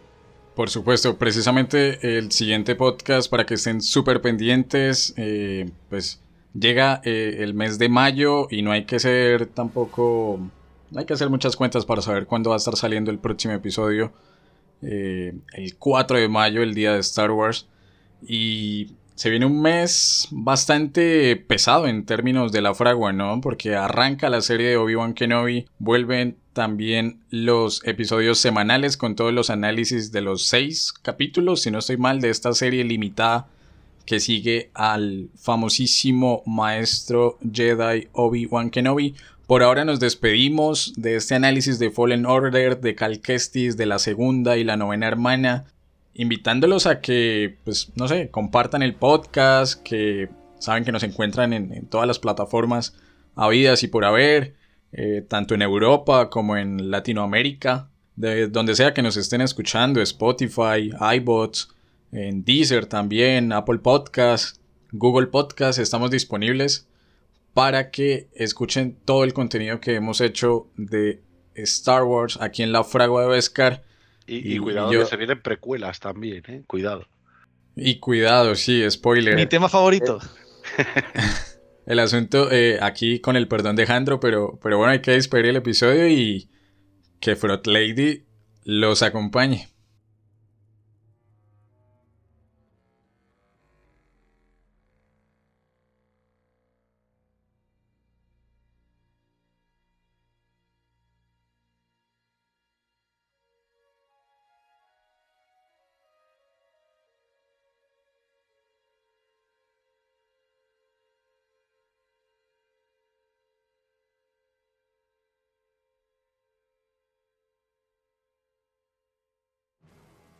Por 0.59 0.71
supuesto, 0.71 1.19
precisamente 1.19 2.19
el 2.19 2.33
siguiente 2.33 2.75
podcast 2.75 3.31
para 3.31 3.47
que 3.47 3.55
estén 3.55 3.81
súper 3.81 4.21
pendientes, 4.21 5.15
eh, 5.17 5.71
pues 5.89 6.21
llega 6.53 7.01
eh, 7.05 7.37
el 7.39 7.55
mes 7.55 7.79
de 7.79 7.89
mayo 7.89 8.49
y 8.51 8.63
no 8.63 8.73
hay 8.73 8.85
que 8.85 8.99
ser 8.99 9.47
tampoco, 9.47 10.41
no 10.91 10.99
hay 10.99 11.07
que 11.07 11.13
hacer 11.13 11.31
muchas 11.31 11.55
cuentas 11.55 11.87
para 11.87 12.03
saber 12.03 12.27
cuándo 12.27 12.51
va 12.51 12.57
a 12.57 12.59
estar 12.59 12.75
saliendo 12.75 13.13
el 13.13 13.21
próximo 13.21 13.55
episodio. 13.55 14.13
Eh, 14.83 15.33
el 15.53 15.77
4 15.77 16.19
de 16.19 16.29
mayo, 16.29 16.61
el 16.61 16.75
día 16.75 16.93
de 16.93 16.99
Star 16.99 17.31
Wars. 17.31 17.69
Y 18.27 18.97
se 19.15 19.31
viene 19.31 19.47
un 19.47 19.63
mes 19.63 20.27
bastante 20.33 21.37
pesado 21.37 21.87
en 21.87 22.05
términos 22.05 22.51
de 22.51 22.63
la 22.63 22.75
fragua, 22.75 23.13
¿no? 23.13 23.41
Porque 23.41 23.77
arranca 23.77 24.29
la 24.29 24.41
serie 24.41 24.71
de 24.71 24.77
Obi-Wan 24.77 25.15
Kenobi, 25.15 25.67
vuelven 25.79 26.37
también 26.59 27.21
los 27.31 27.87
episodios 27.87 28.41
semanales 28.41 28.97
con 28.97 29.15
todos 29.15 29.33
los 29.33 29.49
análisis 29.49 30.11
de 30.11 30.23
los 30.23 30.49
seis 30.49 30.93
capítulos, 30.93 31.63
si 31.63 31.71
no 31.71 31.79
estoy 31.79 31.99
mal, 31.99 32.21
de 32.21 32.31
esta 32.31 32.53
serie 32.53 32.83
limitada 32.83 33.47
que 34.05 34.19
sigue 34.19 34.73
al 34.75 35.29
famosísimo 35.37 36.43
maestro 36.47 37.39
Jedi 37.53 38.09
Obi-Wan 38.11 38.71
Kenobi. 38.71 39.15
Por 39.47 39.63
ahora 39.63 39.85
nos 39.85 40.01
despedimos 40.01 40.95
de 40.97 41.15
este 41.15 41.37
análisis 41.37 41.79
de 41.79 41.93
Fallen 41.93 42.27
Order, 42.27 42.81
de 42.81 42.97
Cal 42.97 43.21
Kestis, 43.21 43.77
de 43.77 43.87
la 43.87 44.01
segunda 44.01 44.57
y 44.57 44.65
la 44.65 44.77
novena 44.77 45.07
hermana 45.07 45.67
invitándolos 46.13 46.87
a 46.87 47.01
que, 47.01 47.55
pues, 47.63 47.93
no 47.95 48.09
sé, 48.09 48.31
compartan 48.31 48.83
el 48.83 48.97
podcast, 48.97 49.81
que 49.85 50.29
saben 50.59 50.85
que 50.85 50.91
nos 50.91 51.05
encuentran 51.05 51.53
en, 51.53 51.87
todas 51.87 52.09
las 52.09 52.19
plataformas 52.19 52.97
habidas 53.37 53.85
y 53.85 53.87
por 53.87 54.05
haber, 54.05 54.57
eh, 54.93 55.25
tanto 55.29 55.55
en 55.55 55.63
Europa 55.63 56.31
como 56.31 56.57
en 56.57 56.91
Latinoamérica, 56.91 57.91
de 58.17 58.49
donde 58.49 58.75
sea 58.75 58.95
que 58.95 59.03
nos 59.03 59.17
estén 59.17 59.41
escuchando, 59.41 60.01
Spotify, 60.01 60.91
iBots, 61.17 61.75
en 62.13 62.45
Deezer 62.45 62.87
también, 62.87 63.53
Apple 63.53 63.79
Podcast, 63.79 64.59
Google 64.93 65.27
Podcast, 65.27 65.79
estamos 65.79 66.11
disponibles 66.11 66.89
para 67.53 67.91
que 67.91 68.29
escuchen 68.35 68.97
todo 69.05 69.25
el 69.25 69.33
contenido 69.35 69.81
que 69.81 69.95
hemos 69.95 70.21
hecho 70.21 70.69
de 70.77 71.23
Star 71.55 72.05
Wars 72.05 72.39
aquí 72.41 72.63
en 72.63 72.73
la 72.73 72.85
Fragua 72.85 73.23
de 73.23 73.29
Vescar 73.29 73.83
y, 74.27 74.59
cuidado 74.59 74.91
que 74.91 75.07
se 75.07 75.17
vienen 75.17 75.41
precuelas 75.41 76.01
también, 76.01 76.43
¿eh? 76.49 76.63
Cuidado. 76.67 77.07
Y 77.75 77.99
cuidado, 77.99 78.55
sí, 78.55 78.89
spoiler. 78.91 79.35
Mi 79.37 79.47
tema 79.47 79.69
favorito. 79.69 80.19
el 81.89 82.01
asunto 82.01 82.53
eh, 82.53 82.79
aquí 82.83 83.19
con 83.19 83.35
el 83.35 83.49
perdón 83.49 83.75
de 83.75 83.87
Jandro, 83.87 84.21
pero, 84.21 84.59
pero 84.63 84.77
bueno, 84.77 84.93
hay 84.93 85.01
que 85.01 85.13
despedir 85.13 85.47
el 85.47 85.57
episodio 85.57 86.07
y 86.07 86.51
que 87.19 87.35
Frot 87.35 87.67
Lady 87.67 88.27
los 88.65 89.03
acompañe. 89.03 89.69